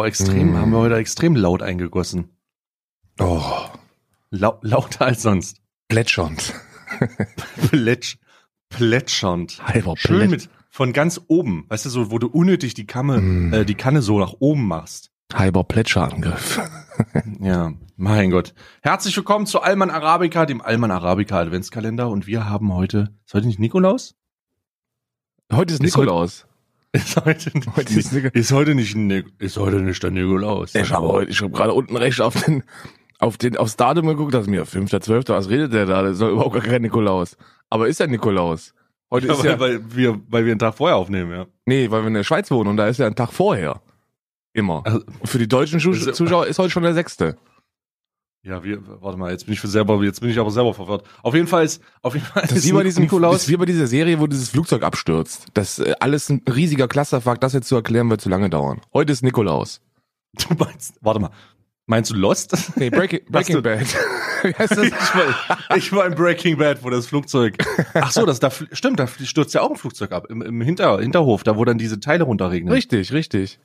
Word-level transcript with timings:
Aber 0.00 0.08
extrem, 0.08 0.52
Mm. 0.52 0.56
haben 0.56 0.70
wir 0.70 0.78
heute 0.78 0.96
extrem 0.96 1.36
laut 1.36 1.60
eingegossen. 1.60 2.30
Oh, 3.18 3.42
Lau 4.30 4.58
lauter 4.62 5.04
als 5.04 5.20
sonst. 5.20 5.60
plätschernd. 5.88 6.54
Plätsch, 7.70 8.16
plätschernd. 8.70 9.60
Halber 9.62 9.94
Schön 9.98 10.20
Plätsch- 10.22 10.30
mit, 10.30 10.48
von 10.70 10.94
ganz 10.94 11.20
oben, 11.28 11.66
weißt 11.68 11.84
du, 11.84 11.90
so, 11.90 12.10
wo 12.10 12.18
du 12.18 12.28
unnötig 12.28 12.72
die 12.72 12.86
Kanne, 12.86 13.20
Mm. 13.20 13.52
äh, 13.52 13.64
die 13.66 13.74
Kanne 13.74 14.00
so 14.00 14.18
nach 14.18 14.32
oben 14.38 14.66
machst. 14.66 15.10
Halber 15.34 15.64
Plätscherangriff. 15.64 16.60
Ja, 17.40 17.72
mein 17.96 18.30
Gott. 18.30 18.54
Herzlich 18.82 19.14
willkommen 19.16 19.44
zu 19.46 19.60
Alman 19.60 19.90
Arabica, 19.90 20.44
dem 20.46 20.60
Alman 20.62 20.90
Arabica 20.90 21.38
Adventskalender. 21.40 22.08
Und 22.08 22.26
wir 22.26 22.48
haben 22.48 22.72
heute, 22.74 23.14
ist 23.26 23.34
heute 23.34 23.46
nicht 23.46 23.58
Nikolaus? 23.58 24.14
Heute 25.52 25.74
Ist 25.74 25.82
Nikolaus. 25.82 26.46
Ist 26.92 27.16
heute, 27.24 27.52
Heute 27.76 27.94
ist 27.94 28.12
ist 28.12 28.52
heute 28.52 28.74
nicht, 28.74 28.96
ist 29.38 29.56
heute 29.56 29.76
nicht 29.80 30.02
der 30.02 30.10
Nikolaus. 30.10 30.74
Ich 30.74 30.92
habe 30.92 31.06
heute, 31.06 31.30
ich 31.30 31.40
habe 31.40 31.52
gerade 31.52 31.72
unten 31.72 31.96
rechts 31.96 32.20
auf 32.20 32.42
den, 32.42 32.64
auf 33.20 33.38
den, 33.38 33.56
aufs 33.56 33.76
Datum 33.76 34.08
geguckt, 34.08 34.34
dass 34.34 34.48
mir 34.48 34.64
5.12., 34.66 35.28
was 35.28 35.48
redet 35.48 35.72
der 35.72 35.86
da? 35.86 36.02
Das 36.02 36.14
ist 36.14 36.20
doch 36.20 36.30
überhaupt 36.30 36.54
gar 36.54 36.62
kein 36.64 36.82
Nikolaus. 36.82 37.36
Aber 37.68 37.86
ist 37.86 38.00
ja 38.00 38.08
Nikolaus. 38.08 38.74
Heute 39.08 39.28
Ja, 39.28 39.34
ist 39.34 39.44
weil, 39.44 39.50
ja, 39.50 39.60
weil, 39.60 39.94
wir, 39.94 40.20
weil 40.28 40.44
wir 40.46 40.52
einen 40.52 40.58
Tag 40.58 40.74
vorher 40.74 40.96
aufnehmen, 40.96 41.30
ja. 41.30 41.46
nee, 41.64 41.88
weil 41.90 42.02
wir 42.02 42.08
in 42.08 42.14
der 42.14 42.24
Schweiz 42.24 42.50
wohnen 42.50 42.70
und 42.70 42.76
da 42.76 42.88
ist 42.88 42.98
ja 42.98 43.06
ein 43.06 43.14
Tag 43.14 43.32
vorher. 43.32 43.80
Immer. 44.52 44.82
Also, 44.84 45.00
für 45.24 45.38
die 45.38 45.46
deutschen 45.48 45.76
Also- 45.76 46.10
Zuschauer 46.10 46.48
ist 46.48 46.58
heute 46.58 46.70
schon 46.70 46.82
der 46.82 46.94
sechste. 46.94 47.36
Ja, 48.42 48.64
wir, 48.64 48.80
warte 49.02 49.18
mal, 49.18 49.30
jetzt 49.30 49.44
bin 49.44 49.52
ich 49.52 49.60
für 49.60 49.68
selber, 49.68 50.02
jetzt 50.02 50.20
bin 50.20 50.30
ich 50.30 50.38
aber 50.38 50.50
selber 50.50 50.72
verwirrt. 50.72 51.04
Auf 51.22 51.34
jeden 51.34 51.46
Fall 51.46 51.64
ist, 51.64 51.82
auf 52.00 52.14
jeden 52.14 52.26
Fall 52.26 52.42
Das 52.42 52.52
ist 52.52 52.68
wie 52.68 52.72
bei 52.72 52.82
diesem, 52.82 53.04
ist 53.04 53.48
wie 53.48 53.56
bei 53.56 53.66
dieser 53.66 53.86
Serie, 53.86 54.18
wo 54.18 54.26
dieses 54.26 54.48
Flugzeug 54.48 54.82
abstürzt. 54.82 55.48
Das 55.52 55.78
äh, 55.78 55.94
alles 56.00 56.30
ein 56.30 56.42
riesiger 56.48 56.88
Clusterfuck, 56.88 57.38
das 57.40 57.52
jetzt 57.52 57.68
zu 57.68 57.76
erklären 57.76 58.08
wird 58.08 58.22
zu 58.22 58.30
lange 58.30 58.48
dauern. 58.48 58.80
Heute 58.94 59.12
ist 59.12 59.22
Nikolaus. 59.22 59.82
du 60.32 60.54
meinst, 60.54 60.94
warte 61.02 61.20
mal, 61.20 61.30
meinst 61.84 62.12
du 62.12 62.14
Lost? 62.14 62.56
Nee, 62.76 62.88
Breaking, 62.88 63.20
Breaking 63.28 63.62
Bad. 63.62 63.80
wie 64.42 64.54
heißt 64.54 64.74
das? 64.74 64.86
ich, 64.86 64.92
war, 64.92 65.76
ich 65.76 65.92
war 65.92 66.06
in 66.06 66.14
Breaking 66.14 66.56
Bad, 66.56 66.82
wo 66.82 66.88
das 66.88 67.08
Flugzeug. 67.08 67.58
Ach 67.92 68.10
so, 68.10 68.24
das 68.24 68.40
da 68.40 68.50
stimmt, 68.72 69.00
da 69.00 69.06
stürzt 69.06 69.52
ja 69.52 69.60
auch 69.60 69.70
ein 69.70 69.76
Flugzeug 69.76 70.12
ab 70.12 70.28
im, 70.30 70.40
im 70.40 70.62
Hinter, 70.62 70.98
Hinterhof, 70.98 71.42
da 71.42 71.58
wo 71.58 71.64
dann 71.66 71.76
diese 71.76 72.00
Teile 72.00 72.24
runterregnen. 72.24 72.72
Richtig, 72.72 73.12
richtig. 73.12 73.58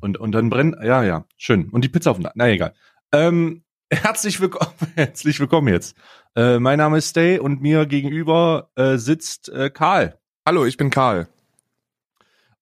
Und 0.00 0.18
und 0.18 0.32
dann 0.32 0.50
brennt, 0.50 0.76
ja 0.82 1.02
ja, 1.04 1.24
schön. 1.38 1.70
Und 1.70 1.84
die 1.84 1.88
Pizza 1.88 2.10
auf 2.10 2.18
dem, 2.18 2.28
na 2.34 2.50
egal. 2.50 2.74
Ähm, 3.12 3.62
herzlich 3.90 4.40
willkommen, 4.40 4.72
herzlich 4.94 5.40
willkommen 5.40 5.68
jetzt. 5.68 5.96
Äh, 6.36 6.58
mein 6.58 6.78
Name 6.78 6.98
ist 6.98 7.10
Stay 7.10 7.38
und 7.38 7.60
mir 7.62 7.86
gegenüber 7.86 8.70
äh, 8.76 8.96
sitzt 8.98 9.48
äh, 9.48 9.70
Karl. 9.70 10.18
Hallo, 10.46 10.66
ich 10.66 10.76
bin 10.76 10.90
Karl. 10.90 11.28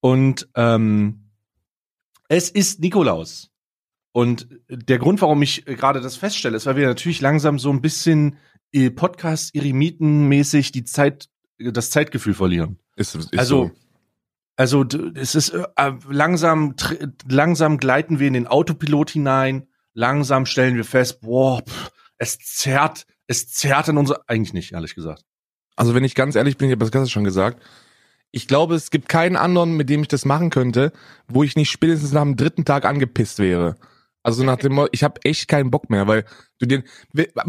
Und 0.00 0.48
ähm, 0.54 1.30
es 2.28 2.50
ist 2.50 2.80
Nikolaus. 2.80 3.50
Und 4.12 4.48
der 4.68 4.98
Grund, 4.98 5.20
warum 5.20 5.42
ich 5.42 5.64
gerade 5.66 6.00
das 6.00 6.16
feststelle, 6.16 6.56
ist, 6.56 6.66
weil 6.66 6.76
wir 6.76 6.86
natürlich 6.86 7.20
langsam 7.20 7.58
so 7.58 7.70
ein 7.70 7.82
bisschen 7.82 8.38
äh, 8.72 8.90
Podcast-Eremiten-mäßig 8.90 10.72
die 10.72 10.84
Zeit, 10.84 11.28
das 11.58 11.90
Zeitgefühl 11.90 12.34
verlieren. 12.34 12.78
Ist, 12.94 13.14
ist 13.14 13.38
also, 13.38 13.66
so. 13.66 13.70
also 14.56 14.86
es 15.14 15.34
ist 15.34 15.50
äh, 15.50 15.92
langsam, 16.08 16.74
langsam 17.28 17.78
gleiten 17.78 18.18
wir 18.18 18.28
in 18.28 18.34
den 18.34 18.46
Autopilot 18.46 19.10
hinein. 19.10 19.68
Langsam 19.96 20.44
stellen 20.44 20.76
wir 20.76 20.84
fest, 20.84 21.22
boah, 21.22 21.62
pff, 21.62 21.90
es 22.18 22.38
zerrt, 22.38 23.06
es 23.28 23.48
zerrt 23.48 23.88
in 23.88 23.96
unser, 23.96 24.20
eigentlich 24.26 24.52
nicht, 24.52 24.72
ehrlich 24.72 24.94
gesagt. 24.94 25.24
Also 25.74 25.94
wenn 25.94 26.04
ich 26.04 26.14
ganz 26.14 26.34
ehrlich 26.34 26.58
bin, 26.58 26.68
ich 26.68 26.72
habe 26.72 26.84
das 26.84 26.92
gerade 26.92 27.08
schon 27.08 27.24
gesagt, 27.24 27.62
ich 28.30 28.46
glaube, 28.46 28.74
es 28.74 28.90
gibt 28.90 29.08
keinen 29.08 29.36
anderen, 29.36 29.74
mit 29.74 29.88
dem 29.88 30.02
ich 30.02 30.08
das 30.08 30.26
machen 30.26 30.50
könnte, 30.50 30.92
wo 31.28 31.42
ich 31.42 31.56
nicht 31.56 31.70
spätestens 31.70 32.12
nach 32.12 32.24
dem 32.24 32.36
dritten 32.36 32.66
Tag 32.66 32.84
angepisst 32.84 33.38
wäre. 33.38 33.76
Also 34.22 34.44
nach 34.44 34.56
dem, 34.56 34.86
ich 34.92 35.02
habe 35.02 35.18
echt 35.24 35.48
keinen 35.48 35.70
Bock 35.70 35.88
mehr, 35.88 36.06
weil 36.06 36.26
du 36.58 36.66
den, 36.66 36.82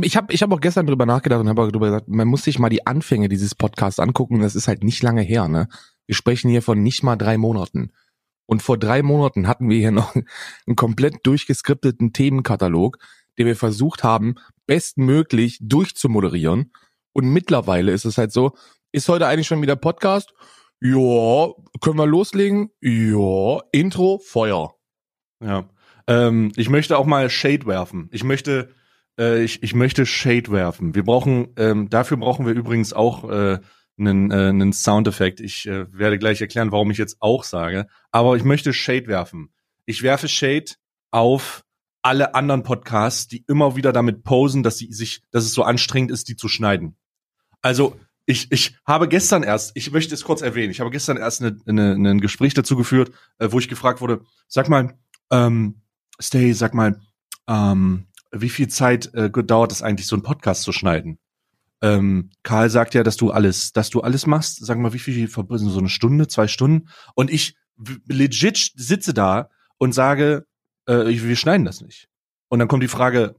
ich 0.01 0.15
habe, 0.15 0.31
ich 0.31 0.41
habe 0.41 0.55
auch 0.55 0.61
gestern 0.61 0.87
drüber 0.87 1.05
nachgedacht 1.05 1.41
und 1.41 1.49
habe 1.49 1.63
auch 1.63 1.71
drüber 1.71 1.87
gesagt, 1.87 2.07
man 2.07 2.29
muss 2.29 2.43
sich 2.43 2.59
mal 2.59 2.69
die 2.69 2.87
Anfänge 2.87 3.27
dieses 3.27 3.55
Podcasts 3.55 3.99
angucken. 3.99 4.39
Das 4.39 4.55
ist 4.55 4.69
halt 4.69 4.85
nicht 4.85 5.03
lange 5.03 5.21
her, 5.21 5.49
ne? 5.49 5.67
Wir 6.05 6.15
sprechen 6.15 6.49
hier 6.49 6.61
von 6.61 6.81
nicht 6.81 7.03
mal 7.03 7.17
drei 7.17 7.37
Monaten. 7.37 7.91
Und 8.47 8.63
vor 8.63 8.79
drei 8.79 9.03
Monaten 9.03 9.47
hatten 9.47 9.69
wir 9.69 9.77
hier 9.77 9.91
noch 9.91 10.15
einen 10.15 10.75
komplett 10.75 11.19
durchgeskripteten 11.23 12.13
Themenkatalog, 12.13 12.97
den 13.37 13.45
wir 13.45 13.55
versucht 13.55 14.03
haben, 14.03 14.35
bestmöglich 14.65 15.59
durchzumoderieren. 15.61 16.71
Und 17.13 17.29
mittlerweile 17.29 17.91
ist 17.91 18.05
es 18.05 18.17
halt 18.17 18.31
so, 18.31 18.53
ist 18.91 19.09
heute 19.09 19.27
eigentlich 19.27 19.47
schon 19.47 19.61
wieder 19.61 19.75
Podcast? 19.75 20.33
Ja, 20.79 21.49
können 21.81 21.97
wir 21.97 22.07
loslegen? 22.07 22.69
Ja, 22.81 23.59
Intro, 23.71 24.19
Feuer. 24.19 24.75
Ja. 25.43 25.69
Ähm, 26.07 26.51
ich 26.55 26.69
möchte 26.69 26.97
auch 26.97 27.05
mal 27.05 27.29
Shade 27.29 27.65
werfen. 27.65 28.07
Ich 28.11 28.23
möchte, 28.23 28.69
äh, 29.19 29.43
ich, 29.43 29.61
ich 29.61 29.75
möchte 29.75 30.05
Shade 30.05 30.51
werfen. 30.51 30.95
Wir 30.95 31.03
brauchen, 31.03 31.49
ähm, 31.57 31.89
dafür 31.89 32.17
brauchen 32.17 32.45
wir 32.45 32.53
übrigens 32.53 32.93
auch 32.93 33.29
äh, 33.29 33.59
einen, 33.97 34.31
äh, 34.31 34.49
einen 34.49 34.73
Soundeffekt. 34.73 35.39
Ich 35.39 35.67
äh, 35.67 35.85
werde 35.91 36.19
gleich 36.19 36.41
erklären, 36.41 36.71
warum 36.71 36.91
ich 36.91 36.97
jetzt 36.97 37.17
auch 37.19 37.43
sage. 37.43 37.87
Aber 38.11 38.35
ich 38.35 38.43
möchte 38.43 38.73
Shade 38.73 39.07
werfen. 39.07 39.49
Ich 39.85 40.03
werfe 40.03 40.27
Shade 40.27 40.73
auf 41.11 41.63
alle 42.01 42.35
anderen 42.35 42.63
Podcasts, 42.63 43.27
die 43.27 43.43
immer 43.47 43.75
wieder 43.75 43.91
damit 43.91 44.23
posen, 44.23 44.63
dass 44.63 44.77
sie 44.77 44.91
sich, 44.91 45.23
dass 45.31 45.43
es 45.43 45.53
so 45.53 45.63
anstrengend 45.63 46.11
ist, 46.11 46.29
die 46.29 46.35
zu 46.35 46.47
schneiden. 46.47 46.95
Also 47.61 47.99
ich, 48.25 48.51
ich 48.51 48.77
habe 48.85 49.07
gestern 49.07 49.43
erst, 49.43 49.71
ich 49.75 49.91
möchte 49.91 50.13
es 50.13 50.23
kurz 50.23 50.41
erwähnen, 50.41 50.71
ich 50.71 50.79
habe 50.79 50.91
gestern 50.91 51.17
erst 51.17 51.41
eine, 51.41 51.57
eine, 51.65 51.93
ein 51.93 52.21
Gespräch 52.21 52.53
dazu 52.53 52.75
geführt, 52.75 53.11
äh, 53.39 53.49
wo 53.51 53.59
ich 53.59 53.69
gefragt 53.69 54.01
wurde, 54.01 54.21
sag 54.47 54.69
mal, 54.69 54.97
ähm, 55.31 55.81
Stay, 56.19 56.53
sag 56.53 56.73
mal, 56.73 56.99
ähm, 57.47 58.07
wie 58.31 58.49
viel 58.49 58.67
Zeit 58.67 59.13
äh, 59.13 59.29
dauert 59.29 59.71
es 59.71 59.81
eigentlich, 59.81 60.07
so 60.07 60.15
einen 60.15 60.23
Podcast 60.23 60.63
zu 60.63 60.71
schneiden? 60.71 61.19
Ähm, 61.81 62.31
Karl 62.43 62.69
sagt 62.69 62.93
ja, 62.93 63.03
dass 63.03 63.17
du 63.17 63.31
alles, 63.31 63.71
dass 63.71 63.89
du 63.89 64.01
alles 64.01 64.25
machst. 64.25 64.65
Sag 64.65 64.77
mal, 64.77 64.93
wie 64.93 64.99
viel 64.99 65.27
verbringen 65.27 65.69
so 65.69 65.79
eine 65.79 65.89
Stunde, 65.89 66.27
zwei 66.27 66.47
Stunden? 66.47 66.89
Und 67.15 67.29
ich 67.29 67.55
legit 68.07 68.71
sitze 68.75 69.13
da 69.13 69.49
und 69.77 69.93
sage, 69.93 70.45
äh, 70.87 71.05
wir 71.05 71.35
schneiden 71.35 71.65
das 71.65 71.81
nicht. 71.81 72.07
Und 72.49 72.59
dann 72.59 72.67
kommt 72.67 72.83
die 72.83 72.87
Frage, 72.87 73.35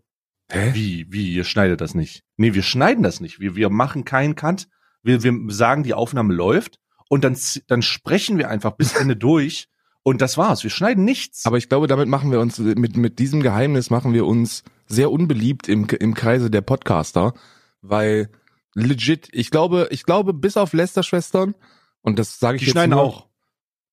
Hä? 0.50 0.71
wie, 0.75 1.06
wie, 1.10 1.32
ihr 1.32 1.44
schneidet 1.44 1.81
das 1.81 1.94
nicht? 1.94 2.22
Nee, 2.37 2.54
wir 2.54 2.62
schneiden 2.62 3.03
das 3.03 3.21
nicht. 3.21 3.41
Wir, 3.41 3.56
wir 3.56 3.71
machen 3.71 4.04
keinen 4.04 4.37
Cut. 4.37 4.69
Wir, 5.03 5.22
wir 5.22 5.34
sagen, 5.48 5.82
die 5.82 5.94
Aufnahme 5.94 6.34
läuft 6.34 6.78
und 7.09 7.25
dann, 7.25 7.37
dann 7.66 7.82
sprechen 7.82 8.38
wir 8.38 8.48
einfach 8.48 8.72
bis 8.72 8.94
Ende 8.94 9.16
durch 9.16 9.69
und 10.03 10.21
das 10.21 10.38
war's. 10.38 10.62
Wir 10.62 10.71
schneiden 10.71 11.04
nichts. 11.04 11.44
Aber 11.44 11.59
ich 11.59 11.69
glaube, 11.69 11.87
damit 11.87 12.09
machen 12.09 12.31
wir 12.31 12.41
uns, 12.41 12.59
mit, 12.59 12.97
mit 12.97 13.19
diesem 13.19 13.43
Geheimnis 13.43 13.91
machen 13.91 14.12
wir 14.12 14.27
uns 14.27 14.62
sehr 14.87 15.10
unbeliebt 15.10 15.69
im, 15.69 15.87
im 15.87 16.15
Kreise 16.15 16.50
der 16.50 16.62
Podcaster, 16.62 17.34
weil 17.83 18.31
legit, 18.75 19.28
ich 19.33 19.50
glaube, 19.50 19.89
ich 19.91 20.05
glaube, 20.05 20.34
bis 20.34 20.56
auf 20.56 20.72
Lester-Schwestern, 20.72 21.55
und 22.03 22.19
das 22.19 22.39
sage 22.39 22.56
ich 22.56 22.61
die 22.61 22.66
jetzt 22.66 22.72
schneiden 22.72 22.91
nur, 22.93 23.03
auch. 23.03 23.28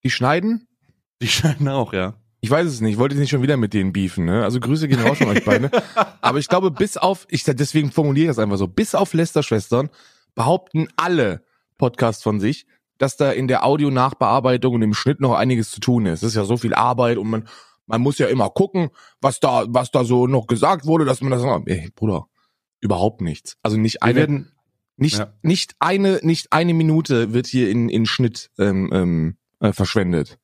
Die 0.03 0.11
schneiden? 0.11 0.67
Die 1.21 1.27
schneiden 1.29 1.67
auch, 1.67 1.93
ja. 1.93 2.15
Ich 2.41 2.51
weiß 2.51 2.67
es 2.67 2.79
nicht, 2.79 2.93
ich 2.93 2.99
wollte 2.99 3.15
nicht 3.15 3.31
schon 3.31 3.41
wieder 3.41 3.57
mit 3.57 3.73
denen 3.73 3.91
beefen, 3.91 4.25
ne? 4.25 4.43
Also 4.43 4.59
Grüße 4.59 4.87
gehen 4.87 5.01
raus 5.01 5.17
von 5.17 5.29
euch 5.29 5.43
beide. 5.43 5.71
Aber 6.21 6.37
ich 6.37 6.47
glaube, 6.47 6.69
bis 6.69 6.95
auf, 6.95 7.25
ich 7.29 7.43
deswegen 7.43 7.91
formuliere 7.91 8.25
ich 8.25 8.29
das 8.29 8.39
einfach 8.39 8.57
so, 8.57 8.67
bis 8.67 8.93
auf 8.93 9.13
Lester-Schwestern 9.13 9.89
behaupten 10.35 10.87
alle 10.95 11.43
Podcasts 11.77 12.21
von 12.21 12.39
sich, 12.39 12.67
dass 12.97 13.17
da 13.17 13.31
in 13.31 13.47
der 13.47 13.65
Audio-Nachbearbeitung 13.65 14.75
und 14.75 14.81
im 14.83 14.93
Schnitt 14.93 15.21
noch 15.21 15.33
einiges 15.33 15.71
zu 15.71 15.79
tun 15.79 16.05
ist. 16.05 16.21
Das 16.21 16.29
ist 16.29 16.35
ja 16.35 16.45
so 16.45 16.57
viel 16.57 16.73
Arbeit 16.73 17.17
und 17.17 17.29
man, 17.29 17.47
man 17.87 18.01
muss 18.01 18.19
ja 18.19 18.27
immer 18.27 18.49
gucken, 18.49 18.89
was 19.21 19.39
da, 19.39 19.65
was 19.67 19.91
da 19.91 20.03
so 20.03 20.27
noch 20.27 20.47
gesagt 20.47 20.85
wurde, 20.85 21.05
dass 21.05 21.21
man 21.21 21.31
das, 21.31 21.43
ey, 21.65 21.89
Bruder, 21.95 22.27
überhaupt 22.81 23.21
nichts. 23.21 23.57
Also 23.63 23.77
nicht 23.77 24.03
eine, 24.03 24.15
werden, 24.15 24.51
nicht, 24.97 25.19
ja. 25.19 25.33
nicht 25.41 25.75
eine, 25.79 26.19
nicht 26.23 26.51
eine 26.51 26.73
Minute 26.73 27.33
wird 27.33 27.47
hier 27.47 27.69
in, 27.69 27.89
in 27.89 28.05
Schnitt 28.05 28.49
ähm, 28.57 28.89
ähm, 28.93 29.37
äh, 29.59 29.73
verschwendet. 29.73 30.37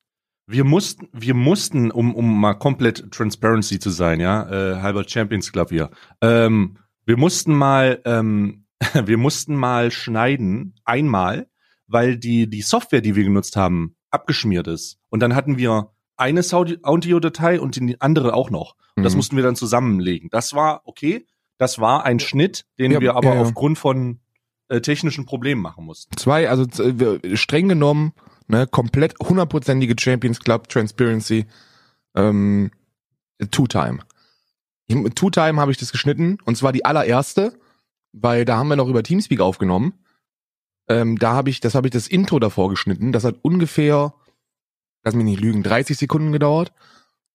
wir 0.47 0.63
mussten, 0.63 1.07
wir 1.13 1.33
mussten, 1.33 1.91
um, 1.91 2.13
um 2.15 2.39
mal 2.39 2.55
komplett 2.55 3.11
Transparency 3.11 3.79
zu 3.79 3.89
sein, 3.89 4.19
ja, 4.19 4.49
äh, 4.49 4.81
halber 4.81 5.05
Champions 5.07 5.51
Club 5.51 5.69
hier. 5.69 5.89
Ähm, 6.21 6.77
wir 7.05 7.17
mussten 7.17 7.53
mal, 7.53 8.01
ähm, 8.05 8.65
wir 9.05 9.17
mussten 9.17 9.55
mal 9.55 9.91
schneiden, 9.91 10.75
einmal, 10.85 11.47
weil 11.87 12.17
die, 12.17 12.49
die 12.49 12.61
Software, 12.61 13.01
die 13.01 13.15
wir 13.15 13.23
genutzt 13.23 13.55
haben, 13.55 13.95
abgeschmiert 14.09 14.67
ist. 14.67 14.97
Und 15.09 15.21
dann 15.21 15.35
hatten 15.35 15.57
wir 15.57 15.91
eine 16.17 16.41
Audiodatei 16.41 17.59
und 17.59 17.75
die 17.75 17.99
andere 18.01 18.33
auch 18.33 18.49
noch. 18.49 18.75
Und 18.95 19.03
das 19.03 19.13
Mhm. 19.13 19.17
mussten 19.17 19.35
wir 19.37 19.43
dann 19.43 19.55
zusammenlegen. 19.55 20.29
Das 20.29 20.53
war 20.53 20.81
okay. 20.85 21.25
Das 21.61 21.77
war 21.77 22.05
ein 22.05 22.19
Schnitt, 22.19 22.65
den 22.79 22.91
Ja, 22.91 22.99
wir 22.99 23.15
aber 23.15 23.35
ja, 23.35 23.41
aufgrund 23.41 23.77
von 23.77 24.19
äh, 24.67 24.81
technischen 24.81 25.27
Problemen 25.27 25.61
machen 25.61 25.85
mussten. 25.85 26.17
Zwei, 26.17 26.49
also 26.49 26.65
wir- 26.65 27.37
streng 27.37 27.69
genommen, 27.69 28.13
ne, 28.47 28.65
komplett 28.65 29.13
hundertprozentige 29.19 29.93
Champions 29.99 30.39
Club 30.39 30.69
Transparency, 30.69 31.45
ähm, 32.15 32.71
Two-Time. 33.51 33.99
Im 34.87 35.13
Two-Time 35.13 35.61
habe 35.61 35.71
ich 35.71 35.77
das 35.77 35.91
geschnitten 35.91 36.39
und 36.45 36.57
zwar 36.57 36.71
die 36.71 36.83
allererste, 36.83 37.59
weil 38.11 38.43
da 38.43 38.57
haben 38.57 38.69
wir 38.69 38.75
noch 38.75 38.87
über 38.87 39.03
Teamspeak 39.03 39.39
aufgenommen. 39.39 39.93
Ähm, 40.89 41.19
da 41.19 41.33
habe 41.33 41.51
ich, 41.51 41.59
das 41.59 41.75
habe 41.75 41.85
ich 41.85 41.91
das 41.91 42.07
Intro 42.07 42.39
davor 42.39 42.69
geschnitten. 42.71 43.11
Das 43.11 43.23
hat 43.23 43.35
ungefähr 43.43 44.15
lass 45.03 45.13
mich 45.13 45.25
nicht 45.25 45.39
lügen, 45.41 45.61
30 45.61 45.95
Sekunden 45.95 46.31
gedauert. 46.31 46.73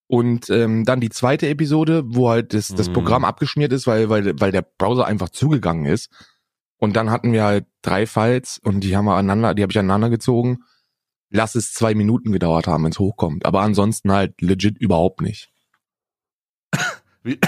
Und 0.08 0.50
ähm, 0.50 0.84
dann 0.84 1.00
die 1.00 1.08
zweite 1.08 1.48
Episode, 1.48 2.04
wo 2.06 2.30
halt 2.30 2.54
das, 2.54 2.68
das 2.68 2.88
Mhm. 2.88 2.92
Programm 2.92 3.24
abgeschmiert 3.24 3.72
ist, 3.72 3.86
weil, 3.86 4.08
weil, 4.08 4.38
weil 4.38 4.52
der 4.52 4.62
Browser 4.62 5.04
einfach 5.06 5.30
zugegangen 5.30 5.86
ist. 5.86 6.10
Und 6.78 6.94
dann 6.94 7.10
hatten 7.10 7.32
wir 7.32 7.44
halt 7.44 7.66
drei 7.82 8.06
Files 8.06 8.58
und 8.62 8.80
die 8.80 8.96
haben 8.96 9.06
wir 9.06 9.14
aneinander, 9.16 9.54
die 9.54 9.62
habe 9.62 9.72
ich 9.72 9.78
aneinander 9.78 10.10
gezogen. 10.10 10.58
Lass 11.30 11.54
es 11.56 11.72
zwei 11.72 11.94
Minuten 11.94 12.30
gedauert 12.30 12.68
haben, 12.68 12.84
wenn 12.84 12.92
es 12.92 12.98
hochkommt. 12.98 13.46
Aber 13.46 13.62
ansonsten 13.62 14.12
halt 14.12 14.40
legit 14.40 14.78
überhaupt 14.78 15.20
nicht. 15.20 15.50
Wir, 17.22 17.38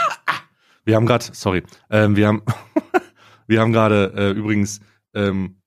wir 0.86 0.96
haben 0.96 1.04
gerade, 1.04 1.26
sorry, 1.32 1.62
ähm, 1.90 2.16
wir 2.16 2.28
haben, 2.28 2.42
wir 3.46 3.60
haben 3.60 3.72
gerade 3.72 4.14
äh, 4.16 4.30
übrigens, 4.30 4.80
ähm, 5.12 5.60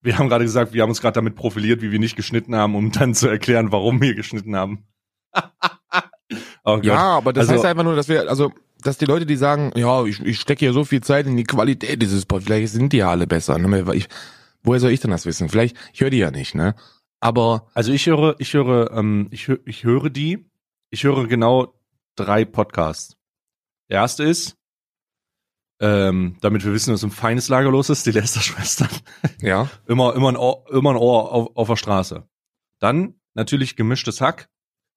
wir 0.00 0.16
haben 0.16 0.28
gerade 0.28 0.44
gesagt, 0.44 0.72
wir 0.72 0.82
haben 0.82 0.90
uns 0.90 1.00
gerade 1.00 1.14
damit 1.14 1.34
profiliert, 1.34 1.82
wie 1.82 1.90
wir 1.90 1.98
nicht 1.98 2.14
geschnitten 2.14 2.54
haben, 2.54 2.76
um 2.76 2.92
dann 2.92 3.14
zu 3.14 3.26
erklären, 3.26 3.72
warum 3.72 4.00
wir 4.00 4.14
geschnitten 4.14 4.54
haben. 4.54 4.86
oh. 6.64 6.78
Ja, 6.82 7.16
aber 7.18 7.32
das 7.32 7.42
Also- 7.48 7.54
heißt 7.54 7.64
einfach 7.66 7.84
nur, 7.84 7.96
dass 7.96 8.08
wir, 8.08 8.28
also, 8.28 8.52
dass 8.82 8.98
die 8.98 9.04
Leute, 9.04 9.26
die 9.26 9.36
sagen, 9.36 9.72
ja, 9.76 10.04
ich, 10.04 10.20
ich 10.20 10.40
stecke 10.40 10.60
hier 10.60 10.72
so 10.72 10.84
viel 10.84 11.02
Zeit 11.02 11.26
in 11.26 11.36
die 11.36 11.44
Qualität 11.44 12.00
dieses 12.00 12.24
Pod, 12.26 12.42
vielleicht 12.44 12.72
sind 12.72 12.92
die 12.92 12.98
ja 12.98 13.10
alle 13.10 13.26
besser. 13.26 13.58
Ne? 13.58 13.84
Ich, 13.94 14.08
woher 14.62 14.80
soll 14.80 14.90
ich 14.90 15.00
denn 15.00 15.10
das 15.10 15.26
wissen? 15.26 15.48
Vielleicht, 15.48 15.76
ich 15.92 16.00
höre 16.00 16.10
die 16.10 16.18
ja 16.18 16.30
nicht, 16.30 16.54
ne? 16.54 16.74
Aber 17.22 17.66
Also 17.74 17.92
ich 17.92 18.06
höre, 18.06 18.36
ich 18.38 18.54
höre, 18.54 18.90
ähm, 18.92 19.28
ich, 19.30 19.44
hö- 19.44 19.60
ich 19.66 19.84
höre 19.84 20.08
die, 20.08 20.46
ich 20.90 21.04
höre 21.04 21.26
genau 21.26 21.74
drei 22.16 22.46
Podcasts. 22.46 23.16
Der 23.90 23.98
erste 24.00 24.24
ist, 24.24 24.56
ähm, 25.82 26.36
damit 26.40 26.64
wir 26.64 26.72
wissen, 26.72 26.92
was 26.94 27.02
im 27.02 27.10
feines 27.10 27.48
Lager 27.48 27.70
los 27.70 27.90
ist, 27.90 28.06
die 28.06 28.10
Lester-Schwestern. 28.12 28.88
ja, 29.42 29.68
immer, 29.86 30.14
immer 30.14 30.28
ein 30.30 30.36
Ohr, 30.36 30.64
immer 30.70 30.90
ein 30.90 30.96
Ohr 30.96 31.32
auf, 31.32 31.50
auf 31.56 31.68
der 31.68 31.76
Straße. 31.76 32.24
Dann 32.80 33.14
natürlich 33.34 33.76
gemischtes 33.76 34.20
Hack, 34.22 34.48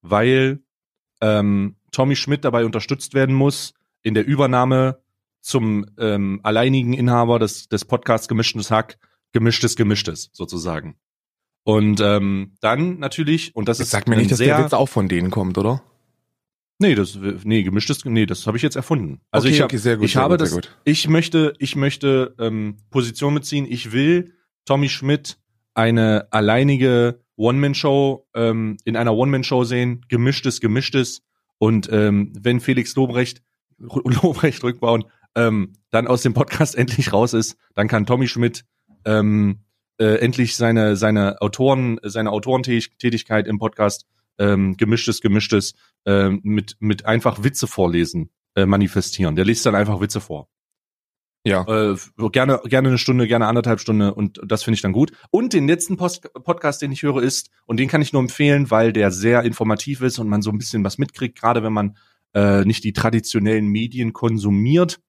weil 0.04 0.60
ähm, 1.22 1.78
Tommy 1.92 2.16
Schmidt 2.16 2.46
dabei 2.46 2.66
unterstützt 2.66 3.14
werden 3.14 3.34
muss 3.34 3.74
in 4.04 4.14
der 4.14 4.26
Übernahme 4.26 5.00
zum 5.42 5.86
ähm, 5.98 6.40
alleinigen 6.44 6.94
Inhaber 6.94 7.40
des, 7.40 7.68
des 7.68 7.86
Podcasts 7.86 8.28
Gemischtes 8.28 8.70
Hack, 8.70 8.98
gemischtes 9.32 9.76
Gemischtes 9.76 10.30
sozusagen. 10.34 10.96
Und 11.64 12.02
ähm, 12.02 12.56
dann 12.60 13.00
natürlich, 13.00 13.56
und 13.56 13.68
das 13.68 13.78
das 13.78 13.88
ist 13.88 13.92
sagt 13.92 14.08
mir 14.08 14.18
nicht, 14.18 14.32
dass 14.32 14.38
sehr, 14.38 14.58
der 14.58 14.66
Witz 14.66 14.74
auch 14.74 14.90
von 14.90 15.08
denen 15.08 15.32
kommt, 15.32 15.58
oder? 15.58 15.82
Nee, 16.80 16.96
das 16.96 17.18
nee, 17.44 17.64
gemischtes 17.64 18.04
nee, 18.04 18.26
das 18.26 18.46
habe 18.48 18.58
ich 18.58 18.64
jetzt 18.64 18.76
erfunden. 18.76 19.22
Also 19.32 19.48
okay, 19.48 19.56
ich 19.56 19.62
hab, 19.62 19.66
okay, 19.66 19.78
sehr 19.78 19.96
gut, 19.96 20.06
ich 20.06 20.14
sehr 20.14 20.22
habe 20.24 20.38
gut, 20.38 20.66
das 20.66 20.70
ich 20.84 21.08
möchte 21.08 21.54
ich 21.60 21.76
möchte 21.76 22.36
ähm, 22.40 22.78
Position 22.90 23.34
beziehen. 23.34 23.66
Ich 23.70 23.94
will 23.94 24.34
Tommy 24.66 24.90
Schmidt 24.90 25.38
eine 25.74 26.28
alleinige 26.32 27.20
One-Man-Show 27.36 28.28
ähm, 28.36 28.78
in 28.86 28.96
einer 28.96 29.16
One-Man-Show 29.16 29.64
sehen, 29.64 30.06
gemischtes, 30.08 30.62
gemischtes 30.62 31.22
und 31.58 31.90
ähm, 31.92 32.34
wenn 32.40 32.60
Felix 32.60 32.96
Lobrecht 32.96 33.42
Lobrecht 33.78 34.64
rückbauen, 34.64 35.06
ähm, 35.36 35.74
dann 35.90 36.08
aus 36.08 36.22
dem 36.22 36.34
Podcast 36.34 36.76
endlich 36.78 37.14
raus 37.14 37.34
ist, 37.34 37.58
dann 37.74 37.88
kann 37.88 38.06
Tommy 38.06 38.28
Schmidt 38.28 38.66
ähm, 39.06 39.60
äh, 39.98 40.16
endlich 40.20 40.56
seine 40.56 40.96
seine 40.96 41.42
Autoren 41.42 42.00
seine 42.04 42.32
Autorentätigkeit 42.32 43.48
im 43.48 43.60
Podcast 43.60 44.06
ähm, 44.38 44.78
gemischtes 44.78 45.22
gemischtes 45.22 45.76
ähm, 46.06 46.42
mit 46.44 46.78
mit 46.80 47.06
einfach 47.06 47.44
Witze 47.44 47.68
vorlesen 47.68 48.30
äh, 48.56 48.66
manifestieren. 48.66 49.36
Der 49.36 49.46
liest 49.46 49.66
dann 49.66 49.76
einfach 49.76 50.00
Witze 50.00 50.22
vor. 50.22 50.48
Ja. 51.46 51.66
Äh, 51.68 51.98
gerne, 52.32 52.62
gerne 52.64 52.88
eine 52.88 52.98
Stunde, 52.98 53.28
gerne 53.28 53.48
anderthalb 53.48 53.82
Stunde 53.82 54.14
und 54.14 54.40
das 54.46 54.64
finde 54.64 54.76
ich 54.76 54.82
dann 54.82 54.94
gut. 54.94 55.12
Und 55.30 55.52
den 55.52 55.68
letzten 55.68 55.98
Post 55.98 56.32
Podcast, 56.44 56.82
den 56.82 56.92
ich 56.92 57.04
höre, 57.04 57.22
ist, 57.22 57.50
und 57.66 57.78
den 57.78 57.90
kann 57.90 58.02
ich 58.02 58.14
nur 58.14 58.22
empfehlen, 58.22 58.72
weil 58.72 58.94
der 58.94 59.12
sehr 59.12 59.44
informativ 59.44 60.02
ist 60.02 60.20
und 60.20 60.30
man 60.30 60.42
so 60.42 60.52
ein 60.52 60.58
bisschen 60.58 60.84
was 60.86 60.98
mitkriegt, 60.98 61.38
gerade 61.38 61.62
wenn 61.62 61.74
man 61.74 61.98
äh, 62.34 62.64
nicht 62.64 62.84
die 62.84 62.94
traditionellen 62.94 63.68
Medien 63.68 64.14
konsumiert. 64.14 65.02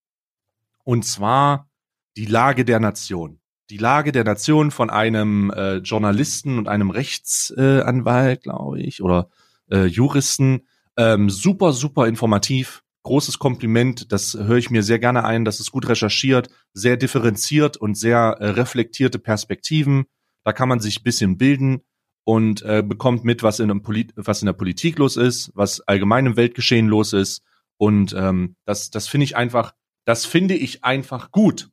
Und 0.82 1.04
zwar 1.04 1.70
die 2.16 2.26
Lage 2.26 2.64
der 2.64 2.80
Nation. 2.80 3.40
Die 3.70 3.78
Lage 3.78 4.12
der 4.12 4.24
Nation 4.24 4.70
von 4.70 4.90
einem 4.90 5.50
äh, 5.50 5.76
Journalisten 5.76 6.58
und 6.58 6.68
einem 6.68 6.90
Rechtsanwalt, 6.90 8.38
äh, 8.38 8.42
glaube 8.42 8.80
ich, 8.80 9.02
oder 9.02 9.30
äh, 9.70 9.86
Juristen. 9.86 10.66
Ähm, 10.96 11.30
super, 11.30 11.72
super 11.72 12.06
informativ 12.06 12.83
großes 13.04 13.38
Kompliment. 13.38 14.10
Das 14.12 14.34
höre 14.34 14.56
ich 14.56 14.70
mir 14.70 14.82
sehr 14.82 14.98
gerne 14.98 15.24
ein. 15.24 15.44
Das 15.44 15.60
ist 15.60 15.70
gut 15.70 15.88
recherchiert, 15.88 16.48
sehr 16.72 16.96
differenziert 16.96 17.76
und 17.76 17.96
sehr 17.96 18.36
äh, 18.40 18.48
reflektierte 18.48 19.20
Perspektiven. 19.20 20.06
Da 20.42 20.52
kann 20.52 20.68
man 20.68 20.80
sich 20.80 21.04
bisschen 21.04 21.38
bilden 21.38 21.82
und 22.24 22.62
äh, 22.62 22.82
bekommt 22.82 23.24
mit, 23.24 23.42
was 23.42 23.60
in, 23.60 23.70
einem 23.70 23.82
Polit 23.82 24.12
was 24.16 24.42
in 24.42 24.46
der 24.46 24.52
Politik 24.54 24.98
los 24.98 25.16
ist, 25.16 25.52
was 25.54 25.80
allgemein 25.82 26.26
im 26.26 26.36
Weltgeschehen 26.36 26.88
los 26.88 27.12
ist. 27.12 27.42
Und 27.76 28.14
ähm, 28.18 28.56
das, 28.64 28.90
das 28.90 29.08
finde 29.08 29.24
ich 29.24 29.36
einfach, 29.36 29.74
das 30.04 30.26
finde 30.26 30.54
ich 30.54 30.84
einfach 30.84 31.30
gut. 31.30 31.70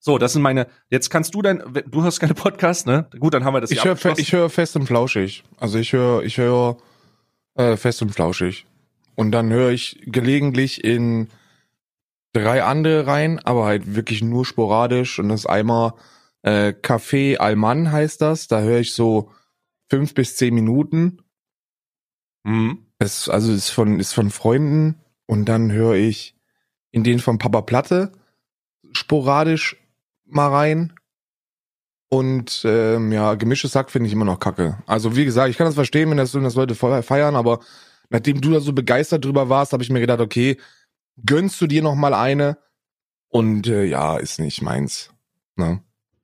So, 0.00 0.18
das 0.18 0.32
sind 0.32 0.42
meine. 0.42 0.68
Jetzt 0.90 1.10
kannst 1.10 1.34
du 1.34 1.42
dein, 1.42 1.62
du 1.86 2.04
hast 2.04 2.20
keine 2.20 2.34
Podcast, 2.34 2.86
ne? 2.86 3.08
Gut, 3.18 3.34
dann 3.34 3.44
haben 3.44 3.54
wir 3.54 3.60
das 3.60 3.70
Ich 3.70 3.84
höre 3.84 3.96
fe 3.96 4.14
ich 4.16 4.32
hör 4.32 4.48
fest 4.48 4.76
und 4.76 4.86
flauschig. 4.86 5.42
Also 5.58 5.78
ich 5.78 5.92
höre 5.92 6.22
ich 6.22 6.38
höre 6.38 6.76
äh, 7.54 7.76
fest 7.76 8.00
und 8.02 8.10
flauschig. 8.10 8.66
Und 9.18 9.32
dann 9.32 9.50
höre 9.50 9.70
ich 9.70 10.00
gelegentlich 10.06 10.84
in 10.84 11.26
drei 12.32 12.62
andere 12.62 13.08
rein, 13.08 13.40
aber 13.40 13.64
halt 13.64 13.96
wirklich 13.96 14.22
nur 14.22 14.46
sporadisch. 14.46 15.18
Und 15.18 15.28
das 15.28 15.40
ist 15.40 15.46
einmal 15.46 15.94
äh, 16.42 16.68
Café 16.68 17.36
Alman 17.38 17.90
heißt 17.90 18.20
das. 18.20 18.46
Da 18.46 18.60
höre 18.60 18.78
ich 18.78 18.94
so 18.94 19.32
fünf 19.90 20.14
bis 20.14 20.36
zehn 20.36 20.54
Minuten. 20.54 21.18
Mhm. 22.44 22.86
Es, 23.00 23.28
also 23.28 23.52
ist 23.52 23.70
von, 23.70 23.98
ist 23.98 24.12
von 24.12 24.30
Freunden. 24.30 25.00
Und 25.26 25.46
dann 25.46 25.72
höre 25.72 25.94
ich 25.94 26.36
in 26.92 27.02
den 27.02 27.18
von 27.18 27.38
Papa 27.38 27.62
Platte 27.62 28.12
sporadisch 28.92 29.82
mal 30.26 30.48
rein. 30.48 30.92
Und 32.08 32.62
ähm, 32.64 33.10
ja, 33.10 33.34
gemischtes 33.34 33.72
Sack 33.72 33.90
finde 33.90 34.06
ich 34.06 34.12
immer 34.12 34.24
noch 34.24 34.38
kacke. 34.38 34.78
Also 34.86 35.16
wie 35.16 35.24
gesagt, 35.24 35.50
ich 35.50 35.56
kann 35.56 35.66
das 35.66 35.74
verstehen, 35.74 36.08
wenn 36.08 36.18
das, 36.18 36.34
wenn 36.34 36.44
das 36.44 36.54
Leute 36.54 36.76
voll 36.76 37.02
feiern, 37.02 37.34
aber 37.34 37.58
nachdem 38.10 38.40
du 38.40 38.52
da 38.52 38.60
so 38.60 38.72
begeistert 38.72 39.24
drüber 39.24 39.48
warst, 39.48 39.72
habe 39.72 39.82
ich 39.82 39.90
mir 39.90 40.00
gedacht, 40.00 40.20
okay, 40.20 40.56
gönnst 41.24 41.60
du 41.60 41.66
dir 41.66 41.82
noch 41.82 41.94
mal 41.94 42.14
eine? 42.14 42.58
Und 43.28 43.66
äh, 43.66 43.84
ja, 43.84 44.16
ist 44.16 44.38
nicht 44.38 44.62
meins. 44.62 45.10
Ne? 45.56 45.82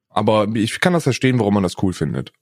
Aber 0.09 0.49
ich 0.55 0.81
kann 0.81 0.93
das 0.93 1.03
verstehen, 1.03 1.39
warum 1.39 1.55
man 1.55 1.63
das 1.63 1.83
cool 1.83 1.93
findet. 1.93 2.33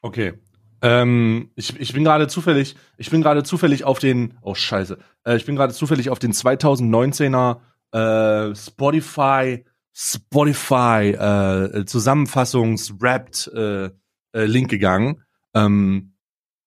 Okay. 0.00 0.34
Ähm, 0.80 1.50
ich, 1.54 1.78
ich 1.78 1.92
bin 1.92 2.02
gerade 2.04 2.26
zufällig, 2.26 2.76
ich 2.96 3.10
bin 3.10 3.22
gerade 3.22 3.44
zufällig 3.44 3.84
auf 3.84 4.00
den, 4.00 4.38
oh 4.42 4.54
Scheiße, 4.54 4.98
äh, 5.24 5.36
ich 5.36 5.46
bin 5.46 5.54
gerade 5.54 5.72
zufällig 5.72 6.10
auf 6.10 6.18
den 6.18 6.32
2019er 6.32 7.60
äh, 7.92 8.54
Spotify, 8.54 9.64
Spotify 9.92 11.12
äh, 11.12 11.84
Zusammenfassungs-Wrapped 11.84 13.52
äh, 13.54 13.90
äh, 14.32 14.44
Link 14.44 14.70
gegangen. 14.70 15.22
Ähm, 15.54 16.11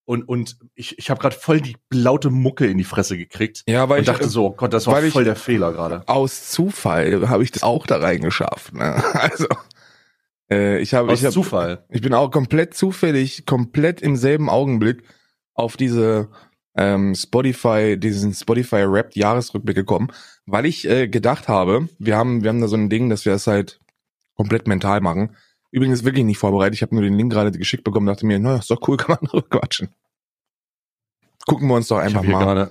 und 0.06 0.26
und 0.28 0.56
ich, 0.74 0.98
ich 0.98 1.10
habe 1.10 1.20
gerade 1.20 1.36
voll 1.36 1.60
die 1.60 1.76
laute 1.92 2.30
Mucke 2.30 2.66
in 2.66 2.78
die 2.78 2.84
Fresse 2.84 3.18
gekriegt 3.18 3.64
Ja, 3.68 3.88
weil 3.88 3.98
und 3.98 4.02
ich 4.02 4.06
dachte 4.06 4.28
so, 4.28 4.46
oh 4.46 4.50
Gott, 4.52 4.72
das 4.72 4.86
war 4.86 5.02
voll 5.02 5.24
der 5.24 5.36
Fehler 5.36 5.72
gerade. 5.72 6.02
aus 6.08 6.50
Zufall 6.50 7.28
habe 7.28 7.42
ich 7.42 7.50
das 7.50 7.62
auch 7.62 7.86
da 7.86 7.98
reingeschafft. 7.98 8.72
Ne? 8.72 9.02
Also 9.12 9.46
äh, 10.50 10.78
ich 10.78 10.94
habe 10.94 11.12
Aus 11.12 11.18
ich 11.18 11.24
hab, 11.24 11.32
Zufall. 11.32 11.84
Ich 11.90 12.00
bin 12.00 12.14
auch 12.14 12.30
komplett 12.30 12.74
zufällig, 12.74 13.46
komplett 13.46 14.00
im 14.00 14.16
selben 14.16 14.48
Augenblick 14.48 15.02
auf 15.54 15.76
diese 15.76 16.28
ähm, 16.76 17.14
Spotify, 17.14 17.96
diesen 17.98 18.32
Spotify 18.32 18.82
Rap 18.82 19.16
Jahresrückblick 19.16 19.76
gekommen, 19.76 20.08
weil 20.44 20.66
ich 20.66 20.88
äh, 20.88 21.08
gedacht 21.08 21.48
habe, 21.48 21.88
wir 21.98 22.16
haben, 22.16 22.42
wir 22.42 22.50
haben 22.50 22.60
da 22.60 22.68
so 22.68 22.76
ein 22.76 22.90
Ding, 22.90 23.10
dass 23.10 23.24
wir 23.24 23.32
das 23.32 23.46
halt 23.46 23.80
komplett 24.36 24.68
mental 24.68 25.00
machen. 25.00 25.34
Übrigens 25.76 26.04
wirklich 26.04 26.24
nicht 26.24 26.38
vorbereitet. 26.38 26.74
Ich 26.74 26.80
habe 26.80 26.94
nur 26.94 27.04
den 27.04 27.18
Link 27.18 27.30
gerade 27.30 27.50
geschickt 27.50 27.84
bekommen, 27.84 28.06
dachte 28.06 28.24
mir, 28.24 28.38
naja, 28.38 28.60
ist 28.60 28.70
doch 28.70 28.80
cool, 28.88 28.96
kann 28.96 29.18
man 29.20 29.30
drüber 29.30 29.46
quatschen. 29.46 29.90
Gucken 31.44 31.68
wir 31.68 31.74
uns 31.74 31.88
doch 31.88 31.98
Ich 31.98 32.04
einfach 32.06 32.22
mal, 32.22 32.42
gerade 32.42 32.70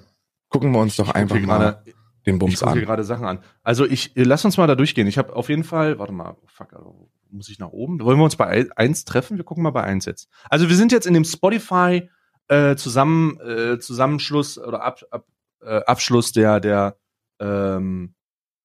gucken 0.49 0.71
wir 0.71 0.79
uns 0.79 0.95
doch 0.95 1.09
ich 1.09 1.15
einfach 1.15 1.39
mal 1.39 1.59
gerade 1.59 1.83
den 2.25 2.33
Ich 2.33 2.39
Bums 2.39 2.59
hier 2.61 2.67
an. 2.67 2.79
gerade 2.79 3.03
Sachen 3.03 3.27
an. 3.27 3.43
Also 3.61 3.85
ich, 3.85 4.13
lass 4.15 4.43
uns 4.43 4.57
mal 4.57 4.65
da 4.65 4.73
durchgehen. 4.73 5.05
Ich 5.05 5.19
habe 5.19 5.35
auf 5.35 5.49
jeden 5.49 5.63
Fall, 5.63 5.99
warte 5.99 6.13
mal, 6.13 6.35
oh 6.41 6.47
fuck, 6.47 6.73
also, 6.73 7.11
muss 7.29 7.47
ich 7.47 7.59
nach 7.59 7.69
oben? 7.69 8.01
Wollen 8.01 8.17
wir 8.17 8.23
uns 8.23 8.37
bei 8.37 8.67
eins 8.75 9.05
treffen? 9.05 9.37
Wir 9.37 9.43
gucken 9.43 9.61
mal 9.61 9.69
bei 9.69 9.83
eins 9.83 10.05
jetzt. 10.05 10.27
Also 10.49 10.67
wir 10.67 10.75
sind 10.75 10.91
jetzt 10.91 11.05
in 11.05 11.13
dem 11.13 11.25
Spotify 11.25 12.09
äh, 12.47 12.75
zusammen 12.75 13.39
äh, 13.39 13.77
Zusammenschluss 13.77 14.57
oder 14.57 14.81
Ab, 14.81 15.01
Ab, 15.11 15.27
äh, 15.61 15.81
Abschluss 15.85 16.31
der 16.31 16.59
der 16.59 16.97
ähm, 17.39 18.15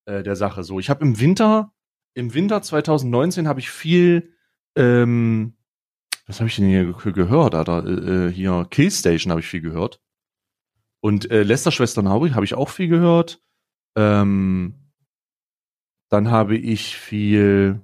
äh, 0.06 0.22
der 0.22 0.36
Sache. 0.36 0.64
So, 0.64 0.80
ich 0.80 0.88
habe 0.88 1.04
im 1.04 1.20
Winter 1.20 1.74
im 2.14 2.34
Winter 2.34 2.62
2019 2.62 3.46
habe 3.48 3.60
ich 3.60 3.70
viel 3.70 4.32
ähm, 4.76 5.54
was 6.26 6.38
habe 6.38 6.48
ich 6.48 6.54
denn 6.56 6.68
hier 6.68 6.92
ge- 6.92 7.12
gehört? 7.12 7.56
Alter? 7.56 7.84
Äh, 7.84 8.28
äh, 8.28 8.32
hier 8.32 8.64
Killstation 8.70 9.32
habe 9.32 9.40
ich 9.40 9.48
viel 9.48 9.60
gehört. 9.60 10.00
Und 11.00 11.28
äh, 11.30 11.42
Lester 11.42 11.72
Schwestern 11.72 12.08
habe 12.08 12.44
ich 12.44 12.54
auch 12.54 12.68
viel 12.68 12.86
gehört. 12.86 13.42
Ähm, 13.96 14.92
dann 16.08 16.30
habe 16.30 16.56
ich 16.56 16.96
viel. 16.96 17.80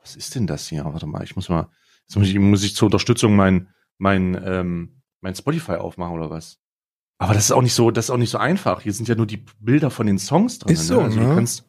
Was 0.00 0.16
ist 0.16 0.34
denn 0.34 0.46
das 0.46 0.66
hier? 0.68 0.84
Warte 0.84 1.06
mal, 1.06 1.22
ich 1.24 1.36
muss 1.36 1.48
mal. 1.50 1.68
Jetzt 2.06 2.16
muss 2.16 2.28
ich, 2.28 2.38
muss 2.38 2.62
ich 2.64 2.74
zur 2.74 2.86
Unterstützung 2.86 3.36
mein, 3.36 3.68
mein, 3.98 4.40
ähm, 4.44 5.02
mein 5.20 5.34
Spotify 5.34 5.72
aufmachen 5.72 6.14
oder 6.14 6.30
was. 6.30 6.58
Aber 7.18 7.34
das 7.34 7.44
ist 7.44 7.52
auch 7.52 7.62
nicht 7.62 7.74
so, 7.74 7.90
das 7.90 8.06
ist 8.06 8.10
auch 8.10 8.16
nicht 8.16 8.30
so 8.30 8.38
einfach. 8.38 8.80
Hier 8.80 8.92
sind 8.92 9.08
ja 9.08 9.14
nur 9.14 9.26
die 9.26 9.44
Bilder 9.60 9.90
von 9.90 10.06
den 10.06 10.18
Songs 10.18 10.58
drin. 10.58 10.72
Ist 10.72 10.86
so, 10.86 11.00
also 11.00 11.20
ne? 11.20 11.28
Du 11.28 11.34
kannst, 11.34 11.66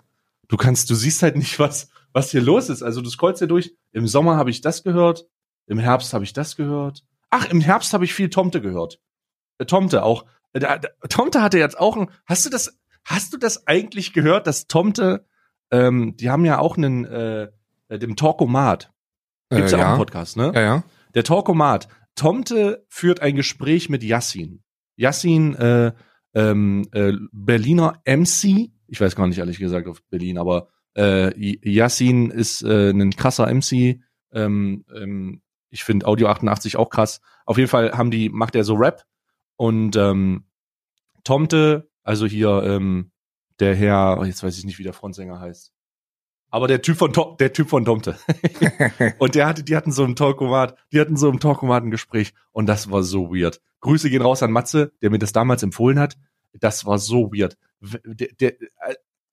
du 0.53 0.57
kannst, 0.57 0.87
du 0.91 0.93
siehst 0.95 1.23
halt 1.23 1.35
nicht, 1.35 1.57
was, 1.57 1.89
was 2.11 2.29
hier 2.29 2.41
los 2.41 2.69
ist. 2.69 2.83
Also 2.83 3.01
du 3.01 3.09
scrollst 3.09 3.41
ja 3.41 3.47
durch. 3.47 3.75
Im 3.91 4.05
Sommer 4.07 4.37
habe 4.37 4.51
ich 4.51 4.61
das 4.61 4.83
gehört. 4.83 5.25
Im 5.65 5.79
Herbst 5.79 6.13
habe 6.13 6.23
ich 6.23 6.31
das 6.33 6.55
gehört. 6.55 7.03
Ach, 7.31 7.49
im 7.49 7.59
Herbst 7.59 7.91
habe 7.93 8.05
ich 8.05 8.13
viel 8.13 8.29
Tomte 8.29 8.61
gehört. 8.61 8.99
Äh, 9.57 9.65
Tomte 9.65 10.03
auch. 10.03 10.25
Äh, 10.53 10.59
da- 10.59 10.77
da- 10.77 10.89
Tomte 11.09 11.41
hatte 11.41 11.57
jetzt 11.57 11.79
auch 11.79 11.97
ein. 11.97 12.11
Hast 12.27 12.45
du 12.45 12.51
das? 12.51 12.77
Hast 13.03 13.33
du 13.33 13.37
das 13.37 13.65
eigentlich 13.65 14.13
gehört, 14.13 14.45
dass 14.45 14.67
Tomte? 14.67 15.25
Ähm, 15.71 16.15
die 16.17 16.29
haben 16.29 16.45
ja 16.45 16.59
auch 16.59 16.77
einen 16.77 17.03
äh, 17.05 17.47
äh, 17.87 17.97
dem 17.97 18.15
Talkomat. 18.15 18.91
Gibt's 19.49 19.73
Äh, 19.73 19.77
ja, 19.77 19.77
auch 19.77 19.81
ja. 19.81 19.89
einen 19.89 19.97
Podcast, 19.97 20.37
ne? 20.37 20.51
Ja, 20.53 20.61
ja. 20.61 20.83
Der 21.15 21.23
Talkomat. 21.23 21.87
Tomte 22.15 22.85
führt 22.89 23.21
ein 23.21 23.35
Gespräch 23.35 23.89
mit 23.89 24.03
Yassin. 24.03 24.61
Yassin, 24.97 25.55
äh, 25.55 25.93
ähm, 26.35 26.87
äh, 26.91 27.13
Berliner 27.31 27.99
MC. 28.05 28.69
Ich 28.87 28.99
weiß 28.99 29.15
gar 29.15 29.27
nicht 29.27 29.37
ehrlich 29.37 29.59
gesagt 29.59 29.87
auf 29.87 30.03
Berlin, 30.09 30.37
aber 30.37 30.69
äh, 30.95 31.31
Yassin 31.63 32.29
ist 32.29 32.63
äh, 32.63 32.91
ein 32.91 33.11
krasser 33.15 33.53
MC. 33.53 34.01
Ähm, 34.31 34.85
ähm, 34.93 35.41
ich 35.69 35.83
finde 35.83 36.05
Audio 36.05 36.27
88 36.27 36.77
auch 36.77 36.89
krass. 36.89 37.21
Auf 37.45 37.57
jeden 37.57 37.69
Fall 37.69 37.93
haben 37.93 38.11
die, 38.11 38.29
macht 38.29 38.55
er 38.55 38.63
so 38.63 38.75
Rap 38.75 39.03
und 39.55 39.95
ähm, 39.95 40.45
Tomte, 41.23 41.89
also 42.03 42.25
hier 42.25 42.63
ähm, 42.63 43.11
der 43.59 43.75
Herr, 43.75 44.17
oh, 44.19 44.23
jetzt 44.23 44.43
weiß 44.43 44.57
ich 44.57 44.65
nicht, 44.65 44.77
wie 44.79 44.83
der 44.83 44.93
Frontsänger 44.93 45.39
heißt. 45.39 45.71
Aber 46.49 46.67
der 46.67 46.83
Typ 46.83 46.97
von 46.97 47.13
Tom, 47.13 47.35
der 47.37 47.51
Typ 47.51 47.69
von 47.69 47.83
Tomte. 47.83 48.15
und 49.17 49.33
der 49.33 49.47
hatte, 49.47 49.63
die 49.63 49.75
hatten 49.75 49.91
so 49.91 50.03
ein 50.03 50.15
Talkomat, 50.15 50.77
die 50.91 50.99
hatten 50.99 51.17
so 51.17 51.27
im 51.29 51.39
Talkomat 51.39 51.83
ein 51.83 51.89
Gespräch 51.89 52.33
und 52.51 52.67
das 52.67 52.91
war 52.91 53.01
so 53.01 53.33
weird. 53.33 53.59
Grüße 53.79 54.09
gehen 54.11 54.21
raus 54.21 54.43
an 54.43 54.51
Matze, 54.51 54.93
der 55.01 55.09
mir 55.09 55.17
das 55.17 55.33
damals 55.33 55.63
empfohlen 55.63 55.97
hat. 55.97 56.15
Das 56.53 56.85
war 56.85 56.99
so 56.99 57.31
weird. 57.31 57.57
Der, 58.05 58.29
der, 58.31 58.53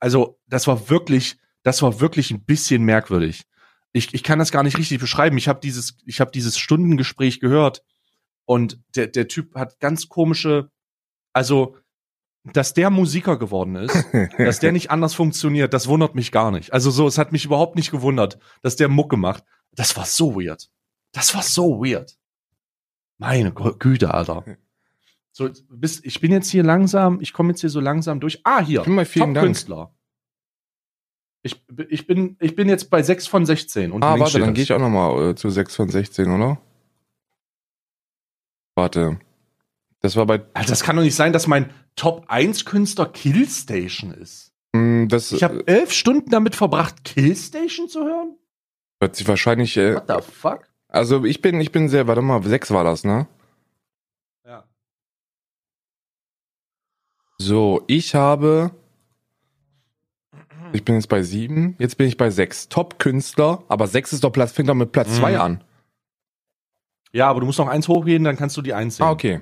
also, 0.00 0.38
das 0.47 0.66
war 0.66 0.88
wirklich, 0.90 1.38
das 1.62 1.83
war 1.83 2.00
wirklich 2.00 2.30
ein 2.30 2.45
bisschen 2.45 2.83
merkwürdig. 2.85 3.45
Ich, 3.92 4.14
ich 4.14 4.23
kann 4.23 4.38
das 4.38 4.52
gar 4.52 4.62
nicht 4.62 4.78
richtig 4.78 4.99
beschreiben. 5.00 5.37
Ich 5.38 5.49
habe 5.49 5.61
dieses, 5.61 5.97
ich 6.07 6.21
habe 6.21 6.30
dieses 6.30 6.59
Stundengespräch 6.59 7.40
gehört 7.40 7.83
und 8.45 8.80
der, 8.97 9.07
der 9.09 9.28
Typ 9.28 9.54
hat 9.54 9.78
ganz 9.80 10.09
komische, 10.09 10.71
also, 11.33 11.76
dass 12.45 12.73
der 12.73 12.88
Musiker 12.90 13.38
geworden 13.38 13.76
ist, 13.76 13.95
dass 14.38 14.61
der 14.61 14.73
nicht 14.73 14.90
anders 14.90 15.14
funktioniert, 15.14 15.75
das 15.75 15.87
wundert 15.88 16.14
mich 16.14 16.33
gar 16.33 16.50
nicht. 16.50 16.73
Also 16.73 16.90
so, 16.90 17.07
es 17.07 17.19
hat 17.19 17.33
mich 17.33 17.45
überhaupt 17.45 17.76
nicht 17.76 17.90
gewundert, 17.90 18.38
dass 18.62 18.76
der 18.76 18.88
Mucke 18.88 19.16
macht. 19.16 19.45
Das 19.73 19.97
war 19.97 20.07
so 20.07 20.35
weird. 20.37 20.71
Das 21.12 21.35
war 21.35 21.42
so 21.42 21.80
weird. 21.85 22.16
Meine 23.19 23.50
Gü- 23.50 23.76
Güte, 23.78 24.14
Alter. 24.14 24.45
So, 25.40 25.49
bis, 25.70 26.04
ich 26.04 26.20
bin 26.20 26.32
jetzt 26.32 26.50
hier 26.50 26.62
langsam, 26.62 27.18
ich 27.23 27.32
komme 27.32 27.49
jetzt 27.50 27.62
hier 27.62 27.70
so 27.70 27.80
langsam 27.80 28.20
durch. 28.20 28.42
Ah, 28.44 28.61
hier. 28.61 28.85
Schon 28.85 28.94
mal 28.94 29.06
vielen 29.06 29.32
Dank. 29.32 29.37
Top-Künstler. 29.37 29.94
Ich, 31.42 31.64
ich, 31.88 32.06
bin, 32.06 32.37
ich 32.40 32.54
bin 32.54 32.68
jetzt 32.68 32.90
bei 32.90 33.02
6 33.02 33.26
von 33.26 33.47
16. 33.47 33.90
Und 33.92 34.02
Ah, 34.04 34.18
warte, 34.18 34.38
dann 34.38 34.52
gehe 34.52 34.62
ich 34.64 34.73
auch 34.75 34.78
nochmal 34.78 35.30
äh, 35.30 35.35
zu 35.35 35.49
6 35.49 35.75
von 35.75 35.88
16, 35.88 36.30
oder? 36.30 36.61
Warte. 38.75 39.18
Das 40.00 40.16
war 40.16 40.26
bei. 40.26 40.42
Alter, 40.52 40.68
das 40.68 40.82
kann 40.82 40.97
doch 40.97 41.02
nicht 41.02 41.14
sein, 41.14 41.32
dass 41.32 41.47
mein 41.47 41.70
Top 41.97 42.26
1 42.28 42.66
Künstler 42.66 43.06
Killstation 43.06 44.12
ist. 44.12 44.52
Mh, 44.75 45.06
das 45.06 45.32
Ich 45.32 45.42
habe 45.42 45.66
elf 45.66 45.92
Stunden 45.92 46.28
damit 46.28 46.54
verbracht, 46.54 47.04
Killstation 47.04 47.88
zu 47.88 48.04
hören? 48.04 48.37
hört 49.02 49.16
sich 49.16 49.26
wahrscheinlich. 49.26 49.78
Äh, 49.78 49.94
What 49.94 50.04
the 50.09 50.32
fuck? 50.32 50.68
also 50.88 51.25
ich 51.25 51.40
bin, 51.40 51.59
ich 51.62 51.73
bin 51.73 51.88
sehr, 51.88 52.06
warte 52.06 52.20
mal, 52.20 52.42
6 52.42 52.70
war 52.73 52.85
das, 52.85 53.04
ne? 53.04 53.26
So, 57.40 57.85
ich 57.87 58.14
habe. 58.14 58.70
Ich 60.75 60.85
bin 60.85 60.94
jetzt 60.97 61.09
bei 61.09 61.23
7, 61.23 61.75
jetzt 61.78 61.97
bin 61.97 62.06
ich 62.06 62.18
bei 62.18 62.28
6. 62.30 62.68
Top-Künstler, 62.68 63.64
aber 63.68 63.87
6 63.87 64.12
ist 64.12 64.23
doch 64.25 64.30
Platz, 64.30 64.52
fängt 64.52 64.68
doch 64.68 64.75
mit 64.75 64.92
Platz 64.92 65.09
Mhm. 65.09 65.14
2 65.14 65.38
an. 65.38 65.64
Ja, 67.12 67.28
aber 67.30 67.40
du 67.40 67.47
musst 67.47 67.59
noch 67.59 67.66
eins 67.66 67.88
hochgehen, 67.88 68.23
dann 68.25 68.37
kannst 68.37 68.59
du 68.59 68.62
die 68.62 68.75
eins 68.75 68.97
sehen. 68.97 69.06
Ah, 69.06 69.11
okay. 69.11 69.40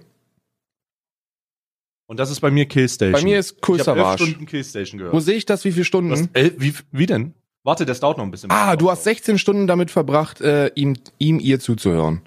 Und 2.06 2.18
das 2.20 2.30
ist 2.30 2.40
bei 2.40 2.52
mir 2.52 2.66
Killstation. 2.66 3.12
Bei 3.20 3.22
mir 3.22 3.40
ist 3.40 3.56
Cool 3.68 3.80
ich 3.80 3.86
habe 3.88 3.98
Savage. 4.00 4.26
Stunden 4.26 4.46
Killstation 4.46 4.98
gehört. 4.98 5.14
Wo 5.14 5.18
sehe 5.20 5.34
ich 5.34 5.44
das? 5.44 5.64
Wie 5.64 5.72
viele 5.72 5.82
hast 5.82 5.88
Stunden? 5.88 6.28
elf, 6.34 6.54
wie, 6.56 6.72
wie 6.92 7.06
denn? 7.06 7.34
Warte, 7.64 7.84
das 7.84 7.98
dauert 7.98 8.16
noch 8.16 8.24
ein 8.24 8.30
bisschen. 8.30 8.50
Ah, 8.52 8.76
du 8.76 8.88
hast 8.90 9.02
16 9.02 9.38
Stunden 9.38 9.66
damit 9.66 9.90
verbracht, 9.90 10.40
äh, 10.40 10.68
ihm, 10.76 10.94
ihm, 11.18 11.40
ihr 11.40 11.58
zuzuhören. 11.58 12.22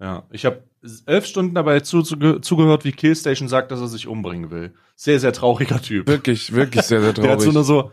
Ja, 0.00 0.22
ich 0.30 0.46
habe 0.46 0.62
elf 1.06 1.26
Stunden 1.26 1.54
dabei 1.54 1.80
zu, 1.80 2.02
zu, 2.02 2.16
zugehört, 2.40 2.84
wie 2.84 2.92
Killstation 2.92 3.48
sagt, 3.48 3.70
dass 3.70 3.80
er 3.80 3.88
sich 3.88 4.06
umbringen 4.06 4.50
will. 4.50 4.74
Sehr, 4.96 5.18
sehr 5.20 5.32
trauriger 5.32 5.80
Typ. 5.80 6.06
Wirklich, 6.06 6.52
wirklich 6.52 6.82
sehr, 6.84 7.00
sehr 7.00 7.12
Der 7.14 7.30
hat 7.30 7.40
so 7.40 7.52
traurig. 7.52 7.54
nur 7.54 7.64
so. 7.64 7.92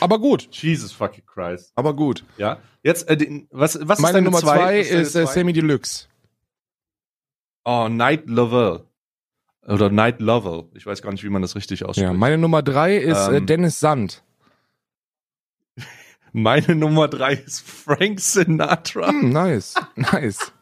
Aber 0.00 0.18
gut, 0.18 0.48
Jesus 0.52 0.92
fucking 0.92 1.24
Christ. 1.26 1.72
aber 1.74 1.94
gut. 1.94 2.24
Ja. 2.36 2.58
Jetzt, 2.82 3.08
äh, 3.08 3.16
den, 3.16 3.46
was, 3.50 3.78
was 3.82 3.98
ist 3.98 4.02
Meine 4.02 4.14
deine 4.14 4.24
Nummer 4.26 4.38
zwei? 4.38 4.56
2 4.56 4.78
Was 4.80 4.88
deine 4.88 5.00
ist 5.02 5.14
äh, 5.14 5.24
zwei? 5.24 5.32
Sammy 5.32 5.52
Deluxe. 5.52 6.06
Oh, 7.64 7.88
Night 7.90 8.28
Lover. 8.28 8.86
Oder 9.66 9.90
Night 9.90 10.20
Lover. 10.20 10.64
Ich 10.74 10.86
weiß 10.86 11.02
gar 11.02 11.12
nicht, 11.12 11.22
wie 11.22 11.28
man 11.28 11.42
das 11.42 11.54
richtig 11.54 11.84
ausspricht. 11.84 12.06
Ja, 12.08 12.12
meine 12.14 12.38
Nummer 12.38 12.62
3 12.62 12.96
ist 12.96 13.28
äh, 13.28 13.36
Ähm. 13.36 13.46
Dennis 13.46 13.78
Sand. 13.80 14.22
Meine 16.32 16.76
Nummer 16.76 17.08
drei 17.08 17.34
ist 17.34 17.60
Frank 17.68 18.20
Sinatra. 18.20 19.08
Hm, 19.08 19.30
nice, 19.32 19.74
nice. 19.96 20.52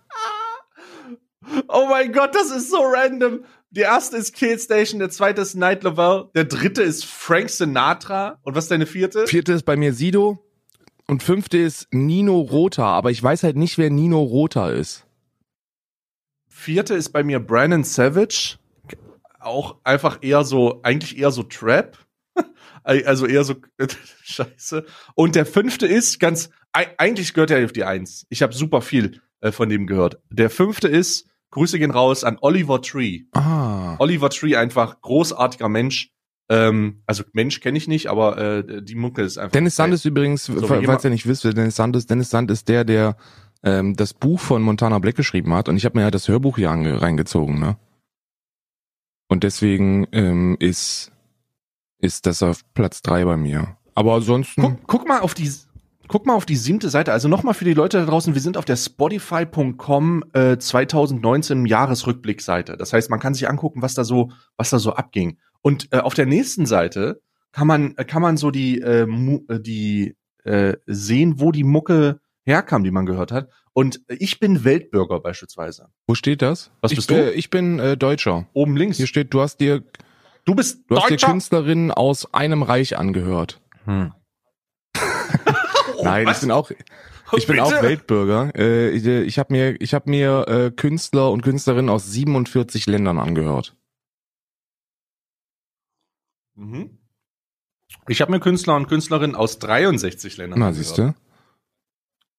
Oh 1.69 1.87
mein 1.89 2.13
Gott, 2.13 2.35
das 2.35 2.51
ist 2.51 2.71
so 2.71 2.79
random. 2.83 3.45
Die 3.71 3.81
erste 3.81 4.17
ist 4.17 4.35
Killstation, 4.35 4.99
der 4.99 5.11
zweite 5.11 5.43
ist 5.43 5.55
Night 5.55 5.83
Lovell, 5.83 6.27
der 6.35 6.45
dritte 6.45 6.83
ist 6.83 7.05
Frank 7.05 7.51
Sinatra. 7.51 8.39
Und 8.43 8.55
was 8.55 8.65
ist 8.65 8.71
deine 8.71 8.87
vierte? 8.87 9.27
Vierte 9.27 9.53
ist 9.53 9.65
bei 9.65 9.77
mir 9.77 9.93
Sido 9.93 10.39
und 11.07 11.23
fünfte 11.23 11.59
ist 11.59 11.87
Nino 11.93 12.39
Rota, 12.41 12.85
aber 12.87 13.11
ich 13.11 13.23
weiß 13.23 13.43
halt 13.43 13.57
nicht, 13.57 13.77
wer 13.79 13.91
Nino 13.91 14.23
Rota 14.23 14.71
ist. 14.71 15.05
Vierte 16.49 16.95
ist 16.95 17.11
bei 17.11 17.23
mir 17.23 17.41
Brandon 17.41 17.85
Savage. 17.85 18.57
Auch 19.41 19.77
einfach 19.85 20.19
eher 20.23 20.45
so, 20.45 20.81
eigentlich 20.83 21.19
eher 21.19 21.31
so 21.31 21.43
Trap. 21.43 21.97
Also 22.85 23.27
eher 23.27 23.45
so 23.45 23.57
Scheiße. 24.23 24.87
Und 25.15 25.35
der 25.35 25.45
fünfte 25.45 25.87
ist 25.87 26.19
ganz, 26.21 26.49
ei- 26.73 26.95
eigentlich 26.97 27.35
gehört 27.35 27.51
er 27.51 27.63
auf 27.65 27.73
die 27.73 27.85
Eins. 27.85 28.25
Ich 28.31 28.41
habe 28.41 28.55
super 28.55 28.81
viel 28.81 29.21
äh, 29.43 29.53
von 29.53 29.69
dem 29.69 29.87
gehört. 29.87 30.23
Der 30.31 30.49
fünfte 30.49 30.89
ist, 30.89 31.27
Grüße 31.51 31.79
gehen 31.79 31.91
raus 31.91 32.25
an 32.25 32.39
Oliver 32.41 32.83
Tree. 32.83 33.23
Ah. 33.33 33.97
Oliver 33.99 34.31
Tree 34.31 34.57
einfach 34.57 35.01
großartiger 35.01 35.69
Mensch. 35.69 36.11
Ähm, 36.51 37.03
also 37.07 37.25
Mensch 37.33 37.61
kenne 37.61 37.79
ich 37.79 37.89
nicht, 37.89 38.09
aber 38.09 38.39
äh, 38.39 38.83
die 38.83 38.95
Mucke 38.95 39.23
ist 39.23 39.39
einfach. 39.39 39.53
Dennis 39.53 39.77
Sand 39.77 39.93
ist 39.95 40.05
übrigens, 40.05 40.45
So, 40.45 40.67
falls 40.67 41.05
ihr 41.05 41.11
nicht 41.11 41.27
wisst, 41.27 41.45
Dennis 41.45 41.77
Sand 41.77 41.97
ist, 41.97 42.11
Dennis 42.11 42.31
Sand 42.31 42.51
ist 42.51 42.69
der, 42.69 42.85
der 42.85 43.17
ähm, 43.63 43.97
das 43.97 44.15
Buch 44.15 44.41
von 44.41 44.63
Montana 44.63 44.99
Black 44.99 45.17
geschrieben 45.17 45.53
hat 45.53 45.69
und 45.69 45.77
ich 45.77 45.85
habe 45.85 45.99
mir 45.99 46.05
ja 46.05 46.11
das 46.11 46.29
Hörbuch 46.29 46.57
hier 46.57 46.71
reingezogen, 46.71 47.59
ne? 47.59 47.77
Und 49.29 49.45
deswegen 49.45 50.07
ähm, 50.13 50.57
ist 50.59 51.13
ist 52.01 52.27
das 52.27 52.43
auf 52.43 52.63
Platz 52.75 53.03
drei 53.03 53.25
bei 53.25 53.37
mir. 53.37 53.77
Aber 53.95 54.15
ansonsten 54.15 54.63
Guck, 54.63 54.87
guck 54.87 55.09
mal 55.09 55.21
auf 55.21 55.35
die. 55.35 55.51
Guck 56.09 56.27
mal 56.27 56.35
auf 56.35 56.47
die 56.47 56.57
siebte 56.57 56.89
Seite. 56.89 57.13
Also 57.13 57.29
nochmal 57.29 57.55
für 57.55 57.67
die 57.67 57.75
Leute 57.75 57.99
da 57.99 58.07
draußen, 58.07 58.35
wir 58.35 58.41
sind 58.41 58.57
auf 58.57 58.65
der 58.65 58.77
Spotify.com 58.77 60.25
äh, 60.33 60.57
2019 60.57 61.67
Jahresrückblickseite. 61.67 62.77
Das 62.77 62.93
heißt, 62.93 63.11
man 63.11 63.21
kann 63.21 63.35
sich 63.35 63.49
angucken, 63.49 63.83
was 63.83 63.95
da 63.95 64.05
so, 64.05 64.31
was 64.57 64.71
da 64.71 64.79
so 64.79 64.95
abging. 64.95 65.39
Und 65.61 65.89
äh, 65.93 65.99
auf 65.99 66.15
der 66.15 66.27
nächsten 66.27 66.65
Seite 66.67 67.21
kann 67.53 67.67
man, 67.67 67.95
äh, 67.97 68.05
kann 68.05 68.23
man 68.23 68.37
so 68.39 68.51
die, 68.51 68.81
äh, 68.81 69.07
Mu 69.07 69.41
äh, 69.49 69.61
die 69.61 70.17
äh, 70.45 70.77
sehen, 70.87 71.41
wo 71.41 71.53
die 71.53 71.65
Mucke 71.65 72.21
herkam, 72.45 72.85
die 72.85 72.91
man 72.91 73.05
gehört 73.05 73.31
hat. 73.31 73.51
Und 73.75 74.01
ich 74.09 74.41
bin 74.41 74.65
Weltbürger 74.65 75.21
beispielsweise. 75.21 75.89
wo 76.07 76.15
steht 76.15 76.43
das? 76.43 76.71
Was 76.81 76.93
ich, 76.93 76.97
bist 76.97 77.11
du? 77.11 77.15
Äh, 77.15 77.31
ich 77.33 77.51
bin 77.51 77.79
äh, 77.79 77.97
Deutscher. 77.97 78.47
Oben 78.55 78.77
links. 78.77 78.97
Hier 78.97 79.07
steht, 79.07 79.35
du 79.35 79.41
hast 79.41 79.59
dir 79.61 79.85
du 80.45 80.55
bist 80.55 80.81
du 80.89 80.97
hast 80.97 81.05
dir 81.05 81.11
Deutscher. 81.11 81.29
Künstlerinnen 81.29 81.91
aus 81.91 82.33
einem 82.33 82.63
Reich 82.63 82.97
angehört. 82.97 83.61
Hm. 83.85 84.13
Nein, 86.03 86.29
ich 86.29 86.41
bin 86.41 86.51
auch 86.51 86.71
ich 87.37 87.47
bin 87.47 87.61
auch 87.61 87.71
Weltbürger. 87.83 88.53
Äh, 88.57 88.91
ich 88.91 89.07
ich 89.07 89.39
habe 89.39 89.53
mir 89.53 89.81
ich 89.81 89.95
habe 89.95 90.11
mir 90.11 90.49
äh, 90.49 90.71
Künstler 90.71 91.31
und 91.31 91.43
Künstlerinnen 91.43 91.91
aus 91.91 92.11
47 92.11 92.87
Ländern 92.87 93.19
angehört. 93.19 93.77
Mhm. 96.55 96.99
Ich 98.09 98.21
habe 98.21 98.33
mir 98.33 98.41
Künstler 98.41 98.77
und 98.77 98.89
Künstlerinnen 98.89 99.37
aus 99.37 99.59
63 99.59 100.37
Ländern 100.37 100.61
Na, 100.61 100.69
angehört. 100.69 100.87
siehst 100.87 100.99
du? 100.99 101.15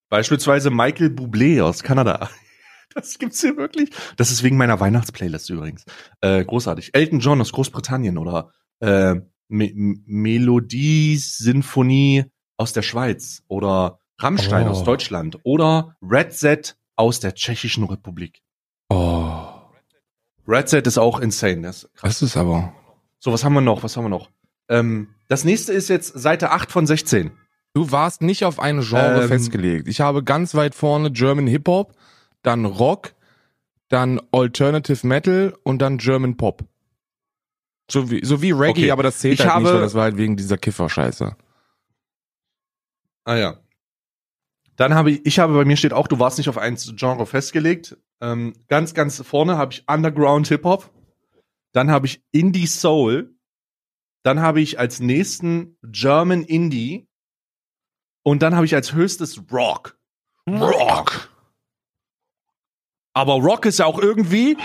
Beispielsweise 0.10 0.72
Michael 0.72 1.10
Bublé 1.10 1.62
aus 1.64 1.84
Kanada. 1.84 2.30
Das 2.96 3.20
gibt's 3.20 3.42
hier 3.42 3.56
wirklich. 3.56 3.92
Das 4.18 4.32
ist 4.32 4.42
wegen 4.42 4.58
meiner 4.58 4.80
Weihnachtsplaylist 4.80 5.52
übrigens. 5.52 5.86
Äh, 6.22 6.44
großartig. 6.44 6.96
Elton 6.96 7.20
John 7.20 7.40
aus 7.40 7.52
Großbritannien 7.52 8.18
oder 8.18 8.52
äh, 8.80 9.14
Me 9.48 9.70
Melodie 9.76 11.18
Sinfonie 11.18 12.26
aus 12.60 12.74
der 12.74 12.82
Schweiz 12.82 13.42
oder 13.48 14.00
Rammstein 14.20 14.68
Oh. 14.68 14.72
aus 14.72 14.84
Deutschland 14.84 15.40
oder 15.44 15.96
Red 16.02 16.34
Z 16.34 16.78
aus 16.96 17.20
der 17.20 17.34
Tschechischen 17.34 17.86
Republik. 17.86 18.42
Oh, 18.90 19.38
Red 20.48 20.68
Set 20.70 20.86
ist 20.88 20.98
auch 20.98 21.20
insane. 21.20 21.62
Das 21.62 21.84
ist 21.84 21.94
krass. 21.96 22.20
das 22.20 22.22
ist 22.22 22.38
aber. 22.38 22.74
So, 23.20 23.32
was 23.32 23.44
haben 23.44 23.54
wir 23.54 23.62
noch? 23.62 23.84
Was 23.84 23.96
haben 23.98 24.06
wir 24.06 24.10
noch? 24.10 24.30
Ähm, 24.68 25.10
das 25.28 25.44
nächste 25.44 25.74
ist 25.74 25.90
jetzt 25.90 26.20
Seite 26.20 26.52
8 26.52 26.72
von 26.72 26.86
16. 26.86 27.32
Du 27.74 27.92
warst 27.92 28.22
nicht 28.22 28.44
auf 28.46 28.60
ein 28.60 28.82
Genre 28.82 29.22
Ähm. 29.24 29.28
festgelegt. 29.28 29.88
Ich 29.88 30.02
habe 30.02 30.24
ganz 30.24 30.56
weit 30.56 30.76
vorne 30.76 31.12
German 31.12 31.48
Hip 31.48 31.68
Hop, 31.68 31.94
dann 32.42 32.66
Rock, 32.66 33.14
dann 33.90 34.20
Alternative 34.32 35.06
Metal 35.08 35.56
und 35.64 35.80
dann 35.82 35.98
German 35.98 36.36
Pop. 36.36 36.64
So 37.90 38.12
wie, 38.12 38.24
so 38.26 38.42
wie 38.42 38.52
Reggae, 38.52 38.70
Okay. 38.84 38.92
aber 38.92 39.04
das 39.04 39.20
zählt 39.20 39.36
Ich 39.40 39.46
halt 39.46 39.60
nicht, 39.60 39.68
habe- 39.68 39.76
weil 39.76 39.82
das 39.82 39.94
war 39.94 40.04
halt 40.04 40.18
wegen 40.18 40.36
dieser 40.36 40.58
Kiffer-Scheiße. 40.58 41.36
Ah 43.30 43.38
ja. 43.38 43.60
Dann 44.76 44.96
habe 44.96 45.12
ich, 45.12 45.24
ich 45.24 45.38
habe 45.38 45.54
bei 45.54 45.64
mir 45.64 45.78
steht 45.78 45.94
auch, 45.94 46.08
du 46.08 46.18
warst 46.18 46.40
nicht 46.40 46.50
auf 46.50 46.58
ein 46.58 46.78
Genre 46.78 47.28
festgelegt. 47.28 47.96
Ähm, 48.22 48.56
ganz, 48.68 48.96
ganz 48.96 49.22
vorne 49.22 49.56
habe 49.56 49.72
ich 49.72 49.88
Underground 49.88 50.48
Hip 50.48 50.64
Hop. 50.64 50.90
Dann 51.72 51.92
habe 51.92 52.08
ich 52.08 52.24
Indie 52.32 52.66
Soul. 52.66 53.36
Dann 54.24 54.42
habe 54.42 54.62
ich 54.62 54.80
als 54.80 55.00
nächsten 55.00 55.78
German 55.84 56.42
Indie. 56.42 57.08
Und 58.24 58.42
dann 58.42 58.56
habe 58.56 58.66
ich 58.66 58.74
als 58.74 58.94
höchstes 58.94 59.40
Rock. 59.52 60.00
Rock. 60.48 61.30
Aber 63.14 63.34
Rock 63.36 63.68
ist 63.68 63.78
ja 63.78 63.86
auch 63.86 64.00
irgendwie. 64.00 64.58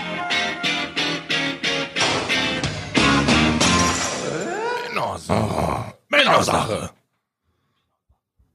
Männersache. 4.89 5.93
Männersache. 6.09 6.94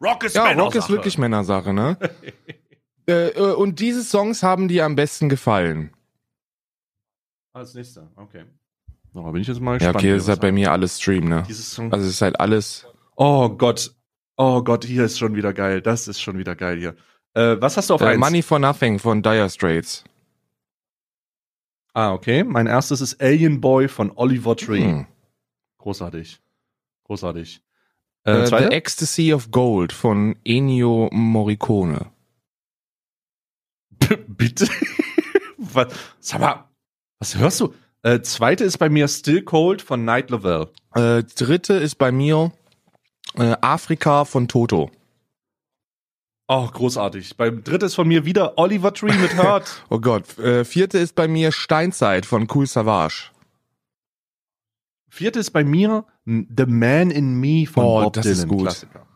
Rock 0.03 0.25
ist 0.25 0.35
Ja, 0.37 0.43
Rock 0.47 0.57
Männersache. 0.57 0.79
ist 0.79 0.89
wirklich 0.91 1.19
Männersache, 1.19 1.73
ne? 1.73 1.97
äh, 3.07 3.29
äh, 3.29 3.53
und 3.55 3.81
diese 3.81 4.03
Songs 4.03 4.43
haben 4.43 4.69
dir 4.69 4.85
am 4.85 4.97
besten 4.97 5.29
gefallen. 5.29 5.93
Als 7.53 7.75
nächster, 7.75 8.11
okay. 8.17 8.45
Da 9.13 9.23
bin 9.31 9.43
ich 9.43 9.49
jetzt 9.49 9.61
mal 9.61 9.73
Ja, 9.73 9.79
gespannt. 9.79 9.97
okay, 9.97 10.07
wer 10.09 10.15
das 10.15 10.23
ist 10.25 10.29
halt 10.29 10.41
bei 10.41 10.53
mir 10.53 10.71
alles 10.73 11.01
Stream, 11.01 11.29
ne? 11.29 11.39
Also 11.43 11.57
es 11.97 12.07
ist 12.07 12.23
halt 12.23 12.39
alles. 12.39 12.87
Oh 13.17 13.49
Gott. 13.49 13.93
Oh 14.37 14.63
Gott, 14.63 14.85
hier 14.85 15.05
ist 15.05 15.19
schon 15.19 15.35
wieder 15.35 15.53
geil. 15.53 15.83
Das 15.83 16.07
ist 16.09 16.21
schon 16.21 16.39
wieder 16.39 16.55
geil 16.57 16.79
hier. 16.79 16.97
Äh, 17.35 17.61
was 17.61 17.77
hast 17.77 17.91
du 17.91 17.95
auf 17.95 18.01
Äh, 18.01 18.07
eins? 18.07 18.21
Money 18.21 18.41
for 18.43 18.59
Nothing 18.59 18.99
von 18.99 19.21
Dire 19.23 19.51
Straits. 19.51 20.05
Ah, 21.93 22.13
okay. 22.13 22.45
Mein 22.45 22.67
erstes 22.69 23.01
ist 23.01 23.21
Alien 23.21 23.61
Boy 23.61 23.89
von 23.89 24.13
Oliver 24.17 24.57
Tree. 24.57 24.85
Hm. 24.85 25.07
Großartig. 25.79 26.41
Großartig. 27.05 27.61
Äh, 28.25 28.33
Äh, 28.33 28.41
The 28.45 28.49
zweite? 28.51 28.71
Ecstasy 28.73 29.33
of 29.33 29.51
Gold 29.51 29.93
von 29.93 30.37
Ennio 30.45 31.09
Morricone. 31.13 32.11
Bitte? 34.27 34.69
was, 35.59 35.89
sag 36.21 36.41
mal, 36.41 36.65
was 37.19 37.37
hörst 37.37 37.61
du? 37.61 37.75
Äh, 38.03 38.21
zweite 38.23 38.65
ist 38.65 38.79
bei 38.79 38.89
mir 38.89 39.09
Still 39.09 39.43
Cold 39.43 39.83
von 39.83 40.05
Night 40.05 40.31
Level. 40.31 40.69
Äh, 40.95 41.23
dritte 41.23 41.75
ist 41.75 41.97
bei 41.97 42.11
mir 42.11 42.51
äh, 43.37 43.57
Afrika 43.61 44.25
von 44.25 44.49
Toto. 44.49 44.91
Oh, 46.49 46.67
großartig. 46.67 47.37
Beim 47.37 47.63
dritten 47.63 47.85
ist 47.85 47.95
von 47.95 48.09
mir 48.09 48.25
wieder 48.25 48.59
Oliver 48.59 48.93
Tree 48.93 49.13
mit 49.17 49.37
Hurt. 49.37 49.85
Oh 49.91 50.01
Gott. 50.01 50.37
Äh, 50.39 50.65
vierte 50.65 50.99
ist 50.99 51.15
bei 51.15 51.29
mir 51.29 51.53
Steinzeit 51.53 52.27
von 52.27 52.49
Cool 52.53 52.67
Savage. 52.67 53.31
Vierte 55.11 55.41
ist 55.41 55.51
bei 55.51 55.65
mir 55.65 56.07
The 56.25 56.67
Man 56.67 57.11
in 57.11 57.35
Me 57.41 57.67
von 57.67 57.85
Oh, 57.85 58.01
Bob 58.03 58.13
das 58.15 58.25
Dylan. 58.25 58.39
ist 58.39 58.49
gut. 58.49 58.63
Klassiker. 58.63 59.07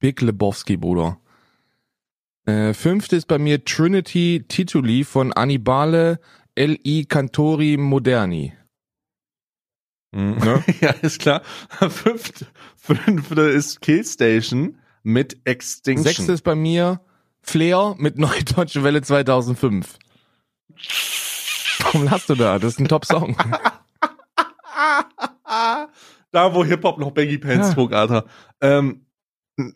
Big 0.00 0.20
Lebowski, 0.20 0.76
Bruder. 0.76 1.18
Äh, 2.46 2.74
fünfte 2.74 3.16
ist 3.16 3.26
bei 3.26 3.38
mir 3.38 3.64
Trinity 3.64 4.44
Tituli 4.48 5.04
von 5.04 5.32
Annibale 5.32 6.18
L.I. 6.56 7.04
Cantori 7.04 7.76
Moderni. 7.76 8.52
Mhm. 10.12 10.38
Ne? 10.38 10.64
ja, 10.80 10.90
ist 10.90 11.20
klar. 11.20 11.42
Fünfte, 11.88 12.46
fünfte 12.76 13.42
ist 13.42 13.80
Killstation 13.80 14.78
mit 15.04 15.38
Extinction. 15.44 16.02
Sechste 16.04 16.32
ist 16.32 16.42
bei 16.42 16.56
mir 16.56 17.00
Flair 17.40 17.94
mit 17.98 18.18
Neue 18.18 18.42
Deutsche 18.42 18.82
Welle 18.82 19.00
2005. 19.02 19.96
Warum 21.82 22.04
lachst 22.04 22.28
du 22.28 22.34
da? 22.34 22.58
Das 22.58 22.72
ist 22.72 22.80
ein 22.80 22.88
Top-Song. 22.88 23.36
da, 26.32 26.54
wo 26.54 26.64
Hip-Hop 26.64 26.98
noch 26.98 27.10
Baggy 27.12 27.38
Pants 27.38 27.68
Ja. 27.68 27.74
trug, 27.74 27.92
Alter. 27.92 28.24
Ähm, 28.60 29.06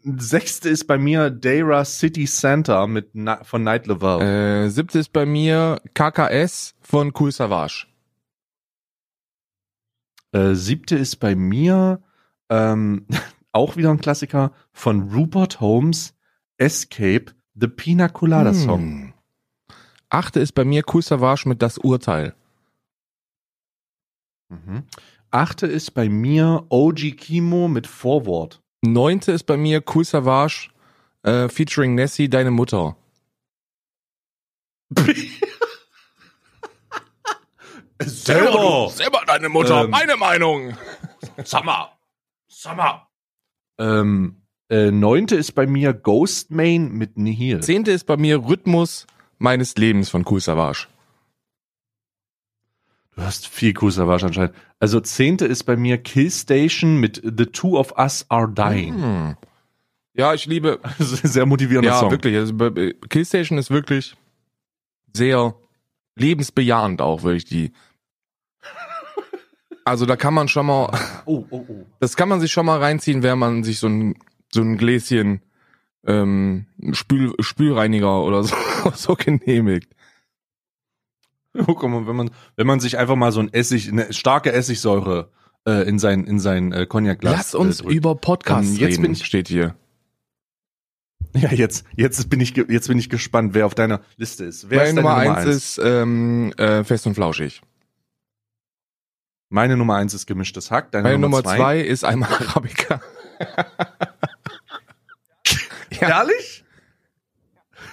sechste 0.03 0.69
ist 0.69 0.87
bei 0.87 0.97
mir 0.99 1.31
Dara 1.31 1.85
City 1.85 2.25
Center 2.27 2.87
mit 2.87 3.11
von 3.43 3.63
Night 3.63 3.87
Level. 3.87 4.21
äh, 4.23 4.69
siebte 4.71 4.99
ist 4.99 5.13
bei 5.13 5.27
mir 5.27 5.81
KKS 5.95 6.75
von 6.81 7.13
Cool 7.19 7.33
Savage. 7.33 7.87
Äh, 10.33 10.55
siebte 10.55 10.97
ist 10.97 11.17
bei 11.17 11.35
mir 11.35 12.03
ähm, 12.49 13.07
auch 13.53 13.77
wieder 13.77 13.91
ein 13.91 14.01
Klassiker 14.01 14.53
von 14.73 15.11
Rupert 15.13 15.61
Holmes, 15.61 16.15
Escape, 16.57 17.27
The 17.55 17.69
Pina 17.69 18.09
Colada 18.09 18.55
Song. 18.55 18.81
Hm. 18.81 19.15
Achte 20.09 20.41
ist 20.41 20.53
bei 20.53 20.65
mir 20.65 20.83
Cool 20.93 21.03
Savage 21.03 21.49
mit 21.49 21.61
Das 21.63 21.79
Urteil. 21.79 22.35
Mhm. 24.49 24.85
Achte 25.35 25.67
ist 25.67 25.95
bei 25.95 26.09
mir 26.09 26.65
OG 26.69 27.17
Kimo 27.17 27.67
mit 27.67 27.89
Forward. 27.89 28.63
Neunte 28.83 29.33
ist 29.33 29.43
bei 29.45 29.57
mir 29.57 29.83
Cool 29.93 30.05
Savage 30.05 30.69
äh, 31.25 31.49
featuring 31.49 31.97
Nessie, 31.97 32.29
deine 32.29 32.53
Mutter. 32.53 32.97
Selber! 38.01 38.91
selber 38.91 39.23
deine 39.27 39.49
Mutter, 39.49 39.85
Ähm. 39.85 39.91
meine 39.91 40.17
Meinung. 40.17 40.77
Summer! 41.45 41.91
Summer! 42.47 43.09
Ähm, 43.79 44.43
äh, 44.69 44.93
neunte 44.93 45.35
ist 45.35 45.53
bei 45.53 45.67
mir 45.67 45.95
Ghostmain 45.95 46.93
mit 46.93 47.19
Nihil. 47.19 47.59
Zehnte 47.61 47.91
ist 47.91 48.05
bei 48.05 48.17
mir 48.17 48.45
Rhythmus 48.45 49.09
meines 49.39 49.75
Lebens 49.75 50.11
von 50.11 50.25
Cool 50.29 50.41
Savage. 50.41 50.87
Du 53.17 53.23
hast 53.23 53.47
viel 53.47 53.73
Savage 53.91 54.27
anscheinend. 54.27 54.55
Also 54.81 55.01
zehnte 55.01 55.47
ist 55.47 55.65
bei 55.65 55.77
mir 55.77 55.99
Killstation 55.99 56.99
mit 56.99 57.23
The 57.25 57.47
Two 57.47 57.79
of 57.79 57.97
Us 57.97 58.27
Are 58.29 58.51
Dying. 58.53 58.95
Hm. 59.03 59.37
Ja, 60.15 60.35
ich 60.35 60.47
liebe. 60.47 60.81
Sehr 60.99 61.47
motivierender 61.47 61.91
Ja, 61.91 61.99
Song. 62.01 62.11
wirklich. 62.11 62.37
Also, 62.37 62.55
bei- 62.55 62.95
Killstation 63.09 63.59
ist 63.59 63.71
wirklich 63.71 64.17
sehr 65.13 65.55
lebensbejahend 66.17 67.01
auch, 67.01 67.23
wirklich 67.23 67.45
die. 67.45 67.73
Also 69.85 70.07
da 70.07 70.17
kann 70.17 70.35
man 70.35 70.49
schon 70.49 70.67
mal, 70.67 70.91
Oh, 71.27 71.45
oh, 71.51 71.65
oh. 71.69 71.87
das 72.01 72.17
kann 72.17 72.29
man 72.29 72.41
sich 72.41 72.51
schon 72.53 72.67
mal 72.67 72.79
reinziehen, 72.81 73.23
wenn 73.23 73.39
man 73.39 73.65
sich 73.65 73.79
so 73.79 73.87
ein 73.89 74.15
so 74.53 74.61
ein 74.63 74.77
Gläschen 74.79 75.43
ähm, 76.07 76.67
Spül, 76.93 77.35
Spülreiniger 77.41 78.23
oder 78.23 78.45
so, 78.45 78.55
so 78.95 79.15
genehmigt. 79.15 79.94
Oh, 81.57 81.75
guck 81.75 81.89
mal, 81.89 82.07
wenn 82.07 82.17
man, 82.17 82.31
wenn 82.57 82.67
man 82.67 82.81
sich 82.81 82.99
einfach 82.99 83.17
mal 83.17 83.31
so 83.33 83.41
ein 83.41 83.53
Essig, 83.53 83.89
eine 83.91 84.13
starke 84.13 84.53
Essigsäure 84.53 85.31
äh, 85.67 85.89
in 85.89 85.99
sein, 85.99 86.25
in 86.25 86.41
sein 86.41 86.73
äh, 86.73 86.85
Cognac-Glas 86.87 87.33
Lass 87.37 87.55
uns 87.55 87.81
äh, 87.81 87.83
drückt. 87.85 87.95
über 87.97 88.15
Podcasts 88.17 88.71
Ähm, 88.73 88.77
jetzt 88.79 88.91
reden, 88.93 89.03
bin 89.03 89.13
ich- 89.13 89.25
steht 89.25 89.49
hier. 89.49 89.77
Ja, 91.37 91.51
jetzt, 91.53 91.85
jetzt 91.97 92.31
bin 92.31 92.41
ich, 92.41 92.57
jetzt 92.57 92.87
bin 92.87 92.97
ich 92.99 93.09
gespannt, 93.11 93.55
wer 93.55 93.67
auf 93.67 93.75
deiner 93.75 94.01
Liste 94.17 94.45
ist. 94.45 94.71
Wer 94.71 94.79
Meine 94.79 94.89
ist 94.91 94.95
Nummer, 94.97 95.19
Nummer 95.25 95.37
eins 95.39 95.47
ist 95.47 95.79
ähm, 95.83 96.53
äh, 96.59 96.85
Fest 96.85 97.07
und 97.09 97.15
Flauschig. 97.15 97.61
Meine 99.49 99.77
Nummer 99.77 99.97
eins 99.97 100.15
ist 100.15 100.27
gemischtes 100.27 100.71
Hack. 100.71 100.93
Deine 100.93 101.03
Meine 101.05 101.19
Nummer, 101.19 101.39
Nummer 101.39 101.57
zwei 101.57 101.81
ist 101.81 102.05
einmal 102.05 102.33
Arabica. 102.49 103.01
ja, 106.01 106.09
Ehrlich? 106.21 106.65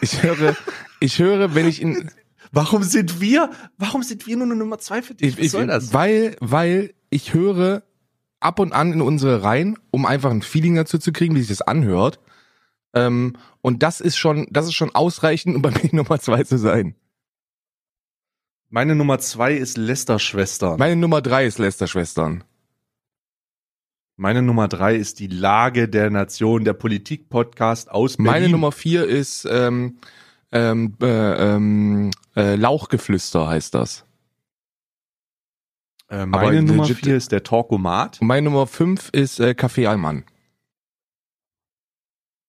ich 0.01 0.21
höre, 0.23 0.55
ich 0.99 1.19
höre, 1.19 1.53
wenn 1.55 1.67
ich 1.67 1.81
in, 1.81 2.11
Warum 2.51 2.83
sind 2.83 3.21
wir, 3.21 3.49
warum 3.77 4.03
sind 4.03 4.27
wir 4.27 4.35
nur 4.35 4.45
eine 4.45 4.55
Nummer 4.55 4.77
zwei 4.77 5.01
für 5.01 5.15
dich? 5.15 5.29
ich, 5.29 5.37
Was 5.37 5.45
ich, 5.45 5.51
soll 5.51 5.67
das? 5.67 5.93
weil, 5.93 6.35
weil 6.41 6.93
ich 7.09 7.33
höre 7.33 7.83
ab 8.39 8.59
und 8.59 8.73
an 8.73 8.93
in 8.93 9.01
unsere 9.01 9.43
Reihen, 9.43 9.77
um 9.91 10.05
einfach 10.05 10.31
ein 10.31 10.41
Feeling 10.41 10.75
dazu 10.75 10.97
zu 10.97 11.13
kriegen, 11.13 11.35
wie 11.35 11.39
sich 11.39 11.49
das 11.49 11.61
anhört. 11.61 12.19
Ähm, 12.93 13.37
und 13.61 13.83
das 13.83 14.01
ist 14.01 14.17
schon, 14.17 14.47
das 14.49 14.65
ist 14.65 14.73
schon 14.73 14.93
ausreichend, 14.93 15.55
um 15.55 15.61
bei 15.61 15.71
mir 15.71 15.89
Nummer 15.93 16.19
zwei 16.19 16.43
zu 16.43 16.57
sein. 16.57 16.95
Meine 18.69 18.95
Nummer 18.95 19.19
zwei 19.19 19.53
ist 19.53 19.77
Lester 19.77 20.19
Schwestern. 20.19 20.77
Meine 20.77 20.95
Nummer 20.95 21.21
drei 21.21 21.45
ist 21.45 21.59
Lester 21.59 21.87
Schwestern. 21.87 22.43
Meine 24.17 24.41
Nummer 24.41 24.67
drei 24.67 24.95
ist 24.95 25.19
die 25.19 25.27
Lage 25.27 25.89
der 25.89 26.09
Nation, 26.09 26.63
der 26.63 26.73
Politik-Podcast 26.73 27.89
aus 27.89 28.17
Berlin. 28.17 28.31
Meine 28.31 28.49
Nummer 28.49 28.71
vier 28.71 29.05
ist 29.07 29.47
ähm, 29.49 29.97
ähm, 30.51 30.95
äh, 31.01 31.05
ähm, 31.55 32.11
äh, 32.35 32.55
Lauchgeflüster 32.55 33.47
heißt 33.47 33.73
das. 33.73 34.05
äh, 36.09 36.25
meine 36.25 36.45
aber 36.59 36.61
Nummer 36.61 36.83
legit- 36.85 36.95
vier 37.03 37.15
ist 37.15 37.31
der 37.31 37.43
Talkomat. 37.43 38.19
Meine 38.21 38.49
Nummer 38.49 38.67
fünf 38.67 39.09
ist 39.13 39.39
äh, 39.39 39.51
Café 39.57 39.87
Allmann. 39.87 40.23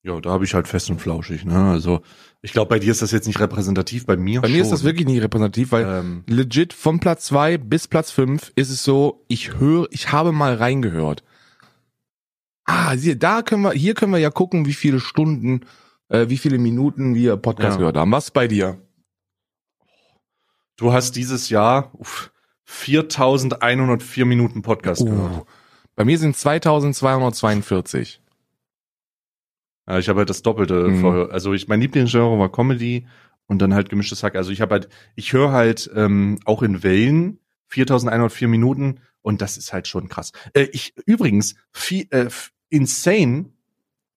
Ja, 0.05 0.21
da 0.21 0.31
habe 0.31 0.45
ich 0.45 0.53
halt 0.55 0.67
fest 0.67 0.91
und 0.91 1.01
flauschig. 1.01 1.45
Ne? 1.45 1.71
Also 1.71 2.03
ich 2.41 2.53
glaube, 2.53 2.71
bei 2.71 2.81
dir 2.81 2.91
ist 2.91 3.03
das 3.03 3.13
jetzt 3.13 3.29
nicht 3.29 3.39
repräsentativ, 3.39 4.05
bei 4.05 4.17
mir 4.17 4.41
Bei 4.41 4.49
schon. 4.49 4.57
mir 4.57 4.63
ist 4.63 4.73
das 4.73 4.83
wirklich 4.83 5.07
nicht 5.07 5.23
repräsentativ, 5.23 5.71
weil 5.71 5.85
Ähm, 5.87 6.25
legit 6.27 6.73
von 6.73 6.99
Platz 6.99 7.27
zwei 7.27 7.57
bis 7.57 7.87
Platz 7.87 8.11
fünf 8.11 8.51
ist 8.57 8.71
es 8.71 8.83
so, 8.83 9.25
ich 9.29 9.55
höre, 9.61 9.87
ich 9.93 10.11
habe 10.11 10.33
mal 10.33 10.55
reingehört. 10.57 11.23
Ah, 12.65 12.97
siehe, 12.97 13.17
da 13.17 13.43
können 13.43 13.63
wir, 13.63 13.73
hier 13.73 13.95
können 13.95 14.13
wir 14.13 14.19
ja 14.19 14.31
gucken, 14.31 14.67
wie 14.67 14.73
viele 14.73 14.99
Stunden, 14.99 15.61
äh, 16.13 16.29
wie 16.29 16.39
viele 16.39 16.59
Minuten 16.59 17.15
wir 17.15 17.37
Podcast 17.37 17.75
Ja. 17.75 17.79
gehört 17.79 17.97
haben. 17.97 18.13
Was 18.13 18.31
bei 18.31 18.47
dir? 18.49 18.79
du 20.77 20.93
hast 20.93 21.15
dieses 21.17 21.49
Jahr 21.49 21.91
uff, 21.95 22.33
4104 22.65 24.25
Minuten 24.25 24.63
Podcast 24.63 25.05
gehört. 25.05 25.33
Uh, 25.43 25.45
bei 25.95 26.05
mir 26.05 26.19
sind 26.19 26.37
2242. 26.37 28.21
Ja, 29.89 29.99
ich 29.99 30.09
habe 30.09 30.21
halt 30.21 30.31
das 30.31 30.43
Doppelte 30.43 30.89
Mhm. 30.89 31.01
vorher. 31.01 31.31
Also 31.31 31.53
ich 31.53 31.69
mein 31.69 31.81
Lieblingsgenre 31.81 32.39
war 32.39 32.51
Comedy 32.51 33.07
und 33.47 33.61
dann 33.61 33.75
halt 33.75 33.91
gemischtes 33.91 34.23
Hack. 34.23 34.35
Also 34.37 34.51
ich 34.51 34.61
habe 34.61 34.73
halt, 34.75 34.89
ich 35.15 35.33
höre 35.33 35.53
halt 35.53 35.91
ähm, 35.95 36.39
auch 36.45 36.63
in 36.63 36.83
Wellen 36.83 37.39
4104 37.69 38.49
Minuten 38.49 39.01
und 39.21 39.41
das 39.43 39.57
ist 39.57 39.73
halt 39.73 39.87
schon 39.89 40.09
krass. 40.09 40.33
Äh, 40.53 40.69
ich 40.73 40.95
übrigens 41.07 41.55
viel, 41.73 42.07
äh, 42.11 42.29
insane, 42.71 43.51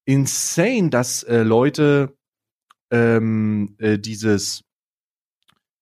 insane, 0.06 0.89
dass 0.89 1.24
äh, 1.24 1.44
Leute 1.44 2.15
ähm, 2.91 3.76
äh, 3.80 3.98
dieses 4.00 4.62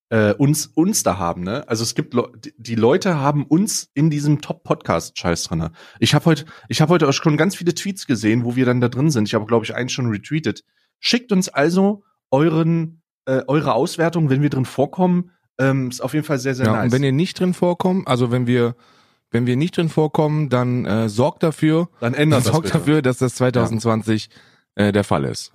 äh, 0.10 0.34
uns 0.34 0.68
uns 0.68 1.04
da 1.04 1.18
haben, 1.18 1.44
ne? 1.44 1.68
Also 1.68 1.84
es 1.84 1.96
gibt 1.96 2.14
Le 2.14 2.32
die- 2.58 2.76
Leute 2.76 3.18
haben 3.20 3.46
uns 3.46 3.90
in 3.94 4.10
diesem 4.10 4.42
Top 4.42 4.64
Podcast 4.64 5.18
Scheiß 5.18 5.44
drinne. 5.44 5.72
Ich 6.00 6.14
habe 6.14 6.26
heute 6.26 6.46
ich 6.70 6.82
habe 6.82 6.94
heute 6.94 7.08
auch 7.10 7.14
schon 7.14 7.38
ganz 7.38 7.56
viele 7.56 7.74
Tweets 7.74 8.06
gesehen, 8.08 8.44
wo 8.46 8.56
wir 8.56 8.66
dann 8.66 8.82
da 8.82 8.90
drin 8.90 9.10
sind. 9.12 9.28
Ich 9.28 9.34
habe 9.34 9.46
glaube 9.46 9.66
ich 9.66 9.76
einen 9.76 9.90
schon 9.90 10.10
retweetet. 10.10 10.64
Schickt 11.00 11.32
uns 11.32 11.50
also 11.50 12.04
euren 12.32 13.02
äh, 13.26 13.42
eure 13.48 13.74
Auswertung, 13.74 14.30
wenn 14.30 14.42
wir 14.42 14.50
drin 14.50 14.66
vorkommen. 14.66 15.32
Ähm, 15.60 15.90
ist 15.90 16.02
auf 16.02 16.14
jeden 16.14 16.26
Fall 16.26 16.40
sehr 16.40 16.56
sehr 16.56 16.66
Ja, 16.68 16.74
nice. 16.74 16.86
und 16.86 16.92
wenn 16.94 17.04
ihr 17.04 17.12
nicht 17.12 17.40
drin 17.40 17.54
vorkommt, 17.54 18.08
also 18.08 18.32
wenn 18.32 18.48
wir, 18.48 18.76
wenn 19.34 19.46
wir 19.46 19.56
nicht 19.58 19.76
drin 19.76 19.90
vorkommen, 19.90 20.50
dann 20.50 20.86
äh, 20.86 21.10
sorgt 21.10 21.44
dafür, 21.44 21.90
dann 22.00 22.14
ändert 22.14 22.46
das 22.46 22.52
sorgt 22.52 22.68
bitte. 22.68 22.78
dafür, 22.78 23.02
dass 23.02 23.18
das 23.18 23.36
2020 23.36 24.30
äh, 24.76 24.92
der 24.94 25.04
Fall 25.04 25.26
ist. 25.26 25.52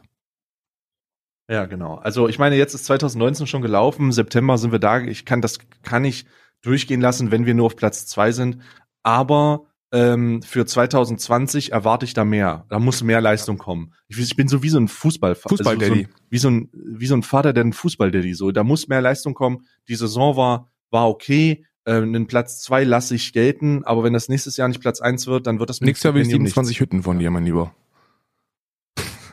Ja, 1.51 1.65
genau. 1.65 1.95
Also 1.97 2.29
ich 2.29 2.39
meine, 2.39 2.57
jetzt 2.57 2.75
ist 2.75 2.85
2019 2.85 3.47
schon 3.47 3.63
gelaufen, 3.63 4.13
September 4.13 4.59
sind 4.59 4.71
wir 4.73 4.79
da. 4.79 5.01
Ich 5.01 5.25
kann 5.25 5.41
das 5.41 5.59
kann 5.83 6.05
ich 6.05 6.27
durchgehen 6.61 7.01
lassen, 7.01 7.31
wenn 7.31 7.47
wir 7.47 7.55
nur 7.55 7.67
auf 7.67 7.77
Platz 7.77 8.05
zwei 8.07 8.33
sind. 8.33 8.59
Aber 9.03 9.65
ähm, 9.91 10.43
für 10.43 10.67
2020 10.67 11.73
erwarte 11.73 12.05
ich 12.05 12.13
da 12.13 12.27
mehr. 12.27 12.67
Da 12.69 12.79
muss 12.79 13.03
mehr 13.03 13.23
Leistung 13.23 13.57
kommen. 13.57 13.95
Ich, 14.09 14.19
ich 14.19 14.37
bin 14.37 14.49
so 14.49 14.63
wie 14.63 14.69
so 14.69 14.79
ein 14.79 14.89
Fußball, 14.89 15.35
Fußball-Daddy. 15.35 15.87
so, 15.89 15.95
ein- 15.95 16.09
wie 16.29 16.39
so 16.39 16.51
ein 16.51 16.69
wie 16.73 17.07
so 17.07 17.15
ein 17.15 17.23
Vater, 17.23 17.55
der 17.55 17.65
ein 17.65 17.73
Fußball-Daddy. 17.73 18.35
So, 18.35 18.51
da 18.51 18.63
muss 18.65 18.89
mehr 18.89 19.01
Leistung 19.01 19.33
kommen. 19.33 19.65
Die 19.89 19.95
Saison 19.95 20.37
war 20.37 20.71
war 20.91 21.09
okay. 21.09 21.65
Äh, 21.89 22.03
einen 22.03 22.27
Platz 22.27 22.61
zwei 22.61 22.85
lasse 22.85 23.15
ich 23.15 23.33
gelten, 23.33 23.83
aber 23.85 24.05
wenn 24.05 24.13
das 24.13 24.29
nächstes 24.29 24.59
Jahr 24.59 24.69
nicht 24.69 24.81
Platz 24.81 25.01
eins 25.01 25.27
wird, 25.27 25.47
dann 25.47 25.59
wird 25.59 25.71
das 25.71 25.81
mit 25.81 25.87
Nächstes 25.87 26.05
Jahr 26.05 26.13
will 26.13 26.21
ich 26.21 26.27
Stipendium 26.29 26.49
27 26.49 26.81
Hütten 26.81 27.03
von 27.03 27.19
dir, 27.19 27.31
mein 27.31 27.47
Lieber. 27.47 27.75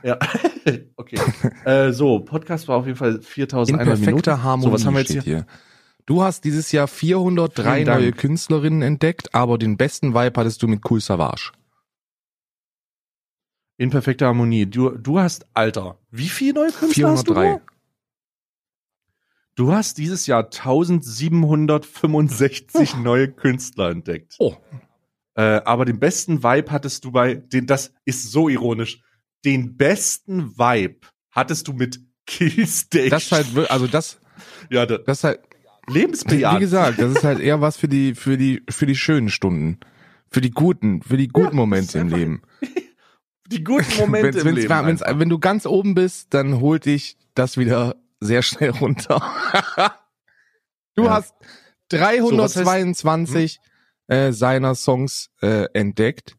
ja, 0.03 0.17
okay. 0.95 1.19
äh, 1.65 1.91
so, 1.91 2.19
Podcast 2.21 2.69
war 2.69 2.77
auf 2.77 2.85
jeden 2.85 2.97
Fall 2.97 3.15
In 3.15 3.21
4100 3.21 3.85
Minuten. 3.85 4.05
perfekter 4.05 4.41
Harmonie 4.41 4.69
So, 4.69 4.73
was 4.73 4.85
haben 4.85 4.93
wir 4.93 5.01
jetzt 5.01 5.11
hier? 5.11 5.21
hier. 5.21 5.45
Du 6.05 6.23
hast 6.23 6.45
dieses 6.45 6.71
Jahr 6.71 6.87
403 6.87 7.73
Vielen 7.73 7.85
Dank. 7.87 7.99
neue 7.99 8.11
Künstlerinnen 8.13 8.81
entdeckt, 8.83 9.35
aber 9.35 9.57
den 9.57 9.75
besten 9.75 10.13
Vibe 10.13 10.39
hattest 10.39 10.63
du 10.63 10.67
mit 10.69 10.79
Cool 10.89 11.01
Savage. 11.01 11.51
In 13.77 13.89
perfekter 13.89 14.27
Harmonie. 14.27 14.65
Du, 14.65 14.91
du 14.91 15.19
hast, 15.19 15.45
Alter, 15.53 15.97
wie 16.09 16.29
viele 16.29 16.53
neue 16.53 16.71
Künstler 16.71 17.09
hast 17.09 17.27
du? 17.27 17.33
403. 17.33 17.61
Du 19.55 19.71
hast 19.73 19.97
dieses 19.97 20.27
Jahr 20.27 20.43
1765 20.43 22.95
neue 22.97 23.31
Künstler 23.31 23.89
entdeckt. 23.89 24.35
Oh. 24.39 24.55
Äh, 25.35 25.61
aber 25.65 25.85
den 25.85 25.99
besten 25.99 26.43
Vibe 26.43 26.71
hattest 26.71 27.05
du 27.05 27.11
bei, 27.11 27.35
den, 27.35 27.67
das 27.67 27.93
ist 28.05 28.31
so 28.31 28.49
ironisch, 28.49 29.01
den 29.45 29.77
besten 29.77 30.57
Vibe 30.57 30.95
hattest 31.31 31.67
du 31.67 31.73
mit 31.73 31.99
Killstage. 32.25 33.09
Das 33.09 33.23
ist 33.23 33.31
halt, 33.31 33.47
also 33.69 33.87
das, 33.87 34.19
ja, 34.69 34.85
da, 34.85 34.97
das 34.97 35.19
ist 35.19 35.23
halt, 35.23 35.39
lebensbejahend. 35.87 36.59
wie 36.59 36.63
gesagt, 36.63 36.99
das 36.99 37.11
ist 37.15 37.23
halt 37.23 37.39
eher 37.39 37.61
was 37.61 37.77
für 37.77 37.87
die, 37.87 38.15
für 38.15 38.37
die, 38.37 38.61
für 38.69 38.85
die 38.85 38.95
schönen 38.95 39.29
Stunden. 39.29 39.79
Für 40.31 40.41
die 40.41 40.51
guten, 40.51 41.01
für 41.01 41.17
die 41.17 41.27
guten 41.27 41.49
Ja, 41.49 41.53
Momente 41.53 41.99
im 41.99 42.09
Leben. 42.09 42.41
die 43.47 43.63
guten 43.63 43.97
Momente 43.99 44.29
Wenn's- 44.29 44.37
im 44.41 44.45
wenn's- 44.47 44.61
Leben. 44.67 44.85
wenn's- 44.87 45.03
wenn 45.19 45.29
du 45.29 45.39
ganz 45.39 45.65
oben 45.65 45.93
bist, 45.95 46.33
dann 46.33 46.59
holt 46.59 46.85
dich 46.85 47.17
das 47.35 47.57
wieder 47.57 47.95
sehr 48.19 48.41
schnell 48.41 48.69
runter. 48.81 49.21
du 50.95 51.03
Ja. 51.05 51.09
hast 51.15 51.33
So, 51.91 51.97
was 51.97 52.55
heißt- 52.55 52.63
322 52.65 53.59
äh, 54.07 54.31
seiner 54.31 54.75
Songs 54.75 55.29
äh, 55.41 55.65
entdeckt, 55.73 56.35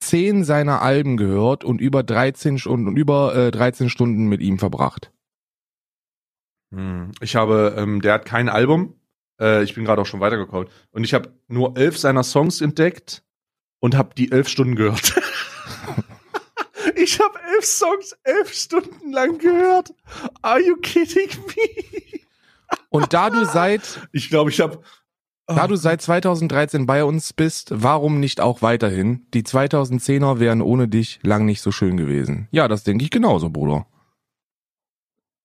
zehn 0.00 0.44
seiner 0.44 0.82
Alben 0.82 1.16
gehört 1.16 1.64
und 1.64 1.80
über 1.80 2.02
13 2.02 2.58
Stunden 2.58 2.88
und 2.88 2.96
über 2.96 3.34
äh, 3.34 3.50
13 3.50 3.88
Stunden 3.90 4.28
mit 4.28 4.40
ihm 4.40 4.58
verbracht. 4.58 5.10
Hm, 6.72 7.12
Ich 7.20 7.36
habe, 7.36 7.74
ähm, 7.78 8.00
der 8.02 8.14
hat 8.14 8.24
kein 8.24 8.48
Album. 8.48 9.00
Äh, 9.40 9.62
ich 9.64 9.74
bin 9.74 9.84
gerade 9.84 10.00
auch 10.02 10.06
schon 10.06 10.20
weitergekommen. 10.20 10.68
Und 10.90 11.04
ich 11.04 11.14
habe 11.14 11.32
nur 11.48 11.76
elf 11.76 11.98
seiner 11.98 12.22
Songs 12.22 12.60
entdeckt 12.60 13.24
und 13.80 13.96
habe 13.96 14.14
die 14.14 14.30
elf 14.32 14.48
Stunden 14.48 14.76
gehört. 14.76 15.14
ich 16.96 17.18
habe 17.20 17.38
elf 17.64 17.66
Songs 17.66 18.16
elf 18.24 18.52
Stunden 18.52 19.12
lang 19.12 19.38
gehört. 19.38 19.94
Are 20.42 20.60
you 20.60 20.76
kidding 20.76 21.30
me? 21.46 22.20
Und 22.90 23.12
da 23.12 23.30
du 23.30 23.44
seit 23.44 24.00
Ich 24.12 24.28
glaube, 24.28 24.50
ich 24.50 24.60
habe. 24.60 24.80
Da 25.46 25.66
du 25.66 25.76
seit 25.76 26.00
2013 26.00 26.86
bei 26.86 27.04
uns 27.04 27.34
bist, 27.34 27.70
warum 27.70 28.18
nicht 28.18 28.40
auch 28.40 28.62
weiterhin? 28.62 29.26
Die 29.34 29.42
2010er 29.42 30.40
wären 30.40 30.62
ohne 30.62 30.88
dich 30.88 31.20
lang 31.22 31.44
nicht 31.44 31.60
so 31.60 31.70
schön 31.70 31.98
gewesen. 31.98 32.48
Ja, 32.50 32.66
das 32.66 32.82
denke 32.82 33.04
ich 33.04 33.10
genauso, 33.10 33.50
Bruder. 33.50 33.86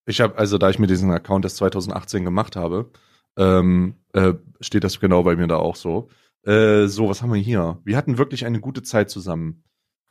Ich 0.05 0.21
habe, 0.21 0.37
also 0.37 0.57
da 0.57 0.69
ich 0.69 0.79
mir 0.79 0.87
diesen 0.87 1.11
Account 1.11 1.43
erst 1.43 1.57
2018 1.57 2.23
gemacht 2.23 2.55
habe, 2.55 2.91
ähm, 3.37 3.95
äh, 4.13 4.35
steht 4.61 4.85
das 4.85 5.01
genau 5.01 5.23
bei 5.23 5.35
mir 5.35 5.47
da 5.47 5.57
auch 5.57 5.75
so. 5.75 6.07
Äh, 6.45 6.87
so, 6.87 7.09
was 7.09 7.21
haben 7.21 7.33
wir 7.33 7.41
hier? 7.41 7.81
Wir 7.83 7.97
hatten 7.97 8.17
wirklich 8.17 8.45
eine 8.45 8.61
gute 8.61 8.83
Zeit 8.83 9.09
zusammen. 9.09 9.63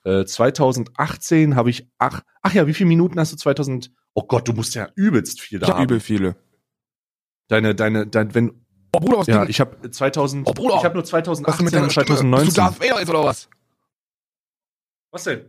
Äh, 0.08 0.24
2018 0.24 1.54
habe 1.54 1.68
ich, 1.68 1.86
ach, 1.98 2.22
ach 2.40 2.54
ja, 2.54 2.66
wie 2.66 2.72
viele 2.72 2.88
Minuten 2.88 3.20
hast 3.20 3.32
du 3.32 3.36
2000? 3.36 3.92
Oh 4.14 4.22
Gott, 4.22 4.48
du 4.48 4.54
musst 4.54 4.74
ja 4.74 4.88
übelst 4.94 5.40
viel 5.40 5.58
da 5.58 5.66
Ich 5.66 5.70
hab 5.70 5.76
haben. 5.76 5.84
übel 5.84 6.00
viele. 6.00 6.36
Deine, 7.48 7.74
deine, 7.74 8.06
dein, 8.06 8.34
wenn, 8.34 8.64
Oh, 8.94 9.00
Bruder, 9.00 9.18
was 9.18 9.26
ja, 9.26 9.44
ich 9.44 9.60
habe 9.60 9.90
2000, 9.90 10.48
Oh, 10.48 10.52
Bruder. 10.54 10.76
ich 10.78 10.84
habe 10.84 10.94
nur 10.94 11.02
was 11.02 11.10
2018 11.10 11.64
mit 11.66 11.74
und 11.74 11.90
Stimme? 11.90 12.06
Bist 12.06 12.20
du 12.22 12.24
2019. 12.24 12.54
Darth 12.54 12.80
Vader 12.80 13.00
jetzt 13.00 13.10
oder 13.10 13.24
was? 13.24 13.50
Was 15.10 15.24
denn? 15.24 15.40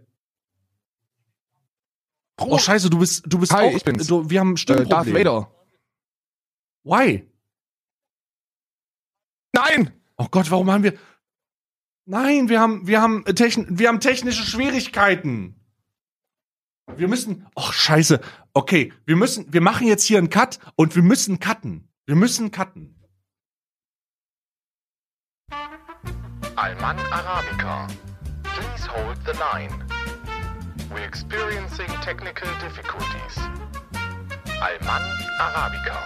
Bruder, 2.35 2.51
Oh 2.53 2.57
Scheiße, 2.57 2.89
du 2.89 2.99
bist, 2.99 3.23
du 3.25 3.39
bist 3.39 3.53
Hi, 3.53 3.67
auch, 3.69 3.75
ich 3.77 3.83
bin's. 3.85 4.07
Du, 4.07 4.29
wir 4.29 4.39
haben 4.41 4.51
äh, 4.51 4.55
Darth 4.55 4.59
Stimmproblem. 4.59 5.15
Vader. 5.15 5.51
Why? 6.83 7.29
Nein! 9.53 9.93
Oh 10.17 10.27
Gott, 10.29 10.51
warum 10.51 10.69
haben 10.69 10.83
wir? 10.83 10.97
Nein, 12.11 12.49
wir 12.49 12.59
haben, 12.59 12.87
wir 12.87 13.03
haben, 13.03 13.23
äh, 13.27 13.35
techn 13.35 13.67
wir 13.69 13.87
haben 13.87 13.99
technische 13.99 14.43
Schwierigkeiten. 14.43 15.53
Wir 16.97 17.07
müssen. 17.07 17.45
Oh 17.55 17.71
Scheiße. 17.71 18.19
Okay, 18.51 18.91
wir 19.05 19.15
müssen, 19.15 19.53
wir 19.53 19.61
machen 19.61 19.85
jetzt 19.85 20.05
hier 20.05 20.17
einen 20.17 20.31
Cut 20.31 20.57
und 20.75 20.95
wir 20.95 21.03
müssen 21.03 21.39
cutten. 21.39 21.87
Wir 22.07 22.15
müssen 22.15 22.49
cutten. 22.49 22.95
Alman 26.55 26.97
Arabica. 27.11 27.87
Please 28.41 28.89
hold 28.91 29.17
the 29.27 29.37
line. 29.37 29.69
We're 30.89 31.05
experiencing 31.05 31.89
technical 32.03 32.49
difficulties. 32.59 33.37
Alman 34.59 35.03
Arabica. 35.37 35.99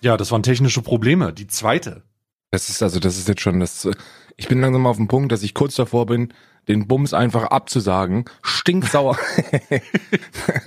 Ja, 0.00 0.16
das 0.16 0.32
waren 0.32 0.42
technische 0.42 0.82
Probleme. 0.82 1.32
Die 1.32 1.46
zweite. 1.46 2.02
Das 2.54 2.68
ist 2.68 2.84
also, 2.84 3.00
das 3.00 3.18
ist 3.18 3.26
jetzt 3.26 3.40
schon 3.40 3.58
das. 3.58 3.88
Ich 4.36 4.46
bin 4.46 4.60
langsam 4.60 4.86
auf 4.86 4.96
dem 4.96 5.08
Punkt, 5.08 5.32
dass 5.32 5.42
ich 5.42 5.54
kurz 5.54 5.74
davor 5.74 6.06
bin, 6.06 6.32
den 6.68 6.86
Bums 6.86 7.12
einfach 7.12 7.46
abzusagen. 7.46 8.26
Stinksauer. 8.42 9.18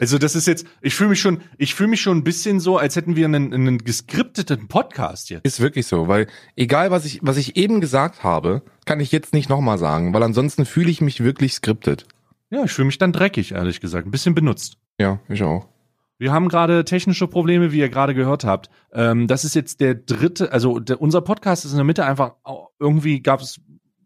Also 0.01 0.17
das 0.17 0.35
ist 0.35 0.47
jetzt. 0.47 0.67
Ich 0.81 0.95
fühle 0.95 1.11
mich 1.11 1.21
schon. 1.21 1.39
Ich 1.57 1.75
fühle 1.75 1.87
mich 1.87 2.01
schon 2.01 2.17
ein 2.17 2.23
bisschen 2.25 2.59
so, 2.59 2.77
als 2.77 2.97
hätten 2.97 3.15
wir 3.15 3.23
einen, 3.23 3.53
einen 3.53 3.77
geskripteten 3.77 4.67
Podcast 4.67 5.29
jetzt. 5.29 5.45
Ist 5.45 5.61
wirklich 5.61 5.87
so, 5.87 6.09
weil 6.09 6.27
egal 6.57 6.91
was 6.91 7.05
ich, 7.05 7.19
was 7.21 7.37
ich 7.37 7.55
eben 7.55 7.79
gesagt 7.79 8.21
habe, 8.21 8.63
kann 8.83 8.99
ich 8.99 9.13
jetzt 9.13 9.33
nicht 9.33 9.47
nochmal 9.47 9.77
sagen, 9.77 10.13
weil 10.13 10.23
ansonsten 10.23 10.65
fühle 10.65 10.91
ich 10.91 10.99
mich 10.99 11.23
wirklich 11.23 11.53
skriptet. 11.53 12.05
Ja, 12.49 12.65
ich 12.65 12.71
fühle 12.73 12.87
mich 12.87 12.97
dann 12.97 13.13
dreckig, 13.13 13.53
ehrlich 13.53 13.79
gesagt. 13.79 14.05
Ein 14.05 14.11
bisschen 14.11 14.35
benutzt. 14.35 14.77
Ja, 14.99 15.21
ich 15.29 15.41
auch. 15.41 15.69
Wir 16.17 16.31
haben 16.31 16.49
gerade 16.49 16.83
technische 16.83 17.27
Probleme, 17.27 17.71
wie 17.71 17.79
ihr 17.79 17.89
gerade 17.89 18.15
gehört 18.15 18.43
habt. 18.43 18.69
Ähm, 18.91 19.27
das 19.27 19.45
ist 19.45 19.55
jetzt 19.55 19.79
der 19.81 19.95
dritte, 19.95 20.51
also 20.51 20.79
der, 20.79 21.01
unser 21.01 21.21
Podcast 21.21 21.65
ist 21.65 21.71
in 21.71 21.77
der 21.77 21.85
Mitte 21.85 22.05
einfach 22.05 22.35
irgendwie 22.79 23.21
gab 23.21 23.41
es 23.41 23.59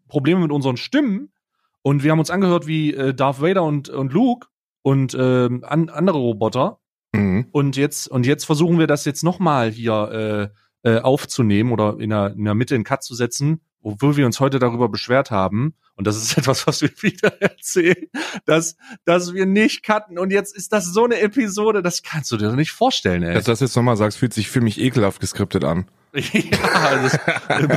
Probleme 0.08 0.40
mit 0.40 0.52
unseren 0.52 0.76
Stimmen 0.76 1.32
Und 1.80 2.04
wir 2.04 2.12
haben 2.12 2.18
uns 2.18 2.30
angehört 2.30 2.66
wie 2.66 2.94
äh, 2.94 3.14
Darth 3.14 3.40
Vader 3.40 3.64
und, 3.64 3.88
und 3.88 4.12
Luke 4.12 4.48
und 4.82 5.16
ähm, 5.18 5.64
an, 5.64 5.88
andere 5.88 6.18
Roboter. 6.18 6.78
Mhm. 7.12 7.46
Und 7.50 7.76
jetzt, 7.76 8.08
und 8.08 8.26
jetzt 8.26 8.44
versuchen 8.44 8.78
wir 8.78 8.86
das 8.86 9.04
jetzt 9.04 9.24
nochmal 9.24 9.70
hier 9.70 10.52
äh, 10.84 10.90
äh, 10.90 11.00
aufzunehmen 11.00 11.72
oder 11.72 11.98
in 11.98 12.10
der, 12.10 12.34
in 12.34 12.44
der 12.44 12.54
Mitte 12.54 12.74
einen 12.74 12.84
Cut 12.84 13.02
zu 13.02 13.14
setzen, 13.14 13.60
obwohl 13.82 14.16
wir 14.16 14.26
uns 14.26 14.40
heute 14.40 14.58
darüber 14.58 14.88
beschwert 14.88 15.30
haben. 15.30 15.74
Und 15.94 16.06
das 16.06 16.16
ist 16.16 16.36
etwas, 16.38 16.66
was 16.66 16.82
wir 16.82 16.90
wieder 17.00 17.40
erzählen, 17.40 18.06
dass, 18.46 18.76
dass 19.04 19.34
wir 19.34 19.46
nicht 19.46 19.82
cutten. 19.82 20.18
Und 20.18 20.32
jetzt 20.32 20.56
ist 20.56 20.72
das 20.72 20.86
so 20.86 21.04
eine 21.04 21.20
Episode, 21.20 21.82
das 21.82 22.02
kannst 22.02 22.30
du 22.32 22.36
dir 22.36 22.48
doch 22.48 22.56
nicht 22.56 22.72
vorstellen, 22.72 23.22
ey. 23.22 23.34
Dass 23.34 23.44
du 23.44 23.52
das 23.52 23.60
jetzt 23.60 23.76
nochmal 23.76 23.96
sagst, 23.96 24.18
fühlt 24.18 24.32
sich 24.32 24.48
für 24.50 24.60
mich 24.60 24.80
ekelhaft 24.80 25.20
geskriptet 25.20 25.64
an. 25.64 25.86
ja, 26.14 27.02
das, 27.02 27.18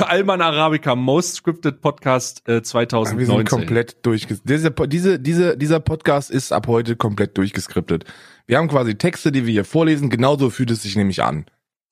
Alman 0.03 0.41
Arabica, 0.41 0.93
Most 0.93 1.35
Scripted 1.35 1.79
Podcast 1.79 2.41
äh, 2.49 2.55
Wir 2.55 2.63
2019. 2.63 3.37
sind 3.37 3.49
komplett 3.49 4.05
durchgeskriptet. 4.05 4.49
Diese, 4.49 4.71
diese, 4.87 5.19
diese, 5.19 5.57
dieser 5.57 5.79
Podcast 5.79 6.31
ist 6.31 6.51
ab 6.51 6.67
heute 6.67 6.97
komplett 6.97 7.37
durchgeskriptet. 7.37 8.03
Wir 8.45 8.57
haben 8.57 8.67
quasi 8.67 8.95
Texte, 8.95 9.31
die 9.31 9.45
wir 9.45 9.53
hier 9.53 9.63
vorlesen. 9.63 10.09
Genauso 10.09 10.49
fühlt 10.49 10.69
es 10.71 10.83
sich 10.83 10.97
nämlich 10.97 11.23
an. 11.23 11.45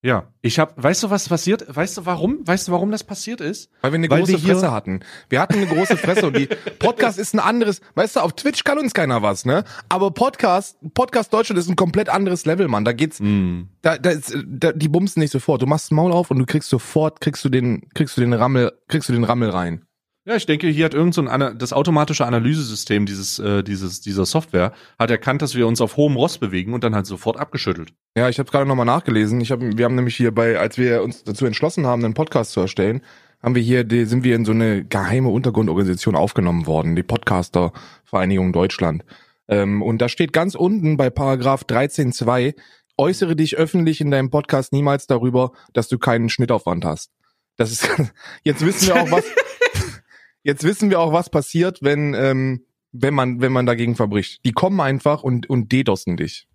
Ja, 0.05 0.27
ich 0.41 0.59
hab, 0.59 0.81
weißt 0.83 1.03
du, 1.03 1.09
was 1.11 1.29
passiert? 1.29 1.65
Weißt 1.73 1.95
du, 1.97 2.05
warum? 2.05 2.45
Weißt 2.45 2.67
du, 2.67 2.73
warum 2.73 2.91
das 2.91 3.05
passiert 3.05 3.39
ist? 3.39 3.69
Weil 3.79 3.93
wir 3.93 3.95
eine 3.95 4.09
Weil 4.09 4.19
große 4.19 4.33
wir 4.33 4.39
Fresse 4.39 4.69
hatten. 4.69 4.99
Wir 5.29 5.39
hatten 5.39 5.53
eine 5.53 5.65
große 5.65 5.95
Fresse 5.95 6.27
und 6.27 6.35
die 6.35 6.47
Podcast 6.79 7.17
ist 7.17 7.33
ein 7.33 7.39
anderes, 7.39 7.79
weißt 7.95 8.17
du, 8.17 8.19
auf 8.19 8.33
Twitch 8.33 8.65
kann 8.65 8.77
uns 8.77 8.93
keiner 8.93 9.21
was, 9.21 9.45
ne? 9.45 9.63
Aber 9.87 10.11
Podcast, 10.11 10.77
Podcast 10.93 11.33
Deutschland 11.33 11.57
ist 11.57 11.69
ein 11.69 11.77
komplett 11.77 12.09
anderes 12.09 12.45
Level, 12.45 12.67
Mann. 12.67 12.83
Da 12.83 12.91
geht's, 12.91 13.19
Hm. 13.19 13.69
da, 13.81 13.97
da, 13.97 14.09
ist, 14.09 14.35
da 14.45 14.73
die 14.73 14.89
bumsen 14.89 15.21
nicht 15.21 15.31
sofort. 15.31 15.61
Du 15.61 15.67
machst 15.67 15.85
das 15.85 15.91
Maul 15.91 16.11
auf 16.11 16.29
und 16.31 16.37
du 16.39 16.45
kriegst 16.45 16.69
sofort, 16.69 17.21
kriegst 17.21 17.45
du 17.45 17.47
den, 17.49 17.87
kriegst 17.93 18.17
du 18.17 18.21
den 18.21 18.33
Rammel, 18.33 18.73
kriegst 18.89 19.07
du 19.07 19.13
den 19.13 19.23
Rammel 19.23 19.51
rein. 19.51 19.85
Ja, 20.25 20.37
ich 20.37 20.45
denke, 20.45 20.67
hier 20.67 20.85
hat 20.85 20.93
irgend 20.93 21.13
so 21.13 21.21
ein 21.21 21.57
das 21.57 21.73
automatische 21.73 22.25
Analysesystem 22.25 23.05
dieses 23.05 23.39
äh, 23.39 23.61
dieses 23.61 23.99
dieser 23.99 24.25
Software 24.25 24.71
hat 24.97 25.11
erkannt, 25.11 25.41
dass 25.41 25.55
wir 25.55 25.67
uns 25.67 25.81
auf 25.81 25.97
hohem 25.97 26.15
Ross 26.15 26.37
bewegen 26.37 26.73
und 26.73 26.85
dann 26.85 26.95
halt 26.95 27.05
sofort 27.05 27.37
abgeschüttelt. 27.37 27.93
Ja, 28.15 28.29
ich 28.29 28.39
habe 28.39 28.49
gerade 28.49 28.65
nochmal 28.65 28.85
nachgelesen. 28.85 29.41
Ich 29.41 29.51
hab, 29.51 29.59
wir 29.59 29.83
haben 29.83 29.95
nämlich 29.95 30.15
hier 30.15 30.33
bei, 30.33 30.57
als 30.57 30.77
wir 30.77 31.03
uns 31.03 31.25
dazu 31.25 31.45
entschlossen 31.45 31.85
haben, 31.85 32.05
einen 32.05 32.13
Podcast 32.13 32.53
zu 32.53 32.61
erstellen, 32.61 33.01
haben 33.41 33.55
wir 33.55 33.61
hier, 33.61 33.83
die, 33.83 34.05
sind 34.05 34.23
wir 34.23 34.37
in 34.37 34.45
so 34.45 34.53
eine 34.53 34.85
geheime 34.85 35.27
Untergrundorganisation 35.27 36.15
aufgenommen 36.15 36.65
worden, 36.65 36.95
die 36.95 37.03
Podcaster 37.03 37.73
Vereinigung 38.05 38.53
Deutschland. 38.53 39.03
Ähm, 39.49 39.81
und 39.81 40.01
da 40.01 40.07
steht 40.07 40.31
ganz 40.31 40.55
unten 40.55 40.95
bei 40.95 41.09
Paragraph 41.09 41.63
13.2, 41.63 42.55
äußere 42.97 43.35
dich 43.35 43.57
öffentlich 43.57 43.99
in 43.99 44.09
deinem 44.09 44.29
Podcast 44.29 44.71
niemals 44.71 45.05
darüber, 45.07 45.51
dass 45.73 45.89
du 45.89 45.99
keinen 45.99 46.29
Schnittaufwand 46.29 46.85
hast. 46.85 47.11
Das 47.57 47.71
ist, 47.71 47.89
jetzt 48.43 48.65
wissen 48.65 48.87
wir 48.87 49.01
auch 49.01 49.11
was, 49.11 49.25
jetzt 50.43 50.63
wissen 50.63 50.89
wir 50.89 50.99
auch, 50.99 51.13
was 51.13 51.29
passiert, 51.29 51.79
wenn, 51.81 52.13
ähm, 52.13 52.65
wenn 52.91 53.13
man, 53.13 53.41
wenn 53.41 53.51
man 53.51 53.65
dagegen 53.65 53.95
verbricht. 53.95 54.45
Die 54.45 54.51
kommen 54.51 54.79
einfach 54.79 55.23
und, 55.23 55.49
und 55.49 55.71
dedossen 55.71 56.17
dich. 56.17 56.47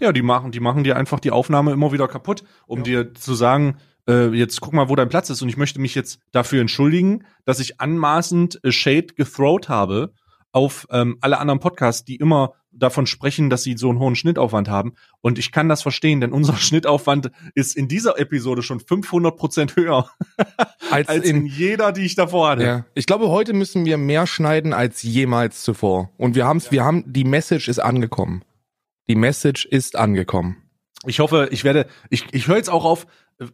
Ja, 0.00 0.12
die 0.12 0.22
machen 0.22 0.50
die 0.50 0.60
machen 0.60 0.82
dir 0.82 0.96
einfach 0.96 1.20
die 1.20 1.30
Aufnahme 1.30 1.72
immer 1.72 1.92
wieder 1.92 2.08
kaputt, 2.08 2.42
um 2.66 2.82
dir 2.82 3.14
zu 3.14 3.34
sagen, 3.34 3.76
äh, 4.08 4.28
jetzt 4.30 4.60
guck 4.60 4.72
mal, 4.72 4.88
wo 4.88 4.96
dein 4.96 5.08
Platz 5.08 5.30
ist 5.30 5.40
und 5.40 5.48
ich 5.48 5.56
möchte 5.56 5.80
mich 5.80 5.94
jetzt 5.94 6.18
dafür 6.32 6.60
entschuldigen, 6.60 7.24
dass 7.44 7.60
ich 7.60 7.80
anmaßend 7.80 8.58
äh, 8.64 8.72
Shade 8.72 9.14
gethrowt 9.14 9.68
habe 9.68 10.12
auf 10.54 10.86
ähm, 10.90 11.18
alle 11.20 11.38
anderen 11.38 11.58
Podcasts, 11.58 12.04
die 12.04 12.14
immer 12.14 12.54
davon 12.70 13.06
sprechen, 13.06 13.50
dass 13.50 13.64
sie 13.64 13.76
so 13.76 13.90
einen 13.90 13.98
hohen 13.98 14.14
Schnittaufwand 14.14 14.68
haben. 14.68 14.94
Und 15.20 15.38
ich 15.38 15.50
kann 15.50 15.68
das 15.68 15.82
verstehen, 15.82 16.20
denn 16.20 16.32
unser 16.32 16.56
Schnittaufwand 16.56 17.30
ist 17.54 17.76
in 17.76 17.88
dieser 17.88 18.18
Episode 18.18 18.62
schon 18.62 18.78
500 18.80 19.36
Prozent 19.36 19.76
höher 19.76 20.08
Als, 20.90 21.08
als 21.08 21.24
in 21.24 21.46
jeder, 21.46 21.92
die 21.92 22.04
ich 22.04 22.14
davor 22.14 22.50
hatte. 22.50 22.62
Ja, 22.64 22.84
ich 22.94 23.06
glaube, 23.06 23.30
heute 23.30 23.52
müssen 23.52 23.84
wir 23.84 23.96
mehr 23.96 24.26
schneiden 24.26 24.72
als 24.72 25.02
jemals 25.02 25.62
zuvor. 25.62 26.10
Und 26.18 26.36
wir 26.36 26.46
haben's, 26.46 26.70
wir 26.70 26.84
haben, 26.84 27.04
die 27.06 27.24
Message 27.24 27.68
ist 27.68 27.80
angekommen. 27.80 28.44
Die 29.08 29.16
Message 29.16 29.64
ist 29.64 29.96
angekommen. 29.96 30.56
Ich 31.06 31.18
hoffe, 31.18 31.48
ich 31.50 31.64
werde, 31.64 31.86
ich, 32.10 32.26
ich 32.32 32.46
höre 32.46 32.58
jetzt 32.58 32.70
auch 32.70 32.84
auf, 32.84 33.06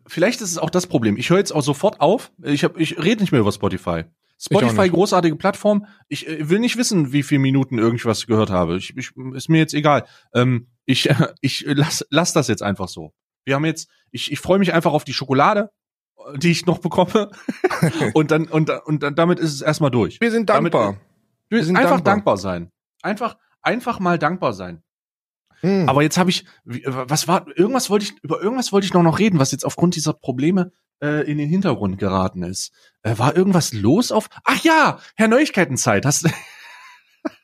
vielleicht 0.06 0.40
ist 0.40 0.50
es 0.50 0.58
auch 0.58 0.70
das 0.70 0.86
Problem, 0.86 1.16
ich 1.16 1.30
höre 1.30 1.38
jetzt 1.38 1.52
auch 1.52 1.62
sofort 1.62 2.00
auf, 2.00 2.30
ich, 2.42 2.62
hab, 2.62 2.78
ich 2.78 3.02
rede 3.02 3.22
nicht 3.22 3.32
mehr 3.32 3.40
über 3.40 3.52
Spotify. 3.52 4.04
Spotify, 4.42 4.88
großartige 4.88 5.36
Plattform. 5.36 5.86
Ich 6.08 6.26
äh, 6.26 6.48
will 6.48 6.60
nicht 6.60 6.78
wissen, 6.78 7.12
wie 7.12 7.22
viele 7.22 7.40
Minuten 7.40 7.78
irgendwas 7.78 8.26
gehört 8.26 8.50
habe. 8.50 8.76
Ich, 8.78 8.96
ich, 8.96 9.12
ist 9.34 9.50
mir 9.50 9.58
jetzt 9.58 9.74
egal. 9.74 10.06
Ähm, 10.34 10.68
ich 10.86 11.08
ich 11.40 11.64
lass, 11.66 12.06
lass 12.10 12.32
das 12.32 12.48
jetzt 12.48 12.62
einfach 12.62 12.88
so. 12.88 13.12
Wir 13.44 13.54
haben 13.54 13.64
jetzt, 13.64 13.90
ich, 14.10 14.32
ich 14.32 14.40
freue 14.40 14.58
mich 14.58 14.72
einfach 14.72 14.92
auf 14.92 15.04
die 15.04 15.12
Schokolade, 15.12 15.70
äh, 16.16 16.38
die 16.38 16.50
ich 16.50 16.64
noch 16.64 16.78
bekomme. 16.78 17.30
und 18.14 18.30
dann 18.30 18.48
und, 18.48 18.70
und 18.70 19.02
dann, 19.02 19.14
damit 19.14 19.38
ist 19.38 19.52
es 19.52 19.60
erstmal 19.60 19.90
durch. 19.90 20.20
Wir 20.20 20.30
sind 20.30 20.48
Damit- 20.48 20.72
dankbar. 20.72 21.00
Wir 21.50 21.64
sind 21.64 21.76
einfach 21.76 22.00
dankbar. 22.00 22.14
dankbar 22.14 22.36
sein. 22.38 22.70
Einfach, 23.02 23.36
einfach 23.60 24.00
mal 24.00 24.18
dankbar 24.18 24.52
sein. 24.54 24.82
Hm. 25.60 25.88
Aber 25.88 26.02
jetzt 26.02 26.16
habe 26.16 26.30
ich, 26.30 26.46
wie- 26.64 26.84
was 26.86 27.28
war, 27.28 27.46
irgendwas 27.56 27.90
wollte 27.90 28.06
ich, 28.06 28.14
über 28.22 28.40
irgendwas 28.40 28.72
wollte 28.72 28.86
ich 28.86 28.94
noch 28.94 29.02
noch 29.02 29.18
reden, 29.18 29.38
was 29.38 29.52
jetzt 29.52 29.66
aufgrund 29.66 29.96
dieser 29.96 30.14
Probleme 30.14 30.72
äh, 31.02 31.30
in 31.30 31.38
den 31.38 31.48
Hintergrund 31.48 31.98
geraten 31.98 32.42
ist. 32.42 32.72
Äh, 33.02 33.18
war 33.18 33.36
irgendwas 33.36 33.72
los 33.72 34.12
auf, 34.12 34.28
ach 34.44 34.62
ja, 34.62 35.00
Herr 35.16 35.28
Neuigkeitenzeit, 35.28 36.06
hast, 36.06 36.28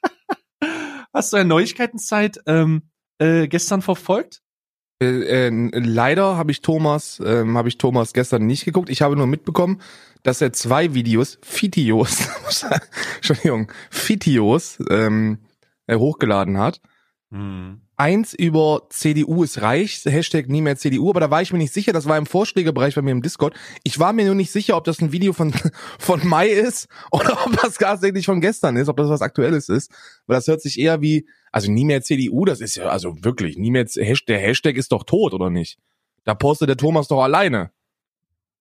hast 1.13 1.33
du 1.33 1.37
Herr 1.37 1.45
Neuigkeitenzeit 1.45 2.41
ähm, 2.47 2.91
äh, 3.19 3.49
gestern 3.49 3.83
verfolgt? 3.83 4.43
Äh, 5.03 5.49
äh, 5.49 5.71
leider 5.73 6.37
habe 6.37 6.51
ich 6.51 6.63
Thomas, 6.63 7.21
ähm, 7.25 7.59
habe 7.59 7.69
ich 7.69 7.77
Thomas 7.79 8.13
gestern 8.13 8.47
nicht 8.47 8.65
geguckt. 8.65 8.89
Ich 8.89 9.03
habe 9.03 9.17
nur 9.17 9.27
mitbekommen, 9.27 9.83
dass 10.23 10.41
er 10.41 10.53
zwei 10.53 10.95
Videos, 10.95 11.39
Fitios, 11.43 12.29
Entschuldigung, 13.17 13.71
Fitios 13.91 14.79
ähm, 14.91 15.39
äh, 15.87 15.97
hochgeladen 15.97 16.59
hat. 16.59 16.81
Eins 17.97 18.35
über 18.35 18.87
CDU 18.91 19.43
ist 19.43 19.61
reich, 19.61 20.03
Hashtag 20.05 20.49
nie 20.49 20.61
mehr 20.61 20.77
CDU, 20.77 21.11
aber 21.11 21.21
da 21.21 21.31
war 21.31 21.43
ich 21.43 21.53
mir 21.53 21.59
nicht 21.59 21.73
sicher, 21.73 21.93
das 21.93 22.07
war 22.07 22.19
im 22.19 22.27
Vorschlägebereich 22.27 22.95
bei 22.95 23.03
mir 23.03 23.11
im 23.11 23.23
Discord. 23.23 23.55
Ich 23.83 23.99
war 23.99 24.13
mir 24.13 24.27
nur 24.27 24.35
nicht 24.35 24.53
sicher, 24.53 24.77
ob 24.77 24.85
das 24.85 25.01
ein 25.01 25.13
Video 25.13 25.33
von, 25.33 25.53
von 25.99 26.27
Mai 26.27 26.49
ist 26.49 26.89
oder 27.11 27.47
ob 27.47 27.61
das 27.61 27.75
tatsächlich 27.75 28.27
von 28.27 28.41
gestern 28.41 28.77
ist, 28.77 28.89
ob 28.89 28.97
das 28.97 29.09
was 29.09 29.23
Aktuelles 29.23 29.69
ist, 29.69 29.91
weil 30.27 30.37
das 30.37 30.47
hört 30.47 30.61
sich 30.61 30.79
eher 30.79 31.01
wie, 31.03 31.27
also 31.51 31.71
nie 31.71 31.85
mehr 31.85 32.03
CDU, 32.03 32.45
das 32.45 32.61
ist 32.61 32.77
ja, 32.77 32.87
also 32.89 33.15
wirklich, 33.23 33.57
nie 33.57 33.71
mehr, 33.71 33.85
der 33.85 34.39
Hashtag 34.39 34.77
ist 34.77 34.93
doch 34.93 35.05
tot, 35.05 35.35
oder 35.35 35.51
nicht? 35.51 35.79
Da 36.25 36.35
postet 36.35 36.69
der 36.69 36.77
Thomas 36.77 37.09
doch 37.09 37.23
alleine. 37.23 37.71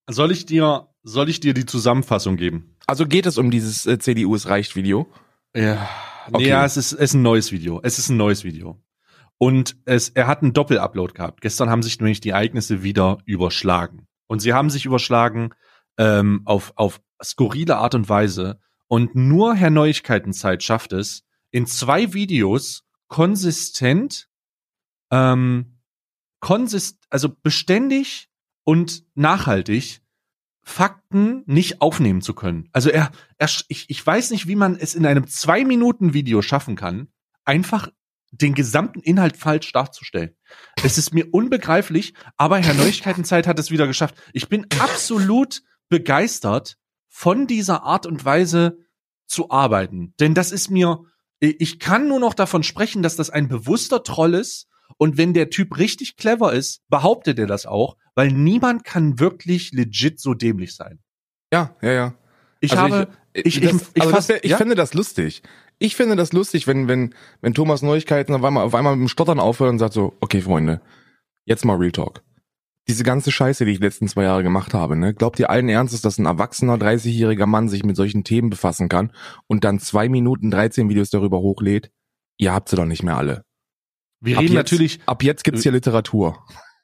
Soll 0.07 0.31
ich 0.31 0.45
dir, 0.45 0.87
soll 1.03 1.29
ich 1.29 1.39
dir 1.39 1.53
die 1.53 1.65
Zusammenfassung 1.65 2.37
geben? 2.37 2.75
Also 2.87 3.05
geht 3.05 3.25
es 3.25 3.37
um 3.37 3.51
dieses 3.51 3.85
äh, 3.85 3.99
CDU 3.99 4.35
ist 4.35 4.47
reicht 4.47 4.75
Video. 4.75 5.07
Ja. 5.55 5.89
Okay. 6.31 6.47
Ja, 6.47 6.65
es 6.65 6.75
ist, 6.75 6.91
es 6.91 6.99
ist 6.99 7.13
ein 7.13 7.21
neues 7.21 7.51
Video. 7.51 7.79
Es 7.83 7.97
ist 7.97 8.09
ein 8.09 8.17
neues 8.17 8.43
Video. 8.43 8.81
Und 9.37 9.77
es, 9.85 10.09
er 10.09 10.27
hat 10.27 10.41
einen 10.41 10.53
Doppelupload 10.53 11.13
gehabt. 11.13 11.41
Gestern 11.41 11.69
haben 11.69 11.83
sich 11.83 11.99
nämlich 11.99 12.19
die 12.19 12.29
Ereignisse 12.29 12.83
wieder 12.83 13.19
überschlagen. 13.25 14.07
Und 14.27 14.39
sie 14.39 14.53
haben 14.53 14.69
sich 14.69 14.85
überschlagen 14.85 15.51
ähm, 15.97 16.41
auf, 16.45 16.73
auf 16.75 17.01
skurrile 17.23 17.77
Art 17.77 17.95
und 17.95 18.09
Weise. 18.09 18.59
Und 18.87 19.15
nur 19.15 19.55
Herr 19.55 19.69
Neuigkeitenzeit 19.69 20.63
schafft 20.63 20.93
es, 20.93 21.23
in 21.51 21.67
zwei 21.67 22.13
Videos 22.13 22.83
konsistent, 23.07 24.27
ähm, 25.11 25.79
konsist, 26.39 27.03
also 27.09 27.29
beständig 27.29 28.29
und 28.63 29.03
nachhaltig 29.15 30.01
Fakten 30.67 31.43
nicht 31.45 31.79
aufnehmen 31.79 32.21
zu 32.21 32.33
können. 32.33 32.69
Also 32.73 32.89
er, 32.89 33.11
er 33.37 33.49
ich, 33.67 33.85
ich 33.87 34.05
weiß 34.05 34.31
nicht, 34.31 34.47
wie 34.47 34.55
man 34.55 34.75
es 34.75 34.95
in 34.95 35.05
einem 35.05 35.27
zwei 35.27 35.63
Minuten 35.63 36.13
Video 36.13 36.41
schaffen 36.41 36.75
kann, 36.75 37.07
einfach 37.45 37.87
den 38.31 38.55
gesamten 38.55 38.99
Inhalt 38.99 39.37
falsch 39.37 39.71
darzustellen. 39.71 40.35
Es 40.83 40.97
ist 40.97 41.13
mir 41.13 41.27
unbegreiflich, 41.31 42.15
aber 42.35 42.57
Herr 42.57 42.73
Neuigkeitenzeit 42.73 43.45
hat 43.45 43.59
es 43.59 43.69
wieder 43.69 43.85
geschafft. 43.85 44.15
Ich 44.33 44.49
bin 44.49 44.65
absolut 44.79 45.61
begeistert 45.87 46.77
von 47.07 47.45
dieser 47.45 47.83
Art 47.83 48.07
und 48.07 48.25
Weise 48.25 48.79
zu 49.27 49.51
arbeiten, 49.51 50.15
denn 50.19 50.33
das 50.33 50.51
ist 50.51 50.69
mir, 50.69 51.03
ich 51.39 51.79
kann 51.79 52.07
nur 52.07 52.19
noch 52.19 52.33
davon 52.33 52.63
sprechen, 52.63 53.03
dass 53.03 53.15
das 53.15 53.29
ein 53.29 53.47
bewusster 53.47 54.03
Troll 54.03 54.33
ist 54.33 54.67
und 54.97 55.17
wenn 55.17 55.33
der 55.33 55.49
Typ 55.49 55.77
richtig 55.77 56.15
clever 56.17 56.53
ist, 56.53 56.81
behauptet 56.89 57.39
er 57.39 57.47
das 57.47 57.65
auch, 57.65 57.97
weil 58.15 58.31
niemand 58.31 58.83
kann 58.83 59.19
wirklich 59.19 59.71
legit 59.71 60.19
so 60.19 60.33
dämlich 60.33 60.75
sein. 60.75 60.99
Ja, 61.51 61.75
ja, 61.81 61.91
ja. 61.91 62.13
Ich 62.61 62.71
Also 62.77 62.95
habe, 62.95 63.07
ich, 63.33 63.45
ich, 63.45 63.61
das, 63.61 63.91
ich, 63.93 64.01
also 64.01 64.13
fass- 64.13 64.27
das 64.27 64.39
ich 64.43 64.51
ja? 64.51 64.57
finde 64.57 64.75
das 64.75 64.93
lustig. 64.93 65.41
Ich 65.77 65.95
finde 65.95 66.15
das 66.15 66.31
lustig, 66.31 66.67
wenn, 66.67 66.87
wenn, 66.87 67.13
wenn 67.41 67.53
Thomas 67.53 67.81
Neuigkeiten 67.81 68.33
auf 68.33 68.43
einmal, 68.43 68.63
auf 68.65 68.73
einmal 68.75 68.95
mit 68.95 69.07
dem 69.07 69.09
Stottern 69.09 69.39
aufhört 69.41 69.71
und 69.71 69.79
sagt 69.79 69.93
so, 69.93 70.13
okay, 70.21 70.41
Freunde, 70.41 70.81
jetzt 71.45 71.65
mal 71.65 71.75
Real 71.75 71.91
Talk. 71.91 72.23
Diese 72.87 73.03
ganze 73.03 73.31
Scheiße, 73.31 73.65
die 73.65 73.71
ich 73.71 73.79
die 73.79 73.83
letzten 73.85 74.07
zwei 74.07 74.23
Jahre 74.23 74.43
gemacht 74.43 74.73
habe, 74.75 74.95
ne? 74.95 75.13
Glaubt 75.13 75.39
ihr 75.39 75.49
allen 75.49 75.69
Ernstes, 75.69 76.01
dass 76.01 76.17
ein 76.19 76.27
erwachsener 76.27 76.75
30-jähriger 76.75 77.47
Mann 77.47 77.67
sich 77.67 77.83
mit 77.83 77.95
solchen 77.95 78.23
Themen 78.23 78.49
befassen 78.51 78.89
kann 78.89 79.11
und 79.47 79.63
dann 79.63 79.79
zwei 79.79 80.07
Minuten 80.07 80.51
13 80.51 80.87
Videos 80.87 81.09
darüber 81.09 81.39
hochlädt? 81.39 81.91
Ihr 82.37 82.53
habt 82.53 82.69
sie 82.69 82.75
doch 82.75 82.85
nicht 82.85 83.01
mehr 83.03 83.17
alle. 83.17 83.43
Wir 84.25 84.37
Ab 84.37 84.43
reden 84.43 84.53
jetzt, 84.53 84.71
natürlich, 84.71 84.99
Ab 85.05 85.23
jetzt 85.23 85.43
gibt's 85.43 85.63
hier 85.63 85.71
Literatur. 85.71 86.37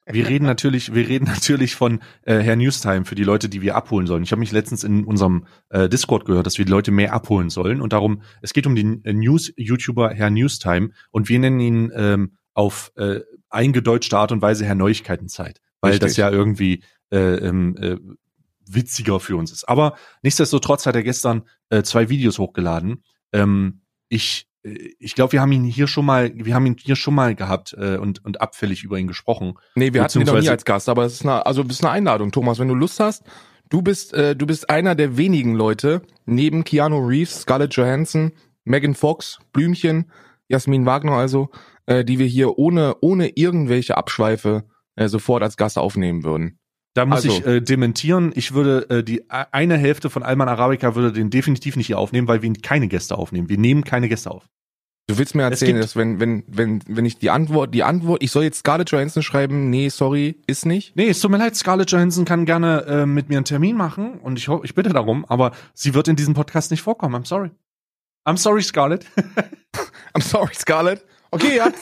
wir 0.05 0.27
reden 0.27 0.45
natürlich, 0.45 0.93
wir 0.93 1.07
reden 1.07 1.25
natürlich 1.25 1.75
von 1.75 1.99
äh, 2.23 2.37
Herr 2.39 2.55
Newstime 2.55 3.05
für 3.05 3.15
die 3.15 3.23
Leute, 3.23 3.49
die 3.49 3.61
wir 3.61 3.75
abholen 3.75 4.07
sollen. 4.07 4.23
Ich 4.23 4.31
habe 4.31 4.39
mich 4.39 4.51
letztens 4.51 4.83
in 4.83 5.03
unserem 5.03 5.45
äh, 5.69 5.89
Discord 5.89 6.25
gehört, 6.25 6.45
dass 6.45 6.57
wir 6.57 6.65
die 6.65 6.71
Leute 6.71 6.91
mehr 6.91 7.13
abholen 7.13 7.49
sollen 7.49 7.81
und 7.81 7.93
darum, 7.93 8.21
es 8.41 8.53
geht 8.53 8.67
um 8.67 8.75
den 8.75 9.03
äh, 9.05 9.13
News-YouTuber 9.13 10.11
Herr 10.13 10.29
Newstime 10.29 10.91
und 11.11 11.29
wir 11.29 11.39
nennen 11.39 11.59
ihn 11.59 11.91
ähm, 11.95 12.37
auf 12.53 12.91
äh, 12.95 13.21
eingedeutschte 13.49 14.17
Art 14.17 14.31
und 14.31 14.41
Weise 14.41 14.65
Herr 14.65 14.75
Neuigkeitenzeit, 14.75 15.61
weil 15.81 15.91
Richtig. 15.91 16.09
das 16.09 16.17
ja 16.17 16.29
irgendwie 16.29 16.83
äh, 17.11 17.35
ähm, 17.35 17.75
äh, 17.77 17.97
witziger 18.65 19.19
für 19.19 19.35
uns 19.35 19.51
ist. 19.51 19.67
Aber 19.67 19.95
nichtsdestotrotz 20.21 20.85
hat 20.85 20.95
er 20.95 21.03
gestern 21.03 21.43
äh, 21.69 21.83
zwei 21.83 22.09
Videos 22.09 22.39
hochgeladen. 22.39 23.03
Ähm, 23.33 23.81
ich 24.09 24.47
ich 24.63 25.15
glaube, 25.15 25.33
wir 25.33 25.41
haben 25.41 25.51
ihn 25.51 25.63
hier 25.63 25.87
schon 25.87 26.05
mal, 26.05 26.31
wir 26.35 26.53
haben 26.53 26.65
ihn 26.65 26.75
hier 26.79 26.95
schon 26.95 27.15
mal 27.15 27.35
gehabt 27.35 27.75
äh, 27.77 27.97
und 27.97 28.23
und 28.23 28.41
abfällig 28.41 28.83
über 28.83 28.99
ihn 28.99 29.07
gesprochen. 29.07 29.55
Nee, 29.75 29.93
wir 29.93 30.03
hatten 30.03 30.19
ihn 30.19 30.27
noch 30.27 30.39
nie 30.39 30.49
als 30.49 30.65
Gast, 30.65 30.89
aber 30.89 31.05
es 31.05 31.13
ist 31.13 31.23
eine, 31.23 31.45
also 31.45 31.63
es 31.63 31.71
ist 31.71 31.83
eine 31.83 31.91
Einladung, 31.91 32.31
Thomas. 32.31 32.59
Wenn 32.59 32.67
du 32.67 32.75
Lust 32.75 32.99
hast, 32.99 33.23
du 33.69 33.81
bist, 33.81 34.13
äh, 34.13 34.35
du 34.35 34.45
bist 34.45 34.69
einer 34.69 34.93
der 34.95 35.17
wenigen 35.17 35.55
Leute 35.55 36.03
neben 36.25 36.63
Keanu 36.63 36.99
Reeves, 36.99 37.41
Scarlett 37.41 37.73
Johansson, 37.73 38.33
Megan 38.63 38.93
Fox, 38.93 39.39
Blümchen, 39.51 40.11
Jasmin 40.47 40.85
Wagner 40.85 41.13
also, 41.13 41.49
äh, 41.87 42.05
die 42.05 42.19
wir 42.19 42.27
hier 42.27 42.59
ohne 42.59 42.95
ohne 43.01 43.29
irgendwelche 43.29 43.97
Abschweife 43.97 44.65
äh, 44.95 45.07
sofort 45.07 45.41
als 45.41 45.57
Gast 45.57 45.77
aufnehmen 45.77 46.23
würden. 46.23 46.59
Da 46.93 47.05
muss 47.05 47.17
Also- 47.25 47.29
ich 47.29 47.45
äh, 47.45 47.61
dementieren. 47.61 48.31
Ich 48.35 48.53
würde 48.53 48.89
äh, 48.89 49.03
die 49.03 49.19
e- 49.19 49.23
eine 49.51 49.77
Hälfte 49.77 50.09
von 50.09 50.23
Alman 50.23 50.49
Arabica 50.49 50.93
würde 50.95 51.13
den 51.13 51.29
definitiv 51.29 51.75
nicht 51.77 51.87
hier 51.87 51.97
aufnehmen, 51.97 52.27
weil 52.27 52.41
wir 52.41 52.51
keine 52.53 52.87
Gäste 52.87 53.17
aufnehmen. 53.17 53.47
Wir 53.49 53.57
nehmen 53.57 53.83
keine 53.83 54.09
Gäste 54.09 54.29
auf. 54.31 54.43
Du 55.07 55.17
willst 55.17 55.33
mir 55.35 55.43
erzählen, 55.43 55.79
dass 55.81 55.95
wenn 55.95 56.19
wenn 56.19 56.43
wenn 56.47 56.81
wenn 56.87 57.05
ich 57.05 57.17
die 57.17 57.29
Antwort 57.31 57.73
die 57.73 57.83
Antwort, 57.83 58.21
ich 58.23 58.31
soll 58.31 58.43
jetzt 58.43 58.59
Scarlett 58.59 58.91
Johansson 58.91 59.23
schreiben, 59.23 59.69
nee, 59.69 59.89
sorry, 59.89 60.39
ist 60.47 60.65
nicht. 60.65 60.95
Nee, 60.95 61.09
es 61.09 61.19
tut 61.19 61.31
mir 61.31 61.37
leid, 61.37 61.55
Scarlett 61.55 61.91
Johansson 61.91 62.23
kann 62.23 62.45
gerne 62.45 62.85
äh, 62.85 63.05
mit 63.05 63.27
mir 63.29 63.37
einen 63.37 63.45
Termin 63.45 63.75
machen 63.75 64.19
und 64.19 64.37
ich, 64.37 64.47
ho- 64.47 64.61
ich 64.63 64.75
bitte 64.75 64.89
darum, 64.89 65.25
aber 65.25 65.51
sie 65.73 65.93
wird 65.95 66.07
in 66.07 66.15
diesem 66.15 66.33
Podcast 66.33 66.71
nicht 66.71 66.81
vorkommen. 66.81 67.15
I'm 67.15 67.25
sorry. 67.27 67.49
I'm 68.25 68.37
sorry, 68.37 68.61
Scarlett. 68.61 69.05
I'm 70.13 70.21
sorry, 70.21 70.53
Scarlett. 70.53 71.03
Okay, 71.31 71.57
ja. 71.57 71.65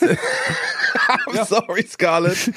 I'm 1.26 1.34
Ja. 1.36 1.44
sorry, 1.44 1.82
Scarlett. 1.86 2.52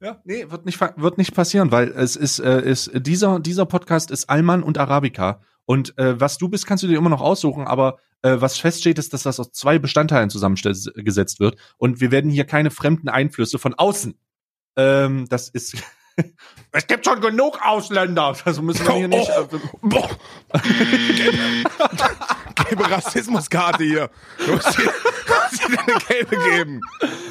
Ja, 0.00 0.20
nee, 0.24 0.50
wird 0.50 0.64
nicht 0.64 0.80
wird 0.80 1.18
nicht 1.18 1.34
passieren, 1.34 1.70
weil 1.70 1.88
es 1.88 2.16
ist 2.16 2.38
äh, 2.38 2.62
ist 2.62 2.90
dieser 2.94 3.40
dieser 3.40 3.66
Podcast 3.66 4.10
ist 4.10 4.30
Alman 4.30 4.62
und 4.62 4.78
Arabica 4.78 5.40
und 5.64 5.96
äh, 5.98 6.18
was 6.18 6.38
du 6.38 6.48
bist, 6.48 6.66
kannst 6.66 6.84
du 6.84 6.88
dir 6.88 6.96
immer 6.96 7.10
noch 7.10 7.20
aussuchen, 7.20 7.66
aber 7.66 7.98
äh, 8.22 8.36
was 8.38 8.58
feststeht 8.58 8.98
ist, 8.98 9.12
dass 9.12 9.24
das 9.24 9.38
aus 9.38 9.52
zwei 9.52 9.78
Bestandteilen 9.78 10.30
zusammengesetzt 10.30 11.40
wird 11.40 11.56
und 11.76 12.00
wir 12.00 12.10
werden 12.10 12.30
hier 12.30 12.44
keine 12.44 12.70
fremden 12.70 13.08
Einflüsse 13.08 13.58
von 13.58 13.74
außen. 13.74 14.18
Ähm, 14.76 15.26
das 15.28 15.48
ist 15.50 15.76
es 16.72 16.86
gibt 16.86 17.04
schon 17.04 17.20
genug 17.20 17.60
Ausländer, 17.62 18.34
also 18.44 18.62
müssen 18.62 18.86
wir 18.86 18.94
hier 18.94 19.08
nicht. 19.08 19.30
Oh, 19.38 19.58
Boah. 19.82 20.10
Gelbe 22.68 22.90
Rassismuskarte 22.90 23.84
hier. 23.84 24.10
Dir, 25.68 25.78
eine 25.86 25.98
gelbe 26.08 26.36
geben. 26.50 26.80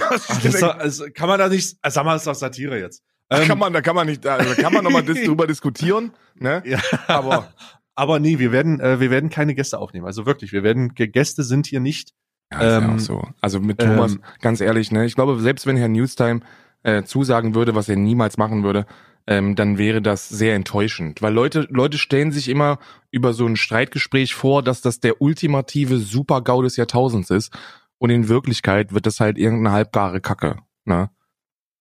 Ach, 0.09 0.41
das 0.41 0.59
doch, 0.59 0.77
also, 0.77 1.05
kann 1.13 1.27
man 1.27 1.39
da 1.39 1.49
nicht, 1.49 1.77
äh, 1.81 1.91
sag 1.91 2.05
mal, 2.05 2.13
das 2.13 2.21
ist 2.21 2.27
doch 2.27 2.35
Satire 2.35 2.79
jetzt. 2.79 3.03
Ähm, 3.29 3.47
kann 3.47 3.59
man, 3.59 3.73
da 3.73 3.81
kann 3.81 3.95
man 3.95 4.07
nicht, 4.07 4.23
da 4.23 4.37
da 4.37 4.53
kann 4.55 4.71
man 4.71 4.83
nochmal 4.83 5.03
dis 5.03 5.21
drüber 5.25 5.47
diskutieren, 5.47 6.13
ne? 6.35 6.63
ja. 6.65 6.79
Aber 7.07 7.51
Aber 7.97 8.19
nee, 8.19 8.37
wir 8.37 8.51
werden, 8.51 8.79
äh, 8.79 8.99
wir 8.99 9.09
werden 9.09 9.31
keine 9.31 9.55
Gäste 9.55 9.79
aufnehmen. 9.79 10.05
Also 10.05 10.27
wirklich, 10.27 10.53
wir 10.53 10.61
werden, 10.61 10.93
Gäste 10.93 11.43
sind 11.43 11.65
hier 11.65 11.79
nicht. 11.79 12.13
Ja, 12.51 12.59
ist 12.59 12.63
ja 12.63 12.77
Ähm, 12.77 12.95
auch 12.95 12.99
so. 12.99 13.27
Also 13.41 13.59
mit 13.59 13.79
Thomas, 13.79 14.13
ähm, 14.13 14.21
ganz 14.39 14.61
ehrlich, 14.61 14.91
ne, 14.91 15.03
ich 15.05 15.15
glaube, 15.15 15.39
selbst 15.39 15.65
wenn 15.65 15.77
Herr 15.77 15.87
Newstime 15.87 16.41
äh, 16.83 17.01
zusagen 17.03 17.55
würde, 17.55 17.73
was 17.73 17.89
er 17.89 17.95
niemals 17.95 18.37
machen 18.37 18.63
würde, 18.63 18.85
ähm, 19.25 19.55
dann 19.55 19.79
wäre 19.79 20.03
das 20.03 20.29
sehr 20.29 20.53
enttäuschend. 20.53 21.23
Weil 21.23 21.33
Leute, 21.33 21.67
Leute 21.71 21.97
stellen 21.97 22.31
sich 22.31 22.49
immer 22.49 22.77
über 23.09 23.33
so 23.33 23.47
ein 23.47 23.55
Streitgespräch 23.55 24.35
vor, 24.35 24.61
dass 24.61 24.81
das 24.81 24.99
der 24.99 25.19
ultimative 25.19 25.97
Super-GAU 25.97 26.61
des 26.61 26.77
Jahrtausends 26.77 27.31
ist. 27.31 27.51
Und 27.97 28.09
in 28.09 28.29
Wirklichkeit 28.29 28.93
wird 28.93 29.05
das 29.05 29.19
halt 29.19 29.37
irgendeine 29.37 29.73
halbgare 29.73 30.21
Kacke. 30.21 30.57
Ne? 30.85 31.09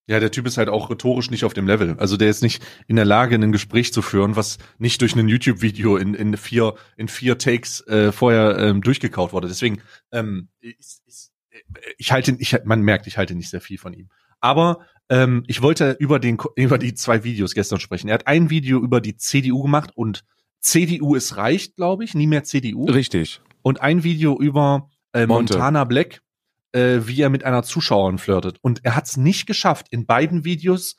Ja, 0.08 0.20
der 0.20 0.30
Typ 0.30 0.46
ist 0.46 0.56
halt 0.56 0.68
auch 0.68 0.88
rhetorisch 0.88 1.30
nicht 1.30 1.44
auf 1.44 1.52
dem 1.52 1.66
Level. 1.66 1.96
Also 1.98 2.16
der 2.16 2.30
ist 2.30 2.42
nicht 2.42 2.64
in 2.86 2.94
der 2.94 3.04
Lage, 3.04 3.34
ein 3.34 3.50
Gespräch 3.50 3.92
zu 3.92 4.02
führen, 4.02 4.36
was 4.36 4.58
nicht 4.78 5.00
durch 5.00 5.16
ein 5.16 5.28
YouTube-Video 5.28 5.96
in, 5.96 6.14
in 6.14 6.36
vier 6.36 6.74
in 6.96 7.08
vier 7.08 7.38
Takes 7.38 7.80
äh, 7.88 8.12
vorher 8.12 8.56
ähm, 8.58 8.82
durchgekaut 8.82 9.32
wurde. 9.32 9.48
Deswegen, 9.48 9.82
ähm, 10.12 10.48
ist, 10.60 11.32
äh, 11.50 11.58
ich 11.98 12.12
halte, 12.12 12.36
ich, 12.38 12.56
man 12.64 12.82
merkt, 12.82 13.08
ich 13.08 13.18
halte 13.18 13.34
nicht 13.34 13.50
sehr 13.50 13.60
viel 13.60 13.78
von 13.78 13.94
ihm. 13.94 14.08
Aber 14.40 14.86
ähm, 15.08 15.42
ich 15.48 15.60
wollte 15.60 15.96
über 15.98 16.20
den 16.20 16.38
über 16.54 16.78
die 16.78 16.94
zwei 16.94 17.24
Videos 17.24 17.54
gestern 17.54 17.80
sprechen. 17.80 18.08
Er 18.08 18.14
hat 18.14 18.28
ein 18.28 18.48
Video 18.48 18.78
über 18.78 19.00
die 19.00 19.16
CDU 19.16 19.62
gemacht 19.62 19.90
und 19.96 20.24
CDU 20.60 21.16
ist 21.16 21.36
reicht, 21.36 21.74
glaube 21.74 22.04
ich, 22.04 22.14
nie 22.14 22.28
mehr 22.28 22.44
CDU. 22.44 22.84
Richtig. 22.86 23.40
und 23.62 23.80
ein 23.80 24.04
Video 24.04 24.38
über 24.38 24.88
äh. 25.22 25.26
Montana 25.26 25.84
Black, 25.84 26.22
äh, 26.72 27.00
wie 27.02 27.20
er 27.20 27.30
mit 27.30 27.44
einer 27.44 27.62
Zuschauerin 27.62 28.18
flirtet. 28.18 28.58
Und 28.60 28.84
er 28.84 28.96
hat 28.96 29.06
es 29.06 29.16
nicht 29.16 29.46
geschafft, 29.46 29.86
in 29.90 30.06
beiden 30.06 30.44
Videos 30.44 30.96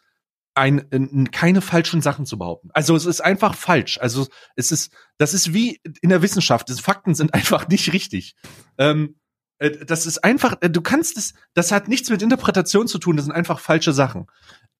ein, 0.57 0.79
in, 0.89 1.29
keine 1.29 1.61
falschen 1.61 2.01
Sachen 2.01 2.25
zu 2.25 2.37
behaupten. 2.39 2.69
Also 2.73 2.95
es 2.95 3.05
ist 3.05 3.21
einfach 3.21 3.55
falsch. 3.55 3.99
Also 3.99 4.27
es 4.55 4.71
ist, 4.71 4.91
das 5.17 5.33
ist 5.33 5.53
wie 5.53 5.79
in 6.01 6.09
der 6.09 6.23
Wissenschaft. 6.23 6.69
Das 6.69 6.79
Fakten 6.79 7.13
sind 7.13 7.33
einfach 7.33 7.67
nicht 7.67 7.93
richtig. 7.93 8.35
Ähm, 8.77 9.17
äh, 9.59 9.85
das 9.85 10.05
ist 10.05 10.23
einfach, 10.23 10.57
äh, 10.61 10.69
du 10.69 10.81
kannst 10.81 11.17
es, 11.17 11.33
das 11.53 11.71
hat 11.71 11.87
nichts 11.87 12.09
mit 12.09 12.21
Interpretation 12.21 12.87
zu 12.87 12.97
tun, 12.97 13.17
das 13.17 13.25
sind 13.25 13.33
einfach 13.33 13.59
falsche 13.59 13.93
Sachen. 13.93 14.27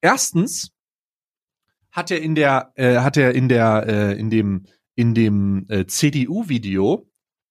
Erstens 0.02 0.72
hat 1.92 2.12
er 2.12 2.22
in 2.22 2.36
der, 2.36 2.72
äh, 2.76 2.98
hat 2.98 3.18
er 3.18 3.34
in 3.34 3.48
der, 3.48 3.86
äh, 3.88 4.20
in 4.20 4.30
dem, 4.30 4.66
in 4.96 5.14
dem 5.14 5.66
äh, 5.70 5.86
CDU-Video 5.86 7.08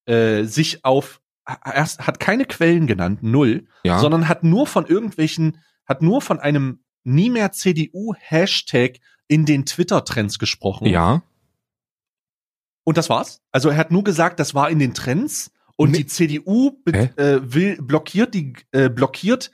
äh, 0.06 0.44
sich 0.44 0.84
auf 0.84 1.20
erst 1.64 2.06
hat 2.06 2.20
keine 2.20 2.44
Quellen 2.44 2.86
genannt, 2.86 3.22
null, 3.22 3.66
Ja. 3.84 3.98
sondern 3.98 4.28
hat 4.28 4.42
nur 4.44 4.66
von 4.66 4.86
irgendwelchen, 4.86 5.58
hat 5.86 6.02
nur 6.02 6.20
von 6.22 6.38
einem 6.40 6.84
nie 7.04 7.30
mehr 7.30 7.52
CDU-Hashtag 7.52 8.98
in 9.28 9.44
den 9.46 9.64
Twitter-Trends 9.66 10.38
gesprochen. 10.38 10.86
ja. 10.86 11.22
Und 12.84 12.96
das 12.98 13.08
war's. 13.10 13.40
Also 13.50 13.70
er 13.70 13.76
hat 13.78 13.90
nur 13.90 14.04
gesagt, 14.04 14.38
das 14.38 14.54
war 14.54 14.70
in 14.70 14.78
den 14.78 14.94
Trends 14.94 15.50
und 15.76 15.90
Nee. 15.90 15.98
die 15.98 16.06
CDU 16.06 16.80
äh, 16.86 17.40
will 17.42 17.82
blockiert 17.82 18.32
die 18.32 18.52
äh, 18.70 18.88
blockiert 18.88 19.50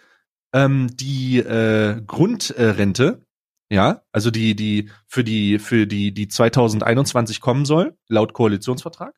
ähm, 0.53 0.89
die 0.95 1.39
äh, 1.39 2.03
Grundrente, 2.07 3.25
ja, 3.71 4.03
also 4.13 4.31
die 4.31 4.55
die 4.55 4.91
für 5.07 5.25
die 5.25 5.59
für 5.59 5.87
die 5.87 6.13
die 6.13 6.29
2021 6.29 7.41
kommen 7.41 7.65
soll 7.65 7.97
laut 8.09 8.35
Koalitionsvertrag. 8.35 9.15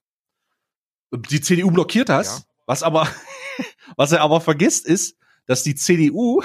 Die 1.13 1.41
CDU 1.41 1.73
blockiert 1.73 2.09
das, 2.09 2.39
Ja. 2.39 2.54
Was 2.67 2.83
aber 2.83 3.09
was 3.97 4.13
er 4.13 4.21
aber 4.23 4.41
vergisst 4.41 4.87
ist, 4.87 5.17
dass 5.47 5.63
die 5.63 5.75
CDU 5.75 6.43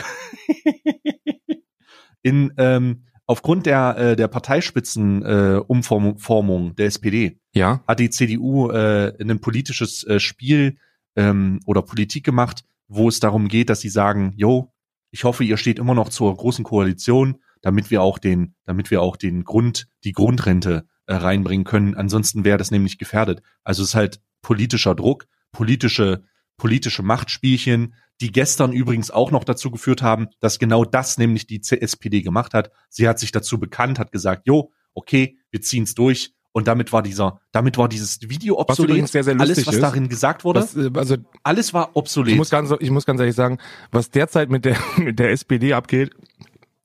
in 2.21 2.53
ähm, 2.57 3.05
aufgrund 3.25 3.65
der 3.65 3.95
äh, 3.97 4.15
der 4.15 4.27
Parteispitzen 4.27 5.23
äh, 5.23 5.61
Umformung 5.67 6.17
Formung 6.17 6.75
der 6.75 6.87
SPD 6.87 7.39
Ja. 7.53 7.83
hat 7.87 7.99
die 7.99 8.09
CDU 8.09 8.69
äh, 8.71 9.13
ein 9.19 9.39
politisches 9.39 10.03
äh, 10.05 10.19
Spiel 10.19 10.77
ähm, 11.15 11.59
oder 11.65 11.81
Politik 11.81 12.23
gemacht, 12.23 12.63
wo 12.87 13.07
es 13.07 13.19
darum 13.19 13.47
geht, 13.47 13.69
dass 13.69 13.81
sie 13.81 13.89
sagen, 13.89 14.33
yo, 14.35 14.73
ich 15.11 15.23
hoffe, 15.23 15.43
ihr 15.43 15.57
steht 15.57 15.79
immer 15.79 15.93
noch 15.95 16.09
zur 16.09 16.35
großen 16.35 16.63
Koalition, 16.63 17.37
damit 17.61 17.91
wir 17.91 18.01
auch 18.01 18.19
den, 18.19 18.55
damit 18.65 18.91
wir 18.91 19.01
auch 19.01 19.15
den 19.15 19.43
Grund, 19.43 19.87
die 20.03 20.11
Grundrente 20.11 20.87
äh, 21.07 21.15
reinbringen 21.15 21.65
können. 21.65 21.95
Ansonsten 21.95 22.45
wäre 22.45 22.57
das 22.57 22.71
nämlich 22.71 22.97
gefährdet. 22.97 23.41
Also 23.63 23.83
es 23.83 23.89
ist 23.89 23.95
halt 23.95 24.21
politischer 24.41 24.95
Druck, 24.95 25.25
politische, 25.51 26.23
politische 26.57 27.03
Machtspielchen, 27.03 27.93
die 28.21 28.31
gestern 28.31 28.73
übrigens 28.73 29.11
auch 29.11 29.31
noch 29.31 29.43
dazu 29.43 29.71
geführt 29.71 30.01
haben, 30.01 30.27
dass 30.39 30.59
genau 30.59 30.83
das 30.83 31.17
nämlich 31.17 31.47
die 31.47 31.61
SPD 31.61 32.21
gemacht 32.21 32.53
hat. 32.53 32.71
Sie 32.89 33.07
hat 33.07 33.19
sich 33.19 33.31
dazu 33.31 33.59
bekannt, 33.59 33.97
hat 33.97 34.11
gesagt, 34.11 34.45
jo, 34.45 34.71
okay, 34.93 35.37
wir 35.51 35.61
ziehen's 35.61 35.95
durch. 35.95 36.33
Und 36.51 36.67
damit 36.67 36.91
war 36.91 37.03
dieser, 37.03 37.39
damit 37.51 37.77
war 37.77 37.87
dieses 37.87 38.19
Video 38.21 38.55
Was 38.55 38.61
obsolet. 38.61 38.89
übrigens 38.89 39.11
sehr, 39.11 39.23
sehr 39.23 39.39
Alles, 39.39 39.65
was 39.67 39.75
ist. 39.75 39.81
darin 39.81 40.09
gesagt 40.09 40.43
wurde, 40.43 40.61
Was, 40.61 40.75
äh, 40.75 40.89
also 40.95 41.15
alles 41.43 41.73
war 41.73 41.95
obsolet. 41.95 42.31
Ich 42.31 42.37
muss 42.37 42.49
ganz, 42.49 42.73
ich 42.79 42.89
muss 42.89 43.05
ganz 43.05 43.19
ehrlich 43.19 43.35
sagen, 43.35 43.59
was 43.91 44.09
derzeit 44.09 44.49
mit 44.49 44.65
der, 44.65 44.77
mit 44.97 45.19
der 45.19 45.31
SPD 45.31 45.73
abgeht, 45.73 46.11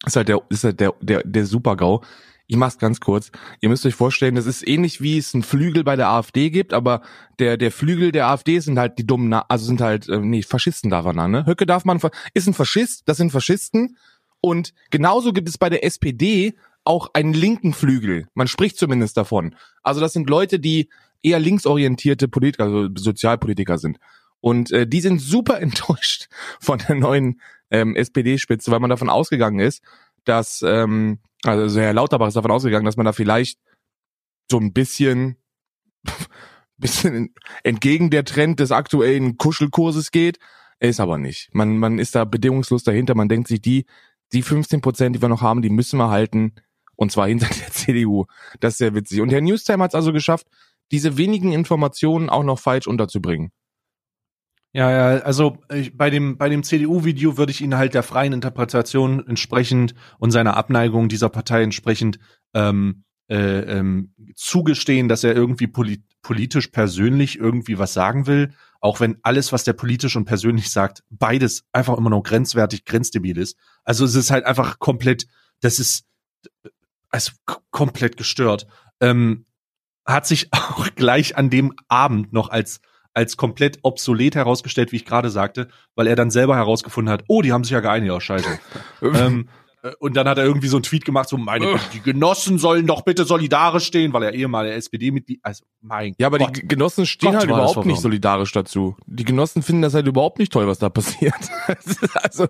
ist 0.07 0.17
halt 0.17 0.29
der, 0.29 0.41
ist 0.51 0.65
halt 0.65 0.81
der, 0.81 0.95
der, 1.01 1.23
der 1.25 1.47
Super-GAU. 1.47 2.03
Ich 2.55 2.59
mach's 2.59 2.79
ganz 2.79 3.01
kurz. 3.01 3.33
Ihr 3.61 3.69
müsst 3.69 3.85
euch 3.85 3.97
vorstellen, 3.97 4.37
das 4.37 4.47
ist 4.47 4.65
ähnlich 4.65 5.01
wie 5.01 5.19
es 5.19 5.35
einen 5.35 5.43
Flügel 5.43 5.83
bei 5.83 5.97
der 5.97 6.11
AfD 6.11 6.51
gibt, 6.51 6.73
aber 6.73 7.03
der, 7.41 7.57
der 7.57 7.73
Flügel 7.73 8.13
der 8.13 8.29
AfD 8.29 8.61
sind 8.61 8.79
halt 8.79 8.97
die 8.97 9.05
dummen, 9.05 9.29
Na 9.29 9.45
also 9.49 9.67
sind 9.67 9.81
halt, 9.81 10.09
äh, 10.09 10.21
nee, 10.21 10.41
Faschisten 10.41 10.89
darf 10.89 11.05
man, 11.05 11.33
ne? 11.33 11.47
Höcke 11.47 11.67
darf 11.67 11.85
man, 11.85 11.99
ist 12.33 12.47
ein 12.47 12.55
Faschist, 12.55 13.03
das 13.07 13.17
sind 13.17 13.33
Faschisten. 13.33 13.97
Und 14.41 14.73
genauso 14.91 15.33
gibt 15.33 15.49
es 15.49 15.59
bei 15.59 15.69
der 15.69 15.85
SPD 15.85 16.55
auch 16.85 17.11
einen 17.13 17.33
linken 17.33 17.73
Flügel. 17.73 18.29
Man 18.35 18.47
spricht 18.47 18.79
zumindest 18.79 19.17
davon. 19.17 19.57
Also 19.83 20.01
das 20.01 20.13
sind 20.13 20.31
Leute, 20.31 20.61
die 20.61 20.91
eher 21.25 21.41
linksorientierte 21.41 22.29
Politiker, 22.29 22.67
also 22.67 22.89
Sozialpolitiker 22.95 23.79
sind. 23.79 23.99
Und 24.41 24.71
äh, 24.71 24.87
die 24.87 25.01
sind 25.01 25.21
super 25.21 25.61
enttäuscht 25.61 26.29
von 26.61 26.79
der 26.79 26.95
neuen 26.95 27.41
ähm, 27.73 27.97
SPD-Spitze, 27.97 28.71
weil 28.71 28.79
man 28.79 28.91
davon 28.91 29.11
ausgegangen 29.11 29.59
ist, 29.59 29.83
dass, 30.25 30.63
ähm, 30.65 31.19
also 31.45 31.81
Herr 31.81 31.93
Lauterbach 31.93 32.29
ist 32.29 32.37
davon 32.37 32.51
ausgegangen, 32.51 32.85
dass 32.85 32.97
man 32.97 33.07
da 33.07 33.13
vielleicht 33.13 33.59
so 34.51 34.59
ein 34.59 34.73
bisschen, 34.73 35.37
bisschen 36.77 37.35
entgegen 37.63 38.11
der 38.11 38.25
Trend 38.25 38.61
des 38.61 38.73
aktuellen 38.73 39.37
Kuschelkurses 39.37 40.11
geht. 40.11 40.39
Ist 40.81 41.01
aber 41.01 41.19
nicht. 41.19 41.49
Man, 41.53 41.79
man 41.79 41.99
ist 41.99 42.15
da 42.15 42.25
bedingungslos 42.25 42.83
dahinter. 42.83 43.15
Man 43.15 43.29
denkt 43.29 43.49
sich, 43.49 43.63
die, 43.63 43.87
die 44.33 44.43
15 44.43 44.81
Prozent, 44.81 45.17
die 45.17 45.23
wir 45.23 45.29
noch 45.29 45.43
haben, 45.43 45.63
die 45.63 45.71
müssen 45.71 45.99
wir 45.99 46.11
halten. 46.11 46.55
Und 46.97 47.13
zwar 47.13 47.29
hinter 47.29 47.47
der 47.47 47.71
CDU. 47.71 48.27
Das 48.61 48.75
ist 48.75 48.79
sehr 48.79 48.95
witzig. 48.95 49.21
Und 49.21 49.31
Herr 49.31 49.41
Newstime 49.41 49.83
hat 49.83 49.93
es 49.93 49.95
also 49.95 50.13
geschafft, 50.13 50.47
diese 50.91 51.17
wenigen 51.17 51.53
Informationen 51.53 52.29
auch 52.29 52.45
noch 52.45 52.59
falsch 52.59 52.87
unterzubringen. 52.87 53.51
Ja, 54.75 54.91
ja, 54.91 55.21
also 55.21 55.59
ich, 55.73 55.97
bei 55.97 56.11
dem 56.11 56.37
bei 56.37 56.49
dem 56.49 56.65
CDU-Video 56.65 57.39
würde 57.39 57.53
ich 57.53 57.61
ihn 57.61 57.77
halt 57.77 57.95
der 57.95 58.03
freien 58.03 58.33
Interpretation 58.33 59.25
entsprechend 59.25 59.95
und 60.19 60.33
seiner 60.33 60.57
Abneigung 60.57 61.09
dieser 61.09 61.29
Partei 61.29 61.63
entsprechend 61.63 62.19
ähm, 62.55 63.05
äh, 63.31 63.61
ähm, 63.61 64.13
zugestehen, 64.35 65.09
dass 65.09 65.23
er 65.23 65.35
irgendwie 65.35 65.69
polit 65.69 66.03
politisch 66.23 66.69
persönlich 66.69 67.39
irgendwie 67.39 67.79
was 67.79 67.93
sagen 67.93 68.27
will, 68.27 68.53
auch 68.81 68.99
wenn 68.99 69.19
alles, 69.23 69.53
was 69.53 69.63
der 69.63 69.75
politisch 69.75 70.17
und 70.17 70.25
persönlich 70.25 70.71
sagt, 70.73 71.05
beides 71.09 71.65
einfach 71.73 71.97
immer 71.97 72.11
noch 72.11 72.23
grenzwertig, 72.23 72.85
grenzdebil 72.85 73.39
ist. 73.39 73.57
Also 73.85 74.05
es 74.05 74.15
ist 74.15 74.31
halt 74.31 74.45
einfach 74.45 74.79
komplett, 74.79 75.27
das 75.61 75.79
ist 75.79 76.07
also 77.11 77.33
komplett 77.71 78.17
gestört. 78.17 78.67
Ähm, 79.01 79.47
hat 80.05 80.27
sich 80.27 80.49
auch 80.53 80.89
gleich 80.97 81.37
an 81.37 81.49
dem 81.49 81.75
Abend 81.89 82.33
noch 82.33 82.49
als 82.49 82.81
als 83.15 83.37
komplett 83.37 83.79
obsolet 83.83 84.35
herausgestellt, 84.35 84.93
wie 84.93 84.97
ich 84.97 85.05
gerade 85.05 85.31
sagte, 85.31 85.69
weil 85.95 86.07
er 86.07 86.17
dann 86.17 86.31
selber 86.31 86.57
herausgefunden 86.57 87.13
hat, 87.13 87.25
oh, 87.29 87.43
die 87.43 87.53
haben 87.53 87.65
sich 87.65 87.73
ja 87.73 87.81
geeinigt, 87.81 88.13
ja, 88.13 88.21
scheiße. 88.21 88.59
ähm, 89.03 89.49
äh, 89.83 89.93
und 90.01 90.17
dann 90.17 90.29
hat 90.29 90.39
er 90.39 90.45
irgendwie 90.45 90.69
so 90.69 90.77
einen 90.77 90.83
Tweet 90.83 91.05
gemacht, 91.05 91.29
so, 91.29 91.37
meine, 91.37 91.79
die 91.93 92.01
Genossen 92.01 92.59
sollen 92.59 92.87
doch 92.87 93.03
bitte 93.03 93.25
solidarisch 93.25 93.87
stehen, 93.87 94.13
weil 94.13 94.25
er 94.25 94.35
ehemaliger 94.35 94.75
SPD-Mitglied, 94.75 95.41
also, 95.43 95.65
mein 95.81 96.15
Ja, 96.19 96.27
aber 96.27 96.39
Gott. 96.39 96.57
die 96.57 96.67
Genossen 96.67 97.07
stehen 97.07 97.31
Gott, 97.31 97.41
halt 97.41 97.51
überhaupt 97.51 97.87
nicht 97.87 98.01
solidarisch 98.01 98.53
dazu. 98.53 98.97
Die 99.07 99.25
Genossen 99.25 99.63
finden 99.63 99.83
das 99.83 99.95
halt 99.95 100.07
überhaupt 100.07 100.39
nicht 100.39 100.53
toll, 100.53 100.67
was 100.67 100.79
da 100.79 100.89
passiert. 100.89 101.35
also, 102.23 102.49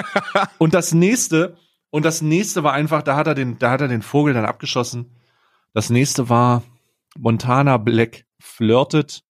Und 0.58 0.74
das 0.74 0.92
nächste, 0.92 1.56
und 1.90 2.04
das 2.04 2.22
nächste 2.22 2.62
war 2.62 2.72
einfach, 2.72 3.02
da 3.02 3.16
hat 3.16 3.26
er 3.26 3.34
den, 3.34 3.58
da 3.58 3.70
hat 3.70 3.80
er 3.80 3.88
den 3.88 4.02
Vogel 4.02 4.34
dann 4.34 4.44
abgeschossen. 4.44 5.16
Das 5.74 5.90
nächste 5.90 6.28
war, 6.28 6.62
Montana 7.18 7.76
Black 7.76 8.24
flirtet 8.40 9.22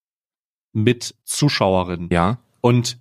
mit 0.73 1.15
Zuschauerinnen. 1.25 2.09
ja. 2.11 2.39
Und 2.61 3.01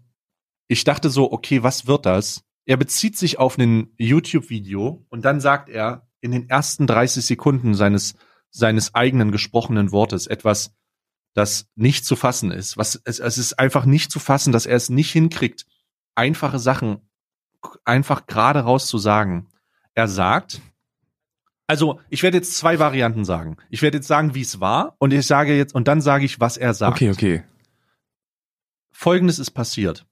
ich 0.67 0.85
dachte 0.85 1.09
so, 1.09 1.31
okay, 1.31 1.63
was 1.63 1.85
wird 1.85 2.05
das? 2.05 2.43
Er 2.65 2.77
bezieht 2.77 3.17
sich 3.17 3.37
auf 3.37 3.57
ein 3.57 3.91
YouTube-Video 3.97 5.05
und 5.09 5.25
dann 5.25 5.41
sagt 5.41 5.67
er 5.67 6.07
in 6.21 6.31
den 6.31 6.49
ersten 6.49 6.87
30 6.87 7.25
Sekunden 7.25 7.73
seines, 7.73 8.15
seines 8.51 8.95
eigenen 8.95 9.31
gesprochenen 9.31 9.91
Wortes 9.91 10.27
etwas, 10.27 10.73
das 11.33 11.69
nicht 11.75 12.05
zu 12.05 12.15
fassen 12.15 12.51
ist. 12.51 12.77
Was, 12.77 13.01
es, 13.03 13.19
es 13.19 13.37
ist 13.37 13.59
einfach 13.59 13.85
nicht 13.85 14.11
zu 14.11 14.19
fassen, 14.19 14.53
dass 14.53 14.65
er 14.65 14.77
es 14.77 14.89
nicht 14.89 15.11
hinkriegt, 15.11 15.65
einfache 16.15 16.59
Sachen 16.59 17.01
einfach 17.83 18.25
gerade 18.25 18.61
raus 18.61 18.87
zu 18.87 18.97
sagen. 18.97 19.47
Er 19.93 20.07
sagt, 20.07 20.61
also 21.67 21.99
ich 22.09 22.23
werde 22.23 22.37
jetzt 22.37 22.57
zwei 22.57 22.79
Varianten 22.79 23.25
sagen. 23.25 23.57
Ich 23.69 23.81
werde 23.81 23.97
jetzt 23.97 24.07
sagen, 24.07 24.35
wie 24.35 24.41
es 24.41 24.59
war 24.59 24.95
und 24.99 25.11
ich 25.11 25.25
sage 25.25 25.55
jetzt, 25.55 25.75
und 25.75 25.87
dann 25.87 26.01
sage 26.01 26.25
ich, 26.25 26.39
was 26.39 26.57
er 26.57 26.73
sagt. 26.73 26.95
Okay, 26.95 27.11
okay. 27.11 27.43
Folgendes 29.01 29.39
ist 29.39 29.51
passiert. 29.51 30.05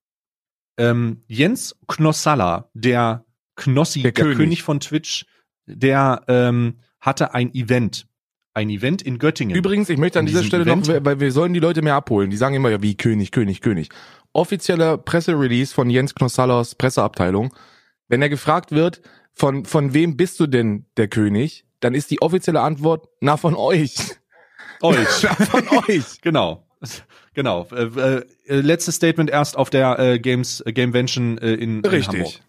Ähm, 0.77 1.21
Jens 1.27 1.75
Knossalla, 1.87 2.71
der 2.73 3.23
Knossi, 3.55 4.01
Der 4.01 4.13
der, 4.13 4.23
König. 4.23 4.37
König. 4.37 4.63
von 4.63 4.79
Twitch, 4.79 5.27
der 5.67 6.23
ähm, 6.27 6.79
hatte 6.99 7.35
ein 7.35 7.53
Event. 7.53 8.07
Ein 8.55 8.71
Event 8.71 9.03
in 9.03 9.19
Göttingen. 9.19 9.55
Übrigens, 9.55 9.89
ich 9.89 9.99
möchte 9.99 10.17
an 10.17 10.25
dieser 10.25 10.43
Stelle 10.43 10.65
noch, 10.65 10.81
Event- 10.87 11.05
weil 11.05 11.19
wir 11.19 11.31
sollen 11.31 11.53
die 11.53 11.59
Leute 11.59 11.83
mehr 11.83 11.93
abholen. 11.93 12.31
Die 12.31 12.35
sagen 12.37 12.55
immer 12.55 12.71
ja 12.71 12.81
wie 12.81 12.97
König, 12.97 13.31
König, 13.31 13.61
König. 13.61 13.89
Offizieller 14.33 14.97
Presserelease 14.97 15.71
von 15.71 15.91
Jens 15.91 16.15
Knossalers 16.15 16.73
Presseabteilung. 16.73 17.53
Wenn 18.07 18.23
er 18.23 18.29
gefragt 18.29 18.71
wird, 18.71 19.01
von, 19.33 19.65
von 19.65 19.93
wem 19.93 20.17
bist 20.17 20.39
du 20.39 20.47
denn 20.47 20.87
der 20.97 21.09
König? 21.09 21.63
Dann 21.79 21.93
ist 21.93 22.09
die 22.09 22.23
offizielle 22.23 22.61
Antwort, 22.61 23.07
na 23.21 23.37
von 23.37 23.53
euch. 23.55 23.95
euch. 24.81 25.23
Na 25.23 25.35
von 25.45 25.67
euch. 25.87 26.21
genau. 26.21 26.65
Genau. 27.33 27.67
Äh, 27.71 28.17
äh, 28.17 28.25
letztes 28.47 28.95
Statement 28.95 29.29
erst 29.29 29.55
auf 29.55 29.69
der 29.69 29.97
äh, 29.99 30.19
Games 30.19 30.61
äh, 30.65 30.73
Gamevention 30.73 31.37
äh, 31.37 31.53
in, 31.53 31.81
in 31.81 31.83
Hamburg. 31.83 31.93
Richtig. 31.93 32.41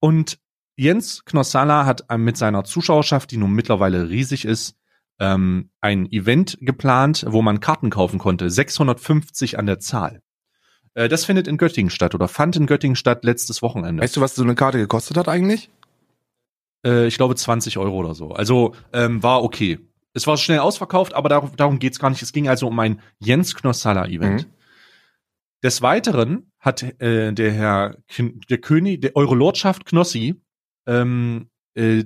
Und 0.00 0.38
Jens 0.76 1.24
Knossalla 1.24 1.84
hat 1.86 2.04
mit 2.18 2.36
seiner 2.36 2.64
Zuschauerschaft, 2.64 3.30
die 3.30 3.36
nun 3.36 3.52
mittlerweile 3.52 4.08
riesig 4.08 4.44
ist, 4.44 4.74
ähm, 5.20 5.70
ein 5.80 6.10
Event 6.10 6.58
geplant, 6.60 7.24
wo 7.28 7.42
man 7.42 7.60
Karten 7.60 7.90
kaufen 7.90 8.18
konnte. 8.18 8.50
650 8.50 9.58
an 9.58 9.66
der 9.66 9.78
Zahl. 9.78 10.22
Äh, 10.94 11.08
das 11.08 11.24
findet 11.24 11.46
in 11.46 11.58
Göttingen 11.58 11.90
statt 11.90 12.14
oder 12.14 12.26
fand 12.26 12.56
in 12.56 12.66
Göttingen 12.66 12.96
statt 12.96 13.24
letztes 13.24 13.62
Wochenende. 13.62 14.02
Weißt 14.02 14.16
du, 14.16 14.20
was 14.20 14.34
so 14.34 14.42
eine 14.42 14.54
Karte 14.54 14.78
gekostet 14.78 15.16
hat 15.16 15.28
eigentlich? 15.28 15.70
Äh, 16.84 17.06
ich 17.06 17.16
glaube 17.16 17.36
20 17.36 17.78
Euro 17.78 17.96
oder 17.98 18.14
so. 18.14 18.32
Also 18.32 18.74
ähm, 18.92 19.22
war 19.22 19.42
okay. 19.42 19.78
Es 20.14 20.26
war 20.26 20.36
schnell 20.36 20.58
ausverkauft, 20.58 21.14
aber 21.14 21.28
darum, 21.28 21.56
darum 21.56 21.78
geht's 21.78 21.98
gar 21.98 22.10
nicht. 22.10 22.22
Es 22.22 22.32
ging 22.32 22.48
also 22.48 22.68
um 22.68 22.78
ein 22.78 23.00
Jens 23.18 23.54
Knossalla-Event. 23.54 24.46
Mhm. 24.46 24.52
Des 25.62 25.80
Weiteren 25.80 26.52
hat 26.58 26.82
äh, 27.00 27.32
der 27.32 27.52
Herr 27.52 27.96
Kn 28.08 28.40
der 28.50 28.58
König, 28.58 29.00
der 29.00 29.16
Eure 29.16 29.34
Lordschaft 29.34 29.86
Knossi, 29.86 30.40
ähm, 30.86 31.50
äh, 31.74 32.04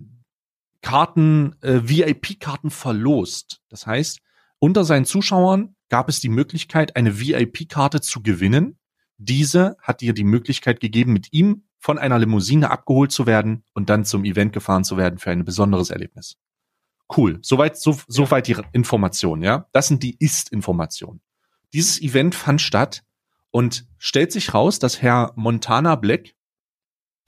Karten, 0.83 1.57
äh, 1.63 1.81
VIP-Karten 1.83 2.71
verlost. 2.71 3.61
Das 3.69 3.87
heißt, 3.87 4.21
unter 4.59 4.85
seinen 4.85 5.05
Zuschauern 5.05 5.75
gab 5.89 6.09
es 6.09 6.21
die 6.21 6.29
Möglichkeit, 6.29 6.97
eine 6.97 7.19
VIP-Karte 7.19 8.01
zu 8.01 8.23
gewinnen. 8.23 8.79
Diese 9.19 9.77
hat 9.81 10.01
dir 10.01 10.13
die 10.13 10.25
Möglichkeit 10.25 10.81
gegeben, 10.81 11.13
mit 11.13 11.33
ihm 11.33 11.65
von 11.79 11.99
einer 11.99 12.19
Limousine 12.19 12.71
abgeholt 12.71 13.13
zu 13.13 13.27
werden 13.27 13.65
und 13.73 13.89
dann 13.91 14.05
zum 14.05 14.25
Event 14.25 14.53
gefahren 14.53 14.85
zu 14.85 14.97
werden 14.97 15.19
für 15.19 15.31
ein 15.31 15.45
besonderes 15.45 15.91
Erlebnis. 15.91 16.37
Cool. 17.15 17.39
Soweit, 17.43 17.77
so, 17.77 17.97
soweit 18.09 18.49
die 18.49 18.57
Informationen, 18.73 19.43
ja. 19.43 19.67
Das 19.73 19.89
sind 19.89 20.03
die 20.03 20.17
Ist-Informationen. 20.19 21.21
Dieses 21.73 22.01
Event 22.01 22.35
fand 22.35 22.61
statt 22.61 23.05
und 23.51 23.87
stellt 23.99 24.33
sich 24.33 24.55
raus, 24.55 24.79
dass 24.79 25.03
Herr 25.03 25.33
Montana 25.37 25.95
Black 25.97 26.35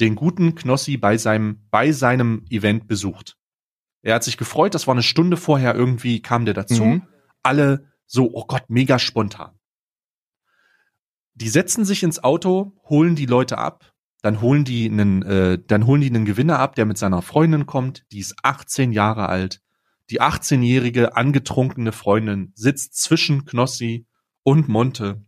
den 0.00 0.14
guten 0.14 0.54
Knossi 0.54 0.96
bei 0.96 1.16
seinem, 1.16 1.66
bei 1.70 1.92
seinem 1.92 2.44
Event 2.50 2.86
besucht. 2.86 3.36
Er 4.02 4.14
hat 4.14 4.24
sich 4.24 4.36
gefreut, 4.36 4.74
das 4.74 4.86
war 4.86 4.94
eine 4.94 5.02
Stunde 5.02 5.36
vorher 5.36 5.74
irgendwie 5.74 6.22
kam 6.22 6.44
der 6.44 6.54
dazu. 6.54 6.84
Mhm. 6.84 7.02
Alle 7.42 7.92
so, 8.06 8.30
oh 8.32 8.44
Gott, 8.46 8.64
mega 8.68 8.98
spontan. 8.98 9.58
Die 11.34 11.48
setzen 11.48 11.84
sich 11.84 12.02
ins 12.02 12.22
Auto, 12.22 12.72
holen 12.88 13.14
die 13.14 13.26
Leute 13.26 13.58
ab, 13.58 13.92
dann 14.22 14.40
holen 14.40 14.64
die 14.64 14.90
einen, 14.90 15.22
äh, 15.22 15.58
dann 15.64 15.86
holen 15.86 16.00
die 16.00 16.08
einen 16.08 16.24
Gewinner 16.24 16.58
ab, 16.58 16.74
der 16.74 16.86
mit 16.86 16.98
seiner 16.98 17.22
Freundin 17.22 17.66
kommt, 17.66 18.04
die 18.10 18.18
ist 18.18 18.34
18 18.42 18.92
Jahre 18.92 19.28
alt. 19.28 19.60
Die 20.10 20.20
18-jährige 20.20 21.16
angetrunkene 21.16 21.92
Freundin 21.92 22.52
sitzt 22.54 23.00
zwischen 23.00 23.44
Knossi 23.44 24.06
und 24.42 24.68
Monte 24.68 25.24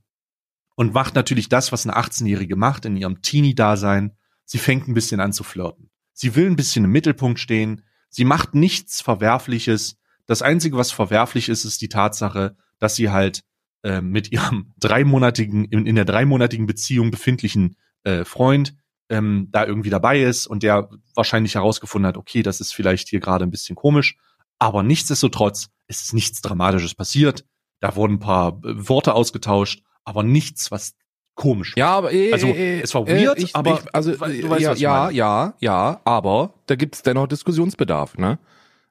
und 0.76 0.95
macht 0.95 1.14
natürlich 1.14 1.51
das, 1.51 1.72
was 1.72 1.87
eine 1.87 1.99
18-Jährige 1.99 2.57
macht 2.57 2.87
in 2.87 2.97
ihrem 2.97 3.20
Teenie-Dasein. 3.20 4.16
Sie 4.47 4.59
fängt 4.59 4.89
ein 4.89 4.95
bisschen 4.95 5.20
an 5.20 5.35
zu 5.35 5.45
flirten. 5.45 5.91
Sie 6.14 6.35
will 6.35 6.47
ein 6.47 6.57
bisschen 6.57 6.85
im 6.85 6.91
Mittelpunkt 6.91 7.39
stehen. 7.39 7.83
Sie 8.09 8.24
macht 8.24 8.55
nichts 8.55 9.03
Verwerfliches. 9.03 9.99
Das 10.26 10.41
Einzige, 10.43 10.78
was 10.78 10.91
verwerflich 10.91 11.51
ist, 11.51 11.64
ist 11.64 11.83
die 11.83 11.89
Tatsache, 11.89 12.57
dass 12.78 12.97
sie 12.97 13.11
halt 13.11 13.43
äh, 13.83 14.01
mit 14.01 14.33
ihrem 14.33 14.72
dreimonatigen, 14.81 15.66
in, 15.66 15.87
in 15.87 15.97
der 15.97 16.07
dreimonatigen 16.07 16.66
Beziehung 16.66 17.11
befindlichen 17.11 17.76
äh, 18.05 18.24
Freund 18.24 18.74
ähm, 19.11 19.49
da 19.51 19.66
irgendwie 19.66 19.91
dabei 19.91 20.22
ist 20.22 20.47
und 20.47 20.62
der 20.62 20.89
wahrscheinlich 21.14 21.57
herausgefunden 21.57 22.07
hat, 22.07 22.16
okay, 22.16 22.43
das 22.43 22.61
ist 22.61 22.72
vielleicht 22.72 23.09
hier 23.09 23.20
gerade 23.20 23.45
ein 23.45 23.51
bisschen 23.51 23.76
komisch. 23.76 24.16
Aber 24.61 24.85
nichtsdestotrotz 24.85 25.71
ist 25.89 26.05
es 26.05 26.13
nichts 26.13 26.41
Dramatisches 26.43 26.95
passiert. 26.95 27.45
Da 27.81 27.97
wurden 27.97 28.15
ein 28.15 28.19
paar 28.21 28.61
äh, 28.65 28.89
Worte 28.89 29.15
ausgetauscht, 29.15 29.83
aber 30.05 30.23
nichts, 30.23 30.71
was 30.71 30.95
komisch 31.35 31.73
war. 31.75 31.79
Ja, 31.79 31.89
aber 31.97 32.13
äh, 32.13 32.33
Also, 32.33 32.47
äh, 32.49 32.81
es 32.81 32.95
war 32.95 33.09
äh, 33.09 33.25
weird, 33.25 33.39
ich, 33.39 33.57
aber 33.57 33.81
ich, 33.83 33.95
also 33.95 34.13
du 34.13 34.21
weißt, 34.21 34.35
äh, 34.45 34.51
was 34.51 34.61
ja, 34.61 34.75
ja, 34.75 35.11
ja, 35.11 35.55
ja, 35.61 36.01
aber 36.05 36.55
da 36.67 36.77
gibt's 36.77 37.03
dennoch 37.03 37.27
Diskussionsbedarf, 37.27 38.19
ne? 38.19 38.39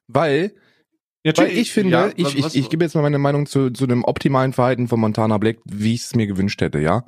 Weil 0.08 0.52
Weil 1.36 1.52
ich 1.56 1.70
finde, 1.72 1.92
ja, 1.92 2.08
ich, 2.16 2.34
ich, 2.36 2.44
was- 2.44 2.54
ich 2.56 2.68
gebe 2.68 2.84
jetzt 2.84 2.94
mal 2.96 3.02
meine 3.02 3.18
Meinung 3.18 3.46
zu, 3.46 3.70
zu 3.70 3.86
dem 3.86 4.04
optimalen 4.04 4.52
Verhalten 4.52 4.88
von 4.88 4.98
Montana 4.98 5.38
Black, 5.38 5.58
wie 5.64 5.94
ich 5.94 6.02
es 6.02 6.14
mir 6.16 6.26
gewünscht 6.26 6.60
hätte, 6.60 6.80
ja. 6.80 7.04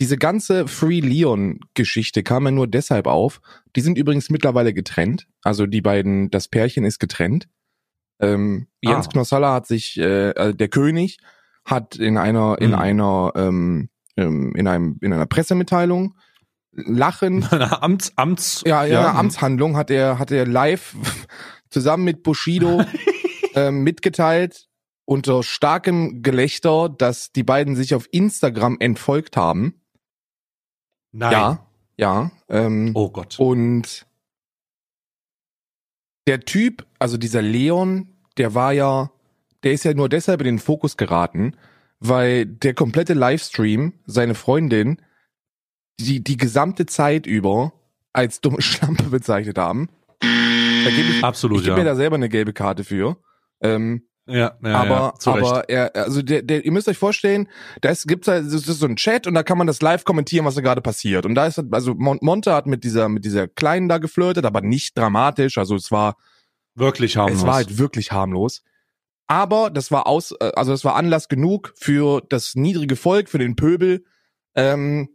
Diese 0.00 0.16
ganze 0.16 0.66
Free 0.68 1.00
Leon-Geschichte 1.00 2.22
kam 2.22 2.44
ja 2.46 2.50
nur 2.50 2.66
deshalb 2.66 3.06
auf. 3.06 3.40
Die 3.76 3.80
sind 3.80 3.96
übrigens 3.98 4.28
mittlerweile 4.30 4.72
getrennt. 4.74 5.26
Also 5.42 5.66
die 5.66 5.80
beiden, 5.80 6.30
das 6.30 6.48
Pärchen 6.48 6.84
ist 6.84 6.98
getrennt. 6.98 7.48
Ähm, 8.20 8.68
Jens 8.80 9.06
Ah. 9.06 9.10
Knossalla 9.10 9.52
hat 9.54 9.66
sich, 9.66 9.96
äh, 9.98 10.30
äh, 10.30 10.54
der 10.54 10.68
König 10.68 11.18
hat 11.64 11.96
in 11.96 12.18
einer, 12.18 12.58
in 12.60 12.70
Mhm. 12.70 12.74
einer, 12.78 13.32
ähm, 13.34 13.88
ähm, 14.16 14.54
in 14.54 14.68
einem, 14.68 14.98
in 15.00 15.12
einer 15.12 15.26
Pressemitteilung 15.26 16.16
lachend, 16.72 17.50
Eine 17.52 17.82
Amts, 17.82 18.12
Amts, 18.16 18.62
ja, 18.66 18.84
ja, 18.84 19.12
Amtshandlung 19.14 19.76
hat 19.76 19.90
er, 19.90 20.18
hat 20.18 20.30
er 20.30 20.46
live 20.46 20.94
zusammen 21.70 22.04
mit 22.04 22.22
Bushido 22.22 22.84
ähm, 23.54 23.82
mitgeteilt 23.82 24.68
unter 25.06 25.42
starkem 25.42 26.22
Gelächter, 26.22 26.88
dass 26.88 27.30
die 27.32 27.42
beiden 27.42 27.76
sich 27.76 27.94
auf 27.94 28.08
Instagram 28.10 28.76
entfolgt 28.80 29.36
haben. 29.36 29.82
Nein. 31.12 31.32
Ja, 31.32 31.66
ja. 31.96 32.30
Ähm, 32.48 32.92
Oh 32.94 33.10
Gott. 33.10 33.38
Und 33.38 34.06
der 36.26 36.40
Typ, 36.40 36.86
also 37.04 37.18
dieser 37.18 37.42
Leon, 37.42 38.08
der 38.38 38.54
war 38.54 38.72
ja, 38.72 39.10
der 39.62 39.72
ist 39.72 39.84
ja 39.84 39.92
nur 39.92 40.08
deshalb 40.08 40.40
in 40.40 40.46
den 40.46 40.58
Fokus 40.58 40.96
geraten, 40.96 41.54
weil 42.00 42.46
der 42.46 42.72
komplette 42.72 43.12
Livestream 43.12 43.92
seine 44.06 44.34
Freundin 44.34 45.02
die 46.00 46.24
die 46.24 46.38
gesamte 46.38 46.86
Zeit 46.86 47.26
über 47.26 47.74
als 48.14 48.40
dumme 48.40 48.62
Schlampe 48.62 49.10
bezeichnet 49.10 49.58
haben. 49.58 49.90
Da 50.20 50.90
gebe 50.90 51.10
ich, 51.10 51.22
Absolut, 51.22 51.58
ich 51.58 51.64
gebe 51.64 51.76
ja. 51.76 51.84
mir 51.84 51.90
da 51.90 51.94
selber 51.94 52.16
eine 52.16 52.30
gelbe 52.30 52.54
Karte 52.54 52.84
für. 52.84 53.18
Ähm, 53.60 54.06
ja, 54.26 54.56
ja, 54.62 54.74
aber 54.74 55.14
ja, 55.22 55.32
aber 55.32 55.68
er, 55.68 55.94
also 55.94 56.22
der, 56.22 56.40
der, 56.40 56.64
ihr 56.64 56.72
müsst 56.72 56.88
euch 56.88 56.96
vorstellen, 56.96 57.46
da 57.82 57.90
ist, 57.90 58.08
gibt's 58.08 58.28
halt, 58.28 58.46
das 58.46 58.54
ist 58.66 58.78
so 58.78 58.86
ein 58.86 58.96
Chat 58.96 59.26
und 59.26 59.34
da 59.34 59.42
kann 59.42 59.58
man 59.58 59.66
das 59.66 59.82
live 59.82 60.04
kommentieren, 60.04 60.46
was 60.46 60.54
da 60.54 60.62
gerade 60.62 60.80
passiert. 60.80 61.26
Und 61.26 61.34
da 61.34 61.46
ist 61.46 61.62
also 61.70 61.94
Mon 61.94 62.18
Monte 62.22 62.54
hat 62.54 62.66
mit 62.66 62.84
dieser 62.84 63.10
mit 63.10 63.26
dieser 63.26 63.48
kleinen 63.48 63.90
da 63.90 63.98
geflirtet, 63.98 64.46
aber 64.46 64.62
nicht 64.62 64.96
dramatisch. 64.96 65.58
Also 65.58 65.76
es 65.76 65.92
war 65.92 66.16
Wirklich 66.74 67.16
harmlos. 67.16 67.38
es 67.38 67.46
war 67.46 67.54
halt 67.54 67.78
wirklich 67.78 68.12
harmlos. 68.12 68.62
Aber 69.26 69.70
das 69.70 69.90
war 69.90 70.06
aus, 70.06 70.32
äh, 70.32 70.52
also 70.54 70.72
das 70.72 70.84
war 70.84 70.96
Anlass 70.96 71.28
genug 71.28 71.72
für 71.76 72.22
das 72.28 72.54
niedrige 72.54 72.96
Volk, 72.96 73.28
für 73.28 73.38
den 73.38 73.56
Pöbel, 73.56 74.04
ähm, 74.54 75.08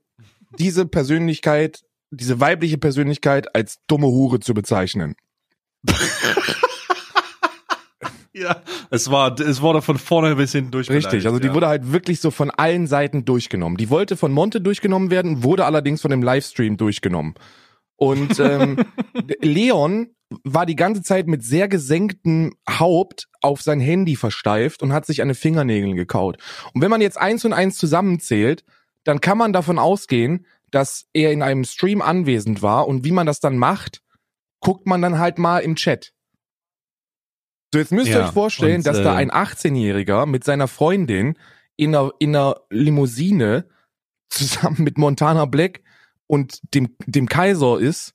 diese 0.57 0.85
Persönlichkeit, 0.85 1.83
diese 2.11 2.39
weibliche 2.39 2.77
Persönlichkeit 2.77 3.55
als 3.55 3.79
dumme 3.87 4.07
Hure 4.07 4.39
zu 4.39 4.53
bezeichnen. 4.53 5.15
ja, 8.33 8.61
es 8.89 9.11
war, 9.11 9.39
es 9.39 9.61
wurde 9.61 9.81
von 9.81 9.97
vorne 9.97 10.35
bis 10.35 10.51
hinten 10.51 10.71
durch. 10.71 10.89
Richtig, 10.89 11.27
also 11.27 11.39
die 11.39 11.47
ja. 11.47 11.53
wurde 11.53 11.67
halt 11.67 11.91
wirklich 11.91 12.19
so 12.19 12.31
von 12.31 12.49
allen 12.49 12.87
Seiten 12.87 13.25
durchgenommen. 13.25 13.77
Die 13.77 13.91
wollte 13.91 14.17
von 14.17 14.31
Monte 14.31 14.59
durchgenommen 14.59 15.11
werden, 15.11 15.43
wurde 15.43 15.65
allerdings 15.65 16.01
von 16.01 16.11
dem 16.11 16.23
Livestream 16.23 16.77
durchgenommen. 16.77 17.35
Und 17.95 18.39
ähm, 18.39 18.83
Leon 19.41 20.15
war 20.43 20.65
die 20.65 20.75
ganze 20.75 21.01
Zeit 21.01 21.27
mit 21.27 21.43
sehr 21.43 21.67
gesenktem 21.67 22.55
Haupt 22.69 23.27
auf 23.41 23.61
sein 23.61 23.79
Handy 23.79 24.15
versteift 24.15 24.83
und 24.83 24.93
hat 24.93 25.05
sich 25.05 25.21
an 25.21 25.29
den 25.29 25.35
Fingernägeln 25.35 25.95
gekaut. 25.95 26.37
Und 26.73 26.81
wenn 26.81 26.91
man 26.91 27.01
jetzt 27.01 27.17
eins 27.17 27.45
und 27.45 27.53
eins 27.53 27.77
zusammenzählt, 27.77 28.63
dann 29.03 29.21
kann 29.21 29.37
man 29.37 29.53
davon 29.53 29.79
ausgehen, 29.79 30.45
dass 30.71 31.07
er 31.13 31.31
in 31.31 31.41
einem 31.41 31.63
Stream 31.63 32.01
anwesend 32.01 32.61
war 32.61 32.87
und 32.87 33.03
wie 33.03 33.11
man 33.11 33.25
das 33.25 33.39
dann 33.39 33.57
macht, 33.57 34.03
guckt 34.59 34.85
man 34.85 35.01
dann 35.01 35.17
halt 35.17 35.39
mal 35.39 35.59
im 35.59 35.75
Chat. 35.75 36.13
So, 37.73 37.79
jetzt 37.79 37.91
müsst 37.91 38.09
ihr 38.09 38.17
Ja, 38.17 38.27
euch 38.27 38.33
vorstellen, 38.33 38.77
und, 38.77 38.87
dass 38.87 39.01
da 39.01 39.13
äh, 39.13 39.17
ein 39.17 39.31
18-Jähriger 39.31 40.25
mit 40.25 40.43
seiner 40.43 40.67
Freundin 40.67 41.37
in 41.75 41.95
einer, 41.95 42.11
in 42.19 42.35
einer 42.35 42.61
Limousine 42.69 43.67
zusammen 44.29 44.83
mit 44.83 44.97
Montana 44.97 45.45
Black 45.45 45.81
und 46.27 46.59
dem, 46.73 46.95
dem 47.05 47.27
Kaiser 47.27 47.79
ist, 47.79 48.13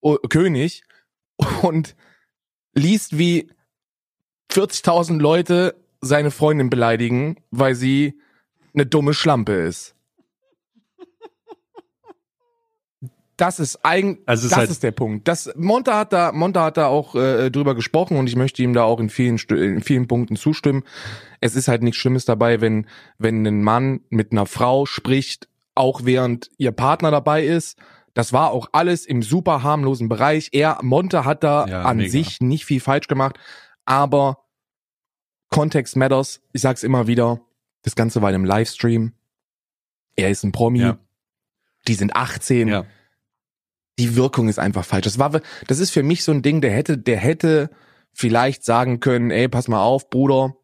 oh, 0.00 0.16
König, 0.28 0.82
und 1.62 1.94
liest, 2.74 3.18
wie 3.18 3.50
40.000 4.50 5.18
Leute 5.20 5.74
seine 6.00 6.30
Freundin 6.30 6.70
beleidigen, 6.70 7.36
weil 7.50 7.74
sie 7.74 8.18
eine 8.74 8.86
dumme 8.86 9.14
Schlampe 9.14 9.52
ist. 9.52 9.94
Das 13.36 13.58
ist 13.58 13.78
eigentlich, 13.86 14.18
Also 14.26 14.42
das 14.42 14.52
ist 14.52 14.56
halt- 14.58 14.70
ist 14.70 14.82
der 14.82 14.90
Punkt. 14.90 15.26
Das 15.26 15.50
Monta 15.56 15.96
hat 15.98 16.12
da, 16.12 16.30
Monta 16.32 16.62
hat 16.62 16.76
da 16.76 16.88
auch 16.88 17.14
äh, 17.14 17.50
drüber 17.50 17.74
gesprochen 17.74 18.18
und 18.18 18.26
ich 18.28 18.36
möchte 18.36 18.62
ihm 18.62 18.74
da 18.74 18.82
auch 18.84 19.00
in 19.00 19.08
vielen, 19.08 19.38
in 19.48 19.80
vielen 19.80 20.06
Punkten 20.06 20.36
zustimmen. 20.36 20.82
Es 21.40 21.56
ist 21.56 21.66
halt 21.66 21.82
nichts 21.82 21.98
Schlimmes 21.98 22.26
dabei, 22.26 22.60
wenn 22.60 22.86
wenn 23.16 23.46
ein 23.46 23.62
Mann 23.62 24.00
mit 24.10 24.32
einer 24.32 24.44
Frau 24.44 24.84
spricht, 24.84 25.48
auch 25.74 26.02
während 26.04 26.50
ihr 26.58 26.72
Partner 26.72 27.10
dabei 27.10 27.42
ist. 27.46 27.78
Das 28.14 28.32
war 28.32 28.50
auch 28.50 28.68
alles 28.72 29.06
im 29.06 29.22
super 29.22 29.62
harmlosen 29.62 30.08
Bereich. 30.08 30.48
Er, 30.52 30.78
Monte 30.82 31.24
hat 31.24 31.44
da 31.44 31.66
Ja, 31.66 31.82
an 31.82 31.98
mega. 31.98 32.10
sich 32.10 32.40
nicht 32.40 32.64
viel 32.64 32.80
falsch 32.80 33.06
gemacht, 33.08 33.38
aber 33.84 34.44
Context 35.50 35.96
matters. 35.96 36.40
Ich 36.52 36.62
sag's 36.62 36.82
immer 36.82 37.06
wieder. 37.06 37.40
Das 37.82 37.94
Ganze 37.96 38.22
war 38.22 38.28
in 38.30 38.34
einem 38.36 38.44
Livestream. 38.44 39.12
Er 40.16 40.30
ist 40.30 40.44
ein 40.44 40.52
Promi. 40.52 40.80
Ja. 40.80 40.98
Die 41.88 41.94
sind 41.94 42.14
18 42.14 42.68
Ja. 42.68 42.84
die 43.98 44.16
Wirkung 44.16 44.48
ist 44.48 44.58
einfach 44.58 44.84
falsch. 44.84 45.04
Das 45.04 45.18
war, 45.18 45.40
das 45.66 45.78
ist 45.78 45.90
für 45.90 46.02
mich 46.02 46.24
so 46.24 46.32
ein 46.32 46.42
Ding, 46.42 46.60
der 46.60 46.70
hätte, 46.72 46.98
der 46.98 47.16
hätte 47.18 47.70
vielleicht 48.12 48.64
sagen 48.64 49.00
können, 49.00 49.30
ey, 49.30 49.48
pass 49.48 49.68
mal 49.68 49.82
auf, 49.82 50.10
Bruder, 50.10 50.56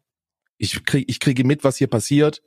ich 0.57 0.83
krieg, 0.85 1.05
ich 1.07 1.19
kriege 1.19 1.43
mit, 1.43 1.63
was 1.63 1.77
hier 1.77 1.87
passiert. 1.87 2.41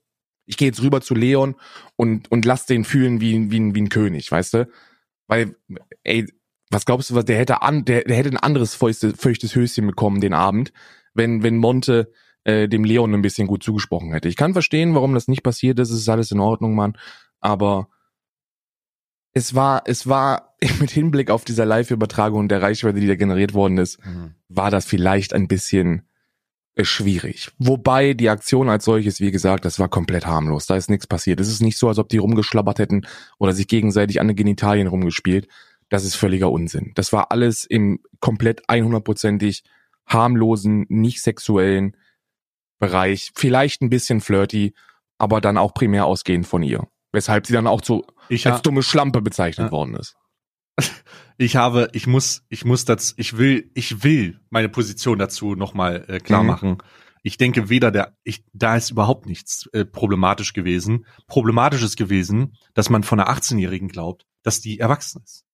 Ich 0.47 0.57
gehe 0.57 0.69
jetzt 0.69 0.83
rüber 0.83 1.01
zu 1.01 1.15
Leon 1.15 1.55
und, 1.97 2.31
und 2.33 2.45
lass 2.45 2.67
den 2.67 2.85
fühlen 2.85 3.21
wie, 3.21 3.51
wie, 3.53 3.75
wie 3.75 3.81
ein 3.81 3.89
König, 3.89 4.31
weißt 4.31 4.55
du? 4.55 4.69
Weil, 5.31 5.55
ey, 6.03 6.27
was 6.71 6.85
glaubst 6.85 7.11
du, 7.11 7.15
was, 7.15 7.25
der 7.25 7.39
hätte 7.39 7.63
an, 7.63 7.85
der, 7.85 8.03
der 8.03 8.17
hätte 8.17 8.31
ein 8.31 8.37
anderes 8.37 8.75
feuchtes, 8.75 9.15
feuchtes 9.17 9.55
Höschen 9.55 9.87
bekommen 9.87 10.21
den 10.21 10.35
Abend, 10.35 10.73
wenn, 11.15 11.43
wenn 11.45 11.57
Monte 11.57 12.13
äh, 12.45 12.69
dem 12.69 12.83
Leon 12.85 13.15
ein 13.15 13.23
bisschen 13.23 13.47
gut 13.47 13.63
zugesprochen 13.63 14.13
hätte. 14.13 14.29
Ich 14.29 14.37
kann 14.37 14.53
verstehen, 14.53 14.95
warum 14.95 15.15
das 15.15 15.29
nicht 15.29 15.45
passiert 15.45 15.79
ist, 15.79 15.91
es 15.91 16.01
ist 16.01 16.09
alles 16.09 16.33
in 16.33 16.41
Ordnung, 16.41 16.75
Mann, 16.75 16.97
aber 17.41 17.89
es 19.33 19.55
war, 19.55 19.83
es 19.87 20.09
war 20.09 20.57
mit 20.81 20.91
Hinblick 20.91 21.31
auf 21.31 21.45
dieser 21.45 21.65
Live-Übertragung 21.65 22.41
und 22.41 22.49
der 22.49 22.63
Reichweite, 22.63 22.99
die 22.99 23.07
da 23.07 23.15
generiert 23.15 23.55
worden 23.55 23.79
ist, 23.79 24.05
Mhm. 24.05 24.35
war 24.49 24.71
das 24.71 24.85
vielleicht 24.85 25.33
ein 25.33 25.47
bisschen 25.49 26.03
schwierig. 26.85 27.51
Wobei 27.59 28.15
die 28.15 28.29
Aktion 28.29 28.69
als 28.69 28.85
solches, 28.85 29.21
wie 29.21 29.31
gesagt, 29.31 29.65
das 29.65 29.79
war 29.79 29.89
komplett 29.89 30.27
harmlos. 30.27 30.67
Da 30.67 30.77
ist 30.77 30.91
nichts 30.91 31.07
passiert. 31.07 31.41
Es 31.41 31.49
ist 31.49 31.61
nicht 31.63 31.79
so, 31.79 31.89
als 31.89 31.99
ob 31.99 32.09
die 32.09 32.19
rumgeschlabbert 32.19 32.79
hätten 32.79 33.07
oder 33.39 33.53
sich 33.53 33.69
gegenseitig 33.69 34.21
an 34.21 34.29
den 34.29 34.37
Genitalien 34.37 34.87
rumgespielt. 34.87 35.49
Das 35.89 36.05
ist 36.05 36.15
völliger 36.15 36.51
Unsinn. 36.51 36.93
Das 36.95 37.13
war 37.13 37.33
alles 37.33 37.65
im 37.65 38.01
komplett 38.21 38.69
100%ig 38.69 39.63
harmlosen, 40.07 40.87
nicht 40.89 41.23
sexuellen 41.23 41.97
Bereich. 42.79 43.31
Vielleicht 43.35 43.83
ein 43.83 43.91
bisschen 43.91 44.21
flirty, 44.21 44.75
aber 45.19 45.41
dann 45.41 45.59
auch 45.59 45.75
primär 45.75 46.07
ausgehend 46.07 46.47
von 46.47 46.63
ihr. 46.63 46.87
Weshalb 47.13 47.47
sie 47.47 47.53
dann 47.53 47.67
auch 47.67 47.83
so 47.85 48.05
Ich, 48.29 48.47
als 48.47 48.63
dumme 48.63 48.83
Schlampe 48.83 49.21
bezeichnet 49.21 49.67
Ja. 49.69 49.73
worden 49.73 49.97
ist. 49.97 50.17
ich 51.41 51.57
habe, 51.57 51.89
ich 51.95 52.07
muss, 52.07 52.43
ich 52.51 52.67
muss 52.67 52.85
das, 52.85 53.15
ich 53.17 53.39
will, 53.39 53.71
ich 53.75 54.03
will 54.05 54.39
meine 54.51 54.69
Position 54.69 55.19
dazu 55.19 55.55
nochmal 55.55 56.05
äh, 56.09 56.19
klar 56.21 56.43
Mhm. 56.43 56.47
machen. 56.49 56.79
Ich 57.23 57.39
denke, 57.39 57.71
weder 57.71 57.91
der, 57.91 58.15
ich, 58.25 58.45
da 58.53 58.77
ist 58.77 58.91
überhaupt 58.91 59.25
nichts 59.25 59.67
äh, 59.73 59.87
problematisch 59.87 60.53
gewesen. 60.53 61.07
Problematisch 61.27 61.83
ist 61.83 61.97
gewesen, 61.97 62.57
dass 62.75 62.91
man 62.91 63.03
von 63.05 63.21
einer 63.21 63.31
18-Jährigen 63.31 63.89
glaubt, 63.89 64.27
dass 64.43 64.61
die 64.61 64.79
erwachsen 64.81 65.23
ist. 65.25 65.45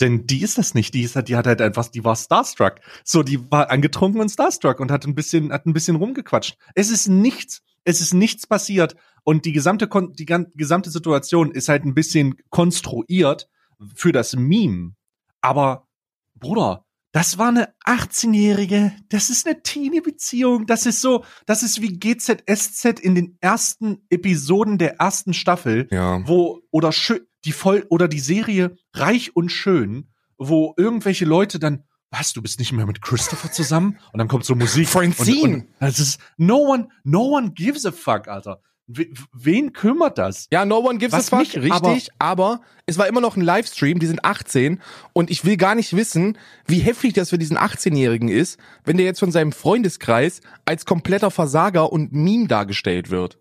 Denn 0.00 0.26
die 0.26 0.42
ist 0.42 0.58
das 0.58 0.74
nicht. 0.74 0.94
Die 0.94 1.02
ist 1.02 1.14
halt, 1.14 1.28
die 1.28 1.36
hat 1.36 1.46
halt 1.46 1.60
einfach, 1.60 1.86
die 1.88 2.02
war 2.04 2.16
starstruck. 2.16 2.80
So, 3.04 3.22
die 3.22 3.38
war 3.52 3.70
angetrunken 3.70 4.20
und 4.20 4.30
starstruck 4.30 4.80
und 4.80 4.90
hat 4.90 5.04
ein 5.06 5.14
bisschen, 5.14 5.52
hat 5.52 5.64
ein 5.64 5.72
bisschen 5.74 5.94
rumgequatscht. 5.94 6.56
Es 6.74 6.90
ist 6.90 7.06
nichts, 7.08 7.62
es 7.84 8.00
ist 8.00 8.14
nichts 8.14 8.48
passiert 8.48 8.96
und 9.22 9.44
die 9.44 9.52
gesamte, 9.52 9.86
Kon 9.86 10.12
die 10.12 10.26
gesamte 10.26 10.90
Situation 10.90 11.52
ist 11.52 11.68
halt 11.68 11.84
ein 11.84 11.94
bisschen 11.94 12.34
konstruiert 12.50 13.48
für 13.94 14.10
das 14.10 14.34
Meme. 14.34 14.94
Aber, 15.40 15.88
Bruder, 16.34 16.84
das 17.12 17.38
war 17.38 17.48
eine 17.48 17.74
18-Jährige, 17.86 18.92
das 19.08 19.30
ist 19.30 19.46
eine 19.46 19.62
Teenie-Beziehung, 19.62 20.66
das 20.66 20.86
ist 20.86 21.00
so, 21.00 21.24
das 21.46 21.62
ist 21.62 21.80
wie 21.80 21.98
GZSZ 21.98 23.00
in 23.00 23.14
den 23.16 23.36
ersten 23.40 24.06
Episoden 24.10 24.78
der 24.78 25.00
ersten 25.00 25.34
Staffel 25.34 25.88
Ja. 25.90 26.26
wo 26.26 26.60
oder 26.70 26.92
schön 26.92 27.20
die 27.44 27.52
voll 27.52 27.86
oder 27.88 28.06
die 28.06 28.20
Serie 28.20 28.76
Reich 28.94 29.34
und 29.34 29.50
Schön, 29.50 30.12
wo 30.36 30.74
irgendwelche 30.76 31.24
Leute 31.24 31.58
dann 31.58 31.84
was, 32.12 32.32
du 32.32 32.42
bist 32.42 32.58
nicht 32.58 32.72
mehr 32.72 32.86
mit 32.86 33.02
Christopher 33.02 33.52
zusammen? 33.52 33.96
Und 34.12 34.18
dann 34.18 34.26
kommt 34.26 34.44
so 34.44 34.56
Musik. 34.56 34.88
Francine! 34.88 35.42
Und, 35.42 35.54
und 35.54 35.66
das 35.78 36.00
ist, 36.00 36.18
no 36.36 36.56
one, 36.56 36.88
no 37.04 37.36
one 37.36 37.52
gives 37.52 37.86
a 37.86 37.92
fuck, 37.92 38.26
Alter. 38.26 38.60
We, 38.92 39.08
wen 39.32 39.72
kümmert 39.72 40.18
das? 40.18 40.48
Ja, 40.50 40.64
no 40.64 40.78
one 40.78 40.98
gives 40.98 41.12
Was 41.12 41.32
a 41.32 41.36
fuck, 41.36 41.46
mich 41.46 41.56
richtig, 41.56 42.08
aber, 42.18 42.60
es 42.86 42.98
war 42.98 43.06
immer 43.06 43.20
noch 43.20 43.36
ein 43.36 43.42
Livestream, 43.42 44.00
die 44.00 44.06
sind 44.06 44.24
18 44.24 44.80
und 45.12 45.30
ich 45.30 45.44
will 45.44 45.56
gar 45.56 45.76
nicht 45.76 45.94
wissen, 45.94 46.36
wie 46.66 46.80
heftig 46.80 47.12
das 47.12 47.30
für 47.30 47.38
diesen 47.38 47.56
18-Jährigen 47.56 48.28
ist, 48.28 48.58
wenn 48.84 48.96
der 48.96 49.06
jetzt 49.06 49.20
von 49.20 49.30
seinem 49.30 49.52
Freundeskreis 49.52 50.40
als 50.64 50.86
kompletter 50.86 51.30
Versager 51.30 51.92
und 51.92 52.12
Meme 52.12 52.48
dargestellt 52.48 53.10
wird. 53.10 53.38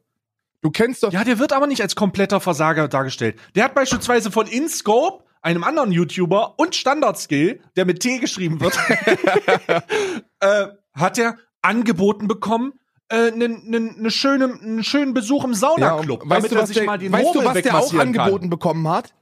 Du 0.61 0.69
kennst 0.69 1.03
doch, 1.03 1.11
Ja, 1.11 1.23
der 1.23 1.39
wird 1.39 1.53
aber 1.53 1.67
nicht 1.67 1.81
als 1.81 1.95
kompletter 1.95 2.39
Versager 2.39 2.87
dargestellt. 2.87 3.37
Der 3.55 3.63
hat 3.63 3.73
beispielsweise 3.73 4.29
von 4.29 4.45
InScope, 4.45 5.23
einem 5.41 5.63
anderen 5.63 5.91
YouTuber 5.91 6.59
und 6.59 6.75
Standardskill, 6.75 7.61
der 7.75 7.85
mit 7.85 8.01
T 8.01 8.19
geschrieben 8.19 8.59
wird, 8.59 8.77
äh, 10.41 10.67
hat 10.93 11.17
er 11.17 11.37
angeboten 11.61 12.27
bekommen, 12.27 12.73
einen 13.09 13.63
nen, 13.65 13.95
nen 13.97 14.11
schönen, 14.11 14.61
einen 14.61 14.83
schönen 14.83 15.13
Besuch 15.13 15.43
im 15.43 15.51
ja, 15.51 15.57
Saunaclub, 15.57 16.29
weißt 16.29 16.51
du, 16.51 16.55
was 16.55 16.69
der, 16.71 16.87
weißt 16.87 17.35
du, 17.35 17.43
was 17.43 17.61
der 17.61 17.77
auch 17.77 17.93
angeboten 17.93 18.49
bekommen 18.49 18.87
hat? 18.87 19.13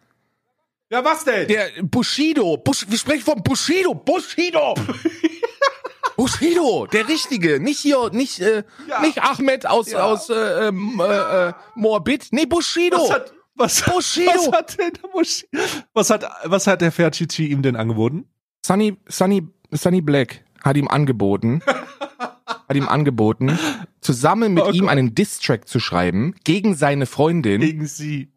Ja, 0.90 1.04
was 1.04 1.26
denn? 1.26 1.48
Der 1.48 1.70
Bushido. 1.84 2.58
Bush, 2.58 2.86
wir 2.88 2.98
sprechen 2.98 3.24
von 3.24 3.44
Bushido. 3.44 3.94
Bushido. 3.94 4.74
Bushido, 6.16 6.88
der 6.88 7.08
Richtige. 7.08 7.60
Nicht 7.60 7.80
hier, 7.80 8.10
nicht, 8.12 8.40
äh, 8.40 8.64
Ja. 8.88 9.02
nicht 9.02 9.22
Ahmed 9.22 9.68
aus, 9.68 9.92
Ja. 9.92 10.06
aus 10.06 10.30
äh, 10.30 10.68
ähm, 10.68 11.00
äh, 11.00 11.50
äh, 11.50 11.54
Moabit. 11.76 12.28
Nee, 12.32 12.46
Bushido. 12.46 12.98
was 12.98 13.12
hat, 13.12 13.34
was, 13.56 13.82
Bushido. 13.84 14.32
was 14.32 14.52
hat 14.52 14.80
denn 14.80 14.94
der 14.94 15.10
Bushido? 15.10 15.62
Was 15.94 16.10
hat, 16.10 16.26
was 16.46 16.68
hat 16.68 16.82
der 16.82 16.92
Ferchichi 16.92 17.48
ihm 17.48 17.62
denn 17.62 17.76
angeboten? 17.76 18.26
Sunny, 18.66 18.98
Sunny, 19.08 19.48
Sunny 19.72 20.02
Black 20.02 20.44
hat 20.64 20.76
ihm 20.78 20.88
angeboten, 20.88 21.62
hat 22.68 22.76
ihm 22.76 22.88
angeboten, 22.88 23.58
zusammen 24.02 24.54
mit 24.54 24.64
Oh 24.66 24.72
ihm 24.72 24.90
einen 24.90 25.16
Diss-Track 25.16 25.68
zu 25.68 25.80
schreiben 25.80 26.36
gegen 26.44 26.76
seine 26.76 27.06
Freundin 27.06 27.62
Gegen 27.62 27.86
sie. 27.88 28.32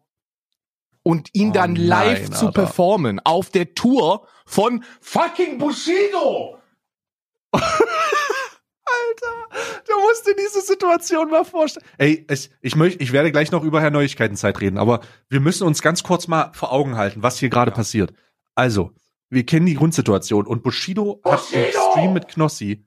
und 1.03 1.29
ihn 1.33 1.49
Oh 1.49 1.53
dann 1.53 1.75
live 1.75 2.29
nein, 2.29 2.31
zu 2.33 2.47
Alter. 2.47 2.61
performen 2.63 3.19
auf 3.23 3.49
der 3.49 3.73
Tour 3.75 4.25
von 4.45 4.83
fucking 5.01 5.57
Bushido. 5.57 6.57
Du 9.87 9.99
musst 10.07 10.27
dir 10.27 10.35
diese 10.35 10.61
Situation 10.61 11.29
mal 11.29 11.43
vorstellen. 11.43 11.85
Ey, 11.97 12.25
ich, 12.29 12.49
ich 12.61 12.75
möchte, 12.75 13.01
ich 13.03 13.11
werde 13.11 13.31
gleich 13.31 13.51
noch 13.51 13.63
über 13.63 13.81
Herr 13.81 13.91
Neuigkeitenzeit 13.91 14.59
reden, 14.61 14.77
aber 14.77 15.01
wir 15.29 15.39
müssen 15.39 15.65
uns 15.67 15.81
ganz 15.81 16.03
kurz 16.03 16.27
mal 16.27 16.51
vor 16.53 16.71
Augen 16.71 16.97
halten, 16.97 17.23
was 17.23 17.37
hier 17.39 17.49
gerade 17.49 17.71
passiert. 17.71 18.13
Also, 18.55 18.91
wir 19.29 19.45
kennen 19.45 19.65
die 19.65 19.75
Grundsituation 19.75 20.45
und 20.45 20.63
Bushido, 20.63 21.21
hat 21.25 21.41
im 21.51 21.61
Bushido! 21.63 21.91
Stream 21.91 22.13
mit 22.13 22.27
Knossi 22.27 22.85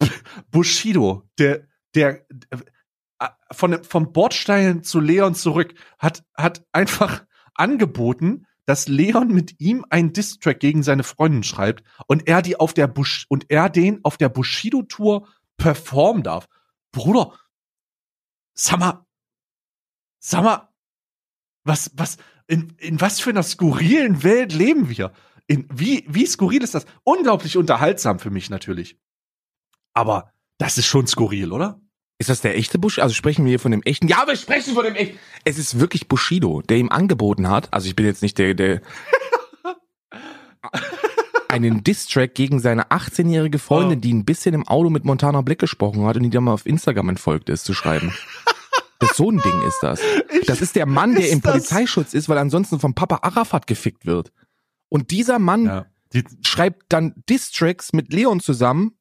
Bushido, 0.50 1.28
der, 1.38 1.66
der, 1.94 2.26
äh, 2.50 3.28
von, 3.52 3.82
vom 3.84 4.12
Bordstein 4.12 4.82
zu 4.82 5.00
Leon 5.00 5.34
zurück, 5.34 5.74
hat, 5.98 6.24
hat 6.36 6.64
einfach 6.72 7.24
angeboten, 7.54 8.46
dass 8.66 8.88
Leon 8.88 9.28
mit 9.28 9.60
ihm 9.60 9.84
einen 9.90 10.12
Distrack 10.12 10.60
gegen 10.60 10.82
seine 10.82 11.02
Freundin 11.02 11.42
schreibt 11.42 11.82
und 12.06 12.28
er 12.28 12.40
die 12.40 12.56
auf 12.56 12.72
der 12.72 12.86
Bush 12.86 13.26
und 13.28 13.46
er 13.48 13.68
den 13.68 14.04
auf 14.04 14.16
der 14.16 14.28
Bushido 14.28 14.82
Tour 14.82 15.26
performen 15.56 16.22
darf. 16.22 16.48
Bruder, 16.92 17.36
sag 18.54 18.78
mal, 18.78 19.06
sag 20.20 20.44
mal, 20.44 20.68
was, 21.64 21.90
was, 21.94 22.16
in, 22.46 22.74
in 22.78 23.00
was 23.00 23.20
für 23.20 23.30
einer 23.30 23.42
skurrilen 23.42 24.22
Welt 24.22 24.52
leben 24.52 24.88
wir? 24.88 25.12
In, 25.46 25.66
wie, 25.72 26.04
wie 26.08 26.26
skurril 26.26 26.62
ist 26.62 26.74
das? 26.74 26.86
Unglaublich 27.02 27.56
unterhaltsam 27.56 28.18
für 28.18 28.30
mich 28.30 28.50
natürlich. 28.50 28.98
Aber 29.94 30.32
das 30.58 30.78
ist 30.78 30.86
schon 30.86 31.06
skurril, 31.06 31.52
oder? 31.52 31.80
Ist 32.18 32.28
das 32.28 32.42
der 32.42 32.56
echte 32.56 32.78
Bushido? 32.78 33.02
Also 33.02 33.14
sprechen 33.14 33.44
wir 33.44 33.50
hier 33.50 33.60
von 33.60 33.70
dem 33.72 33.82
echten? 33.82 34.06
Ja, 34.08 34.24
wir 34.26 34.36
sprechen 34.36 34.74
von 34.74 34.84
dem 34.84 34.94
echten. 34.94 35.18
Es 35.44 35.58
ist 35.58 35.80
wirklich 35.80 36.06
Bushido, 36.06 36.60
der 36.62 36.76
ihm 36.76 36.90
angeboten 36.90 37.48
hat. 37.48 37.72
Also 37.72 37.88
ich 37.88 37.96
bin 37.96 38.04
jetzt 38.06 38.20
nicht 38.22 38.36
der, 38.38 38.52
der 38.54 38.82
einen 41.48 41.82
Diss-Track 41.82 42.34
gegen 42.34 42.60
seine 42.60 42.88
18-jährige 42.90 43.58
Freundin, 43.58 43.98
Oh. 43.98 44.00
die 44.00 44.12
ein 44.14 44.24
bisschen 44.24 44.54
im 44.54 44.68
Auto 44.68 44.90
mit 44.90 45.04
Montana 45.04 45.40
Black 45.40 45.58
gesprochen 45.58 46.04
hat 46.04 46.16
und 46.16 46.22
die 46.22 46.30
dann 46.30 46.44
mal 46.44 46.52
auf 46.52 46.66
Instagram 46.66 47.08
entfolgt 47.08 47.48
ist, 47.48 47.64
zu 47.64 47.74
schreiben. 47.74 48.12
Das 49.00 49.16
so 49.16 49.30
ein 49.30 49.38
Ding 49.38 49.62
ist 49.66 49.78
das. 49.82 50.00
Ich- 50.40 50.46
Das 50.46 50.60
ist 50.60 50.76
der 50.76 50.86
Mann, 50.86 51.14
der 51.14 51.30
im 51.30 51.40
das- 51.40 51.52
Polizeischutz 51.52 52.12
ist, 52.14 52.28
weil 52.28 52.38
ansonsten 52.38 52.78
vom 52.78 52.94
Papa 52.94 53.20
Arafat 53.22 53.66
gefickt 53.66 54.04
wird. 54.06 54.30
Und 54.90 55.10
dieser 55.10 55.38
Mann 55.38 55.64
Ja. 55.64 55.86
Die, 56.12 56.24
schreibt 56.44 56.86
dann 56.88 57.14
Diss-Tracks 57.28 57.92
mit 57.92 58.12
Leon 58.12 58.40
zusammen, 58.40 58.96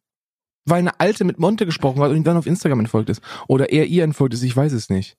weil 0.65 0.79
eine 0.79 0.99
Alte 0.99 1.23
mit 1.23 1.39
Monte 1.39 1.65
gesprochen 1.65 2.01
hat 2.01 2.11
und 2.11 2.17
ihm 2.17 2.23
dann 2.23 2.37
auf 2.37 2.45
Instagram 2.45 2.79
entfolgt 2.79 3.09
ist. 3.09 3.21
Oder 3.47 3.71
er 3.71 3.85
ihr 3.87 4.03
entfolgt 4.03 4.33
ist, 4.33 4.43
ich 4.43 4.55
weiß 4.55 4.73
es 4.73 4.89
nicht. 4.89 5.17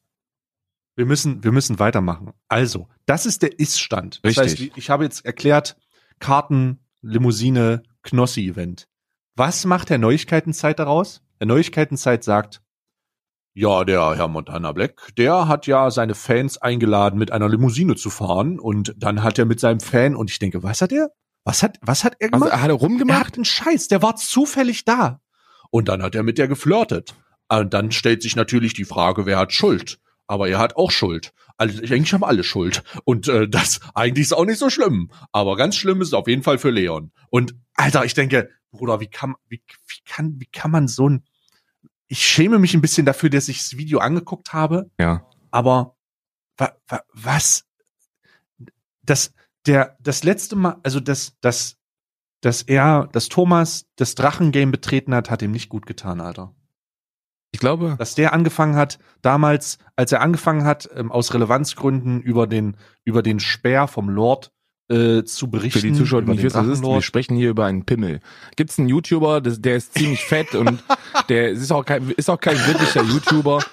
wir 0.97 1.07
müssen, 1.07 1.43
wir 1.45 1.53
müssen 1.53 1.78
weitermachen. 1.78 2.32
Also, 2.49 2.88
das 3.07 3.26
ist 3.26 3.43
der 3.43 3.59
Ist-Stand. 3.59 4.20
Das 4.22 4.38
Richtig. 4.38 4.68
heißt, 4.68 4.76
ich 4.78 4.91
habe 4.91 5.05
jetzt 5.05 5.24
erklärt, 5.24 5.76
Karten, 6.18 6.80
Limousine, 7.03 7.82
Knossi-Event. 8.03 8.86
Was 9.36 9.64
macht 9.64 9.88
der 9.91 9.99
Neuigkeitenzeit 9.99 10.78
daraus? 10.78 11.22
Der 11.41 11.47
Neuigkeitenzeit 11.47 12.22
sagt, 12.24 12.61
ja, 13.55 13.84
der 13.84 14.14
Herr 14.16 14.28
Montana 14.28 14.72
Black, 14.72 15.12
der 15.16 15.49
hat 15.49 15.66
ja 15.66 15.91
seine 15.91 16.14
Fans 16.14 16.59
eingeladen, 16.59 17.18
mit 17.18 17.32
einer 17.32 17.49
Limousine 17.49 17.97
zu 17.97 18.09
fahren 18.11 18.61
und 18.61 18.95
dann 18.97 19.22
hat 19.22 19.38
er 19.38 19.45
mit 19.47 19.59
seinem 19.59 19.80
Fan, 19.80 20.14
und 20.14 20.30
ich 20.30 20.38
denke, 20.38 20.62
was 20.62 20.80
hat 20.82 20.93
er? 20.93 21.11
Was 21.45 21.62
hat, 21.62 21.78
was 21.82 22.05
hat 22.05 22.14
er 22.20 22.28
Also 22.32 22.45
gemacht? 22.45 22.61
hat 22.62 22.68
er 22.68 22.74
Er 22.74 22.80
rumgemacht? 22.80 23.26
hat 23.26 23.34
einen 23.36 23.45
Scheiß, 23.47 23.88
der 23.88 24.03
war 24.03 24.16
zufällig 24.16 24.84
da. 24.84 25.20
Und 25.70 25.88
dann 25.88 26.02
hat 26.02 26.14
er 26.14 26.22
mit 26.22 26.38
der 26.38 26.48
geflirtet. 26.48 27.14
Und 27.48 27.74
dann 27.74 27.90
stellt 27.92 28.22
sich 28.22 28.36
natürlich 28.36 28.74
die 28.74 28.84
Frage, 28.84 29.26
wer 29.26 29.38
hat 29.38 29.52
Schuld? 29.52 29.98
Aber 30.26 30.48
er 30.48 30.58
hat 30.58 30.76
auch 30.76 30.90
Schuld. 30.90 31.32
Also 31.56 31.78
eigentlich 31.78 32.12
haben 32.12 32.24
alle 32.24 32.44
Schuld. 32.44 32.82
Und 33.04 33.28
äh, 33.28 33.48
das 33.48 33.80
eigentlich 33.94 34.26
ist 34.26 34.32
auch 34.32 34.44
nicht 34.44 34.58
so 34.58 34.70
schlimm. 34.70 35.10
Aber 35.32 35.56
ganz 35.56 35.76
schlimm 35.76 36.00
ist 36.00 36.08
es 36.08 36.14
auf 36.14 36.28
jeden 36.28 36.42
Fall 36.42 36.58
für 36.58 36.70
Leon. 36.70 37.12
Und 37.30 37.54
Alter, 37.74 38.04
ich 38.04 38.14
denke, 38.14 38.48
Bruder, 38.70 39.00
wie 39.00 39.08
kann, 39.08 39.34
wie, 39.48 39.62
wie 39.88 40.00
kann, 40.04 40.36
wie 40.38 40.46
kann 40.46 40.70
man 40.70 40.88
so 40.88 41.08
ein. 41.08 41.24
Ich 42.06 42.24
schäme 42.24 42.58
mich 42.58 42.74
ein 42.74 42.80
bisschen 42.80 43.06
dafür, 43.06 43.30
dass 43.30 43.48
ich 43.48 43.58
das 43.58 43.76
Video 43.76 43.98
angeguckt 43.98 44.52
habe. 44.52 44.90
Ja. 44.98 45.26
Aber 45.50 45.96
wa, 46.56 46.72
wa, 46.88 47.02
was? 47.12 47.66
Das, 49.02 49.32
der, 49.66 49.96
das 50.00 50.22
letzte 50.22 50.56
Mal, 50.56 50.76
also 50.82 51.00
das, 51.00 51.36
das, 51.40 51.76
dass 52.41 52.62
er, 52.62 53.09
dass 53.12 53.28
Thomas 53.28 53.86
das 53.97 54.14
Drachengame 54.14 54.72
betreten 54.72 55.14
hat, 55.14 55.30
hat 55.30 55.43
ihm 55.43 55.51
nicht 55.51 55.68
gut 55.68 55.86
getan, 55.86 56.20
Alter. 56.20 56.55
Ich 57.53 57.61
glaube, 57.61 57.97
Dass 57.99 58.14
der 58.14 58.32
angefangen 58.32 58.76
hat, 58.76 58.99
damals, 59.22 59.78
als 59.97 60.12
er 60.12 60.20
angefangen 60.20 60.64
hat, 60.64 60.88
ähm, 60.95 61.11
aus 61.11 61.34
Relevanzgründen 61.34 62.20
über 62.20 62.47
den, 62.47 62.76
über 63.05 63.22
den 63.22 63.41
Speer 63.41 63.88
vom 63.88 64.09
Lord 64.09 64.53
äh, 64.88 65.24
zu 65.24 65.51
berichten. 65.51 65.80
für 65.80 65.86
die 65.86 65.93
Zuschauer, 65.93 66.22
die 66.22 66.30
nicht 66.30 66.43
wissen, 66.45 66.70
ist, 66.70 66.82
wir 66.82 67.03
sprechen 67.03 67.36
hier 67.36 67.51
über 67.51 67.66
einen 67.66 67.84
Pimmel. 67.84 68.20
Gibt's 68.57 68.78
einen 68.78 68.88
YouTuber, 68.88 69.41
das, 69.41 69.61
der 69.61 69.76
ist 69.76 69.95
ziemlich 69.95 70.24
fett 70.24 70.55
und 70.55 70.82
der 71.28 71.51
ist 71.51 71.72
auch 71.72 71.84
kein, 71.84 72.11
ist 72.11 72.30
auch 72.30 72.41
kein 72.41 72.57
wirklicher 72.66 73.03
YouTuber. 73.03 73.64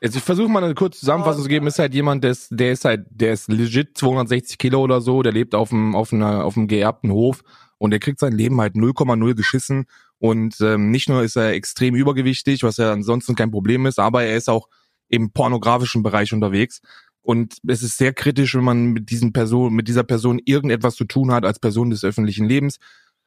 Also 0.00 0.18
ich 0.18 0.24
versuche 0.24 0.48
mal 0.48 0.64
eine 0.64 0.74
kurze 0.74 1.00
Zusammenfassung 1.00 1.42
zu 1.42 1.48
geben. 1.48 1.66
Ist 1.66 1.78
halt 1.78 1.94
jemand, 1.94 2.24
der 2.24 2.30
ist, 2.30 2.48
der 2.50 2.72
ist 2.72 2.84
halt, 2.86 3.06
der 3.10 3.34
ist 3.34 3.48
legit 3.48 3.96
260 3.98 4.56
Kilo 4.56 4.80
oder 4.80 5.00
so. 5.00 5.22
Der 5.22 5.32
lebt 5.32 5.54
auf 5.54 5.72
einem, 5.72 5.94
auf 5.94 6.12
einer, 6.12 6.44
auf 6.44 6.56
einem 6.56 6.68
geerbten 6.68 7.10
Hof 7.10 7.42
und 7.78 7.90
der 7.90 8.00
kriegt 8.00 8.18
sein 8.18 8.32
Leben 8.32 8.60
halt 8.60 8.74
0,0 8.74 9.34
geschissen. 9.34 9.86
Und 10.18 10.60
ähm, 10.60 10.90
nicht 10.90 11.08
nur 11.08 11.22
ist 11.22 11.36
er 11.36 11.50
extrem 11.50 11.94
übergewichtig, 11.94 12.62
was 12.62 12.78
ja 12.78 12.92
ansonsten 12.92 13.34
kein 13.34 13.50
Problem 13.50 13.86
ist, 13.86 13.98
aber 13.98 14.24
er 14.24 14.36
ist 14.36 14.48
auch 14.48 14.68
im 15.08 15.32
pornografischen 15.32 16.02
Bereich 16.02 16.32
unterwegs. 16.32 16.80
Und 17.22 17.58
es 17.66 17.82
ist 17.82 17.98
sehr 17.98 18.12
kritisch, 18.12 18.54
wenn 18.54 18.64
man 18.64 18.86
mit 18.92 19.10
diesen 19.10 19.32
Person, 19.32 19.74
mit 19.74 19.88
dieser 19.88 20.04
Person 20.04 20.40
irgendetwas 20.44 20.94
zu 20.94 21.04
tun 21.04 21.32
hat 21.32 21.44
als 21.44 21.58
Person 21.58 21.90
des 21.90 22.04
öffentlichen 22.04 22.46
Lebens. 22.46 22.78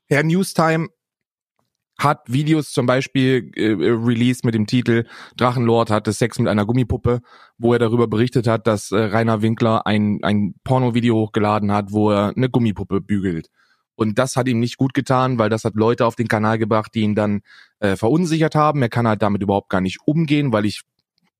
Herr 0.07 0.23
Newstime 0.23 0.87
hat 1.99 2.21
Videos 2.27 2.71
zum 2.71 2.85
Beispiel 2.85 3.51
äh, 3.55 3.73
released 3.73 4.45
mit 4.45 4.55
dem 4.55 4.65
Titel 4.65 5.05
Drachenlord 5.35 5.91
hatte 5.91 6.13
Sex 6.13 6.39
mit 6.39 6.47
einer 6.47 6.65
Gummipuppe, 6.65 7.19
wo 7.57 7.73
er 7.73 7.79
darüber 7.79 8.07
berichtet 8.07 8.47
hat, 8.47 8.67
dass 8.67 8.91
äh, 8.91 8.97
Rainer 8.97 9.41
Winkler 9.41 9.85
ein, 9.85 10.19
ein 10.23 10.55
Porno-Video 10.63 11.15
hochgeladen 11.15 11.71
hat, 11.71 11.91
wo 11.91 12.09
er 12.09 12.33
eine 12.35 12.49
Gummipuppe 12.49 13.01
bügelt. 13.01 13.49
Und 13.99 14.17
das 14.17 14.37
hat 14.37 14.47
ihm 14.47 14.61
nicht 14.61 14.77
gut 14.77 14.93
getan, 14.93 15.39
weil 15.39 15.49
das 15.49 15.65
hat 15.65 15.75
Leute 15.75 16.05
auf 16.05 16.15
den 16.15 16.29
Kanal 16.29 16.57
gebracht, 16.57 16.95
die 16.95 17.01
ihn 17.01 17.15
dann 17.15 17.41
äh, 17.79 17.97
verunsichert 17.97 18.55
haben. 18.55 18.81
Er 18.81 18.87
kann 18.87 19.05
halt 19.05 19.21
damit 19.21 19.41
überhaupt 19.41 19.67
gar 19.67 19.81
nicht 19.81 19.97
umgehen, 20.05 20.53
weil 20.53 20.63
ich 20.63 20.83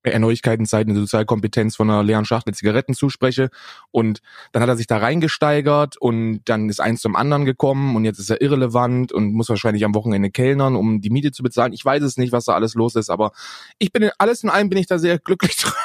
äh, 0.03 0.19
Neuigkeitenzeiten 0.19 0.91
eine 0.91 0.99
Sozialkompetenz 0.99 1.77
von 1.77 1.89
einer 1.89 2.03
leeren 2.03 2.25
Schachtel 2.25 2.53
Zigaretten 2.53 2.95
zuspreche. 2.95 3.49
Und 3.91 4.19
dann 4.51 4.61
hat 4.61 4.67
er 4.67 4.75
sich 4.75 4.87
da 4.87 4.97
reingesteigert 4.97 5.95
und 6.01 6.41
dann 6.49 6.67
ist 6.67 6.81
eins 6.81 6.99
zum 6.99 7.15
anderen 7.15 7.45
gekommen 7.45 7.95
und 7.95 8.03
jetzt 8.03 8.19
ist 8.19 8.29
er 8.29 8.41
irrelevant 8.41 9.13
und 9.13 9.31
muss 9.31 9.47
wahrscheinlich 9.47 9.85
am 9.85 9.95
Wochenende 9.95 10.29
kellnern, 10.29 10.75
um 10.75 10.99
die 10.99 11.11
Miete 11.11 11.31
zu 11.31 11.43
bezahlen. 11.43 11.71
Ich 11.71 11.85
weiß 11.85 12.03
es 12.03 12.17
nicht, 12.17 12.33
was 12.33 12.43
da 12.43 12.55
alles 12.55 12.73
los 12.73 12.95
ist, 12.95 13.09
aber 13.09 13.31
ich 13.77 13.93
bin 13.93 14.03
in, 14.03 14.11
alles 14.17 14.43
in 14.43 14.49
allem 14.49 14.67
bin 14.67 14.79
ich 14.79 14.87
da 14.87 14.99
sehr 14.99 15.17
glücklich 15.17 15.55
drüber. 15.61 15.77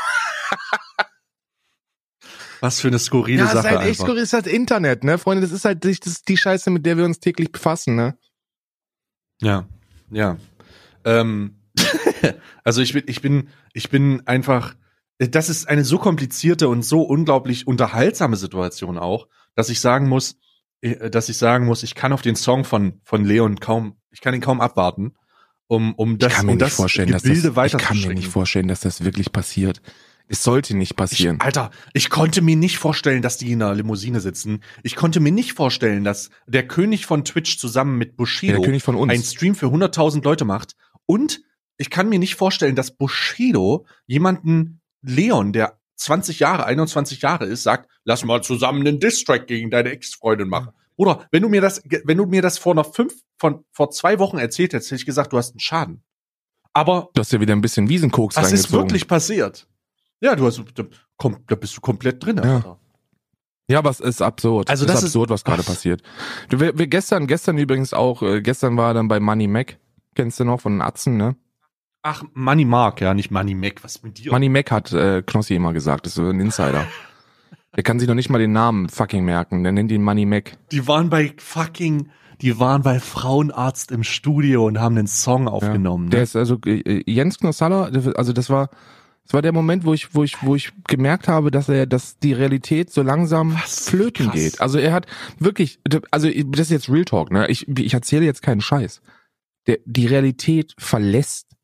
Was 2.65 2.81
für 2.81 2.89
eine 2.89 2.99
skurrile 2.99 3.41
Ja, 3.41 3.45
es 3.45 3.53
ist 3.53 3.62
Sache 3.62 3.79
halt 3.79 3.89
echt 3.91 4.01
skurril, 4.01 4.23
ist 4.23 4.33
halt 4.33 4.47
Internet, 4.47 5.05
ne, 5.05 5.19
Freunde, 5.19 5.43
das 5.43 5.53
ist 5.53 5.67
halt 5.67 5.85
das 5.85 5.99
ist 6.07 6.29
die 6.29 6.39
Scheiße, 6.39 6.71
mit 6.71 6.87
der 6.87 6.97
wir 6.97 7.05
uns 7.05 7.21
täglich 7.21 7.53
befassen, 7.53 7.95
ne? 7.95 8.17
Ja, 9.43 9.69
ja. 10.11 10.39
Ähm, 11.05 11.59
also 12.65 12.81
ich 12.81 12.95
bin, 12.95 13.03
ich 13.07 13.21
bin, 13.21 13.49
ich 13.75 13.91
bin 13.91 14.27
einfach. 14.27 14.77
Das 15.19 15.51
ist 15.51 15.69
eine 15.69 15.85
so 15.85 15.99
komplizierte 15.99 16.69
und 16.69 16.87
so 16.87 17.03
unglaublich 17.03 17.67
unterhaltsame 17.67 18.37
Situation 18.37 18.97
auch, 18.97 19.29
dass 19.55 19.69
ich 19.69 19.81
sagen 19.81 20.09
muss, 20.09 20.37
äh, 20.81 21.11
dass 21.11 21.29
ich 21.29 21.37
sagen 21.37 21.67
muss, 21.67 21.83
ich 21.83 21.95
kann 21.95 22.15
auf 22.15 22.23
den 22.23 22.35
Song 22.35 22.65
von 22.65 22.99
von 23.05 23.27
Leon 23.27 23.61
kaum, 23.61 23.99
ich 24.11 24.23
kann 24.23 24.33
ihn 24.33 24.41
kaum 24.41 24.62
abwarten, 24.62 25.12
um 25.67 25.93
um 25.97 26.17
das 26.17 26.33
ich 26.33 26.37
kann 26.39 26.47
mir 26.47 26.53
um 26.53 26.57
nicht 26.57 26.67
das 26.67 26.77
vorstellen, 26.77 27.12
dass 27.12 27.25
Gebilde 27.25 27.53
das, 27.53 27.75
ich 27.75 27.79
kann 27.79 28.01
mir 28.01 28.15
nicht 28.15 28.29
vorstellen, 28.29 28.69
dass 28.69 28.81
das 28.81 29.05
wirklich 29.05 29.33
passiert. 29.33 29.83
Es 30.27 30.43
sollte 30.43 30.77
nicht 30.77 30.97
passieren. 30.97 31.37
Ich, 31.37 31.45
Alter, 31.45 31.70
ich 31.93 32.09
konnte 32.09 32.41
mir 32.41 32.57
nicht 32.57 32.79
vorstellen, 32.79 33.20
dass 33.20 33.37
die 33.37 33.53
in 33.53 33.62
einer 33.62 33.75
Limousine 33.75 34.20
sitzen. 34.20 34.62
Ich 34.83 34.97
konnte 34.97 35.20
mir 35.20 35.33
nicht 35.33 35.53
vorstellen, 35.53 36.03
dass 36.03 36.31
der 36.47 36.66
König 36.66 37.05
von 37.07 37.25
Twitch 37.25 37.59
zusammen 37.59 37.99
mit 37.99 38.11
ja, 38.11 38.14
Bushido 38.16 38.62
uns. 38.62 39.11
einen 39.11 39.22
Stream 39.22 39.55
für 39.55 39.66
100.000 39.66 40.25
Leute 40.25 40.45
macht. 40.45 40.77
Und 41.07 41.43
ich 41.77 41.91
kann 41.91 42.09
mir 42.09 42.18
nicht 42.18 42.37
vorstellen, 42.37 42.75
dass 42.75 42.97
Bushido 42.97 43.87
jemanden, 44.07 44.81
Leon, 45.03 45.53
der 45.53 45.79
20 45.97 46.41
Jahre, 46.41 46.64
21 46.64 47.20
Jahre 47.20 47.45
ist, 47.45 47.62
sagt, 47.62 47.91
lass 48.05 48.25
mal 48.25 48.43
zusammen 48.43 48.87
einen 48.87 49.01
Distrack 49.01 49.47
gegen 49.47 49.70
deine 49.70 49.91
Ex-Freundin 49.91 50.49
machen. 50.49 50.72
Oder 50.97 51.27
wenn 51.31 51.43
du 51.43 51.49
mir 51.49 51.61
das, 51.61 51.83
wenn 52.05 52.16
du 52.16 52.27
mir 52.27 52.41
das 52.41 52.59
vor 52.59 52.75
noch 52.75 52.95
fünf, 52.95 53.14
von, 53.39 53.64
vor 53.72 53.91
zwei 53.91 54.18
Wochen 54.18 54.39
erzählt 54.39 54.72
hättest, 54.72 54.91
hätte 54.91 55.01
ich 55.01 55.07
gesagt, 55.07 55.33
du 55.33 55.39
hast 55.39 55.51
einen 55.51 55.61
Schaden. 55.61 56.03
Aber 56.72 57.11
Du 57.14 57.20
hast 57.20 57.33
ja 57.33 57.41
wieder 57.41 57.55
ein 57.55 57.61
bisschen 57.61 57.89
Wiesenkoks 57.89 58.35
das 58.35 58.53
ist 58.53 58.72
wirklich 58.72 59.07
passiert. 59.07 59.68
Ja, 60.25 60.35
du 60.35 60.47
hast, 60.47 60.62
da, 60.75 60.85
komm, 61.18 61.37
da 61.47 61.55
bist 61.55 61.77
du 61.77 61.83
komplett 61.83 62.25
drin. 62.25 62.39
Ja. 62.39 62.57
Alter. 62.57 62.79
Ja, 63.68 63.79
aber 63.79 63.91
es 63.91 64.01
ist 64.01 64.22
absurd. 64.22 64.70
Also 64.70 64.85
es 64.85 64.89
das 64.91 64.99
ist 65.01 65.05
ist- 65.05 65.11
absurd, 65.11 65.29
was 65.31 65.45
gerade 65.45 65.62
passiert. 65.62 66.03
Du, 66.49 66.61
wir, 66.61 66.79
wir 66.79 66.87
gestern, 66.87 67.27
gestern 67.27 67.59
übrigens 67.59 67.93
auch, 67.93 68.22
äh, 68.22 68.41
gestern 68.41 68.77
war 68.79 68.89
er 68.91 68.95
dann 68.95 69.09
bei 69.09 69.20
Money 69.20 69.49
Mac. 69.49 69.79
Kennst 70.14 70.41
du 70.41 70.45
noch 70.45 70.62
von 70.62 70.72
den 70.72 70.83
Atzen, 70.83 71.18
ne? 71.18 71.37
Ach, 72.03 72.22
Money 72.33 72.64
Mark, 72.64 73.03
ja, 73.03 73.12
nicht 73.12 73.31
Money 73.31 73.55
Mac. 73.55 73.85
Was 73.85 74.03
mit 74.03 74.18
dir? 74.18 74.33
Money 74.33 74.49
Mac 74.49 74.70
hat 74.70 74.93
äh, 74.93 75.22
Knossi 75.22 75.55
immer 75.55 75.72
gesagt, 75.75 76.07
das 76.07 76.12
ist 76.12 76.16
so 76.16 76.29
ein 76.29 76.41
Insider. 76.41 76.87
Der 77.77 77.83
kann 77.83 77.99
sich 77.99 78.09
noch 78.09 78.14
nicht 78.14 78.31
mal 78.31 78.39
den 78.39 78.53
Namen 78.53 78.89
fucking 78.89 79.25
merken. 79.25 79.62
Der 79.62 79.72
nennt 79.72 79.91
ihn 79.91 80.03
Money 80.03 80.25
Mac. 80.25 80.57
Die 80.70 80.87
waren 80.87 81.11
bei 81.11 81.35
fucking, 81.39 82.09
die 82.41 82.59
waren 82.61 82.83
bei 82.83 83.01
Frauenarzt 83.01 83.91
im 83.91 84.05
Studio 84.05 84.66
und 84.66 84.79
haben 84.79 84.95
den 84.95 85.07
Song 85.09 85.49
aufgenommen. 85.49 86.09
Der 86.09 86.20
ne? 86.20 86.25
ist 86.25 86.37
also 86.37 86.59
äh, 86.64 87.03
Jens 87.11 87.39
Knossalla, 87.39 87.91
also 88.14 88.33
das 88.33 88.49
war 88.49 88.70
das 89.25 89.33
war 89.33 89.43
der 89.43 89.53
Moment, 89.53 89.85
wo 89.85 89.95
ich 89.95 90.14
wo 90.14 90.22
ich 90.22 90.43
wo 90.43 90.55
ich 90.55 90.72
gemerkt 90.87 91.29
habe, 91.29 91.51
dass 91.51 91.68
er 91.68 91.87
dass 91.87 92.18
die 92.18 92.35
Realität 92.35 92.91
so 92.91 93.03
langsam 93.03 93.55
Was? 93.55 93.89
flöten 93.89 94.27
Krass. 94.27 94.35
geht. 94.35 94.61
Also 94.61 94.79
er 94.79 94.93
hat 94.93 95.07
wirklich 95.39 95.81
also 96.11 96.29
das 96.29 96.61
ist 96.61 96.70
jetzt 96.70 96.91
Real 96.91 97.05
Talk, 97.05 97.31
ne? 97.31 97.49
Ich 97.49 97.66
ich 97.66 97.95
erzähle 97.95 98.27
jetzt 98.27 98.43
keinen 98.43 98.61
Scheiß. 98.61 99.01
Der 99.66 99.79
die 99.87 100.07
Realität 100.07 100.75
verlässt 100.79 101.57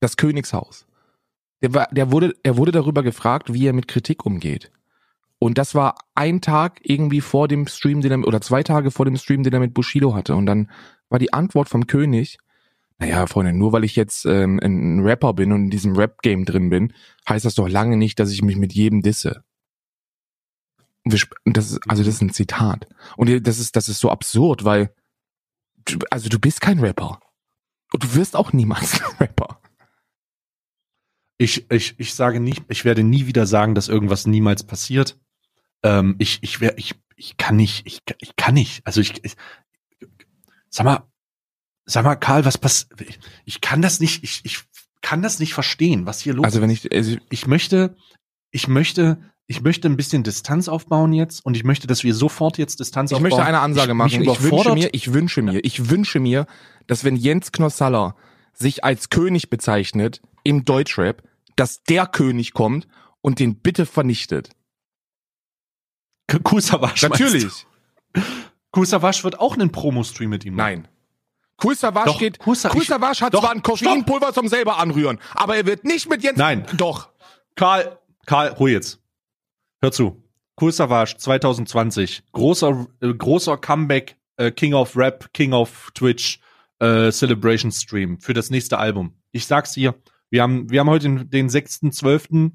das 0.00 0.18
Königshaus. 0.18 0.86
Der 1.62 1.72
war 1.72 1.88
der 1.90 2.12
wurde 2.12 2.34
er 2.42 2.58
wurde 2.58 2.72
darüber 2.72 3.02
gefragt, 3.02 3.52
wie 3.54 3.66
er 3.66 3.72
mit 3.72 3.88
Kritik 3.88 4.26
umgeht. 4.26 4.70
Und 5.38 5.56
das 5.56 5.74
war 5.74 5.94
ein 6.14 6.40
Tag 6.40 6.80
irgendwie 6.82 7.20
vor 7.20 7.48
dem 7.48 7.66
Stream, 7.66 8.00
den 8.00 8.10
er, 8.10 8.26
oder 8.26 8.40
zwei 8.40 8.62
Tage 8.62 8.90
vor 8.90 9.04
dem 9.04 9.16
Stream, 9.16 9.44
den 9.44 9.52
er 9.52 9.60
mit 9.60 9.72
Bushido 9.72 10.14
hatte. 10.14 10.34
Und 10.34 10.46
dann 10.46 10.68
war 11.08 11.18
die 11.18 11.32
Antwort 11.32 11.68
vom 11.68 11.86
König, 11.86 12.38
naja, 12.98 13.26
Freunde, 13.26 13.52
nur 13.52 13.72
weil 13.72 13.84
ich 13.84 13.94
jetzt 13.96 14.24
ähm, 14.26 14.58
ein 14.62 15.00
Rapper 15.00 15.32
bin 15.34 15.52
und 15.52 15.64
in 15.64 15.70
diesem 15.70 15.96
Rap-Game 15.96 16.44
drin 16.44 16.68
bin, 16.70 16.92
heißt 17.28 17.44
das 17.44 17.54
doch 17.54 17.68
lange 17.68 17.96
nicht, 17.96 18.18
dass 18.18 18.30
ich 18.32 18.42
mich 18.42 18.56
mit 18.56 18.72
jedem 18.72 19.02
disse. 19.02 19.44
Und 21.04 21.12
wir 21.12 21.20
und 21.44 21.56
das 21.56 21.70
ist, 21.70 21.80
also 21.88 22.02
das 22.02 22.14
ist 22.14 22.22
ein 22.22 22.30
Zitat. 22.32 22.86
Und 23.16 23.46
das 23.46 23.58
ist, 23.60 23.76
das 23.76 23.88
ist 23.88 24.00
so 24.00 24.10
absurd, 24.10 24.64
weil, 24.64 24.92
du- 25.84 25.98
also 26.10 26.28
du 26.28 26.38
bist 26.40 26.60
kein 26.60 26.80
Rapper. 26.80 27.20
Und 27.92 28.02
du 28.04 28.14
wirst 28.14 28.34
auch 28.36 28.52
niemals 28.52 29.00
ein 29.02 29.16
Rapper. 29.18 29.60
Ich, 31.38 31.70
ich, 31.70 31.98
ich 32.00 32.14
sage 32.14 32.40
nicht, 32.40 32.64
ich 32.68 32.84
werde 32.84 33.04
nie 33.04 33.26
wieder 33.26 33.46
sagen, 33.46 33.76
dass 33.76 33.88
irgendwas 33.88 34.26
niemals 34.26 34.64
passiert. 34.64 35.16
Ähm, 35.84 36.16
ich, 36.18 36.40
ich, 36.42 36.60
wär, 36.60 36.76
ich, 36.78 36.96
ich 37.14 37.36
kann 37.36 37.54
nicht, 37.56 37.86
ich, 37.86 38.02
ich 38.20 38.34
kann 38.34 38.54
nicht. 38.54 38.84
Also 38.84 39.00
ich, 39.00 39.24
ich 39.24 39.36
sag 40.68 40.84
mal, 40.84 41.04
sag 41.90 42.04
mal, 42.04 42.16
Karl, 42.16 42.44
was 42.44 42.58
passiert? 42.58 43.00
Ich, 43.00 43.18
ich 43.44 43.60
kann 43.60 43.82
das 43.82 43.98
nicht, 44.00 44.22
ich, 44.22 44.40
ich 44.44 44.60
kann 45.02 45.22
das 45.22 45.38
nicht 45.38 45.54
verstehen, 45.54 46.06
was 46.06 46.20
hier 46.20 46.34
los 46.34 46.44
Also 46.44 46.60
wenn 46.60 46.70
ist. 46.70 46.84
ich, 46.84 46.92
also 46.94 47.16
ich 47.30 47.46
möchte, 47.46 47.96
ich 48.50 48.68
möchte, 48.68 49.18
ich 49.46 49.62
möchte 49.62 49.88
ein 49.88 49.96
bisschen 49.96 50.22
Distanz 50.22 50.68
aufbauen 50.68 51.12
jetzt 51.12 51.44
und 51.46 51.56
ich 51.56 51.64
möchte, 51.64 51.86
dass 51.86 52.04
wir 52.04 52.14
sofort 52.14 52.58
jetzt 52.58 52.80
Distanz 52.80 53.10
Ich 53.10 53.14
aufbauen. 53.16 53.30
möchte 53.30 53.44
eine 53.44 53.60
Ansage 53.60 53.92
Ich- 53.92 53.96
machen. 53.96 54.18
mich 54.20 54.28
Ich 54.28 54.42
wünsche 54.42 54.74
mir, 54.74 54.90
ich 54.92 55.12
wünsche 55.14 55.42
mir, 55.42 55.64
ich 55.64 55.88
wünsche 55.90 56.20
mir, 56.20 56.46
dass 56.86 57.04
wenn 57.04 57.16
Jens 57.16 57.52
Knossalla 57.52 58.16
sich 58.52 58.84
als 58.84 59.08
König 59.08 59.50
bezeichnet 59.50 60.20
im 60.44 60.64
Deutschrap, 60.64 61.22
dass 61.56 61.82
der 61.84 62.06
König 62.06 62.52
kommt 62.52 62.86
und 63.20 63.38
den 63.38 63.60
bitte 63.60 63.86
vernichtet. 63.86 64.50
Kusawasch. 66.42 67.02
Natürlich. 67.02 67.66
Kusawasch 68.72 69.24
wird 69.24 69.40
auch 69.40 69.54
einen 69.54 69.72
Promo-Stream 69.72 70.30
mit 70.30 70.44
ihm 70.44 70.54
machen. 70.54 70.82
Nein. 70.82 70.88
Cool 71.62 71.74
Savage 71.74 72.06
Doch, 72.06 72.18
geht. 72.18 72.38
Kool 72.38 72.54
Sa- 72.54 72.70
Cool 72.74 72.82
ich- 72.82 72.88
Savage 72.88 73.20
hat 73.20 73.34
doch, 73.34 73.40
zwar 73.40 73.50
ein 73.52 73.62
Koffeinpulver 73.62 74.32
zum 74.32 74.48
selber 74.48 74.78
anrühren, 74.78 75.18
aber 75.34 75.56
er 75.56 75.66
wird 75.66 75.84
nicht 75.84 76.08
mit 76.08 76.22
Jens. 76.22 76.38
Nein. 76.38 76.66
Doch. 76.76 77.10
Karl, 77.56 77.98
Karl, 78.26 78.48
ruhig 78.50 78.74
jetzt. 78.74 79.00
Hör 79.82 79.90
zu. 79.92 80.22
Cool 80.60 80.72
Savage 80.72 81.16
2020. 81.18 82.22
Großer, 82.32 82.86
äh, 83.00 83.12
großer 83.14 83.56
Comeback, 83.58 84.16
äh, 84.36 84.50
King 84.50 84.74
of 84.74 84.96
Rap, 84.96 85.32
King 85.32 85.52
of 85.52 85.90
Twitch, 85.94 86.40
äh, 86.80 87.10
Celebration 87.10 87.70
Stream 87.72 88.20
für 88.20 88.34
das 88.34 88.50
nächste 88.50 88.78
Album. 88.78 89.14
Ich 89.32 89.46
sag's 89.46 89.74
hier. 89.74 89.94
Wir 90.30 90.42
haben, 90.42 90.70
wir 90.70 90.80
haben 90.80 90.90
heute 90.90 91.08
den, 91.08 91.30
den 91.30 91.48
6.12. 91.48 92.52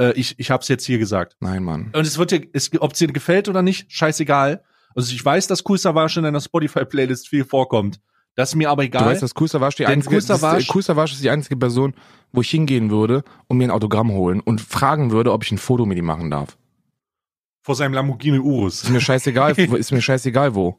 Äh, 0.00 0.12
ich, 0.12 0.38
ich 0.38 0.50
hab's 0.50 0.68
jetzt 0.68 0.86
hier 0.86 0.98
gesagt. 0.98 1.36
Nein, 1.40 1.64
Mann. 1.64 1.90
Und 1.94 2.06
es 2.06 2.16
wird 2.18 2.30
dir, 2.30 2.46
es, 2.52 2.70
ob 2.80 2.92
es 2.92 2.98
dir 2.98 3.08
gefällt 3.08 3.48
oder 3.48 3.62
nicht, 3.62 3.90
scheißegal. 3.92 4.62
Also 4.94 5.12
ich 5.12 5.24
weiß, 5.24 5.46
dass 5.48 5.64
Cool 5.68 5.78
Savage 5.78 6.18
in 6.20 6.24
deiner 6.24 6.40
Spotify-Playlist 6.40 7.28
viel 7.28 7.44
vorkommt. 7.44 8.00
Das 8.38 8.50
ist 8.50 8.54
mir 8.54 8.70
aber 8.70 8.84
egal. 8.84 9.02
Du 9.02 9.10
weißt, 9.10 9.20
dass 9.22 9.32
Savage 9.50 9.74
die 9.78 9.86
einzige, 9.86 10.14
das 10.14 10.24
ist- 10.26 10.30
Savage 10.86 11.12
ist 11.12 11.22
die 11.24 11.28
einzige 11.28 11.56
Person, 11.56 11.92
wo 12.30 12.40
ich 12.40 12.48
hingehen 12.48 12.88
würde 12.88 13.24
und 13.48 13.56
mir 13.58 13.64
ein 13.64 13.72
Autogramm 13.72 14.12
holen 14.12 14.38
und 14.38 14.60
fragen 14.60 15.10
würde, 15.10 15.32
ob 15.32 15.42
ich 15.42 15.50
ein 15.50 15.58
Foto 15.58 15.86
mit 15.86 15.98
ihm 15.98 16.04
machen 16.04 16.30
darf. 16.30 16.56
vor 17.62 17.74
seinem 17.74 17.94
Lamborghini 17.94 18.38
Urus. 18.38 18.84
Ist 18.84 18.90
mir 18.90 19.00
scheißegal, 19.00 19.58
ist 19.58 19.90
mir 19.90 20.00
scheißegal 20.00 20.54
wo. 20.54 20.78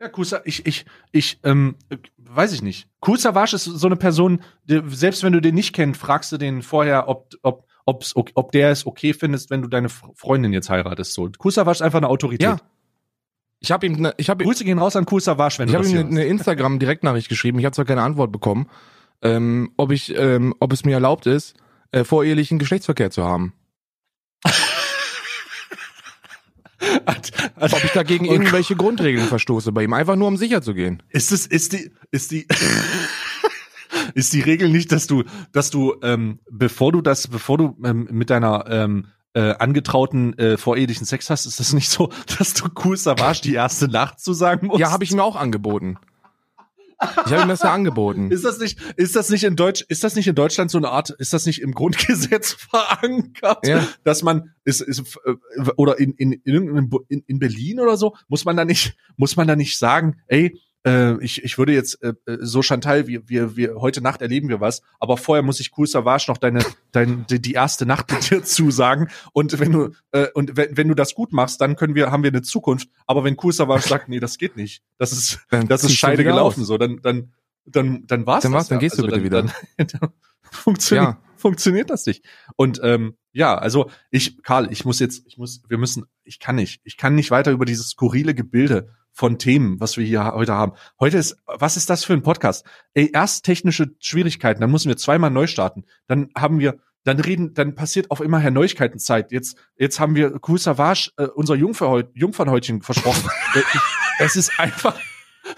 Ja, 0.00 0.08
Kusa, 0.08 0.40
ich, 0.46 0.64
ich, 0.66 0.86
ich, 1.12 1.38
ähm, 1.44 1.76
äh, 1.90 1.98
weiß 2.18 2.52
ich 2.52 2.62
nicht. 2.62 2.88
Savage 3.16 3.54
ist 3.54 3.64
so 3.64 3.86
eine 3.86 3.96
Person, 3.96 4.40
die, 4.64 4.80
selbst 4.88 5.22
wenn 5.22 5.34
du 5.34 5.40
den 5.42 5.54
nicht 5.54 5.74
kennst, 5.74 6.00
fragst 6.00 6.32
du 6.32 6.38
den 6.38 6.62
vorher, 6.62 7.08
ob, 7.08 7.28
ob, 7.42 7.66
ob's, 7.84 8.16
ob 8.16 8.52
der 8.52 8.70
es 8.70 8.86
okay 8.86 9.12
findest, 9.12 9.50
wenn 9.50 9.60
du 9.60 9.68
deine 9.68 9.90
Freundin 9.90 10.54
jetzt 10.54 10.70
heiratest. 10.70 11.12
So. 11.12 11.28
Savage 11.50 11.76
ist 11.76 11.82
einfach 11.82 11.98
eine 11.98 12.08
Autorität. 12.08 12.42
Ja. 12.42 12.56
Ich 13.60 13.70
habe 13.70 13.86
ihm, 13.86 13.94
ne, 13.94 14.14
ich 14.18 14.28
habe 14.28 14.44
Grüße 14.44 14.64
gehen 14.64 14.78
raus 14.78 14.96
an 14.96 15.06
Cool 15.10 15.20
Savage, 15.20 15.58
wenn 15.58 15.68
Ich 15.68 15.74
habe 15.74 15.86
ihm 15.86 15.98
eine, 15.98 16.08
eine 16.08 16.24
Instagram-Direktnachricht 16.24 17.28
geschrieben. 17.28 17.58
Ich 17.58 17.64
habe 17.64 17.74
zwar 17.74 17.84
keine 17.84 18.02
Antwort 18.02 18.30
bekommen, 18.30 18.68
ähm, 19.22 19.72
ob 19.76 19.90
ich, 19.90 20.14
ähm, 20.16 20.54
ob 20.60 20.72
es 20.72 20.84
mir 20.84 20.94
erlaubt 20.94 21.26
ist, 21.26 21.54
äh, 21.92 22.04
vorehelichen 22.04 22.58
Geschlechtsverkehr 22.58 23.10
zu 23.10 23.24
haben. 23.24 23.54
hörst. 27.64 27.74
Ob 27.74 27.84
ich 27.84 27.92
dagegen 27.92 28.28
Oh 28.28 28.32
irgendwelche 28.32 28.76
Grundregeln 28.76 29.26
verstoße 29.26 29.72
bei 29.72 29.84
ihm, 29.84 29.92
einfach 29.92 30.16
nur 30.16 30.28
um 30.28 30.36
sicher 30.36 30.62
zu 30.62 30.74
gehen. 30.74 31.02
Ist 31.10 31.32
es, 31.32 31.46
ist 31.46 31.72
die, 31.72 31.90
ist 32.10 32.30
die, 32.30 32.46
ist 34.14 34.32
die 34.32 34.40
Regel 34.40 34.68
nicht, 34.68 34.92
dass 34.92 35.06
du, 35.06 35.24
dass 35.52 35.70
du, 35.70 35.96
ähm, 36.02 36.40
bevor 36.50 36.92
du 36.92 37.00
das, 37.00 37.28
bevor 37.28 37.58
du 37.58 37.76
ähm, 37.84 38.08
mit 38.10 38.30
deiner 38.30 38.66
ähm, 38.68 39.06
äh, 39.34 39.54
angetrauten 39.58 40.38
äh, 40.38 40.56
vorehelichen 40.56 41.04
Sex 41.04 41.28
hast, 41.30 41.46
ist 41.46 41.60
das 41.60 41.72
nicht 41.72 41.90
so, 41.90 42.10
dass 42.38 42.54
du 42.54 42.68
Cool 42.84 42.96
Savage 42.96 43.40
die 43.42 43.54
erste 43.54 43.88
Nacht 43.88 44.20
zu 44.20 44.32
sagen 44.32 44.68
musst? 44.68 44.80
Ja, 44.80 44.90
habe 44.90 45.04
ich 45.04 45.12
ihm 45.12 45.20
auch 45.20 45.36
angeboten. 45.36 45.98
Ich 47.26 47.32
habe 47.32 47.42
ihm 47.42 47.48
das 47.48 47.60
ja 47.62 47.72
angeboten. 47.74 48.30
Ist 48.30 48.44
das 48.44 48.58
nicht, 48.60 48.78
ist 48.96 49.14
das 49.16 49.28
nicht 49.28 49.44
in 49.44 49.56
Deutsch, 49.56 49.84
ist 49.88 50.04
das 50.04 50.14
nicht 50.14 50.26
in 50.28 50.34
Deutschland 50.34 50.70
so 50.70 50.78
eine 50.78 50.88
Art, 50.90 51.10
ist 51.10 51.32
das 51.32 51.44
nicht 51.44 51.60
im 51.60 51.72
Grundgesetz 51.72 52.52
verankert, 52.70 53.66
Ja. 53.66 53.86
dass 54.04 54.22
man, 54.22 54.54
ist, 54.64 54.80
ist, 54.80 55.18
äh, 55.26 55.34
oder 55.76 55.98
in, 55.98 56.12
in, 56.14 56.32
in, 56.32 57.24
in 57.26 57.38
Berlin 57.38 57.80
oder 57.80 57.96
so, 57.96 58.16
muss 58.28 58.44
man 58.44 58.56
da 58.56 58.64
nicht, 58.64 58.96
muss 59.16 59.36
man 59.36 59.48
da 59.48 59.56
nicht 59.56 59.76
sagen, 59.78 60.20
ey, 60.28 60.58
äh, 60.86 61.22
ich, 61.22 61.42
ich 61.42 61.58
würde 61.58 61.72
jetzt, 61.72 62.02
äh, 62.02 62.14
äh, 62.26 62.38
so 62.40 62.62
Chantal, 62.62 63.06
wir, 63.06 63.28
wir, 63.28 63.56
wir, 63.56 63.76
heute 63.76 64.00
Nacht 64.00 64.22
erleben 64.22 64.48
wir 64.48 64.60
was, 64.60 64.82
aber 65.00 65.16
vorher 65.16 65.42
muss 65.42 65.60
ich 65.60 65.72
Cool 65.76 65.86
Savage 65.86 66.26
noch 66.28 66.38
deine, 66.38 66.64
dein, 66.92 67.26
die, 67.26 67.40
die 67.40 67.52
erste 67.52 67.86
Nacht 67.86 68.10
mit 68.12 68.30
dir 68.30 68.42
zusagen 68.44 69.08
und 69.32 69.58
wenn 69.58 69.72
du, 69.72 69.90
äh, 70.12 70.28
und 70.34 70.56
wenn, 70.56 70.76
wenn 70.76 70.88
du 70.88 70.94
das 70.94 71.14
gut 71.14 71.32
machst, 71.32 71.60
dann 71.60 71.76
können 71.76 71.94
wir, 71.94 72.10
haben 72.10 72.22
wir 72.22 72.30
eine 72.30 72.42
Zukunft, 72.42 72.88
aber 73.06 73.24
wenn 73.24 73.36
Cool 73.42 73.52
Savage 73.52 73.88
sagt, 73.88 74.08
nee, 74.08 74.20
das 74.20 74.38
geht 74.38 74.56
nicht, 74.56 74.82
das 74.98 75.12
ist, 75.12 75.40
Dann 75.50 75.68
das 75.68 75.84
ist 75.84 75.94
scheide 75.94 76.18
wieder 76.18 76.32
gelaufen, 76.32 76.62
aus. 76.62 76.66
so, 76.66 76.78
dann, 76.78 77.00
dann, 77.02 77.32
dann, 77.66 78.06
dann 78.06 78.26
war's 78.26 78.42
Dann 78.42 78.52
das 78.52 78.58
war's, 78.60 78.68
dann 78.68 78.76
ja. 78.76 78.80
gehst 78.80 78.98
du 78.98 79.02
bitte 79.06 79.30
dann, 79.30 79.52
Dann, 79.76 79.86
dann 80.00 80.10
funktioniert, 80.50 81.14
Ja. 81.14 81.20
funktioniert 81.36 81.90
das 81.90 82.06
nicht. 82.06 82.24
Und 82.56 82.80
ähm, 82.82 83.16
ja, 83.32 83.56
also 83.56 83.90
ich, 84.10 84.42
Karl, 84.42 84.70
ich 84.72 84.84
muss 84.84 85.00
jetzt, 85.00 85.26
ich 85.26 85.38
muss, 85.38 85.62
wir 85.68 85.78
müssen, 85.78 86.04
ich 86.24 86.38
kann 86.38 86.56
nicht, 86.56 86.80
ich 86.84 86.96
kann 86.96 87.14
nicht 87.14 87.30
weiter 87.30 87.50
über 87.50 87.64
dieses 87.64 87.90
skurrile 87.90 88.34
Gebilde 88.34 88.90
von 89.14 89.38
Themen, 89.38 89.78
was 89.80 89.96
wir 89.96 90.04
hier 90.04 90.32
heute 90.34 90.54
haben. 90.54 90.72
Heute 90.98 91.16
ist, 91.16 91.36
was 91.46 91.76
ist 91.76 91.88
das 91.88 92.04
für 92.04 92.12
ein 92.12 92.22
Podcast? 92.22 92.66
Ey, 92.94 93.10
erst 93.14 93.44
technische 93.44 93.94
Schwierigkeiten, 94.00 94.60
dann 94.60 94.72
müssen 94.72 94.88
wir 94.88 94.96
zweimal 94.96 95.30
neu 95.30 95.46
starten. 95.46 95.84
Dann 96.08 96.30
haben 96.36 96.58
wir, 96.58 96.80
dann 97.04 97.20
reden, 97.20 97.54
dann 97.54 97.76
passiert 97.76 98.10
auf 98.10 98.20
immer 98.20 98.40
her 98.40 98.50
Neuigkeitenzeit. 98.50 99.30
Jetzt, 99.30 99.56
jetzt 99.76 100.00
haben 100.00 100.16
wir 100.16 100.40
Cool 100.46 100.58
Savage, 100.58 101.12
äh, 101.16 101.26
unser 101.26 101.54
Jungfernhäut, 101.54 102.10
Jungfernhäutchen 102.14 102.82
versprochen. 102.82 103.30
Es 104.20 104.36
ist 104.36 104.60
einfach, 104.60 104.96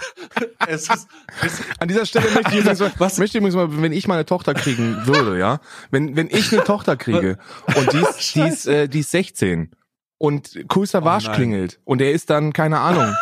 es 0.67 0.89
ist, 0.89 1.09
es, 1.43 1.61
An 1.79 1.89
dieser 1.89 2.07
Stelle 2.07 2.31
möchte 2.31 2.55
ich 2.55 2.61
übrigens 2.61 2.81
mal, 2.81 2.93
Was? 2.97 3.19
möchte 3.19 3.37
ich 3.37 3.43
übrigens 3.43 3.55
mal, 3.55 3.83
wenn 3.83 3.93
ich 3.93 4.09
mal 4.09 4.15
eine 4.15 4.25
Tochter 4.25 4.55
kriegen 4.55 5.07
würde, 5.07 5.39
ja, 5.39 5.61
wenn, 5.91 6.17
wenn 6.17 6.29
ich 6.31 6.51
eine 6.55 6.65
Tochter 6.65 6.97
kriege 6.97 7.37
und 7.75 7.93
die 7.93 7.99
ist, 7.99 8.35
die 8.35 8.41
ist, 8.41 8.67
äh, 8.67 8.89
die 8.89 9.01
ist 9.01 9.11
16 9.11 9.73
und 10.17 10.59
Cool 10.75 10.87
Savage 10.87 11.29
Oh 11.31 11.35
klingelt 11.35 11.81
und 11.85 12.01
er 12.01 12.13
ist 12.13 12.31
dann, 12.31 12.55
keine 12.55 12.79
Ahnung, 12.79 13.15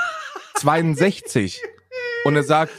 62 0.55 1.62
und 2.24 2.36
er 2.36 2.44
sagt, 2.44 2.72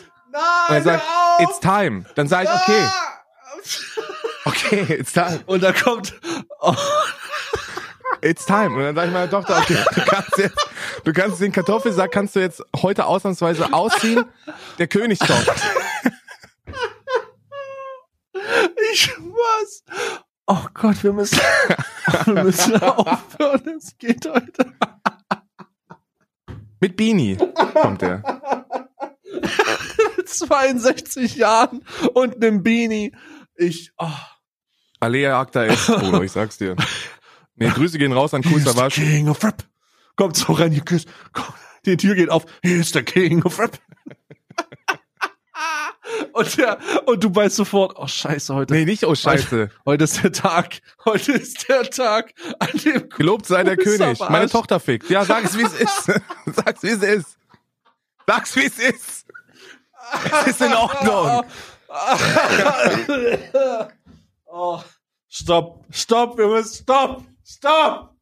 und 0.69 0.75
er 0.75 0.81
sagt, 0.81 1.03
it's 1.39 1.59
time, 1.59 2.05
dann 2.15 2.27
sage 2.27 2.49
ich, 2.49 2.61
okay, 2.61 2.89
okay, 4.85 4.93
it's 4.99 5.13
time. 5.13 5.41
Und 5.45 5.63
da 5.63 5.71
kommt, 5.71 6.13
oh, 6.59 6.75
It's 8.25 8.45
time. 8.45 8.75
Und 8.75 8.81
dann 8.81 8.95
sage 8.95 9.07
ich 9.07 9.13
meiner 9.13 9.29
Tochter, 9.29 9.59
okay, 9.59 9.77
du 9.93 10.01
kannst 10.01 10.37
jetzt, 10.37 10.67
du 11.03 11.13
kannst 11.13 11.39
den 11.41 11.51
Kartoffelsack 11.51 12.11
kannst 12.11 12.35
du 12.35 12.39
jetzt 12.39 12.63
heute 12.81 13.05
ausnahmsweise 13.05 13.71
ausziehen. 13.71 14.25
Der 14.79 14.87
König 14.87 15.19
kommt. 15.19 15.45
ich 18.93 19.11
was? 19.17 19.83
Oh 20.47 20.65
Gott, 20.73 21.03
wir 21.03 21.13
müssen, 21.13 21.39
wir 22.25 22.43
müssen 22.43 22.81
aufhören. 22.81 23.77
Es 23.77 23.95
geht 23.97 24.25
heute. 24.27 24.73
Mit 26.85 26.97
Beanie 26.97 27.35
kommt 27.81 28.03
er. 28.03 28.21
Mit 30.17 30.29
62 30.29 31.35
Jahren 31.35 31.83
und 32.13 32.35
einem 32.35 32.61
Beanie. 32.61 33.11
Ich, 33.55 33.91
oh. 33.97 34.07
Alea 34.99 35.39
Acta 35.39 35.63
ist, 35.63 35.87
Bruder, 35.87 36.21
ich 36.21 36.31
sag's 36.31 36.59
dir. 36.59 36.75
Nee, 37.55 37.69
Grüße 37.69 37.97
gehen 37.97 38.13
raus 38.13 38.35
an 38.35 38.43
Savage. 38.43 39.01
King 39.01 39.29
of 39.29 39.43
Rap. 39.43 39.63
Kommt 40.15 40.37
so 40.37 40.53
rein, 40.53 40.73
ihr 40.73 40.81
küsst. 40.81 41.07
Komm, 41.33 41.55
die 41.87 41.97
Tür 41.97 42.13
geht 42.13 42.29
auf. 42.29 42.45
He's 42.61 42.91
the 42.91 43.01
King 43.01 43.41
of 43.41 43.57
Rap. 43.57 43.79
und, 46.33 46.57
der, 46.57 46.77
und 47.05 47.23
du 47.23 47.33
weißt 47.33 47.55
sofort, 47.55 47.93
oh 47.97 48.07
scheiße, 48.07 48.53
heute, 48.53 48.73
Nee, 48.73 48.85
nicht, 48.85 49.03
oh 49.05 49.15
Scheiße. 49.15 49.69
heute 49.85 50.03
ist 50.03 50.23
der 50.23 50.31
Tag. 50.31 50.81
Heute 51.05 51.33
ist 51.33 51.67
der 51.69 51.89
Tag, 51.89 52.33
an 52.59 52.69
dem 52.83 53.09
Gelobt 53.17 53.45
sei 53.45 53.63
der 53.63 53.77
König. 53.77 54.19
Meine 54.29 54.49
Tochter 54.49 54.79
fickt. 54.79 55.09
Ja, 55.09 55.23
sag 55.25 55.43
es, 55.45 55.57
wie 55.57 55.63
es 55.63 55.73
ist. 55.79 56.11
Sag's, 56.45 56.83
wie 56.83 56.89
es 56.89 57.01
ist. 57.01 57.37
Sag's, 58.27 58.55
wie 58.55 58.65
es 58.65 58.79
ist. 58.79 59.25
Es 60.41 60.47
ist 60.47 60.61
in 60.61 60.73
Ordnung. 60.73 61.43
oh, 64.45 64.79
stopp, 65.27 65.85
stopp, 65.89 66.37
wir 66.37 66.47
müssen, 66.47 66.83
stopp, 66.83 67.23
stopp. 67.43 68.15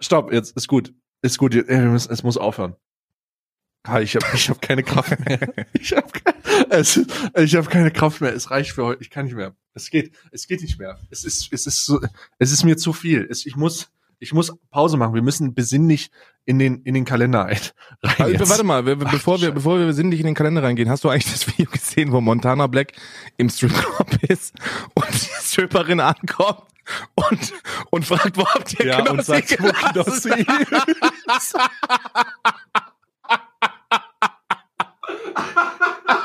Stopp, 0.00 0.32
jetzt 0.32 0.56
ist 0.56 0.68
gut, 0.68 0.92
ist 1.22 1.38
gut, 1.38 1.54
wir 1.54 1.64
müssen, 1.64 2.12
es 2.12 2.22
muss 2.22 2.36
aufhören. 2.36 2.76
Ah, 3.84 4.00
ich 4.00 4.14
habe 4.16 4.26
ich 4.34 4.48
hab 4.50 4.60
keine 4.60 4.82
Kraft 4.82 5.18
mehr. 5.20 5.40
Ich 5.72 5.92
habe 5.92 6.06
es, 6.70 7.00
ich 7.36 7.56
hab 7.56 7.68
keine 7.70 7.90
Kraft 7.90 8.20
mehr. 8.20 8.34
Es 8.34 8.50
reicht 8.50 8.72
für 8.72 8.84
heute. 8.84 9.02
Ich 9.02 9.10
kann 9.10 9.24
nicht 9.26 9.34
mehr. 9.34 9.54
Es 9.74 9.90
geht, 9.90 10.12
es 10.32 10.46
geht 10.48 10.60
nicht 10.62 10.78
mehr. 10.78 10.98
Es 11.10 11.24
ist, 11.24 11.52
es 11.52 11.66
ist, 11.66 11.84
so, 11.84 12.00
es 12.38 12.52
ist 12.52 12.64
mir 12.64 12.76
zu 12.76 12.92
viel. 12.92 13.26
Es, 13.30 13.46
ich 13.46 13.56
muss, 13.56 13.90
ich 14.18 14.32
muss 14.32 14.52
Pause 14.70 14.96
machen. 14.96 15.14
Wir 15.14 15.22
müssen 15.22 15.54
besinnlich 15.54 16.10
in 16.44 16.58
den, 16.58 16.82
in 16.82 16.94
den 16.94 17.04
Kalender 17.04 17.44
ein. 17.44 17.58
Rein 18.02 18.32
jetzt. 18.32 18.48
warte 18.48 18.64
mal, 18.64 18.84
wir- 18.86 18.96
bevor 18.96 19.40
wir, 19.40 19.52
bevor 19.52 19.78
wir 19.78 19.92
sinnlich 19.92 20.20
in 20.20 20.26
den 20.26 20.34
Kalender 20.34 20.62
reingehen, 20.62 20.88
hast 20.90 21.04
du 21.04 21.08
eigentlich 21.10 21.32
das 21.32 21.46
Video 21.46 21.70
gesehen, 21.70 22.10
wo 22.12 22.20
Montana 22.20 22.66
Black 22.66 22.92
im 23.36 23.48
Stripclub 23.50 24.22
ist 24.28 24.54
und 24.94 25.06
die 25.12 25.28
Stripperin 25.46 26.00
ankommt 26.00 26.62
und, 27.14 27.52
und 27.90 28.04
fragt, 28.06 28.36
wo 28.38 28.46
habt 28.46 28.80
ihr 28.80 28.86
Ja, 28.86 28.98
und 29.00 29.06
Knossi 29.22 29.24
sagt, 29.24 29.62
wo? 29.62 29.68
Knossi 30.02 30.30
ist. 31.36 31.54
Ey, 35.56 36.17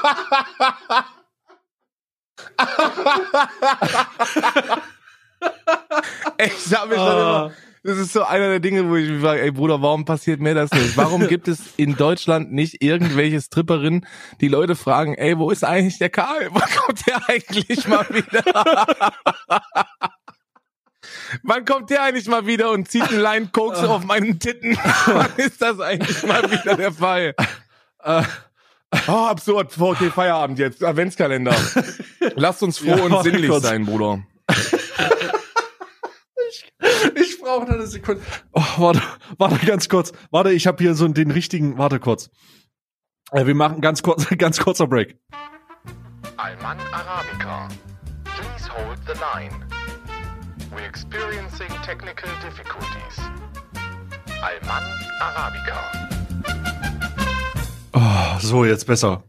Ich 6.37 6.73
hab 6.73 6.89
mich 6.89 6.97
dann 6.97 7.17
immer, 7.17 7.51
das 7.83 7.97
ist 7.97 8.13
so 8.13 8.23
einer 8.23 8.47
der 8.49 8.59
Dinge, 8.61 8.89
wo 8.89 8.95
ich 8.95 9.09
mich 9.09 9.21
frage, 9.21 9.41
ey 9.41 9.51
Bruder, 9.51 9.81
warum 9.81 10.05
passiert 10.05 10.39
mir 10.39 10.53
das 10.55 10.71
nicht? 10.71 10.95
Warum 10.95 11.27
gibt 11.27 11.49
es 11.49 11.75
in 11.75 11.97
Deutschland 11.97 12.53
nicht 12.53 12.81
irgendwelche 12.81 13.41
Stripperinnen, 13.41 14.07
die 14.39 14.47
Leute 14.47 14.75
fragen, 14.75 15.15
ey, 15.15 15.37
wo 15.37 15.51
ist 15.51 15.65
eigentlich 15.65 15.97
der 15.97 16.09
Karl? 16.09 16.47
Wann 16.51 16.69
kommt 16.77 17.05
der 17.07 17.29
eigentlich 17.29 17.85
mal 17.87 18.07
wieder? 18.09 18.43
Wann 21.43 21.65
kommt 21.65 21.89
der 21.89 22.03
eigentlich 22.03 22.27
mal 22.27 22.47
wieder 22.47 22.71
und 22.71 22.89
zieht 22.89 23.09
einen 23.09 23.19
Line 23.19 23.49
Koks 23.51 23.79
auf 23.79 24.05
meinen 24.05 24.39
Titten? 24.39 24.77
Wann 25.05 25.35
ist 25.35 25.61
das 25.61 25.79
eigentlich 25.81 26.23
mal 26.23 26.49
wieder 26.49 26.77
der 26.77 26.93
Fall? 26.93 27.35
Oh, 29.07 29.11
absurd. 29.27 29.71
Okay, 29.79 30.09
Feierabend 30.09 30.59
jetzt. 30.59 30.83
Adventskalender. 30.83 31.55
Lasst 32.35 32.61
uns 32.63 32.77
froh 32.77 32.89
Ja, 32.89 33.03
und 33.03 33.11
warte 33.11 33.29
sinnlich 33.31 33.49
kurz. 33.49 33.63
sein, 33.63 33.85
Bruder. 33.85 34.23
Ich 37.15 37.39
brauche 37.41 37.65
noch 37.65 37.73
eine 37.73 37.87
Sekunde. 37.87 38.21
Oh, 38.53 38.61
warte, 38.77 39.01
warte 39.37 39.65
ganz 39.65 39.89
kurz. 39.89 40.11
Warte, 40.31 40.51
ich 40.51 40.67
habe 40.67 40.81
hier 40.83 40.95
so 40.95 41.07
den 41.07 41.31
richtigen. 41.31 41.77
Warte 41.77 41.99
kurz. 41.99 42.29
Äh, 43.31 43.45
wir 43.45 43.55
machen 43.55 43.81
ganz 43.81 44.01
kurz, 44.03 44.27
ganz 44.37 44.59
kurzer 44.59 44.87
Break. 44.87 45.17
Alman 46.37 46.77
Arabica. 46.91 47.67
Please 48.23 48.69
hold 48.69 48.97
the 49.07 49.13
line. 49.13 49.53
We're 50.71 50.87
experiencing 50.87 51.69
technical 51.85 52.29
difficulties. 52.41 53.17
Alman 54.41 54.83
Arabica. 55.19 56.82
Oh, 57.93 58.39
so 58.39 58.65
jetzt 58.65 58.85
besser. 58.87 59.23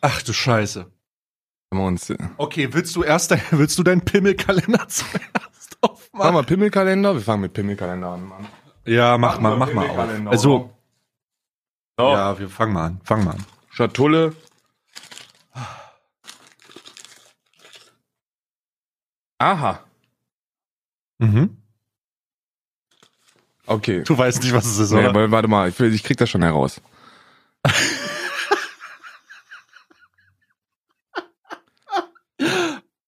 Ach 0.00 0.22
du 0.22 0.32
Scheiße. 0.32 0.90
Uns, 1.70 2.12
Okay, 2.36 2.68
willst 2.72 2.94
du 2.94 3.02
erst 3.02 3.32
dein, 3.32 3.42
willst 3.50 3.76
du 3.78 3.82
deinen 3.82 4.00
Pimmelkalender 4.02 4.86
zuerst 4.88 5.18
Machen 5.20 5.78
aufmachen? 5.80 6.34
wir 6.36 6.42
Pimmelkalender? 6.44 7.14
Wir 7.14 7.20
fangen 7.20 7.42
mit 7.42 7.52
Pimmelkalender 7.52 8.08
an, 8.10 8.24
Mann. 8.28 8.46
Ja, 8.86 9.18
mach 9.18 9.40
mal, 9.40 9.56
mach 9.56 9.72
mal 9.72 9.88
auf. 9.90 10.28
Also, 10.28 10.70
oder? 11.98 12.12
ja, 12.12 12.38
wir 12.38 12.48
fangen 12.48 12.72
mal 12.74 12.86
an. 12.86 13.00
Fang 13.02 13.24
mal 13.24 13.32
an. 13.32 13.44
Schatulle. 13.70 14.36
Aha. 19.38 19.80
Mhm. 21.18 21.56
Okay. 23.66 24.02
Du 24.04 24.16
weißt 24.16 24.42
nicht, 24.42 24.52
was 24.52 24.66
es 24.66 24.78
ist, 24.78 24.90
Nee, 24.92 25.00
oder? 25.00 25.08
aber 25.10 25.30
warte 25.30 25.48
mal, 25.48 25.68
ich, 25.68 25.78
ich 25.80 26.04
krieg 26.04 26.16
das 26.18 26.30
schon 26.30 26.42
heraus. 26.42 26.80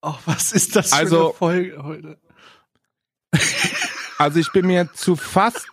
Oh, 0.02 0.14
was 0.24 0.52
ist 0.52 0.76
das 0.76 0.90
für 0.90 0.96
Also- 0.96 1.24
eine 1.30 1.34
Folge 1.34 1.82
heute? 1.82 2.18
Also 4.18 4.38
ich 4.40 4.50
bin 4.50 4.66
mir 4.66 4.90
zu 4.94 5.14
fast, 5.14 5.66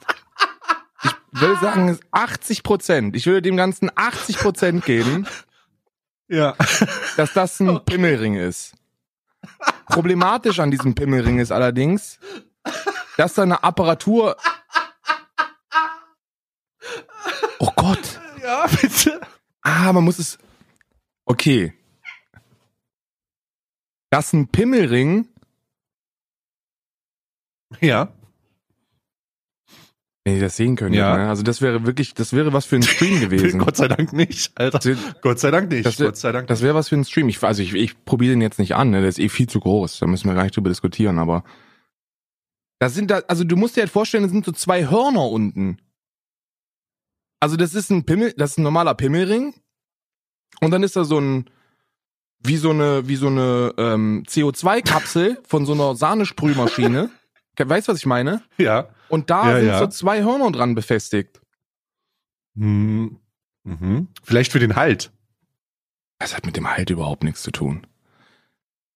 ich 1.01 1.39
würde 1.41 1.61
sagen, 1.61 1.87
es 1.87 1.99
ist 1.99 2.07
80 2.11 2.61
Prozent. 2.63 3.15
Ich 3.15 3.25
würde 3.25 3.41
dem 3.41 3.55
Ganzen 3.55 3.89
80 3.95 4.37
Prozent 4.37 4.83
geben, 4.83 5.25
Ja. 6.27 6.53
dass 7.15 7.31
das 7.31 7.61
ein 7.61 7.85
Pimmelring 7.85 8.35
ist. 8.35 8.73
Problematisch 9.85 10.59
an 10.59 10.71
diesem 10.71 10.93
Pimmelring 10.93 11.39
ist 11.39 11.53
allerdings, 11.53 12.19
dass 13.15 13.33
da 13.35 13.43
eine 13.43 13.63
Apparatur. 13.63 14.35
Oh 17.59 17.71
Gott. 17.77 18.19
Ja, 18.53 18.67
bitte. 18.81 19.19
Ah, 19.61 19.91
man 19.93 20.03
muss 20.03 20.19
es. 20.19 20.37
Okay. 21.25 21.73
Das 24.11 24.31
ein 24.33 24.47
Pimmelring. 24.47 25.27
Ja. 27.81 28.13
Wenn 30.25 30.35
ihr 30.35 30.41
das 30.41 30.55
sehen 30.55 30.75
könnt, 30.75 30.95
Ja. 30.95 31.17
ne? 31.17 31.29
also 31.29 31.41
das 31.43 31.61
wäre 31.61 31.85
wirklich, 31.85 32.13
das 32.13 32.31
wäre 32.31 32.53
was 32.53 32.65
für 32.65 32.75
ein 32.77 32.83
Stream 32.83 33.19
gewesen. 33.19 33.59
Gott 33.59 33.75
sei 33.75 33.87
Dank 33.87 34.13
nicht, 34.13 34.57
Alter. 34.57 34.79
Das, 34.79 34.97
Gott 35.21 35.39
sei 35.39 35.49
Dank 35.51 35.69
nicht. 35.71 35.85
Das 35.85 35.97
Gott 35.97 36.15
sei 36.15 36.31
Dank. 36.31 36.47
das 36.47 36.61
wäre 36.61 36.75
was 36.75 36.89
für 36.89 36.95
ein 36.95 37.03
Stream. 37.05 37.27
Ich, 37.29 37.41
also 37.43 37.61
ich, 37.63 37.73
ich 37.73 38.05
probiere 38.05 38.33
den 38.33 38.41
jetzt 38.41 38.59
nicht 38.59 38.75
an, 38.75 38.91
ne? 38.91 38.99
der 39.01 39.09
ist 39.09 39.19
eh 39.19 39.29
viel 39.29 39.49
zu 39.49 39.59
groß. 39.59 39.99
Da 39.99 40.05
müssen 40.07 40.27
wir 40.29 40.35
gar 40.35 40.43
nicht 40.43 40.55
drüber 40.55 40.69
diskutieren, 40.69 41.17
aber 41.17 41.43
da 42.79 42.89
sind 42.89 43.09
da, 43.11 43.19
also 43.27 43.43
du 43.43 43.55
musst 43.55 43.75
dir 43.75 43.81
halt 43.81 43.91
vorstellen, 43.91 44.23
da 44.23 44.29
sind 44.29 44.45
so 44.45 44.51
zwei 44.51 44.87
Hörner 44.89 45.25
unten. 45.29 45.79
Also 47.43 47.57
das 47.57 47.73
ist 47.75 47.89
ein 47.91 48.05
Pimmel, 48.05 48.33
das 48.37 48.51
ist 48.51 48.57
ein 48.59 48.63
normaler 48.63 48.93
Pimmelring 48.95 49.53
und 50.61 50.71
dann 50.71 50.81
ist 50.81 50.95
da 50.95 51.03
so 51.03 51.19
ein 51.19 51.49
wie 52.39 52.55
so 52.55 52.69
eine 52.69 53.05
wie 53.05 53.17
so 53.17 53.27
eine 53.27 53.73
ähm, 53.77 54.23
CO2-Kapsel 54.25 55.39
von 55.45 55.65
so 55.65 55.73
einer 55.73 55.93
Sahnesprühmaschine. 55.93 57.09
Weißt 57.59 57.87
du, 57.89 57.91
was 57.91 57.99
ich 57.99 58.05
meine? 58.05 58.43
ja. 58.57 58.87
Und 59.09 59.29
da 59.29 59.49
Ja, 59.51 59.57
sind 59.59 59.67
ja. 59.67 59.79
so 59.79 59.87
zwei 59.87 60.23
Hörner 60.23 60.51
dran 60.53 60.73
befestigt. 60.73 61.41
Hm. 62.55 63.19
Mhm. 63.65 64.07
Vielleicht 64.23 64.53
für 64.53 64.59
den 64.59 64.77
Halt. 64.77 65.11
Das 66.19 66.33
hat 66.37 66.45
mit 66.45 66.55
dem 66.55 66.69
Halt 66.71 66.91
überhaupt 66.91 67.25
nichts 67.25 67.41
zu 67.43 67.51
tun. 67.51 67.85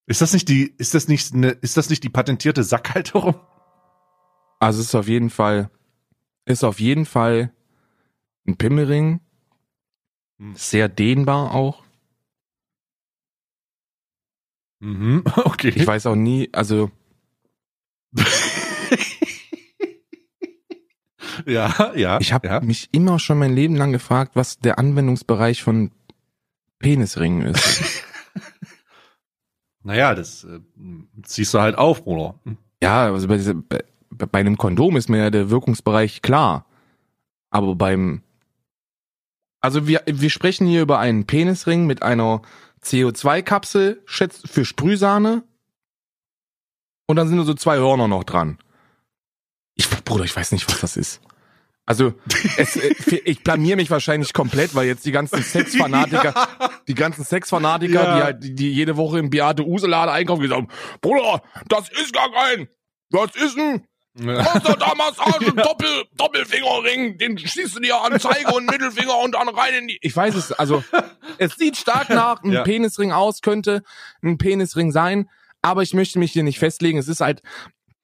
Ist 0.05 0.21
das 0.21 0.31
nicht 0.31 0.47
die, 0.47 0.73
ist 0.77 0.93
das 0.93 1.09
nicht 1.09 1.33
eine, 1.33 1.49
ist 1.49 1.75
das 1.75 1.89
nicht 1.89 2.01
die 2.01 2.09
patentierte 2.09 2.63
Sackhalterung? 2.63 3.35
Also 4.61 4.79
es 4.79 4.87
ist 4.87 4.95
auf 4.95 5.09
jeden 5.09 5.29
Fall, 5.29 5.69
ist 6.45 6.63
auf 6.63 6.79
jeden 6.79 7.05
Fall 7.05 7.51
ein 8.47 8.57
Pimmelring. 8.57 9.19
Hm. 10.39 10.55
Sehr 10.55 10.89
dehnbar 10.89 11.53
auch. 11.53 11.83
Mhm. 14.79 15.23
Okay. 15.35 15.73
Ich 15.75 15.85
weiß 15.87 16.05
auch 16.05 16.15
nie, 16.15 16.49
also 16.53 16.91
ja, 21.45 21.93
ja. 21.95 22.19
ich 22.19 22.33
habe 22.33 22.47
ja. 22.47 22.59
mich 22.61 22.89
immer 22.91 23.19
schon 23.19 23.37
mein 23.39 23.53
Leben 23.53 23.75
lang 23.75 23.91
gefragt, 23.91 24.31
was 24.35 24.59
der 24.59 24.79
Anwendungsbereich 24.79 25.63
von 25.63 25.91
Penisringen 26.79 27.47
ist. 27.47 28.03
Naja, 29.83 30.15
das 30.15 30.43
äh, 30.43 30.59
ziehst 31.23 31.53
du 31.53 31.61
halt 31.61 31.77
auf, 31.77 32.03
Bruder. 32.03 32.35
Ja, 32.83 33.05
also 33.05 33.29
bei, 33.29 33.37
bei, 34.09 34.25
bei 34.25 34.39
einem 34.39 34.57
Kondom 34.57 34.97
ist 34.97 35.07
mir 35.07 35.19
ja 35.19 35.29
der 35.29 35.49
Wirkungsbereich 35.49 36.21
klar. 36.21 36.65
Aber 37.51 37.73
beim, 37.73 38.21
also 39.67 39.87
wir, 39.87 40.01
wir 40.05 40.29
sprechen 40.29 40.65
hier 40.67 40.81
über 40.81 40.99
einen 40.99 41.25
Penisring 41.27 41.85
mit 41.85 42.01
einer 42.03 42.41
CO2-Kapsel 42.83 44.01
schätz- 44.05 44.47
für 44.47 44.65
Sprühsahne. 44.65 45.43
Und 47.07 47.15
dann 47.15 47.27
sind 47.27 47.37
da 47.37 47.43
so 47.43 47.53
zwei 47.53 47.77
Hörner 47.77 48.07
noch 48.07 48.23
dran. 48.23 48.57
Ich, 49.75 49.89
Bruder, 50.03 50.23
ich 50.23 50.35
weiß 50.35 50.51
nicht, 50.51 50.67
was 50.67 50.79
das 50.81 50.97
ist. 50.97 51.21
Also, 51.85 52.13
es, 52.57 52.75
äh, 52.75 52.93
ich 53.23 53.43
blamier 53.43 53.77
mich 53.77 53.89
wahrscheinlich 53.89 54.33
komplett, 54.33 54.75
weil 54.75 54.87
jetzt 54.87 55.05
die 55.05 55.11
ganzen 55.13 55.41
Sexfanatiker, 55.41 56.33
die 56.87 56.95
ganzen 56.95 57.23
Sexfanatiker, 57.23 58.03
Ja. 58.03 58.15
die 58.17 58.23
halt, 58.23 58.43
die, 58.43 58.55
die 58.55 58.71
jede 58.73 58.97
Woche 58.97 59.19
im 59.19 59.29
Beate 59.29 59.65
Uselade 59.65 60.11
einkaufen, 60.11 60.41
gesagt 60.41 60.61
haben, 60.61 60.69
Bruder, 61.01 61.41
das 61.69 61.87
ist 61.89 62.11
gar 62.13 62.29
kein, 62.31 62.67
das 63.09 63.35
ist 63.37 63.57
ein 63.57 63.87
Prostata-Massage, 64.17 65.53
Doppel, 65.55 65.89
Doppelfingerring, 66.15 67.17
den 67.17 67.37
schließt 67.37 67.75
du 67.75 67.79
dir 67.79 68.01
an 68.01 68.19
Zeige 68.19 68.53
und 68.53 68.65
Mittelfinger 68.69 69.17
und 69.23 69.33
dann 69.35 69.49
rein 69.49 69.73
in 69.73 69.87
die. 69.87 69.99
Ich 70.01 70.15
weiß 70.15 70.35
es, 70.35 70.51
also 70.51 70.83
es 71.37 71.55
sieht 71.55 71.77
stark 71.77 72.09
nach 72.09 72.43
einem 72.43 72.53
Ja. 72.53 72.63
Penisring 72.63 73.11
aus, 73.11 73.41
könnte 73.41 73.83
ein 74.23 74.37
Penisring 74.37 74.91
sein, 74.91 75.29
aber 75.61 75.83
ich 75.83 75.93
möchte 75.93 76.19
mich 76.19 76.31
hier 76.31 76.43
nicht 76.43 76.59
festlegen. 76.59 76.97
Es 76.97 77.07
ist 77.07 77.21
halt 77.21 77.41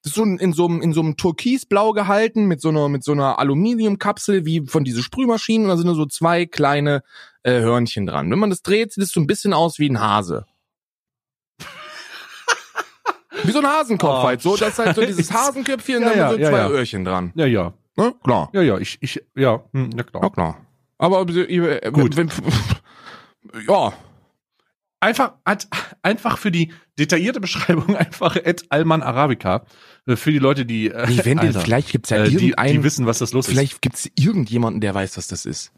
so 0.05 0.23
in 0.23 0.51
so 0.51 0.67
einem 0.67 0.81
in 0.81 0.91
so 0.91 0.99
einem 1.01 1.15
Türkisblau 1.15 1.93
gehalten 1.93 2.45
mit 2.45 2.59
so 2.59 2.69
einer 2.69 2.89
mit 2.89 3.03
so 3.05 3.13
einer 3.13 3.39
Aluminiumkapsel 3.39 4.45
wie 4.45 4.67
von 4.67 4.83
diese 4.83 5.01
Sprühmaschinen 5.01 5.65
und 5.65 5.69
da 5.69 5.77
sind 5.77 5.87
da 5.87 5.93
so 5.93 6.05
zwei 6.05 6.45
kleine 6.45 7.03
äh, 7.43 7.61
Hörnchen 7.61 8.05
dran. 8.05 8.29
Wenn 8.29 8.39
man 8.39 8.49
das 8.49 8.61
dreht, 8.63 8.91
sieht 8.91 9.03
es 9.03 9.11
so 9.11 9.21
ein 9.21 9.27
bisschen 9.27 9.53
aus 9.53 9.79
wie 9.79 9.89
ein 9.89 10.01
Hase. 10.01 10.45
Wie 13.43 13.51
so 13.51 13.59
ein 13.59 13.67
Hasenkopf 13.67 14.19
Oh, 14.21 14.23
halt. 14.23 14.41
So, 14.41 14.55
das 14.57 14.69
ist 14.69 14.79
halt 14.79 14.95
so 14.95 15.01
dieses. 15.05 15.31
Hasenköpfchen 15.31 16.01
Ja, 16.01 16.09
dann 16.09 16.17
ja, 16.17 16.29
so 16.31 16.37
ja, 16.37 16.49
zwei 16.49 16.57
ja. 16.57 16.69
Öhrchen 16.69 17.05
dran. 17.05 17.31
Ja, 17.35 17.45
ja. 17.45 17.73
Ne? 17.95 18.13
Klar. 18.23 18.49
Ja, 18.53 18.61
ja, 18.61 18.77
ich, 18.77 18.97
ich, 19.01 19.21
ja, 19.35 19.61
hm, 19.73 19.91
ja 19.95 20.03
klar. 20.03 20.23
Ja, 20.23 20.29
klar. 20.29 20.57
Aber 20.97 21.27
äh, 21.29 21.91
Gut. 21.91 22.15
Wenn, 22.17 22.29
ja. 23.67 23.93
Einfach, 24.99 25.33
hat- 25.45 25.67
einfach 26.01 26.37
für 26.37 26.49
die 26.49 26.71
detaillierte 26.97 27.41
Beschreibung 27.41 27.95
einfach 27.97 28.35
Ed 28.37 28.65
Alman 28.69 29.01
Arabica. 29.03 29.65
Äh, 30.07 30.15
Für 30.15 30.31
die 30.31 30.39
Leute, 30.39 30.65
die, 30.65 30.87
äh, 30.89 31.07
Nee, 31.07 31.19
wenn 31.23 31.39
Alter, 31.39 31.59
vielleicht 31.59 31.91
gibt's 31.91 32.09
ja 32.09 32.23
äh, 32.23 32.29
die, 32.29 32.53
die 32.55 32.83
wissen, 32.83 33.05
was 33.05 33.19
das 33.19 33.33
los 33.33 33.47
ist. 33.47 33.53
vielleicht 33.53 33.81
gibt's 33.81 34.09
irgendjemanden, 34.17 34.79
der 34.79 34.95
weiß, 34.95 35.17
was 35.17 35.27
das 35.27 35.45
ist. 35.45 35.71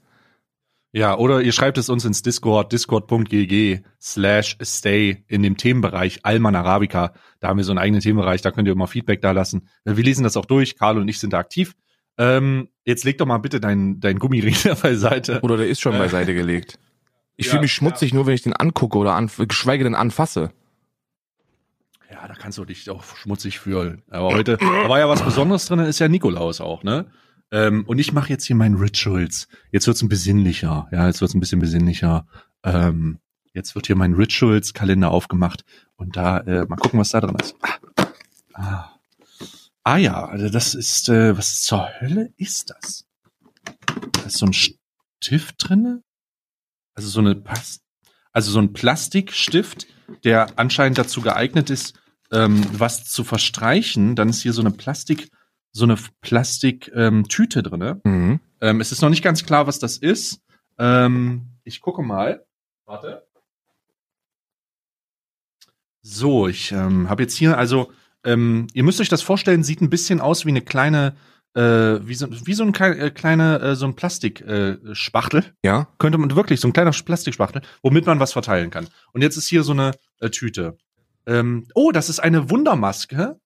Ja, 0.98 1.18
oder 1.18 1.41
ihr 1.41 1.52
schreibt 1.52 1.78
es 1.78 1.89
uns 1.89 2.06
ins 2.06 2.22
Discord, 2.22 2.72
discord.gg 2.72 3.82
slash 4.02 4.56
stay 4.64 5.26
in 5.28 5.43
dem 5.43 5.58
Themenbereich 5.58 6.20
Alman 6.24 6.56
Arabica. 6.56 7.12
Da 7.41 7.50
haben 7.50 7.58
wir 7.58 7.66
so 7.66 7.74
einen 7.74 7.80
eigenen 7.80 8.00
Themenbereich, 8.00 8.41
da 8.41 8.52
könnt 8.52 8.66
ihr 8.70 8.72
immer 8.72 8.88
Feedback 8.88 9.20
da 9.22 9.32
lassen. 9.32 9.68
Äh, 9.84 9.98
Wir 9.98 10.06
lesen 10.06 10.24
das 10.24 10.38
auch 10.38 10.46
durch, 10.46 10.78
Carlo 10.78 11.02
und 11.02 11.10
ich 11.10 11.20
sind 11.20 11.34
da 11.34 11.39
aktiv. 11.39 11.76
Ähm, 12.18 12.70
jetzt 12.86 13.04
leg 13.04 13.18
doch 13.18 13.26
mal 13.26 13.39
bitte 13.39 13.60
deinen 13.60 14.00
dein 14.00 14.20
Gummiring 14.20 14.56
da 14.64 14.74
beiseite. 14.76 15.41
Oder 15.41 15.58
der 15.58 15.68
ist 15.68 15.82
schon 15.82 15.96
Äh. 15.96 16.00
beiseite 16.00 16.34
gelegt. 16.34 16.80
Ich 17.36 17.48
Ja, 17.48 17.52
fühle 17.52 17.64
mich 17.64 17.74
schmutzig 17.74 18.14
nur, 18.14 18.26
wenn 18.26 18.34
ich 18.36 18.43
den 18.43 18.54
angucke 18.54 18.98
oder 18.98 19.16
an, 19.16 19.30
geschweige 19.50 19.84
denn 19.84 19.96
anfasse. 19.96 20.52
Ja, 22.10 22.26
da 22.26 22.36
kannst 22.36 22.58
du 22.58 22.64
dich 22.64 22.89
auch 22.89 23.04
schmutzig 23.18 23.60
fühlen. 23.60 24.02
Aber 24.10 24.30
heute, 24.30 24.56
da 24.56 24.88
war 24.88 25.00
ja 25.00 25.10
was 25.10 25.22
Besonderes 25.24 25.66
drin, 25.66 25.80
ist 25.80 26.00
ja 26.00 26.08
Nikolaus 26.08 26.62
auch, 26.62 26.84
ne? 26.84 27.08
Ähm, 27.52 27.86
und 27.86 28.00
ich 28.00 28.12
mache 28.12 28.30
jetzt 28.30 28.46
hier 28.46 28.56
meinen 28.56 28.76
Rituals. 28.76 29.48
Jetzt 29.72 29.88
wird's 29.88 30.02
ein 30.02 30.10
besinnlicher. 30.10 30.88
Ja, 30.91 31.08
jetzt 31.08 31.22
wird's 31.22 31.34
ein 31.34 31.39
bisschen 31.39 31.60
besinnlicher. 31.60 32.28
Ähm, 32.64 33.20
jetzt 33.54 33.76
wird 33.76 33.88
hier 33.88 33.96
mein 33.96 34.14
Rituals-Kalender 34.14 35.12
aufgemacht. 35.12 35.64
Und 35.96 36.18
da, 36.18 36.39
äh, 36.39 36.66
mal 36.66 36.76
gucken, 36.76 37.00
was 37.00 37.10
da 37.10 37.22
drin 37.22 37.36
ist. 37.36 37.56
Ah, 37.62 37.80
ah. 38.54 39.00
ah 39.84 39.98
ja, 39.98 40.26
also 40.26 40.50
das 40.50 40.76
ist, 40.76 41.10
äh, 41.10 41.38
was 41.38 41.62
zur 41.62 41.88
Hölle 42.00 42.34
ist 42.38 42.72
das? 42.72 43.06
Da 44.14 44.22
ist 44.26 44.38
so 44.38 44.46
ein 44.46 44.54
Stift 44.54 45.56
drinne? 45.58 46.04
Also 46.93 47.10
so 47.10 47.20
eine 47.20 47.36
Pas 47.36 47.82
also 48.36 48.52
so 48.52 48.60
ein 48.60 48.74
Plastikstift, 48.74 49.88
der 50.26 50.60
anscheinend 50.60 50.98
dazu 50.98 51.22
geeignet 51.22 51.70
ist, 51.70 51.98
ähm, 52.34 52.66
was 52.74 53.06
zu 53.06 53.24
verstreichen. 53.24 54.18
Dann 54.18 54.28
ist 54.28 54.41
hier 54.41 54.52
so 54.52 54.60
eine 54.60 54.72
Plastik, 54.72 55.30
so 55.76 55.84
eine 55.84 55.97
Plastiktüte 56.21 57.59
ähm, 57.59 57.63
drinne. 57.63 58.01
Mhm. 58.05 58.39
Ähm, 58.61 58.80
es 58.80 58.93
ist 58.93 59.01
noch 59.01 59.09
nicht 59.09 59.23
ganz 59.23 59.45
klar, 59.45 59.67
was 59.67 59.78
das 59.78 59.97
ist. 59.97 60.39
Ähm, 60.80 61.49
ich 61.65 61.82
gucke 61.82 62.01
mal. 62.01 62.45
Warte. 62.86 63.28
So, 66.01 66.47
ich 66.47 66.71
ähm, 66.71 67.09
habe 67.09 67.23
jetzt 67.23 67.36
hier, 67.36 67.57
also, 67.57 67.91
ähm, 68.23 68.67
ihr 68.73 68.84
müsst 68.84 69.01
euch 69.01 69.09
das 69.09 69.21
vorstellen, 69.21 69.65
sieht 69.65 69.82
ein 69.82 69.89
bisschen 69.89 70.21
aus 70.21 70.45
wie 70.45 70.49
eine 70.49 70.61
kleine, 70.61 71.17
äh, 71.55 71.61
wie 71.61 72.15
so, 72.15 72.28
wie 72.45 72.53
so 72.53 72.63
ein 72.63 72.73
äh, 72.73 73.11
kleine, 73.11 73.59
äh, 73.59 73.76
so 73.76 73.86
ein 73.86 73.95
Plastikspachtel. 73.97 75.39
Äh, 75.41 75.51
Ja? 75.67 75.89
könnte 75.97 76.17
man 76.17 76.34
wirklich 76.38 76.61
so 76.61 76.69
ein 76.69 76.73
kleiner 76.73 76.91
Plastikspachtel, 76.91 77.63
womit 77.84 78.05
man 78.05 78.21
was 78.21 78.32
verteilen 78.32 78.69
kann. 78.69 78.88
Und 79.11 79.23
jetzt 79.23 79.36
ist 79.36 79.47
hier 79.47 79.63
so 79.63 79.73
eine 79.73 79.91
äh, 80.21 80.30
Tüte. 80.30 80.78
Ähm, 81.26 81.67
oh, 81.73 81.91
das 81.91 82.09
ist 82.09 82.19
eine 82.19 82.49
Wundermaske 82.49 83.41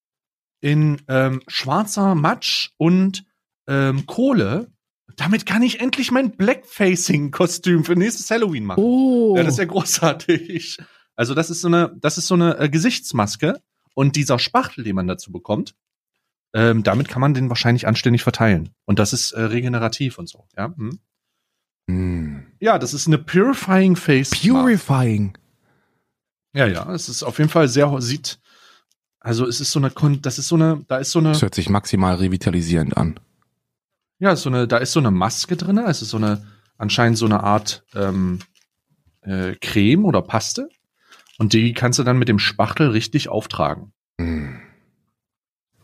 in 0.61 1.01
ähm, 1.07 1.41
schwarzer 1.47 2.15
Matsch 2.15 2.71
und 2.77 3.25
ähm, 3.67 4.05
Kohle. 4.05 4.71
Damit 5.15 5.45
kann 5.45 5.63
ich 5.63 5.81
endlich 5.81 6.11
mein 6.11 6.31
Blackfacing-Kostüm 6.31 7.83
für 7.83 7.95
nächstes 7.95 8.29
Halloween 8.31 8.65
machen. 8.65 8.83
Oh. 8.83 9.35
Ja, 9.35 9.43
das 9.43 9.53
ist 9.53 9.59
ja 9.59 9.65
großartig. 9.65 10.77
Also 11.15 11.33
das 11.33 11.49
ist 11.49 11.61
so 11.61 11.67
eine, 11.67 11.93
das 11.99 12.17
ist 12.17 12.27
so 12.27 12.35
eine 12.35 12.57
äh, 12.57 12.69
Gesichtsmaske 12.69 13.61
und 13.93 14.15
dieser 14.15 14.39
Spachtel, 14.39 14.85
den 14.85 14.95
man 14.95 15.07
dazu 15.07 15.31
bekommt, 15.31 15.75
ähm, 16.53 16.83
damit 16.83 17.09
kann 17.09 17.21
man 17.21 17.33
den 17.33 17.49
wahrscheinlich 17.49 17.87
anständig 17.87 18.23
verteilen. 18.23 18.69
Und 18.85 18.99
das 18.99 19.13
ist 19.13 19.33
äh, 19.33 19.41
regenerativ 19.41 20.17
und 20.17 20.29
so. 20.29 20.45
Ja, 20.57 20.73
hm. 20.75 20.99
Hm. 21.89 22.45
ja 22.59 22.79
das 22.79 22.93
ist 22.93 23.07
eine 23.07 23.17
Purifying 23.17 23.95
Face. 23.95 24.31
Mask. 24.31 24.43
Purifying. 24.43 25.37
Ja, 26.53 26.65
ja, 26.65 26.91
es 26.93 27.09
ist 27.09 27.23
auf 27.23 27.37
jeden 27.37 27.49
Fall 27.49 27.67
sehr 27.67 28.01
sieht. 28.01 28.39
Also 29.19 29.45
es 29.45 29.59
ist 29.59 29.71
so 29.71 29.79
eine, 29.79 29.89
Kon 29.89 30.21
das 30.21 30.39
ist 30.39 30.47
so 30.47 30.55
eine, 30.55 30.83
da 30.87 30.97
ist 30.97 31.11
so 31.11 31.19
eine, 31.19 31.29
Das 31.29 31.41
hört 31.41 31.55
sich 31.55 31.69
maximal 31.69 32.15
revitalisierend 32.15 32.95
an. 32.97 33.19
ja, 34.19 34.35
so 34.35 34.49
eine, 34.49 34.67
da 34.67 34.77
ist 34.77 34.93
so 34.93 34.99
eine 34.99 35.11
Maske 35.11 35.55
drinne. 35.57 35.85
Es 35.87 36.01
ist 36.01 36.09
so 36.09 36.17
eine, 36.17 36.45
anscheinend 36.77 37.17
so 37.17 37.25
eine 37.25 37.43
Art 37.43 37.83
ähm, 37.95 38.39
äh, 39.21 39.55
Creme 39.61 40.05
oder 40.05 40.21
Paste. 40.21 40.69
Und 41.37 41.53
die 41.53 41.73
kannst 41.73 41.99
du 41.99 42.03
dann 42.03 42.17
mit 42.19 42.27
dem 42.27 42.39
Spachtel 42.39 42.89
richtig 42.89 43.29
auftragen. 43.29 43.93
Hm. 44.19 44.59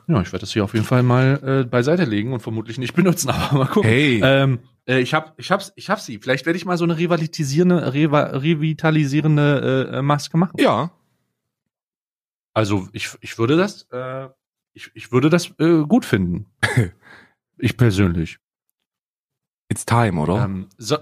Ja, 0.07 0.21
ich 0.21 0.31
werde 0.31 0.41
das 0.41 0.53
hier 0.53 0.63
auf 0.63 0.73
jeden 0.73 0.85
Fall 0.85 1.01
mal 1.01 1.39
äh, 1.43 1.67
beiseite 1.67 2.03
legen 2.05 2.33
und 2.33 2.41
vermutlich 2.41 2.77
nicht 2.77 2.93
benutzen, 2.93 3.29
aber 3.31 3.57
mal 3.57 3.65
gucken. 3.65 3.89
Hey. 3.89 4.21
Ähm, 4.23 4.59
äh, 4.85 4.99
ich 4.99 5.13
hab, 5.13 5.39
ich 5.39 5.51
hab's, 5.51 5.73
ich 5.75 5.89
hab 5.89 5.99
sie. 5.99 6.19
Vielleicht 6.19 6.45
werde 6.45 6.57
ich 6.57 6.65
mal 6.65 6.77
so 6.77 6.83
eine 6.83 6.97
revitalisierende, 6.97 7.93
reva 7.93 8.21
revitalisierende 8.21 9.89
äh, 9.91 9.97
äh, 9.97 10.01
Maske 10.01 10.37
machen. 10.37 10.55
Ja. 10.59 10.91
Also 12.55 12.87
ich, 12.93 13.09
ich 13.19 13.37
würde 13.37 13.57
das, 13.57 13.83
äh, 13.91 14.29
ich, 14.73 14.89
ich 14.93 15.11
würde 15.11 15.29
das 15.29 15.51
äh, 15.59 15.83
gut 15.83 16.05
finden. 16.05 16.47
ich 17.57 17.75
persönlich. 17.75 18.39
It's 19.69 19.85
time, 19.85 20.19
oder? 20.19 20.45
Ähm, 20.45 20.67
so, 20.77 20.97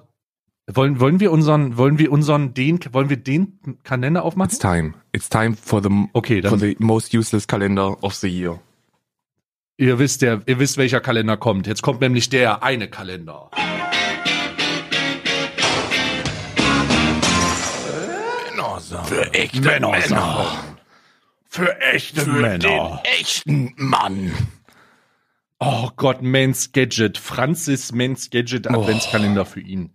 wollen, 0.67 0.99
wollen 0.99 1.19
wir 1.19 1.31
unseren, 1.31 1.77
wollen 1.77 1.99
wir 1.99 2.11
unseren, 2.11 2.55
den, 2.55 2.79
wollen 2.91 3.09
wir 3.09 3.17
den 3.17 3.59
Kalender 3.83 4.23
aufmachen? 4.23 4.49
It's 4.49 4.59
time. 4.59 4.93
It's 5.11 5.29
time 5.29 5.55
for 5.55 5.81
the, 5.83 5.89
Okay, 6.13 6.41
for 6.41 6.57
the 6.57 6.75
most 6.79 7.13
useless 7.13 7.47
calendar 7.47 8.01
of 8.03 8.15
the 8.15 8.27
year. 8.27 8.59
ihr 9.77 9.99
wisst 9.99 10.23
der, 10.23 10.41
ihr 10.47 10.57
wisst, 10.57 10.77
welcher 10.77 11.01
Kalender 11.01 11.37
kommt. 11.37 11.67
Jetzt 11.67 11.83
kommt 11.83 12.01
nämlich 12.01 12.29
der 12.29 12.63
eine 12.63 12.89
Kalender. 12.89 13.51
Für 19.05 19.33
echte 19.33 19.61
Männer. 19.61 20.72
Für 21.53 21.79
echte 21.81 22.25
Männer. 22.25 23.03
echten 23.19 23.73
Mann. 23.77 24.33
Oh 25.59 25.91
Gott, 25.95 26.23
Mans 26.23 26.71
Gadget. 26.71 27.19
Francis 27.19 27.91
Mans 27.91 28.31
Gadget 28.31 28.67
Adventskalender 28.67 29.45
für 29.45 29.59
ihn. 29.59 29.93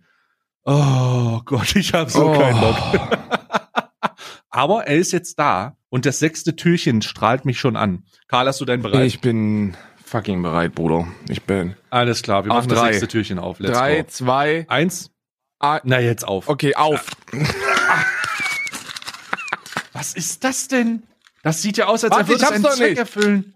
Oh 0.63 1.41
Gott, 1.43 1.75
ich 1.75 1.93
habe 1.93 2.09
so 2.09 2.29
Oh. 2.31 2.37
keinen 2.39 2.61
Bock. 2.61 2.77
Aber 4.49 4.87
er 4.87 4.95
ist 4.95 5.11
jetzt 5.11 5.37
da 5.37 5.75
und 5.89 6.05
das 6.05 6.19
sechste 6.19 6.55
Türchen 6.55 7.01
strahlt 7.01 7.43
mich 7.43 7.59
schon 7.59 7.75
an. 7.75 8.03
Karl, 8.29 8.47
hast 8.47 8.61
du 8.61 8.65
deinen 8.65 8.81
bereit? 8.81 9.05
Ich 9.05 9.19
bin 9.19 9.75
fucking 10.05 10.41
bereit, 10.41 10.73
Bruder. 10.75 11.07
Ich 11.27 11.43
bin. 11.43 11.75
Alles 11.89 12.21
klar, 12.23 12.45
wir 12.45 12.51
Auf 12.51 12.59
machen 12.59 12.69
das 12.69 12.79
drei. 12.79 12.87
sechste 12.93 13.09
Türchen 13.09 13.37
auf. 13.37 13.59
Let's 13.59 13.77
Drei, 13.77 14.01
go. 14.03 14.07
zwei, 14.07 14.65
Eins. 14.69 15.11
ah, 15.59 15.81
Na, 15.83 15.99
jetzt 15.99 16.25
auf. 16.25 16.47
okay, 16.47 16.73
auf. 16.75 17.05
Was 19.91 20.13
ist 20.13 20.43
das 20.45 20.69
denn? 20.69 21.03
Das 21.43 21.61
sieht 21.61 21.77
ja 21.77 21.87
aus, 21.87 22.03
als 22.03 22.11
Warte, 22.11 22.27
würde 22.27 22.43
ich 22.43 22.49
es 22.49 22.51
einen 22.51 22.63
Zweck 22.65 22.89
nicht. 22.91 22.99
erfüllen. 22.99 23.53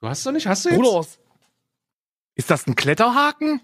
Du 0.00 0.08
hast 0.08 0.24
doch 0.26 0.32
nicht? 0.32 0.46
Hast 0.46 0.64
du 0.64 0.68
jetzt? 0.70 0.78
Bruder. 0.80 1.06
Ist 2.34 2.50
das 2.50 2.66
ein 2.66 2.74
Kletterhaken? 2.76 3.60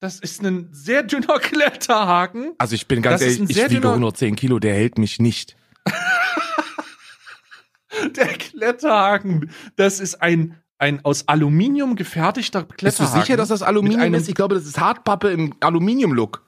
Das 0.00 0.20
ist 0.20 0.42
ein 0.42 0.68
sehr 0.72 1.02
dünner 1.02 1.38
Kletterhaken. 1.40 2.54
Also 2.58 2.74
ich 2.74 2.86
bin 2.86 3.02
ganz 3.02 3.20
Das 3.20 3.32
ehrlich, 3.36 3.50
ich 3.50 3.56
wiege 3.56 3.68
dünner- 3.80 3.90
110 3.94 4.36
Kilo, 4.36 4.58
der 4.58 4.74
hält 4.74 4.98
mich 4.98 5.18
nicht. 5.18 5.56
Der 8.16 8.28
Kletterhaken, 8.28 9.50
das 9.76 9.98
ist 9.98 10.20
ein, 10.22 10.60
ein 10.78 11.04
aus 11.04 11.26
Aluminium 11.26 11.96
gefertigter 11.96 12.60
Bist 12.62 12.70
du 12.72 12.76
Kletterhaken. 12.76 13.22
sicher, 13.22 13.36
dass 13.36 13.48
das 13.48 13.62
Aluminium 13.62 14.00
einem- 14.02 14.14
ist? 14.14 14.28
Ich 14.28 14.34
glaube, 14.34 14.54
das 14.54 14.66
ist 14.66 14.78
Hartpappe 14.78 15.30
im 15.30 15.54
Aluminium-Look. 15.60 16.44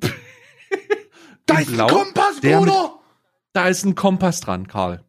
da 0.00 0.08
In 1.58 1.58
ist 1.68 1.78
ein 1.80 1.86
Kompass, 1.86 2.40
Bruder! 2.40 2.98
Da 3.54 3.68
ist 3.68 3.84
ein 3.84 3.94
Kompass 3.94 4.40
dran, 4.40 4.66
Karl. 4.66 5.04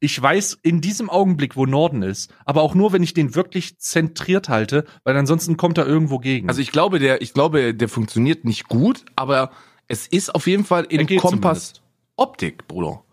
Ich 0.00 0.20
weiß 0.20 0.58
in 0.62 0.80
diesem 0.80 1.08
Augenblick, 1.08 1.56
wo 1.56 1.66
Norden 1.66 2.02
ist, 2.02 2.32
aber 2.44 2.62
auch 2.62 2.74
nur, 2.74 2.92
wenn 2.92 3.02
ich 3.02 3.14
den 3.14 3.34
wirklich 3.34 3.78
zentriert 3.78 4.48
halte, 4.48 4.84
weil 5.04 5.16
ansonsten 5.16 5.56
kommt 5.56 5.78
er 5.78 5.86
irgendwo 5.86 6.18
gegen. 6.18 6.48
Also 6.48 6.60
ich 6.60 6.72
glaube, 6.72 6.98
der, 6.98 7.22
ich 7.22 7.32
glaube, 7.32 7.74
der 7.74 7.88
funktioniert 7.88 8.44
nicht 8.44 8.68
gut, 8.68 9.04
aber 9.14 9.50
es 9.88 10.06
ist 10.06 10.34
auf 10.34 10.46
jeden 10.46 10.64
Fall 10.64 10.84
in 10.84 11.06
Kompass-Optik, 11.18 12.66
Bruder. 12.66 13.04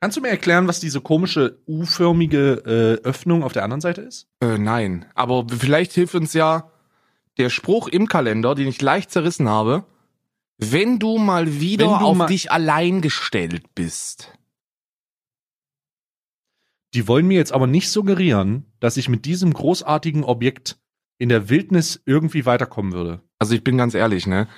Kannst 0.00 0.16
du 0.16 0.20
mir 0.20 0.28
erklären, 0.28 0.68
was 0.68 0.80
diese 0.80 1.00
komische 1.00 1.58
U-förmige 1.66 2.98
äh, 3.02 3.06
Öffnung 3.06 3.42
auf 3.42 3.52
der 3.52 3.64
anderen 3.64 3.80
Seite 3.80 4.02
ist? 4.02 4.28
Äh, 4.40 4.58
nein, 4.58 5.06
aber 5.14 5.46
vielleicht 5.48 5.92
hilft 5.92 6.14
uns 6.14 6.34
ja 6.34 6.70
der 7.36 7.50
Spruch 7.50 7.88
im 7.88 8.06
Kalender, 8.08 8.54
den 8.54 8.68
ich 8.68 8.80
leicht 8.80 9.10
zerrissen 9.10 9.48
habe. 9.48 9.84
Wenn 10.58 10.98
du 10.98 11.18
mal 11.18 11.60
wieder 11.60 11.86
du 11.86 11.94
auf 11.94 12.16
mal- 12.16 12.26
dich 12.26 12.50
allein 12.50 13.00
gestellt 13.00 13.74
bist. 13.74 14.32
Die 16.94 17.06
wollen 17.06 17.26
mir 17.26 17.36
jetzt 17.36 17.52
aber 17.52 17.66
nicht 17.66 17.90
suggerieren, 17.90 18.64
dass 18.80 18.96
ich 18.96 19.08
mit 19.08 19.24
diesem 19.24 19.52
großartigen 19.52 20.24
Objekt 20.24 20.78
in 21.18 21.28
der 21.28 21.48
Wildnis 21.48 22.00
irgendwie 22.06 22.46
weiterkommen 22.46 22.92
würde. 22.92 23.20
Also 23.38 23.54
ich 23.54 23.62
bin 23.62 23.76
ganz 23.76 23.94
ehrlich, 23.94 24.26
ne? 24.26 24.48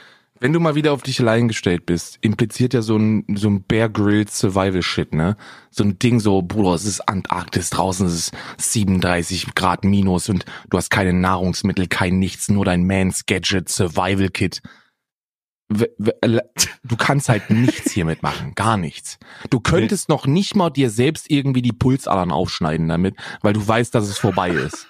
Wenn 0.42 0.54
du 0.54 0.60
mal 0.60 0.74
wieder 0.74 0.94
auf 0.94 1.02
dich 1.02 1.20
allein 1.20 1.48
gestellt 1.48 1.84
bist, 1.84 2.16
impliziert 2.22 2.72
ja 2.72 2.80
so 2.80 2.96
ein, 2.96 3.26
so 3.36 3.48
ein 3.50 3.62
Bear 3.64 3.90
Grylls 3.90 4.38
Survival 4.38 4.82
Shit, 4.82 5.12
ne? 5.12 5.36
So 5.70 5.84
ein 5.84 5.98
Ding 5.98 6.18
so, 6.18 6.40
Bruder, 6.40 6.74
es 6.74 6.86
ist 6.86 7.06
Antarktis 7.06 7.68
draußen, 7.68 8.06
es 8.06 8.14
ist 8.14 8.32
37 8.58 9.54
Grad 9.54 9.84
minus 9.84 10.30
und 10.30 10.46
du 10.70 10.78
hast 10.78 10.88
keine 10.90 11.12
Nahrungsmittel, 11.12 11.88
kein 11.88 12.18
nichts, 12.18 12.48
nur 12.48 12.64
dein 12.64 12.86
Mans 12.86 13.26
Gadget 13.26 13.68
Survival 13.68 14.30
Kit. 14.30 14.62
Du 15.70 16.96
kannst 16.96 17.28
halt 17.28 17.50
nichts 17.50 17.92
hiermit 17.92 18.22
machen, 18.22 18.54
gar 18.56 18.76
nichts. 18.76 19.18
Du 19.50 19.60
könntest 19.60 20.08
noch 20.08 20.26
nicht 20.26 20.56
mal 20.56 20.70
dir 20.70 20.90
selbst 20.90 21.30
irgendwie 21.30 21.62
die 21.62 21.72
Pulsadern 21.72 22.32
aufschneiden 22.32 22.88
damit, 22.88 23.14
weil 23.42 23.52
du 23.52 23.66
weißt, 23.66 23.94
dass 23.94 24.08
es 24.08 24.18
vorbei 24.18 24.50
ist. 24.50 24.88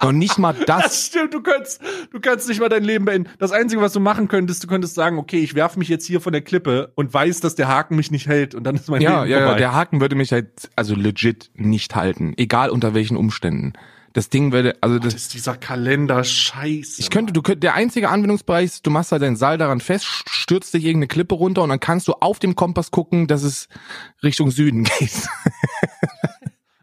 Und 0.00 0.18
nicht 0.18 0.36
mal 0.38 0.52
das 0.52 0.82
Das 0.82 1.06
stimmt, 1.06 1.32
du 1.34 1.40
kannst, 1.42 1.80
du 2.10 2.18
kannst 2.20 2.48
nicht 2.48 2.60
mal 2.60 2.68
dein 2.68 2.82
Leben 2.82 3.04
beenden. 3.04 3.28
Das 3.38 3.52
Einzige, 3.52 3.80
was 3.80 3.92
du 3.92 4.00
machen 4.00 4.26
könntest, 4.26 4.62
du 4.64 4.66
könntest 4.66 4.94
sagen, 4.96 5.16
okay, 5.18 5.38
ich 5.38 5.54
werfe 5.54 5.78
mich 5.78 5.88
jetzt 5.88 6.06
hier 6.06 6.20
von 6.20 6.32
der 6.32 6.42
Klippe 6.42 6.90
und 6.96 7.14
weiß, 7.14 7.38
dass 7.40 7.54
der 7.54 7.68
Haken 7.68 7.94
mich 7.96 8.10
nicht 8.10 8.26
hält 8.26 8.54
und 8.56 8.64
dann 8.64 8.74
ist 8.74 8.88
mein 8.88 9.00
Ja, 9.00 9.22
Leben 9.22 9.30
ja, 9.30 9.38
ja, 9.38 9.44
vorbei. 9.44 9.58
der 9.58 9.74
Haken 9.74 10.00
würde 10.00 10.16
mich 10.16 10.32
halt 10.32 10.70
also 10.74 10.96
legit 10.96 11.50
nicht 11.54 11.94
halten, 11.94 12.34
egal 12.36 12.70
unter 12.70 12.94
welchen 12.94 13.16
Umständen. 13.16 13.74
Das 14.12 14.28
Ding 14.28 14.52
würde, 14.52 14.76
also 14.80 14.98
das 14.98 15.14
das, 15.14 15.22
ist 15.22 15.34
dieser 15.34 15.56
Kalender 15.56 16.22
scheiße. 16.22 17.00
ich 17.00 17.10
könnte, 17.10 17.32
du 17.32 17.40
könnt, 17.40 17.62
der 17.62 17.74
einzige 17.74 18.10
Anwendungsbereich 18.10 18.66
ist, 18.66 18.86
du 18.86 18.90
machst 18.90 19.12
halt 19.12 19.22
dein 19.22 19.36
Seil 19.36 19.56
daran 19.58 19.80
fest, 19.80 20.04
stürzt 20.04 20.74
dich 20.74 20.84
irgendeine 20.84 21.08
Klippe 21.08 21.34
runter 21.34 21.62
und 21.62 21.70
dann 21.70 21.80
kannst 21.80 22.08
du 22.08 22.12
auf 22.14 22.38
dem 22.38 22.54
Kompass 22.54 22.90
gucken, 22.90 23.26
dass 23.26 23.42
es 23.42 23.68
Richtung 24.22 24.50
Süden 24.50 24.84
geht. 24.84 25.28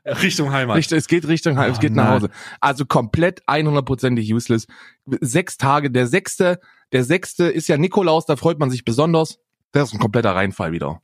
Richtung 0.23 0.51
Heimat. 0.51 0.77
Richtung, 0.77 0.97
es 0.97 1.07
geht 1.07 1.27
Richtung, 1.27 1.57
es 1.57 1.77
Oh 1.77 1.80
geht 1.80 1.93
nach 1.93 2.05
nein. 2.05 2.13
Hause. 2.13 2.30
Also 2.59 2.86
komplett 2.86 3.43
100%ig 3.43 4.34
useless. 4.34 4.65
Sechs 5.05 5.57
Tage, 5.57 5.91
der 5.91 6.07
sechste, 6.07 6.59
der 6.91 7.03
sechste 7.03 7.45
ist 7.45 7.67
ja 7.67 7.77
Nikolaus, 7.77 8.25
da 8.25 8.36
freut 8.36 8.59
man 8.59 8.71
sich 8.71 8.86
besonders. 8.86 9.39
Das 9.71 9.89
ist 9.89 9.93
ein 9.93 9.99
kompletter 9.99 10.36
Reinfall 10.36 10.71
wieder. 10.71 11.01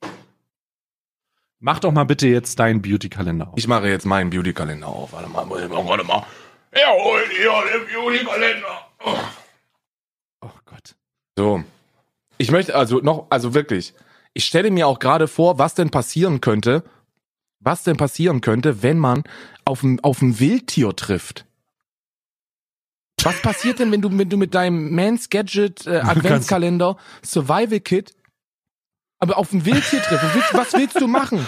Mach 1.66 1.80
doch 1.80 1.91
mal 1.91 2.03
bitte 2.03 2.28
jetzt 2.28 2.59
deinen 2.59 2.84
Beauty-Kalender 2.84 3.47
auf. 3.47 3.53
Ich 3.55 3.68
mache 3.68 3.88
jetzt 3.88 4.05
meinen 4.05 4.30
Beauty-Kalender 4.30 4.86
auf. 4.86 5.13
Warte 5.13 5.28
mal, 5.28 5.47
muss 5.47 5.63
ich 5.63 5.68
mal, 5.68 5.84
warte 5.84 6.03
mal. 6.03 6.24
Ja, 6.72 6.91
hol 6.91 7.20
dir 7.28 7.51
den 7.74 7.88
Beauty-Kalender. 7.91 8.88
Oh. 9.03 9.18
Oh 10.41 10.51
Gott. 10.68 10.95
So. 11.36 11.63
Ich 12.38 12.51
möchte 12.51 12.76
also 12.76 12.99
noch, 12.99 13.26
also 13.32 13.55
wirklich, 13.55 13.95
ich 14.36 14.45
stelle 14.45 14.70
mir 14.70 14.88
auch 14.88 14.99
gerade 14.99 15.28
vor, 15.28 15.57
was 15.57 15.74
denn 15.74 15.89
passieren 15.89 16.39
könnte, 16.39 16.84
was 17.59 17.82
denn 17.82 17.97
passieren 17.97 18.41
könnte, 18.41 18.84
wenn 18.84 18.99
man 18.99 19.24
auf 19.66 19.82
ein, 19.82 19.99
auf 20.01 20.22
ein 20.22 20.39
Wildtier 20.39 20.95
trifft. 20.95 21.47
Was 23.24 23.41
passiert 23.41 23.80
denn, 23.80 23.91
wenn 23.91 24.03
du, 24.03 24.16
wenn 24.16 24.30
du 24.30 24.38
mit 24.38 24.53
deinem 24.53 24.93
Mans 24.93 25.32
Gadget 25.32 25.88
äh, 25.88 25.97
Adventskalender 26.03 26.95
Survival 27.24 27.80
Kit 27.80 28.13
aber 29.20 29.38
auf 29.38 29.51
ein 29.53 29.66
Wildtier 29.66 30.01
triffst? 30.01 30.24
Was 30.24 30.36
willst, 30.36 30.53
was 30.53 30.74
willst 30.74 31.01
du 31.01 31.07
machen? 31.07 31.45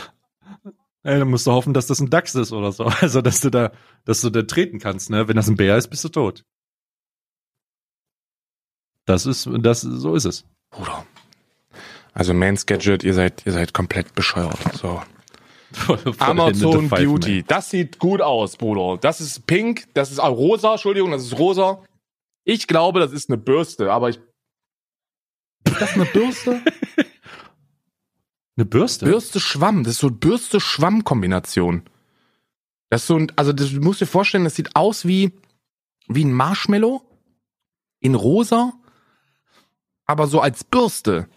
Ey, 1.03 1.19
dann 1.19 1.29
musst 1.29 1.47
du 1.47 1.51
hoffen, 1.51 1.73
dass 1.73 1.87
das 1.87 1.99
ein 1.99 2.09
Dachs 2.09 2.35
ist 2.35 2.51
oder 2.51 2.71
so. 2.71 2.85
Also, 3.01 3.21
dass 3.21 3.41
du 3.41 3.49
da, 3.49 3.71
dass 4.05 4.21
du 4.21 4.29
da 4.29 4.41
treten 4.43 4.79
kannst, 4.79 5.09
ne? 5.09 5.27
Wenn 5.27 5.35
das 5.35 5.47
ein 5.47 5.55
Bär 5.55 5.77
ist, 5.77 5.87
bist 5.89 6.03
du 6.03 6.09
tot. 6.09 6.43
Das 9.05 9.25
ist, 9.25 9.49
das, 9.59 9.81
so 9.81 10.15
ist 10.15 10.25
es. 10.25 10.45
Bruder. 10.69 11.05
Also 12.13 12.33
Mans 12.33 12.65
Gadget, 12.65 13.03
ihr 13.03 13.13
seid, 13.13 13.45
ihr 13.45 13.53
seid 13.53 13.73
komplett 13.73 14.15
bescheuert. 14.15 14.57
So. 14.73 15.01
Amazon 16.17 16.89
Beauty. 16.89 17.43
Das 17.47 17.69
sieht 17.69 17.99
gut 17.99 18.21
aus, 18.21 18.57
Bruder. 18.57 18.97
Das 18.99 19.21
ist 19.21 19.45
pink, 19.47 19.85
das 19.93 20.11
ist 20.11 20.19
auch 20.19 20.35
rosa, 20.35 20.73
Entschuldigung, 20.73 21.11
das 21.11 21.23
ist 21.23 21.37
rosa. 21.37 21.83
Ich 22.43 22.67
glaube, 22.67 22.99
das 22.99 23.11
ist 23.11 23.29
eine 23.29 23.37
Bürste, 23.37 23.91
aber 23.91 24.09
ich. 24.09 24.19
Ist 25.65 25.81
das 25.81 25.93
eine 25.93 26.05
Bürste? 26.05 26.61
Eine 28.57 28.65
Bürste? 28.65 29.05
Bürste-Schwamm. 29.05 29.83
Das 29.83 29.93
ist 29.93 29.99
so 29.99 30.09
Bürste-Schwamm-Kombination. 30.09 31.83
Das 32.89 33.01
ist 33.01 33.07
so 33.07 33.15
ein, 33.15 33.31
also 33.35 33.53
das 33.53 33.69
du 33.69 33.79
musst 33.81 34.01
dir 34.01 34.07
vorstellen, 34.07 34.45
das 34.45 34.55
sieht 34.55 34.75
aus 34.75 35.05
wie, 35.05 35.31
wie 36.07 36.25
ein 36.25 36.33
Marshmallow 36.33 37.03
in 37.99 38.15
rosa, 38.15 38.73
aber 40.05 40.27
so 40.27 40.41
als 40.41 40.63
Bürste. 40.63 41.29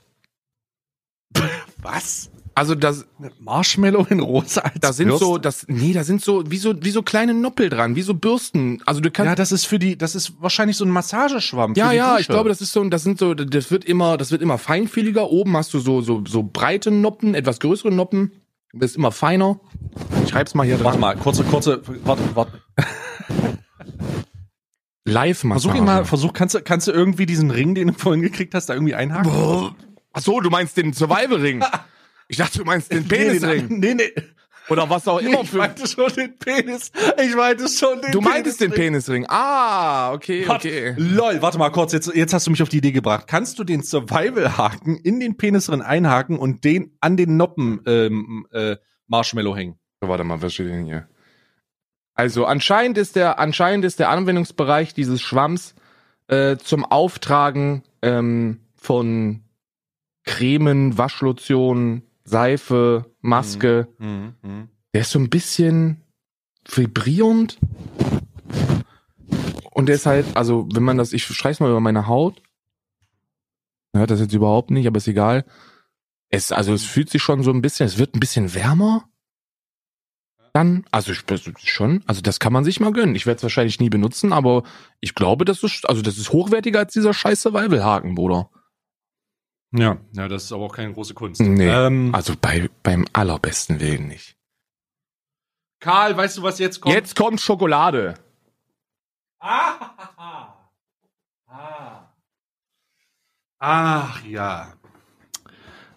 Was? 1.79 2.31
Also 2.55 2.75
das, 2.75 3.07
Marshmallow 3.39 4.07
in 4.11 4.21
rosa 4.21 4.63
als 4.63 4.81
da 4.81 4.93
sind 4.93 5.09
Bürste? 5.09 5.25
so, 5.25 5.39
das, 5.39 5.67
nee, 5.69 5.93
da 5.93 6.05
sind 6.05 6.21
so, 6.23 6.43
wie 6.51 6.59
so, 6.59 6.75
wie 6.83 6.91
so 6.91 7.03
kleine 7.03 7.33
Noppel 7.33 7.69
dran, 7.71 7.97
wie 7.97 8.03
so 8.03 8.15
Bürsten. 8.15 8.83
Also 8.87 9.01
du 9.01 9.11
kannst, 9.11 9.29
Ja, 9.29 9.35
das 9.35 9.53
ist 9.53 9.67
für 9.67 9.79
die, 9.79 9.97
das 9.97 10.15
ist 10.15 10.35
wahrscheinlich 10.43 10.77
so 10.77 10.85
ein 10.85 10.91
Massageschwamm. 10.91 11.75
Ja, 11.75 11.93
ja, 11.93 12.11
Dusche. 12.11 12.21
ich 12.23 12.29
glaube, 12.29 12.49
das 12.49 12.61
ist 12.61 12.73
so, 12.73 12.83
das 12.85 13.03
sind 13.05 13.19
so, 13.19 13.35
das 13.35 13.71
wird 13.71 13.85
immer, 13.85 14.17
das 14.17 14.31
wird 14.33 14.43
immer 14.43 14.59
feinfühliger. 14.59 15.31
Oben 15.31 15.57
hast 15.57 15.73
du 15.73 15.79
so, 15.79 16.03
so, 16.03 16.23
so 16.27 16.43
breite 16.43 16.91
Noppen, 16.91 17.35
etwas 17.35 17.61
größere 17.61 17.93
Noppen. 17.93 18.33
Das 18.73 18.91
ist 18.91 18.97
immer 18.97 19.11
feiner. 19.13 19.59
Ich 20.25 20.31
schreib's 20.31 20.55
mal 20.55 20.65
hier 20.67 20.75
Warte 20.81 20.99
dran. 20.99 21.01
mal, 21.01 21.17
kurze, 21.17 21.45
kurze, 21.45 21.83
warte, 22.05 22.23
warte. 22.35 22.53
Live-Massage. 25.05 25.63
Versuch 25.63 25.75
ihn 25.79 25.85
mal, 25.85 26.05
versuch, 26.05 26.33
kannst 26.33 26.55
du, 26.55 26.61
kannst 26.63 26.87
du 26.87 26.93
irgendwie 26.93 27.27
diesen 27.27 27.51
Ring, 27.51 27.75
den 27.75 27.89
du 27.89 27.95
vorhin 27.95 28.23
gekriegt 28.23 28.55
hast, 28.55 28.67
da 28.69 28.75
irgendwie 28.75 28.95
einhaken? 28.95 29.75
Ach 30.13 30.21
so, 30.21 30.41
du 30.41 30.51
meinst 30.51 30.77
den 30.77 30.93
Survival-Ring. 30.93 31.65
Ich 32.31 32.37
dachte, 32.37 32.59
du 32.59 32.65
meinst 32.65 32.93
den 32.93 33.09
Penisring. 33.09 33.67
Nee, 33.81 33.95
nee. 33.95 34.13
Oder 34.69 34.89
was 34.89 35.09
auch 35.09 35.19
immer 35.19 35.41
ich 35.43 35.51
für. 35.51 35.59
meinte 35.59 35.85
schon 35.89 36.13
den 36.13 36.39
Penis. 36.39 36.93
Ich 37.21 37.35
meinte 37.35 37.69
schon 37.69 38.01
den 38.01 38.13
Du 38.13 38.21
meintest 38.21 38.61
den 38.61 38.71
Penisring. 38.71 39.25
Penisring. 39.25 39.27
Ah, 39.29 40.13
okay, 40.13 40.47
Warte, 40.47 40.69
okay. 40.69 40.95
Lol, 40.97 41.43
warte 41.43 41.59
mal 41.59 41.71
kurz, 41.71 41.93
jetzt, 41.93 42.15
jetzt 42.15 42.33
hast 42.33 42.47
du 42.47 42.53
mich 42.53 42.63
auf 42.63 42.69
die 42.69 42.79
Idee 42.79 42.93
gebracht. 42.93 43.27
Kannst 43.27 43.59
du 43.59 43.65
den 43.65 43.83
Survival-Haken 43.83 44.97
in 44.99 45.19
den 45.19 45.37
Penisring 45.37 45.83
einhaken 45.83 46.39
und 46.39 46.63
den 46.63 46.97
an 47.01 47.17
den 47.17 47.37
Noppen 47.37 47.81
ähm, 47.85 48.47
äh, 48.53 48.77
Marshmallow 49.09 49.57
hängen? 49.57 49.77
Warte 49.99 50.23
mal, 50.23 50.41
was 50.41 50.55
steht 50.55 50.69
denn 50.69 50.85
hier? 50.85 51.09
Also 52.15 52.45
anscheinend 52.45 52.97
ist 52.97 53.17
der, 53.17 53.41
anscheinend 53.41 53.85
ist 53.85 53.99
der 53.99 54.11
Anwendungsbereich 54.11 54.95
dieses 54.95 55.21
Schwamms 55.21 55.75
äh, 56.29 56.59
zum 56.59 56.85
Auftragen 56.85 57.83
ähm, 58.03 58.61
von 58.77 59.43
Cremen, 60.25 60.97
Waschlotion, 60.97 62.03
Seife, 62.31 63.05
Maske. 63.21 63.89
Der 64.95 65.01
ist 65.03 65.11
so 65.11 65.19
ein 65.19 65.31
bisschen 65.31 66.03
vibrierend. 66.65 67.59
Und 69.73 69.87
der 69.87 69.97
ist 69.97 70.07
halt, 70.07 70.37
also 70.37 70.69
wenn 70.73 70.83
man 70.83 70.99
das, 70.99 71.13
ich 71.13 71.25
streich's 71.25 71.61
mal 71.61 71.71
über 71.71 71.81
meine 71.81 72.07
Haut. 72.07 72.43
Man 73.93 74.01
hört 74.01 74.11
das 74.11 74.21
jetzt 74.21 74.35
überhaupt 74.35 74.71
nicht, 74.71 74.87
aber 74.87 74.99
ist 74.99 75.09
egal. 75.09 75.45
Es, 76.29 76.53
also 76.53 76.73
es 76.73 76.85
fühlt 76.85 77.11
sich 77.11 77.23
schon 77.23 77.43
so 77.43 77.51
ein 77.51 77.63
bisschen, 77.63 77.87
es 77.87 77.99
wird 77.99 78.15
ein 78.15 78.21
bisschen 78.21 78.55
wärmer. 78.55 79.05
Dann, 80.53 80.85
also 80.91 81.13
ich, 81.13 81.23
schon, 81.65 82.03
also 82.07 82.21
das 82.21 82.41
kann 82.41 82.53
man 82.53 82.65
sich 82.65 82.81
mal 82.81 82.93
gönnen. 82.93 83.15
Ich 83.15 83.27
werde 83.27 83.39
es 83.39 83.43
wahrscheinlich 83.43 83.79
nie 83.79 83.89
benutzen, 83.89 84.33
aber 84.33 84.65
ich 85.01 85.15
glaube, 85.15 85.45
das 85.45 85.63
ist, 85.63 85.89
also 85.89 86.03
das 86.03 86.19
ist 86.19 86.33
hochwertiger 86.33 86.81
als 86.81 86.93
dieser 86.93 87.15
scheiß 87.15 87.43
Survival-Haken, 87.43 88.15
Bruder. 88.17 88.51
Ja, 89.73 89.99
ja, 90.13 90.27
das 90.29 90.45
ist 90.45 90.53
aber 90.53 90.65
auch 90.65 90.75
keine 90.75 90.93
große 90.93 91.15
Kunst. 91.15 91.41
Nee. 91.41 91.69
Ähm, 91.69 92.13
Also 92.15 92.35
bei, 92.41 92.69
beim 92.83 93.07
allerbesten 93.13 93.79
Willen 93.81 94.09
nicht. 94.09 94.37
Karl, 95.81 96.17
weißt 96.17 96.39
du, 96.39 96.43
was 96.43 96.59
jetzt 96.59 96.81
kommt? 96.81 96.95
Jetzt 96.95 97.15
kommt 97.17 97.41
Schokolade. 97.41 98.15
Ah, 99.39 100.55
Ach 103.59 104.23
ja. 104.25 104.73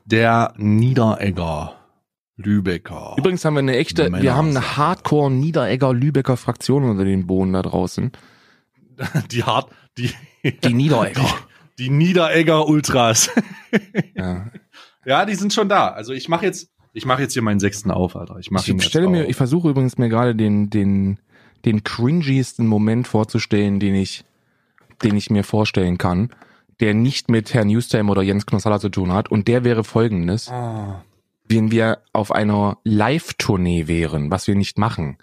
Der 0.05 0.53
Niederegger 0.57 1.75
Lübecker. 2.35 3.15
Übrigens 3.17 3.45
haben 3.45 3.53
wir 3.53 3.59
eine 3.59 3.77
echte, 3.77 4.09
Männer- 4.09 4.21
wir 4.23 4.35
haben 4.35 4.49
eine 4.49 4.75
Hardcore 4.75 5.31
Niederegger 5.31 5.93
Lübecker 5.93 6.35
Fraktion 6.35 6.83
unter 6.83 7.05
den 7.05 7.25
Bohnen 7.27 7.53
da 7.53 7.61
draußen. 7.61 8.11
die 9.31 9.43
hart, 9.43 9.71
die, 9.97 10.13
Die 10.63 10.73
Niederegger. 10.73 11.21
die 11.21 11.52
Niederegger 11.79 12.67
Ultras. 12.67 13.29
ja. 14.15 14.47
ja, 15.05 15.25
die 15.25 15.35
sind 15.35 15.53
schon 15.53 15.69
da. 15.69 15.89
Also 15.89 16.13
ich 16.13 16.29
mache 16.29 16.45
jetzt, 16.45 16.69
ich 16.93 17.05
mache 17.05 17.21
jetzt 17.21 17.33
hier 17.33 17.41
meinen 17.41 17.59
sechsten 17.59 17.91
auf, 17.91 18.15
Alter. 18.15 18.37
Ich 18.39 18.51
mache 18.51 18.71
Ich 18.71 18.83
stelle 18.83 19.09
mir, 19.09 19.27
ich 19.27 19.35
versuche 19.35 19.69
übrigens 19.69 19.97
mir 19.97 20.09
gerade 20.09 20.35
den, 20.35 20.69
den, 20.69 21.19
den 21.65 21.83
cringiesten 21.83 22.67
Moment 22.67 23.07
vorzustellen, 23.07 23.79
den 23.79 23.95
ich, 23.95 24.23
den 25.03 25.15
ich 25.15 25.29
mir 25.29 25.43
vorstellen 25.43 25.97
kann, 25.97 26.29
der 26.79 26.93
nicht 26.93 27.29
mit 27.29 27.53
Herrn 27.53 27.67
Newstime 27.67 28.11
oder 28.11 28.21
Jens 28.21 28.45
Knossalla 28.45 28.79
zu 28.79 28.89
tun 28.89 29.11
hat. 29.11 29.31
Und 29.31 29.47
der 29.47 29.63
wäre 29.63 29.83
folgendes. 29.83 30.49
Ah. 30.49 31.03
wenn 31.47 31.71
wir 31.71 31.99
auf 32.13 32.31
einer 32.31 32.77
Live-Tournee 32.83 33.87
wären, 33.87 34.31
was 34.31 34.47
wir 34.47 34.55
nicht 34.55 34.77
machen, 34.77 35.17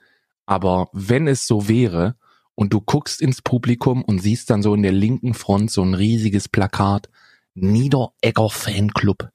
aber 0.46 0.88
wenn 0.92 1.26
es 1.26 1.46
so 1.46 1.68
wäre 1.68 2.16
und 2.60 2.74
du 2.74 2.82
guckst 2.82 3.22
ins 3.22 3.40
Publikum 3.40 4.04
und 4.04 4.18
siehst 4.18 4.50
dann 4.50 4.62
so 4.62 4.74
in 4.74 4.82
der 4.82 4.92
linken 4.92 5.32
Front 5.32 5.70
so 5.70 5.82
ein 5.82 5.94
riesiges 5.94 6.46
Plakat, 6.46 7.08
Niederegger 7.54 8.50
Fanclub, 8.50 9.30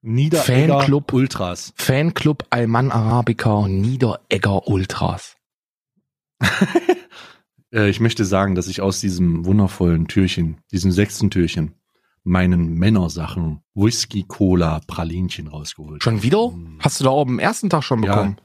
Niederegger 0.00 0.78
Fanclub. 0.78 1.12
Ultras. 1.12 1.72
Fanclub 1.74 2.46
Alman 2.50 2.92
Arabica 2.92 3.66
Niederegger 3.66 4.66
Ultras. 4.68 5.36
Äh, 7.74 7.88
ich 7.88 8.00
möchte 8.00 8.26
sagen, 8.26 8.54
dass 8.54 8.68
ich 8.68 8.82
aus 8.82 9.00
diesem 9.00 9.46
wundervollen 9.46 10.06
Türchen, 10.06 10.58
diesem 10.72 10.92
sechsten 10.92 11.30
Türchen, 11.30 11.72
meinen 12.22 12.74
Männersachen 12.74 13.62
Whisky, 13.72 14.26
Cola, 14.28 14.82
Pralinchen 14.86 15.48
rausgeholt. 15.48 16.02
Schon 16.02 16.22
wieder? 16.22 16.48
Mm. 16.48 16.80
Hast 16.80 17.00
du 17.00 17.04
da 17.04 17.08
auch 17.08 17.22
am 17.26 17.38
ersten 17.38 17.70
Tag 17.70 17.82
schon 17.82 18.02
bekommen? 18.02 18.36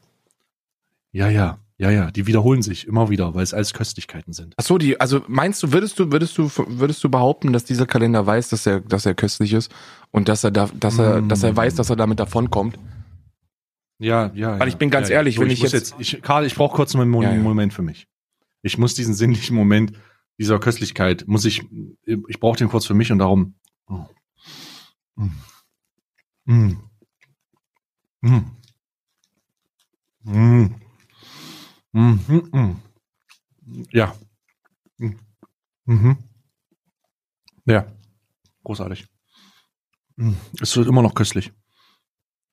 Ja, 1.12 1.28
ja, 1.28 1.30
ja, 1.30 1.60
ja. 1.80 2.10
Die 2.12 2.26
wiederholen 2.26 2.62
sich 2.64 2.88
immer 2.88 3.10
wieder, 3.10 3.36
weil 3.36 3.44
es 3.44 3.54
alles 3.54 3.74
Köstlichkeiten 3.74 4.34
sind. 4.34 4.54
Ach 4.58 4.64
so, 4.64 4.78
die, 4.80 5.00
also 5.00 5.22
meinst 5.28 5.62
du, 5.62 5.72
würdest 5.72 6.00
du, 6.00 6.12
würdest 6.12 6.38
du, 6.38 6.50
würdest 6.56 7.04
du 7.04 7.10
behaupten, 7.10 7.54
dass 7.54 7.66
dieser 7.66 7.86
Kalender 7.86 8.26
weiß, 8.26 8.50
dass 8.50 8.66
er, 8.66 8.80
dass 8.82 9.06
er 9.06 9.14
köstlich 9.14 9.54
ist 9.54 9.72
und 10.12 10.28
dass 10.28 10.44
er 10.44 10.52
da, 10.52 10.70
dass 10.74 10.98
er, 10.98 11.22
Mm. 11.22 11.30
dass 11.30 11.44
er 11.44 11.56
weiß, 11.56 11.76
dass 11.76 11.90
er 11.92 11.96
damit 11.96 12.20
davonkommt? 12.20 12.80
Ja, 14.00 14.32
ja. 14.34 14.54
Weil 14.54 14.60
ja. 14.62 14.68
ich 14.68 14.78
bin 14.78 14.90
ganz 14.90 15.10
ja, 15.10 15.16
ehrlich, 15.16 15.36
So, 15.36 15.42
wenn 15.42 15.50
ich 15.52 15.62
muss 15.62 15.72
jetzt- 15.72 15.96
ich, 16.00 16.22
Karl, 16.22 16.46
ich 16.46 16.56
brauche 16.56 16.76
kurz 16.76 16.96
einen 16.96 17.10
Mo 17.10 17.22
Ja, 17.22 17.34
ja. 17.34 17.42
Moment 17.42 17.74
für 17.74 17.82
mich. 17.84 18.08
Ich 18.64 18.78
muss 18.80 18.96
diesen 18.96 19.14
sinnlichen 19.14 19.56
Moment 19.56 19.94
dieser 20.40 20.60
Köstlichkeit, 20.60 21.26
muss 21.28 21.46
ich, 21.46 21.64
ich 22.06 22.40
brauche 22.40 22.58
den 22.58 22.70
kurz 22.70 22.86
für 22.86 22.94
mich 22.96 23.12
und 23.12 23.20
darum. 23.20 23.56
Oh. 23.88 24.06
Mm. 25.16 25.32
Mm. 26.46 26.78
Mm. 28.22 28.46
Mm. 30.24 30.76
Mm, 31.98 32.20
mm, 32.28 32.50
mm. 32.52 32.76
Ja. 33.92 34.14
Mm. 35.00 35.16
Mhm. 35.86 36.18
Ja. 37.66 37.88
Großartig. 38.64 39.08
Mm. 40.18 40.34
Es 40.62 40.78
wird 40.78 40.88
immer 40.88 41.02
noch 41.02 41.16
köstlich. 41.16 41.52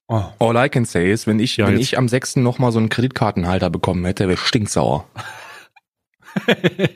Oh. 0.09 0.25
All 0.39 0.57
I 0.57 0.69
can 0.69 0.85
say 0.87 1.13
ist, 1.13 1.27
wenn 1.27 1.39
ich, 1.41 1.57
Ja, 1.59 1.67
wenn 1.67 1.75
jetzt- 1.75 1.83
ich 1.83 1.99
am 1.99 2.09
6. 2.09 2.37
nochmal 2.43 2.73
so 2.73 2.79
einen 2.79 2.89
Kreditkartenhalter 2.89 3.69
bekommen 3.71 4.05
hätte, 4.05 4.25
wäre 4.25 4.35
ich 4.35 4.41
stinksauer. 4.47 5.09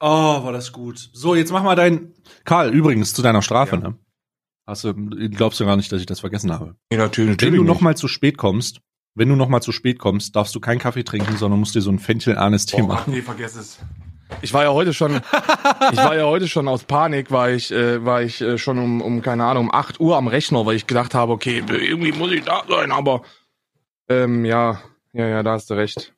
oh, 0.00 0.44
war 0.44 0.52
das 0.52 0.72
gut. 0.72 1.10
So, 1.12 1.34
jetzt 1.34 1.52
mach 1.52 1.62
mal 1.62 1.74
dein. 1.76 2.12
Karl, 2.44 2.70
übrigens 2.72 3.12
zu 3.12 3.22
deiner 3.22 3.42
Strafe, 3.42 3.76
Ja. 3.76 3.82
ne? 3.90 3.98
Hast 4.66 4.84
du, 4.84 4.94
glaubst 4.94 5.58
du 5.58 5.64
gar 5.64 5.76
nicht, 5.76 5.90
dass 5.90 6.00
ich 6.00 6.06
das 6.06 6.20
vergessen 6.20 6.52
habe. 6.52 6.76
Ja, 6.92 6.98
natürlich, 6.98 7.40
Wenn 7.40 7.54
du 7.54 7.64
noch 7.64 7.80
mal 7.80 7.96
zu 7.96 8.08
spät 8.08 8.36
kommst, 8.38 8.80
wenn 9.14 9.28
du 9.28 9.36
noch 9.36 9.48
mal 9.48 9.60
zu 9.60 9.72
spät 9.72 9.98
kommst, 9.98 10.36
darfst 10.36 10.54
du 10.54 10.60
keinen 10.60 10.78
Kaffee 10.78 11.04
trinken, 11.04 11.36
sondern 11.36 11.60
musst 11.60 11.74
dir 11.74 11.82
so 11.82 11.90
ein 11.90 11.98
Fenchel-Arnes-Tee 11.98 12.82
machen. 12.82 13.12
nee, 13.12 13.22
vergiss 13.22 13.56
es. 13.56 13.78
Ich 14.42 14.54
war 14.54 14.62
ja 14.62 14.72
heute 14.72 14.94
schon, 14.94 15.16
ich 15.92 15.98
war 15.98 16.16
ja 16.16 16.24
heute 16.24 16.46
schon 16.46 16.68
aus 16.68 16.84
Panik, 16.84 17.30
war 17.30 17.50
ich, 17.50 17.72
äh, 17.72 18.04
war 18.04 18.22
ich 18.22 18.40
äh, 18.40 18.58
schon 18.58 18.78
um, 18.78 19.00
um, 19.00 19.22
keine 19.22 19.44
Ahnung, 19.44 19.64
um 19.64 19.74
8 19.74 20.00
Uhr 20.00 20.16
am 20.16 20.28
Rechner, 20.28 20.64
weil 20.66 20.76
ich 20.76 20.86
gedacht 20.86 21.14
habe, 21.14 21.32
okay, 21.32 21.62
irgendwie 21.68 22.12
muss 22.12 22.30
ich 22.30 22.44
da 22.44 22.62
sein, 22.68 22.92
aber, 22.92 23.22
ähm, 24.08 24.44
ja, 24.44 24.80
ja, 25.12 25.26
ja, 25.26 25.42
da 25.42 25.52
hast 25.52 25.70
du 25.70 25.74
recht. 25.74 26.14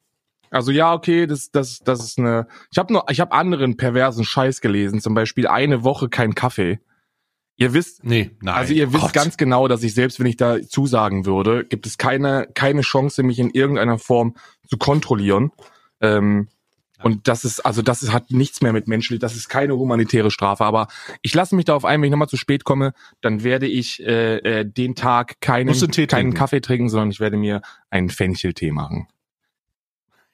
Also 0.50 0.70
ja, 0.70 0.92
okay, 0.92 1.26
das, 1.26 1.50
das, 1.50 1.78
das 1.78 2.04
ist 2.04 2.18
eine. 2.18 2.46
Ich 2.70 2.76
habe 2.76 2.92
nur, 2.92 3.06
ich 3.08 3.20
habe 3.20 3.32
anderen 3.32 3.78
perversen 3.78 4.24
Scheiß 4.24 4.60
gelesen, 4.60 5.00
zum 5.00 5.14
Beispiel 5.14 5.46
eine 5.46 5.82
Woche 5.82 6.10
kein 6.10 6.34
Kaffee. 6.34 6.78
Ihr 7.56 7.74
wisst, 7.74 8.02
Nee, 8.04 8.30
nein. 8.40 8.54
also 8.54 8.72
ihr 8.72 8.92
wisst 8.92 9.02
Gott. 9.02 9.12
ganz 9.12 9.36
genau, 9.36 9.68
dass 9.68 9.82
ich 9.82 9.94
selbst, 9.94 10.18
wenn 10.18 10.26
ich 10.26 10.36
da 10.36 10.60
zusagen 10.62 11.26
würde, 11.26 11.64
gibt 11.64 11.86
es 11.86 11.98
keine, 11.98 12.48
keine 12.54 12.80
Chance, 12.80 13.22
mich 13.22 13.38
in 13.38 13.50
irgendeiner 13.50 13.98
Form 13.98 14.34
zu 14.66 14.78
kontrollieren. 14.78 15.52
Ähm, 16.00 16.48
und 17.02 17.26
das 17.28 17.44
ist, 17.44 17.60
also 17.60 17.82
das 17.82 18.02
ist, 18.02 18.12
hat 18.12 18.30
nichts 18.30 18.62
mehr 18.62 18.72
mit 18.72 18.86
menschlich, 18.88 19.18
das 19.18 19.34
ist 19.34 19.48
keine 19.48 19.76
humanitäre 19.76 20.30
Strafe. 20.30 20.64
Aber 20.64 20.86
ich 21.20 21.34
lasse 21.34 21.54
mich 21.56 21.64
darauf 21.64 21.84
ein, 21.84 22.00
wenn 22.00 22.06
ich 22.06 22.10
nochmal 22.12 22.28
zu 22.28 22.36
spät 22.36 22.64
komme, 22.64 22.92
dann 23.20 23.42
werde 23.42 23.66
ich 23.66 24.00
äh, 24.04 24.36
äh, 24.38 24.64
den 24.64 24.94
Tag 24.94 25.40
keinen, 25.40 25.72
keinen 25.74 25.90
trinken. 26.08 26.34
Kaffee 26.34 26.60
trinken, 26.60 26.88
sondern 26.88 27.10
ich 27.10 27.20
werde 27.20 27.36
mir 27.36 27.60
einen 27.90 28.08
Fencheltee 28.08 28.70
machen. 28.70 29.08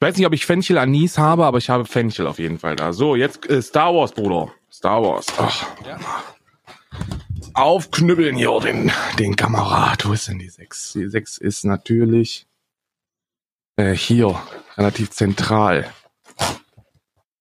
Ich 0.00 0.06
weiß 0.06 0.16
nicht, 0.16 0.26
ob 0.26 0.32
ich 0.34 0.46
Fenchel 0.46 0.78
Anis 0.78 1.18
habe, 1.18 1.44
aber 1.46 1.58
ich 1.58 1.70
habe 1.70 1.84
Fenchel 1.84 2.26
auf 2.26 2.38
jeden 2.38 2.58
Fall 2.58 2.76
da. 2.76 2.92
So, 2.92 3.16
jetzt 3.16 3.48
äh, 3.50 3.60
Star 3.62 3.94
Wars, 3.94 4.12
Bruder. 4.12 4.52
Star 4.70 5.02
Wars. 5.02 5.26
Ach. 5.38 5.66
Aufknüppeln 7.54 8.36
hier 8.36 8.58
den, 8.60 8.92
den 9.18 9.36
Kamerad. 9.36 10.06
Wo 10.06 10.12
ist 10.12 10.28
denn 10.28 10.38
die 10.38 10.48
6? 10.48 10.92
Die 10.92 11.08
6 11.08 11.38
ist 11.38 11.64
natürlich 11.64 12.46
äh, 13.76 13.94
hier, 13.94 14.40
relativ 14.76 15.10
zentral. 15.10 15.92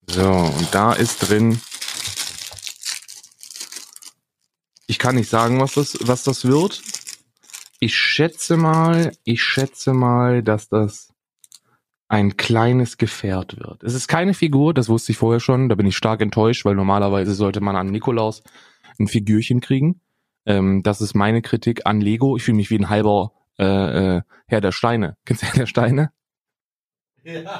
So, 0.05 0.29
und 0.29 0.67
da 0.73 0.93
ist 0.93 1.29
drin. 1.29 1.59
Ich 4.85 4.99
kann 4.99 5.15
nicht 5.15 5.29
sagen, 5.29 5.59
was 5.59 5.73
das, 5.73 5.97
was 6.01 6.23
das 6.23 6.45
wird. 6.45 6.81
Ich 7.79 7.95
schätze 7.95 8.55
mal, 8.55 9.11
ich 9.23 9.43
schätze 9.43 9.93
mal, 9.93 10.41
dass 10.41 10.69
das 10.69 11.13
ein 12.07 12.37
kleines 12.37 12.97
Gefährt 12.97 13.59
wird. 13.59 13.83
Es 13.83 13.93
ist 13.93 14.07
keine 14.07 14.33
Figur, 14.33 14.73
das 14.73 14.89
wusste 14.89 15.11
ich 15.11 15.17
vorher 15.17 15.39
schon. 15.39 15.69
Da 15.69 15.75
bin 15.75 15.85
ich 15.85 15.97
stark 15.97 16.21
enttäuscht, 16.21 16.63
weil 16.65 16.75
normalerweise 16.75 17.33
sollte 17.33 17.59
man 17.59 17.75
an 17.75 17.87
Nikolaus 17.87 18.43
ein 18.99 19.07
Figürchen 19.07 19.61
kriegen. 19.61 20.01
Ähm, 20.45 20.83
das 20.83 21.01
ist 21.01 21.13
meine 21.13 21.41
Kritik 21.41 21.85
an 21.85 22.01
Lego. 22.01 22.37
Ich 22.37 22.43
fühle 22.43 22.57
mich 22.57 22.69
wie 22.69 22.79
ein 22.79 22.89
halber 22.89 23.33
äh, 23.59 24.17
äh, 24.17 24.21
Herr 24.47 24.61
der 24.61 24.71
Steine. 24.71 25.17
Kennst 25.25 25.43
du 25.43 25.47
Herr 25.47 25.55
der 25.55 25.65
Steine? 25.67 26.11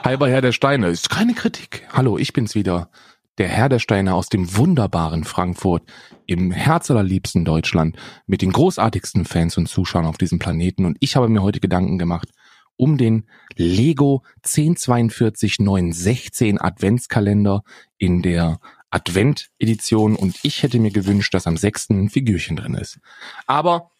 Halber 0.03 0.29
Herr 0.29 0.41
der 0.41 0.53
Steine. 0.53 0.87
Ist 0.87 1.09
keine 1.09 1.33
Kritik. 1.33 1.85
Hallo, 1.91 2.17
ich 2.17 2.31
bin's 2.33 2.55
wieder. 2.55 2.89
Der 3.37 3.49
Herr 3.49 3.69
der 3.69 3.79
Steine 3.79 4.15
aus 4.15 4.29
dem 4.29 4.55
wunderbaren 4.55 5.23
Frankfurt, 5.23 5.83
im 6.25 6.51
Herz 6.51 6.89
allerliebsten 6.89 7.45
Deutschland, 7.45 7.95
mit 8.25 8.41
den 8.41 8.51
großartigsten 8.51 9.25
Fans 9.25 9.57
und 9.57 9.67
Zuschauern 9.67 10.05
auf 10.05 10.17
diesem 10.17 10.39
Planeten. 10.39 10.85
Und 10.85 10.97
ich 11.01 11.15
habe 11.15 11.29
mir 11.29 11.43
heute 11.43 11.59
Gedanken 11.59 11.99
gemacht 11.99 12.29
um 12.77 12.97
den 12.97 13.25
Lego 13.55 14.23
1042 14.43 15.59
916 15.59 16.61
Adventskalender 16.61 17.63
in 17.97 18.21
der 18.21 18.59
Advent-Edition. 18.89 20.15
Und 20.15 20.37
ich 20.43 20.63
hätte 20.63 20.79
mir 20.79 20.91
gewünscht, 20.91 21.33
dass 21.33 21.47
am 21.47 21.57
6. 21.57 21.89
ein 21.89 22.09
Figürchen 22.09 22.55
drin 22.55 22.75
ist. 22.75 22.99
Aber 23.45 23.91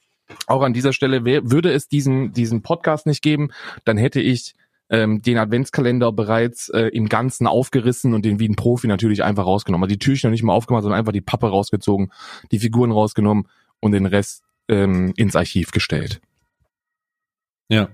auch 0.48 0.62
an 0.62 0.74
dieser 0.74 0.94
Stelle 0.94 1.24
wär- 1.26 1.50
würde 1.52 1.72
es 1.72 1.88
diesen, 1.88 2.34
diesen 2.34 2.62
Podcast 2.62 3.06
nicht 3.06 3.22
geben, 3.22 3.50
dann 3.86 3.98
hätte 3.98 4.20
ich 4.22 4.56
ähm, 4.90 5.22
den 5.22 5.38
Adventskalender 5.38 6.12
bereits 6.12 6.70
äh, 6.70 6.88
im 6.88 7.10
Ganzen 7.10 7.46
aufgerissen 7.48 8.14
und 8.14 8.24
den 8.24 8.40
wie 8.40 8.48
ein 8.48 8.56
Profi 8.56 8.88
natürlich 8.88 9.24
einfach 9.24 9.46
rausgenommen. 9.46 9.84
Also 9.84 9.96
die 9.96 10.00
Türchen 10.00 10.30
noch 10.30 10.32
nicht 10.34 10.44
mal 10.44 10.54
aufgemacht, 10.54 10.84
sondern 10.84 11.00
einfach 11.00 11.12
die 11.12 11.22
Pappe 11.22 11.48
rausgezogen, 11.50 12.12
die 12.52 12.60
Figuren 12.60 12.92
rausgenommen 12.92 13.48
und 13.82 13.92
den 13.92 14.06
Rest 14.06 14.44
ähm, 14.70 15.14
ins 15.18 15.36
Archiv 15.36 15.72
gestellt. 15.72 16.22
Ja. 17.70 17.90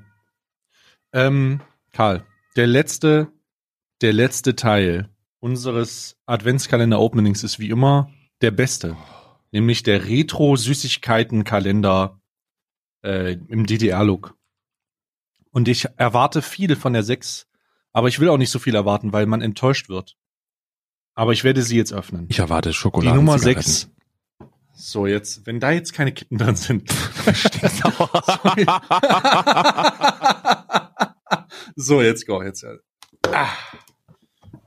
Ähm, 1.14 1.61
Karl, 1.91 2.24
der 2.56 2.68
letzte, 2.68 3.28
der 4.02 4.14
letzte 4.14 4.56
Teil 4.56 5.10
unseres 5.44 6.18
Adventskalender-Openings 6.26 7.44
ist 7.44 7.60
wie 7.60 7.70
immer 7.70 8.10
der 8.41 8.49
beste. 8.52 8.95
Nämlich 9.52 9.84
der 9.84 10.06
Retro-Süßigkeiten-Kalender 10.06 12.22
äh, 13.03 13.34
im 13.49 13.65
DDR-Look. 13.65 14.38
Und 15.52 15.68
ich 15.68 15.86
erwarte 15.98 16.41
viel 16.41 16.78
von 16.78 16.94
der 16.94 17.03
6, 17.03 17.45
aber 17.91 18.07
ich 18.07 18.22
will 18.22 18.30
auch 18.30 18.38
nicht 18.38 18.52
so 18.52 18.57
viel 18.57 18.74
erwarten, 18.74 19.11
weil 19.11 19.26
man 19.26 19.41
enttäuscht 19.41 19.90
wird. 19.90 20.15
Aber 21.14 21.34
ich 21.34 21.44
werde 21.44 21.61
sie 21.61 21.76
jetzt 21.76 21.91
öffnen. 21.91 22.26
Ich 22.30 22.40
erwarte 22.40 22.70
Die 22.70 22.76
Schokolade. 22.76 23.18
Nummer 23.18 23.38
6. 23.38 23.90
So, 24.74 25.07
jetzt, 25.07 25.45
wenn 25.45 25.60
da 25.60 25.72
jetzt 25.72 25.91
keine 25.91 26.14
Kippen 26.14 26.38
drin 26.38 26.56
sind. 26.56 26.90
so, 31.76 32.02
jetzt 32.02 32.26
go, 32.26 32.41
jetzt. 32.41 32.65
Ah. 33.30 33.49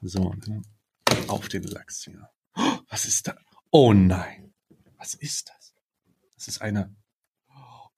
So. 0.08 0.32
ne. 0.46 0.62
auf 1.28 1.48
den 1.48 1.62
Lachs 1.64 2.02
hier. 2.04 2.28
Oh, 2.56 2.78
Was 2.88 3.04
ist 3.06 3.28
da? 3.28 3.36
Oh 3.70 3.92
nein. 3.92 4.54
Was 4.98 5.14
ist 5.14 5.48
das? 5.50 5.74
Das 6.36 6.48
ist 6.48 6.62
eine. 6.62 6.94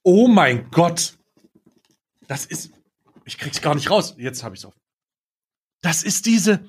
Oh 0.02 0.28
mein 0.28 0.70
Gott. 0.70 1.18
Das 2.26 2.44
ist. 2.46 2.70
Ich 3.24 3.38
krieg's 3.38 3.60
gar 3.60 3.74
nicht 3.74 3.90
raus. 3.90 4.14
Jetzt 4.18 4.42
habe 4.42 4.54
ich's 4.54 4.64
auf. 4.64 4.74
Das 5.82 6.02
ist 6.02 6.26
diese. 6.26 6.64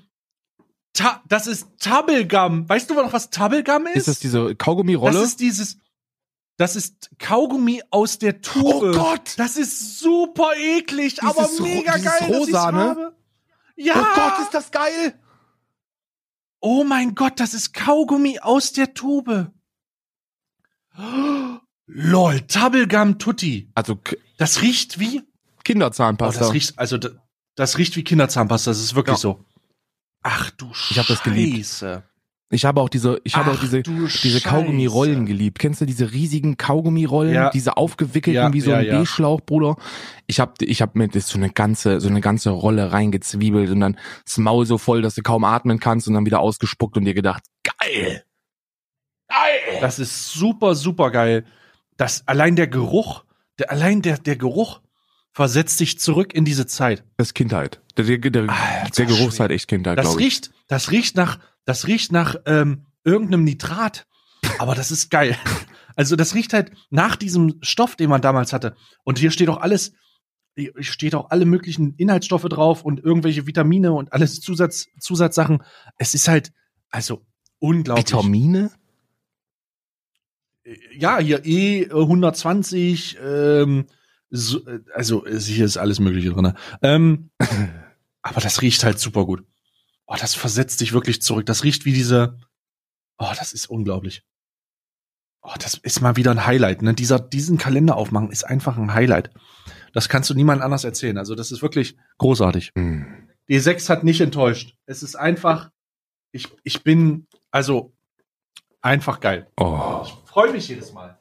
Ta 0.93 1.23
das 1.27 1.47
ist 1.47 1.67
Tubblegum. 1.79 2.67
Weißt 2.67 2.89
du 2.89 2.95
noch, 2.95 3.13
was 3.13 3.29
Tubblegum 3.29 3.87
ist? 3.87 3.95
Ist 3.95 4.07
das 4.07 4.19
diese 4.19 4.55
Kaugummi-Rolle? 4.55 5.13
Das 5.19 5.23
ist 5.29 5.39
dieses. 5.39 5.77
Das 6.57 6.75
ist 6.75 7.09
Kaugummi 7.19 7.81
aus 7.89 8.19
der 8.19 8.41
Tube. 8.41 8.65
Oh 8.65 8.91
Gott! 8.91 9.33
Das 9.37 9.55
ist 9.55 9.99
super 9.99 10.51
eklig, 10.57 11.23
aber 11.23 11.43
Dieses 11.43 11.59
Ro- 11.61 11.63
mega 11.63 11.93
geil. 11.97 12.03
dass 12.03 12.21
ich's 12.21 12.37
Rosa, 12.37 12.71
ne? 12.73 12.79
habe. 12.79 13.15
Ja. 13.77 13.93
Oh 13.95 14.15
Gott, 14.15 14.39
ist 14.41 14.53
das 14.53 14.69
geil! 14.69 15.17
Oh 16.61 16.83
mein 16.83 17.15
Gott, 17.15 17.39
das 17.39 17.53
ist 17.53 17.73
Kaugummi 17.73 18.39
aus 18.39 18.73
der 18.73 18.93
Tube. 18.93 19.51
Lol, 21.87 22.41
Tubblegum 22.41 23.17
Tutti. 23.19 23.71
Also 23.75 23.99
Das 24.37 24.61
riecht 24.61 24.99
wie. 24.99 25.21
Oh, 25.21 25.61
Kinderzahnpasta. 25.63 26.39
das 26.39 26.53
riecht, 26.53 26.77
also 26.79 26.97
das, 26.97 27.13
das 27.55 27.77
riecht 27.77 27.95
wie 27.95 28.03
Kinderzahnpasta. 28.03 28.71
Das 28.71 28.79
ist 28.79 28.95
wirklich 28.95 29.15
Ja. 29.15 29.19
so. 29.19 29.45
Ach 30.21 30.49
du 30.51 30.71
Ich 30.89 30.99
hab 30.99 31.07
das 31.07 31.23
geliebt. 31.23 31.83
Ich 32.51 32.65
habe 32.65 32.81
auch 32.81 32.89
diese, 32.89 33.21
ich 33.23 33.35
habe 33.35 33.51
auch 33.51 33.59
diese, 33.59 33.83
diese. 33.83 34.41
Kaugummi-Rollen 34.41 35.27
geliebt. 35.27 35.59
Kennst 35.59 35.81
du 35.81 35.85
diese 35.85 36.11
riesigen 36.11 36.57
Kaugummi-Rollen? 36.57 37.33
Ja. 37.33 37.49
Diese 37.51 37.77
aufgewickelten 37.77 38.41
Ja, 38.41 38.53
wie 38.53 38.61
so 38.61 38.71
ja, 38.71 38.77
ein 38.77 38.85
ja. 38.85 38.99
B-Schlauch, 38.99 39.41
Bruder. 39.41 39.75
Ich 40.25 40.39
habe 40.39 40.53
ich 40.65 40.81
hab 40.81 40.95
mir 40.95 41.07
das 41.07 41.27
so 41.27 41.37
eine 41.37 41.51
ganze, 41.51 41.99
so 41.99 42.09
eine 42.09 42.21
ganze 42.21 42.49
Rolle 42.49 42.91
reingezwiebelt 42.91 43.69
und 43.69 43.81
dann 43.81 43.97
das 44.25 44.37
Maul 44.39 44.65
so 44.65 44.79
voll, 44.79 45.03
dass 45.03 45.13
du 45.13 45.21
kaum 45.21 45.43
atmen 45.43 45.79
kannst 45.79 46.07
und 46.07 46.15
dann 46.15 46.25
wieder 46.25 46.39
ausgespuckt 46.39 46.97
und 46.97 47.05
dir 47.05 47.13
gedacht, 47.13 47.43
geil! 47.63 48.23
Geil! 49.27 49.79
Das 49.81 49.99
ist 49.99 50.33
super, 50.33 50.73
super 50.73 51.11
geil. 51.11 51.45
Das, 51.97 52.27
allein 52.27 52.55
der 52.55 52.67
Geruch, 52.67 53.25
der, 53.59 53.69
allein 53.69 54.01
der, 54.01 54.17
der 54.17 54.37
Geruch 54.37 54.81
versetzt 55.31 55.79
dich 55.79 55.99
zurück 55.99 56.33
in 56.33 56.45
diese 56.45 56.65
Zeit. 56.65 57.03
Das 57.17 57.27
ist 57.27 57.33
Kindheit. 57.35 57.79
Der, 57.95 58.05
der, 58.05 58.17
der, 58.17 58.49
Alter 58.49 58.89
der 58.97 59.05
Geruch 59.05 59.27
ist 59.27 59.39
halt 59.39 59.51
echt 59.51 59.67
Kindheit, 59.67 59.99
Das 59.99 60.05
glaube 60.05 60.21
ich. 60.21 60.25
riecht, 60.25 60.51
das 60.67 60.89
riecht 60.89 61.15
nach, 61.15 61.37
das 61.65 61.87
riecht 61.87 62.11
nach 62.11 62.35
ähm, 62.45 62.85
irgendeinem 63.03 63.43
Nitrat. 63.43 64.07
Aber 64.57 64.75
das 64.75 64.91
ist 64.91 65.09
geil. 65.09 65.37
Also 65.95 66.15
das 66.15 66.33
riecht 66.33 66.53
halt 66.53 66.71
nach 66.89 67.17
diesem 67.17 67.59
Stoff, 67.61 67.97
den 67.97 68.09
man 68.09 68.21
damals 68.21 68.53
hatte. 68.53 68.75
Und 69.03 69.19
hier 69.19 69.31
steht 69.31 69.49
auch 69.49 69.59
alles, 69.59 69.91
hier 70.55 70.71
steht 70.79 71.13
auch 71.13 71.29
alle 71.29 71.45
möglichen 71.45 71.93
Inhaltsstoffe 71.95 72.43
drauf 72.43 72.85
und 72.85 73.03
irgendwelche 73.03 73.47
Vitamine 73.47 73.91
und 73.91 74.13
alles 74.13 74.39
Zusatz, 74.39 74.87
Zusatzsachen. 74.99 75.61
Es 75.97 76.13
ist 76.13 76.29
halt, 76.29 76.53
also 76.89 77.25
unglaublich. 77.59 78.07
Vitamine? 78.07 78.71
Ja, 80.97 81.19
hier 81.19 81.45
E 81.45 81.89
120, 81.89 83.17
ähm, 83.21 83.85
so, 84.29 84.65
äh, 84.67 84.79
also 84.93 85.25
äh, 85.25 85.39
hier 85.39 85.65
ist 85.65 85.77
alles 85.77 85.99
Mögliche 85.99 86.29
drin. 86.29 86.53
Ähm, 86.81 87.31
aber 88.21 88.41
das 88.41 88.61
riecht 88.61 88.83
halt 88.83 88.99
super 88.99 89.25
gut. 89.25 89.43
Oh, 90.11 90.15
das 90.19 90.33
versetzt 90.33 90.81
dich 90.81 90.91
wirklich 90.91 91.21
zurück. 91.21 91.45
Das 91.45 91.63
riecht 91.63 91.85
wie 91.85 91.93
diese. 91.93 92.39
Oh, 93.19 93.31
das 93.37 93.53
ist 93.53 93.69
unglaublich. 93.69 94.23
Oh, 95.43 95.53
das 95.59 95.75
ist 95.75 96.01
mal 96.01 96.15
wieder 96.15 96.31
ein 96.31 96.47
Highlight. 96.47 96.81
Ne? 96.81 96.95
Dieser, 96.95 97.19
diesen 97.19 97.59
Kalender 97.59 97.95
aufmachen 97.95 98.31
ist 98.31 98.43
einfach 98.43 98.75
ein 98.75 98.93
Highlight. 98.93 99.29
Das 99.93 100.09
kannst 100.09 100.29
du 100.31 100.33
niemand 100.33 100.63
anders 100.63 100.83
erzählen. 100.83 101.19
Also 101.19 101.35
das 101.35 101.51
ist 101.51 101.61
wirklich 101.61 101.95
großartig. 102.17 102.71
Hm. 102.75 103.29
Die 103.49 103.59
6 103.59 103.87
hat 103.89 104.03
nicht 104.03 104.19
enttäuscht. 104.19 104.75
Es 104.87 105.03
ist 105.03 105.15
einfach, 105.15 105.69
ich, 106.31 106.47
ich 106.63 106.83
bin, 106.83 107.27
also 107.51 107.95
einfach 108.81 109.19
geil. 109.19 109.47
Oh. 109.57 110.01
Ich 110.03 110.13
freue 110.25 110.51
mich 110.51 110.67
jedes 110.67 110.91
Mal. 110.91 111.19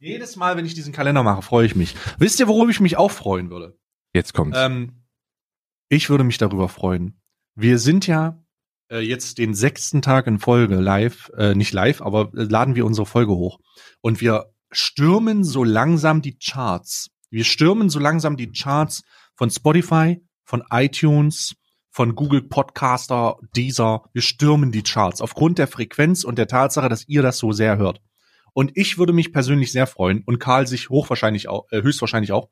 Jedes 0.00 0.34
Mal, 0.34 0.56
wenn 0.56 0.66
ich 0.66 0.74
diesen 0.74 0.92
Kalender 0.92 1.22
mache, 1.22 1.42
freue 1.42 1.66
ich 1.66 1.76
mich. 1.76 1.94
Wisst 2.18 2.40
ihr, 2.40 2.48
worüber 2.48 2.70
ich 2.70 2.80
mich 2.80 2.96
auch 2.96 3.12
freuen 3.12 3.48
würde? 3.48 3.78
Jetzt 4.12 4.34
kommt's. 4.34 4.58
Ähm, 4.60 5.04
ich 5.88 6.10
würde 6.10 6.24
mich 6.24 6.38
darüber 6.38 6.68
freuen. 6.68 7.20
Wir 7.58 7.78
sind 7.78 8.06
ja 8.06 8.38
äh, 8.90 8.98
jetzt 8.98 9.38
den 9.38 9.54
sechsten 9.54 10.02
Tag 10.02 10.26
in 10.26 10.38
Folge 10.38 10.76
live, 10.76 11.30
äh, 11.38 11.54
nicht 11.54 11.72
live, 11.72 12.02
aber 12.02 12.30
äh, 12.34 12.42
laden 12.42 12.74
wir 12.74 12.84
unsere 12.84 13.06
Folge 13.06 13.32
hoch. 13.32 13.58
Und 14.02 14.20
wir 14.20 14.52
stürmen 14.70 15.42
so 15.42 15.64
langsam 15.64 16.20
die 16.20 16.36
Charts. 16.38 17.08
Wir 17.30 17.44
stürmen 17.44 17.88
so 17.88 17.98
langsam 17.98 18.36
die 18.36 18.52
Charts 18.52 19.04
von 19.36 19.50
Spotify, 19.50 20.22
von 20.44 20.64
iTunes, 20.70 21.56
von 21.90 22.14
Google 22.14 22.42
Podcaster, 22.42 23.38
Deezer. 23.56 24.04
Wir 24.12 24.22
stürmen 24.22 24.70
die 24.70 24.82
Charts 24.82 25.22
aufgrund 25.22 25.56
der 25.56 25.66
Frequenz 25.66 26.24
und 26.24 26.36
der 26.36 26.48
Tatsache, 26.48 26.90
dass 26.90 27.08
ihr 27.08 27.22
das 27.22 27.38
so 27.38 27.52
sehr 27.52 27.78
hört. 27.78 28.02
Und 28.52 28.72
ich 28.74 28.98
würde 28.98 29.14
mich 29.14 29.32
persönlich 29.32 29.72
sehr 29.72 29.86
freuen 29.86 30.22
und 30.26 30.38
Karl 30.38 30.66
sich 30.66 30.90
hochwahrscheinlich 30.90 31.48
auch, 31.48 31.66
äh, 31.70 31.80
höchstwahrscheinlich 31.80 32.32
auch, 32.32 32.50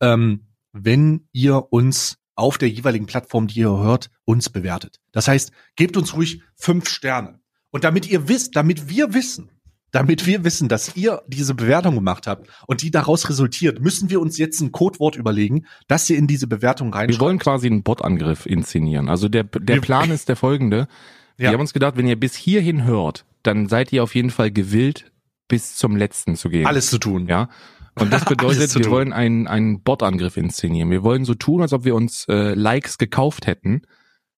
ähm, 0.00 0.46
wenn 0.72 1.28
ihr 1.32 1.70
uns 1.70 2.21
auf 2.34 2.58
der 2.58 2.68
jeweiligen 2.70 3.06
Plattform, 3.06 3.46
die 3.46 3.60
ihr 3.60 3.68
hört, 3.70 4.10
uns 4.24 4.48
bewertet. 4.50 5.00
Das 5.12 5.28
heißt, 5.28 5.52
gebt 5.76 5.96
uns 5.96 6.14
ruhig 6.14 6.42
fünf 6.56 6.88
Sterne. 6.88 7.40
Und 7.70 7.84
damit 7.84 8.08
ihr 8.10 8.28
wisst, 8.28 8.56
damit 8.56 8.88
wir 8.88 9.14
wissen, 9.14 9.50
damit 9.90 10.26
wir 10.26 10.42
wissen, 10.44 10.68
dass 10.68 10.96
ihr 10.96 11.22
diese 11.26 11.54
Bewertung 11.54 11.94
gemacht 11.94 12.26
habt 12.26 12.48
und 12.66 12.80
die 12.82 12.90
daraus 12.90 13.28
resultiert, 13.28 13.80
müssen 13.80 14.08
wir 14.08 14.20
uns 14.20 14.38
jetzt 14.38 14.60
ein 14.60 14.72
Codewort 14.72 15.16
überlegen, 15.16 15.66
das 15.88 16.08
ihr 16.08 16.16
in 16.16 16.26
diese 16.26 16.46
Bewertung 16.46 16.88
Wir 16.92 17.00
reinschreibt. 17.00 17.20
wollen 17.20 17.38
quasi 17.38 17.66
einen 17.66 17.82
Bot-Angriff 17.82 18.46
inszenieren. 18.46 19.08
Also 19.10 19.28
der, 19.28 19.44
der 19.44 19.76
Wir- 19.76 19.80
Plan 19.82 20.10
ist 20.10 20.28
der 20.30 20.36
folgende. 20.36 20.88
Wir 21.36 21.46
Ja. 21.48 21.52
haben 21.52 21.60
uns 21.60 21.72
gedacht, 21.74 21.96
wenn 21.96 22.06
ihr 22.06 22.18
bis 22.18 22.34
hierhin 22.34 22.84
hört, 22.84 23.26
dann 23.42 23.68
seid 23.68 23.92
ihr 23.92 24.02
auf 24.02 24.14
jeden 24.14 24.30
Fall 24.30 24.50
gewillt, 24.50 25.12
bis 25.48 25.76
zum 25.76 25.96
letzten 25.96 26.36
zu 26.36 26.48
gehen. 26.48 26.64
alles 26.66 26.88
zu 26.88 26.96
tun. 26.98 27.26
Ja. 27.26 27.50
Und 27.98 28.12
das 28.12 28.24
bedeutet, 28.26 28.74
wir 28.74 28.82
tun. 28.82 28.92
wollen 28.92 29.12
einen, 29.12 29.46
einen 29.46 29.82
Bot-Angriff 29.82 30.36
inszenieren. 30.36 30.90
Wir 30.90 31.02
wollen 31.02 31.24
so 31.24 31.34
tun, 31.34 31.62
als 31.62 31.72
ob 31.72 31.84
wir 31.84 31.94
uns 31.94 32.26
äh, 32.28 32.54
Likes 32.54 32.98
gekauft 32.98 33.46
hätten. 33.46 33.82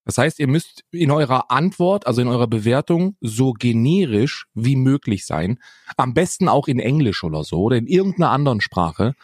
Das 0.05 0.19
heißt, 0.19 0.39
ihr 0.39 0.49
müsst 0.49 0.85
in 0.91 1.11
eurer 1.11 1.51
Antwort, 1.51 2.07
also 2.07 2.21
in 2.21 2.29
eurer 2.29 2.47
Bewertung, 2.47 3.17
so 3.21 3.53
generisch 3.53 4.47
wie 4.55 4.77
möglich 4.77 5.25
sein. 5.25 5.59
Am 5.97 6.13
besten 6.13 6.49
auch 6.49 6.69
in 6.69 6.79
Englisch 6.79 7.25
oder 7.25 7.43
so 7.43 7.63
oder 7.63 7.77
in 7.77 7.87
irgendeiner 7.87 8.31
anderen 8.31 8.61
Sprache. 8.61 9.15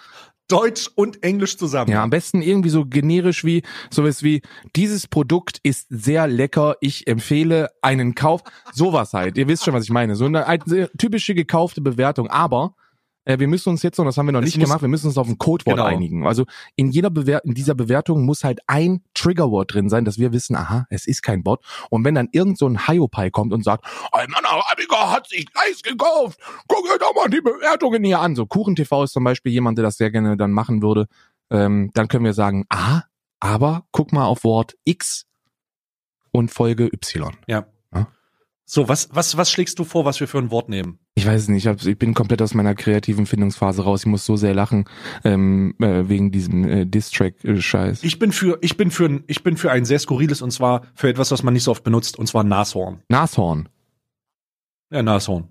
Deutsch 0.49 0.91
und 0.97 1.23
Englisch 1.23 1.57
zusammen. 1.59 1.93
Ja, 1.93 2.03
am 2.03 2.11
besten 2.11 2.43
irgendwie 2.43 2.71
so 2.71 2.85
generisch 2.85 3.45
wie 3.45 3.63
sowas 3.91 4.25
wie 4.25 4.43
dieses 4.75 5.07
Produkt 5.07 5.61
ist 5.63 5.87
sehr 5.91 6.27
lecker, 6.27 6.77
ich 6.81 7.07
empfehle 7.07 7.71
einen 7.83 8.17
Kauf. 8.17 8.43
Sowas 8.73 9.13
halt. 9.13 9.39
Ihr 9.39 9.47
wisst 9.47 9.65
schon, 9.65 9.75
was 9.75 9.85
ich 9.85 9.91
meine. 9.91 10.17
So 10.17 10.25
eine, 10.25 10.47
eine 10.47 10.91
typische 10.99 11.35
gekaufte 11.35 11.81
Bewertung. 11.81 12.29
Aber 12.29 12.75
äh, 13.31 13.39
wir 13.39 13.49
müssen 13.49 13.71
uns 13.71 13.83
jetzt 13.83 13.99
noch, 13.99 14.05
das 14.05 14.17
haben 14.17 14.27
wir 14.27 14.33
noch 14.33 14.41
Es 14.41 14.47
nicht 14.47 14.59
muss- 14.59 14.67
gemacht, 14.69 14.83
wir 14.83 14.89
müssen 14.89 15.07
uns 15.07 15.17
auf 15.19 15.29
ein 15.29 15.39
Codewort 15.39 15.77
Genau. 15.77 15.87
einigen. 15.87 16.27
Also 16.27 16.45
in 16.77 16.91
jeder 16.91 17.11
Bewer 17.11 17.45
in 17.45 17.55
dieser 17.55 17.75
Bewertung 17.75 18.25
muss 18.25 18.45
halt 18.45 18.61
ein 18.67 19.03
Triggerwort 19.15 19.73
drin 19.75 19.89
sein, 19.89 20.05
dass 20.05 20.19
wir 20.19 20.33
wissen, 20.33 20.57
aha, 20.57 20.87
es 20.91 21.07
ist 21.07 21.23
kein 21.23 21.43
Bot. 21.43 21.65
Und 21.91 22.05
wenn 22.05 22.15
dann 22.15 22.29
irgend 22.33 22.59
so 22.59 22.67
ein 22.67 22.87
Hiopai 22.87 23.31
kommt 23.31 23.53
und 23.53 23.63
sagt, 23.65 23.85
ein 24.13 24.29
Mann 24.31 24.45
hat 24.45 25.27
sich 25.29 25.47
Eis 25.55 25.83
gekauft, 25.83 26.39
guck 26.69 26.85
dir 26.85 26.99
doch 26.99 27.15
mal 27.15 27.29
die 27.29 27.41
Bewertungen 27.41 28.05
hier 28.05 28.21
an. 28.21 28.35
So 28.35 28.47
Kuchen 28.47 28.77
TV 28.77 29.05
ist 29.05 29.13
zum 29.13 29.25
Beispiel 29.25 29.53
jemand, 29.53 29.79
der 29.79 29.85
das 29.85 29.97
sehr 29.97 30.11
gerne 30.11 30.37
dann 30.37 30.53
machen 30.53 30.83
würde. 30.83 31.07
Ähm, 31.51 31.91
dann 31.95 32.09
können 32.09 32.25
wir 32.25 32.35
sagen, 32.35 32.65
ah, 32.69 33.03
aber 33.41 33.85
guck 33.93 34.13
mal 34.13 34.27
auf 34.27 34.45
Wort 34.45 34.75
X 34.85 35.27
und 36.33 36.51
Folge 36.51 36.85
Y. 36.93 37.37
Ja. 37.47 37.67
So, 38.73 38.89
was, 38.89 39.09
was, 39.11 39.37
was 39.37 39.51
schlägst 39.51 39.81
du 39.81 39.85
vor, 39.85 40.05
was 40.05 40.21
wir 40.21 40.29
für 40.29 40.39
ein 40.39 40.53
Wort 40.53 40.69
nehmen? 40.69 41.01
Ich 41.17 41.27
weiß 41.27 41.43
es 41.43 41.49
nicht, 41.49 41.65
ich, 41.65 41.67
hab, 41.67 41.85
ich 41.85 41.99
bin 41.99 42.15
komplett 42.15 42.41
aus 42.41 42.55
meiner 42.55 42.77
kreativen 42.77 43.27
Findungsphase 43.27 43.83
raus. 43.83 44.03
Ich 44.03 44.07
muss 44.07 44.25
so 44.25 44.37
sehr 44.37 44.55
lachen 44.55 44.85
ähm, 45.25 45.75
äh, 45.81 46.09
wegen 46.09 46.31
diesem 46.31 46.63
äh, 46.63 46.87
Distrack-Scheiß. 46.87 48.05
Ich 48.05 48.21
bin 48.21 48.31
für, 48.31 48.59
ich 48.61 48.77
bin 48.77 48.93
für, 48.93 49.25
ich 49.27 49.43
bin 49.43 49.57
für 49.57 49.73
ein 49.73 49.85
sehr 49.85 49.99
skurriles 49.99 50.41
und 50.41 50.53
zwar 50.53 50.83
für 50.95 51.09
etwas, 51.09 51.33
was 51.33 51.43
man 51.43 51.53
nicht 51.53 51.65
so 51.65 51.73
oft 51.73 51.83
benutzt, 51.83 52.17
und 52.17 52.29
zwar 52.29 52.45
Nashorn. 52.45 53.03
Nashorn. 53.09 53.69
Ja, 54.93 55.03
Nashorn. 55.03 55.49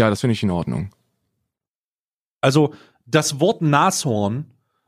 Ja, 0.00 0.08
das 0.08 0.22
finde 0.22 0.32
ich 0.32 0.42
in 0.42 0.50
Ordnung. 0.50 0.88
Also, 2.40 2.72
das 3.04 3.40
Wort 3.40 3.60
Nashorn 3.60 4.46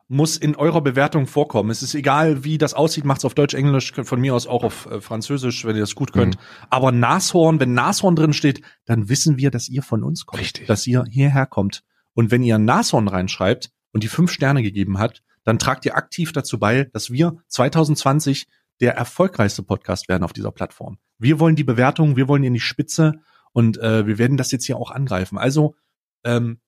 muss 0.08 0.36
in 0.36 0.54
eurer 0.54 0.82
Bewertung 0.82 1.26
vorkommen. 1.26 1.70
Es 1.70 1.82
ist 1.82 1.94
egal, 1.94 2.44
wie 2.44 2.58
das 2.58 2.74
aussieht, 2.74 3.04
macht's 3.04 3.24
auf 3.24 3.34
Deutsch, 3.34 3.54
Englisch, 3.54 3.92
von 3.92 4.20
mir 4.20 4.34
aus 4.34 4.46
auch 4.46 4.62
auf 4.62 4.86
äh, 4.86 5.00
Französisch, 5.00 5.64
wenn 5.64 5.76
ihr 5.76 5.82
das 5.82 5.94
gut 5.94 6.12
könnt. 6.12 6.36
Aber 6.68 6.92
Nashorn, 6.92 7.58
wenn 7.58 7.74
Nashorn 7.74 8.14
drin 8.14 8.32
steht, 8.32 8.60
dann 8.84 9.08
wissen 9.08 9.38
wir, 9.38 9.50
dass 9.50 9.68
ihr 9.68 9.82
von 9.82 10.02
uns 10.02 10.26
kommt. 10.26 10.42
Richtig. 10.42 10.66
Dass 10.66 10.86
ihr 10.86 11.04
hierher 11.08 11.46
kommt. 11.46 11.82
Und 12.12 12.30
wenn 12.30 12.42
ihr 12.42 12.58
Nashorn 12.58 13.08
reinschreibt 13.08 13.70
und 13.92 14.02
die 14.02 14.08
fünf 14.08 14.30
Sterne 14.30 14.62
gegeben 14.62 14.98
hat, 14.98 15.22
dann 15.42 15.58
tragt 15.58 15.84
ihr 15.86 15.96
aktiv 15.96 16.32
dazu 16.32 16.58
bei, 16.58 16.84
dass 16.92 17.10
wir 17.10 17.36
2020 17.48 18.46
der 18.80 18.94
erfolgreichste 18.96 19.62
Podcast 19.62 20.08
werden 20.08 20.24
auf 20.24 20.32
dieser 20.32 20.52
Plattform. 20.52 20.98
Wir 21.18 21.38
wollen 21.40 21.56
die 21.56 21.64
Bewertung, 21.64 22.16
wir 22.16 22.28
wollen 22.28 22.44
in 22.44 22.54
die 22.54 22.60
Spitze 22.60 23.20
und 23.52 23.78
äh, 23.78 24.06
wir 24.06 24.18
werden 24.18 24.36
das 24.36 24.50
jetzt 24.50 24.66
hier 24.66 24.76
auch 24.76 24.90
angreifen. 24.90 25.38
Also 25.38 25.76
ähm, 26.24 26.60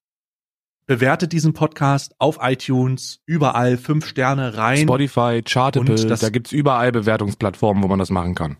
bewertet 0.86 1.32
diesen 1.32 1.52
Podcast 1.52 2.14
auf 2.18 2.38
iTunes, 2.40 3.20
überall 3.26 3.76
fünf 3.76 4.06
Sterne 4.06 4.56
rein. 4.56 4.78
Spotify, 4.78 5.42
Chartable, 5.42 5.96
da 6.06 6.28
gibt's 6.30 6.52
überall 6.52 6.92
Bewertungsplattformen, 6.92 7.82
wo 7.82 7.88
man 7.88 7.98
das 7.98 8.10
machen 8.10 8.34
kann. 8.34 8.56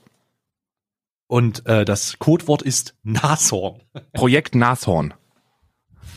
Und 1.29 1.67
äh, 1.67 1.85
das 1.85 2.19
Codewort 2.19 2.63
ist 2.63 2.95
Nashorn. 3.03 3.83
Projekt 4.13 4.55
Nashorn. 4.55 5.15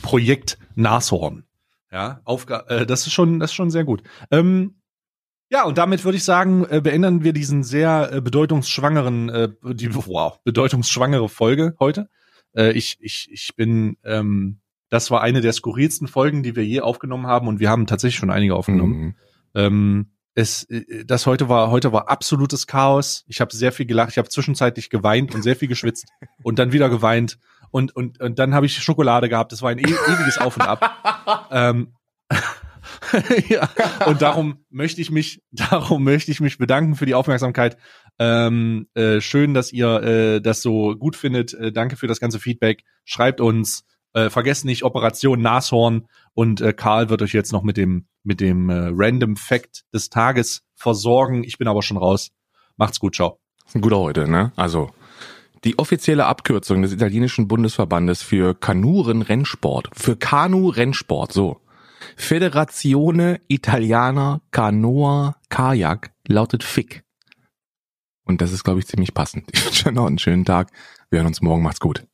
Projekt 0.02 0.58
Nashorn. 0.76 1.46
Ja, 1.92 2.22
Aufga 2.24 2.66
äh, 2.68 2.86
das 2.86 3.08
ist 3.08 3.14
schon, 3.14 3.40
das 3.40 3.52
ist 3.52 3.56
schon 3.56 3.72
sehr 3.72 3.84
gut. 3.84 4.04
Ähm, 4.30 4.76
ja, 5.52 5.64
und 5.64 5.80
damit 5.80 6.06
würde 6.06 6.18
ich 6.18 6.24
sagen, 6.24 6.66
äh, 6.70 6.80
beenden 6.82 7.24
wir 7.24 7.34
diesen 7.34 7.64
sehr 7.64 8.12
äh, 8.14 8.22
bedeutungsschwangeren, 8.22 9.30
äh, 9.30 9.50
die, 9.74 9.96
wow, 9.96 10.40
bedeutungsschwangere 10.44 11.28
Folge 11.28 11.76
heute. 11.80 12.08
Äh, 12.56 12.74
ich, 12.74 12.98
ich, 13.00 13.30
ich 13.32 13.56
bin, 13.56 13.98
ähm, 14.04 14.60
das 14.90 15.12
war 15.12 15.22
eine 15.22 15.42
der 15.42 15.54
skurrilsten 15.54 16.08
Folgen, 16.08 16.44
die 16.44 16.56
wir 16.56 16.66
je 16.66 16.82
aufgenommen 16.82 17.28
haben, 17.28 17.48
und 17.48 17.60
wir 17.60 17.70
haben 17.70 17.88
tatsächlich 17.88 18.20
schon 18.20 18.32
einige 18.32 18.56
aufgenommen. 18.56 19.00
Mhm. 19.00 19.16
Ähm, 19.56 20.12
es, 20.36 20.64
äh, 20.66 21.06
das 21.06 21.26
heute 21.26 21.50
war, 21.50 21.72
heute 21.72 21.92
war 21.92 22.10
absolutes 22.10 22.68
Chaos. 22.68 23.26
Ich 23.28 23.42
habe 23.42 23.56
sehr 23.56 23.72
viel 23.72 23.86
gelacht, 23.86 24.12
ich 24.12 24.18
habe 24.18 24.30
zwischenzeitlich 24.30 24.90
geweint 24.90 25.36
und 25.36 25.44
sehr 25.44 25.56
viel 25.56 25.68
geschwitzt 25.68 26.08
und 26.44 26.60
dann 26.60 26.72
wieder 26.72 26.90
geweint 26.90 27.38
und 27.72 27.96
und 27.96 28.20
und 28.20 28.40
dann 28.40 28.54
habe 28.54 28.66
ich 28.66 28.82
Schokolade 28.82 29.30
gehabt. 29.30 29.52
Das 29.52 29.62
war 29.62 29.70
ein 29.70 29.78
e 29.78 29.84
ewiges 29.84 30.38
Auf 30.40 30.58
und 30.58 30.64
Ab. 30.64 31.48
ähm, 31.52 31.94
ja, 33.50 33.70
und 34.06 34.22
darum 34.22 34.66
möchte 34.70 35.02
ich 35.02 35.12
mich, 35.12 35.42
darum 35.52 36.04
möchte 36.04 36.32
ich 36.32 36.40
mich 36.40 36.58
bedanken 36.58 36.96
für 36.96 37.06
die 37.06 37.16
Aufmerksamkeit. 37.16 37.78
Ähm, 38.18 38.88
äh, 38.96 39.22
schön, 39.22 39.54
dass 39.54 39.72
ihr 39.72 40.04
äh, 40.04 40.42
das 40.42 40.62
so 40.62 40.96
gut 40.96 41.16
findet. 41.16 41.54
Äh, 41.54 41.72
danke 41.72 41.96
für 41.96 42.08
das 42.08 42.20
ganze 42.20 42.40
Feedback. 42.40 42.84
Schreibt 43.06 43.42
uns. 43.42 43.86
Äh, 44.14 44.30
vergesst 44.30 44.66
nicht 44.66 44.84
Operation 44.84 45.42
Nashorn 45.42 46.08
und 46.34 46.62
äh, 46.62 46.74
Karl 46.74 47.10
wird 47.10 47.22
euch 47.22 47.34
jetzt 47.34 47.52
noch 47.52 47.64
mit 47.64 47.78
dem 47.78 48.08
mit 48.24 48.42
dem 48.42 48.70
äh, 48.70 48.90
Random 48.92 49.36
Fact 49.36 49.84
des 49.94 50.10
Tages 50.10 50.64
versorgen. 50.76 51.44
Ich 51.44 51.58
bin 51.58 51.68
aber 51.68 51.84
schon 51.84 51.98
raus. 51.98 52.32
Macht's 52.76 53.00
gut, 53.00 53.16
ciao. 53.16 53.40
guter 53.80 54.00
heute, 54.00 54.28
ne? 54.28 54.52
Also 54.56 54.92
die 55.64 55.78
offizielle 55.78 56.26
Abkürzung 56.26 56.82
des 56.82 56.94
italienischen 56.94 57.48
Bundesverbandes 57.48 58.24
für 58.24 58.56
Kanuren-Rennsport, 58.56 59.90
für 59.94 60.16
Kanu-Rennsport, 60.16 61.34
so. 61.34 61.60
Federazione 62.16 63.42
Italiana 63.48 64.42
Canoa 64.52 65.36
Kajak 65.50 66.12
lautet 66.28 66.64
FIC. 66.64 67.04
Und 68.24 68.42
das 68.42 68.54
ist, 68.54 68.64
glaube 68.64 68.80
ich, 68.80 68.88
ziemlich 68.88 69.14
passend. 69.14 69.50
Ich 69.52 69.66
wünsche 69.66 69.90
euch 69.90 69.96
noch 69.96 70.06
einen 70.06 70.20
schönen 70.20 70.46
Tag. 70.46 70.72
Wir 71.10 71.20
hören 71.20 71.28
uns 71.28 71.42
morgen. 71.42 71.62
Macht's 71.62 71.80
gut. 71.80 72.06